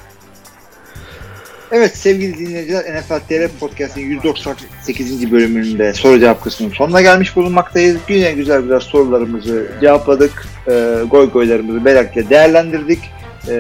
Evet 1.72 1.98
sevgili 1.98 2.38
dinleyiciler 2.38 2.84
NFL 2.96 3.20
TR 3.30 3.48
Podcast'in 3.60 4.02
198. 4.02 5.32
bölümünde 5.32 5.94
soru 5.94 6.20
cevap 6.20 6.44
kısmının 6.44 6.74
sonuna 6.74 7.02
gelmiş 7.02 7.36
bulunmaktayız. 7.36 7.98
Yine 8.10 8.32
güzel 8.32 8.62
güzel 8.62 8.80
sorularımızı 8.80 9.72
cevapladık. 9.82 10.46
E, 10.68 10.96
goy 11.12 11.30
goylarımızı 11.32 11.82
merakla 11.82 12.30
değerlendirdik. 12.30 13.00
E, 13.48 13.54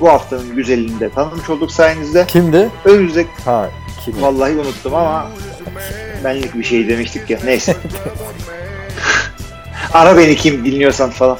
bu 0.00 0.08
haftanın 0.08 0.56
güzelliğini 0.56 1.00
de 1.00 1.10
tanımış 1.10 1.50
olduk 1.50 1.72
sayenizde. 1.72 2.24
Kimdi? 2.26 2.68
Önümüzdeki 2.84 3.28
Ha 3.44 3.70
kim? 4.04 4.22
vallahi 4.22 4.52
unuttum 4.52 4.94
ama 4.94 5.30
benlik 6.24 6.54
bir 6.54 6.64
şey 6.64 6.88
demiştik 6.88 7.30
ya. 7.30 7.38
Neyse. 7.44 7.76
Ara 9.92 10.18
beni 10.18 10.36
kim 10.36 10.64
dinliyorsan 10.64 11.10
falan. 11.10 11.38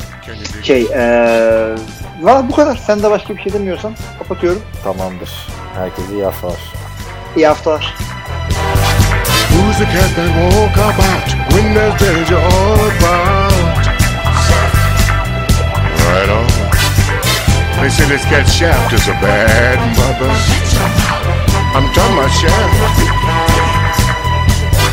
Şey 0.62 0.82
eee 0.82 1.74
valla 2.20 2.48
bu 2.48 2.56
kadar. 2.56 2.76
Sen 2.76 3.02
de 3.02 3.10
başka 3.10 3.36
bir 3.36 3.42
şey 3.42 3.52
demiyorsan 3.52 3.94
kapatıyorum. 4.18 4.62
Tamamdır. 4.84 5.30
Herkese 5.74 6.12
iyi 6.12 6.24
haftalar. 6.24 6.60
İyi 7.36 7.46
haftalar. 7.46 7.94
Who's 9.50 9.78
the 9.78 9.84
cat 9.84 10.16
that 10.16 10.28
won't 10.36 10.74
come 10.74 10.98
out 11.00 11.28
when 11.50 11.74
there's 11.74 12.00
danger 12.00 12.36
all 12.36 12.74
about? 12.74 13.86
Right 16.06 16.30
on. 16.30 16.46
They 17.80 17.90
say 17.90 18.06
this 18.06 18.24
cat 18.30 18.46
Shaft 18.48 18.92
is 18.92 19.08
a 19.08 19.12
bad 19.22 19.78
mother. 19.96 20.32
I'm 21.74 21.92
talking 21.94 22.18
about 22.18 22.30
Shaft. 22.30 23.16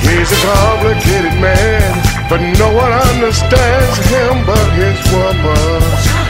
He's 0.01 0.31
a 0.31 0.39
complicated 0.47 1.39
man, 1.41 1.93
but 2.29 2.41
no 2.59 2.67
one 2.73 2.91
understands 2.91 3.97
him 4.09 4.45
but 4.45 4.69
his 4.75 4.99
woman. 5.11 6.22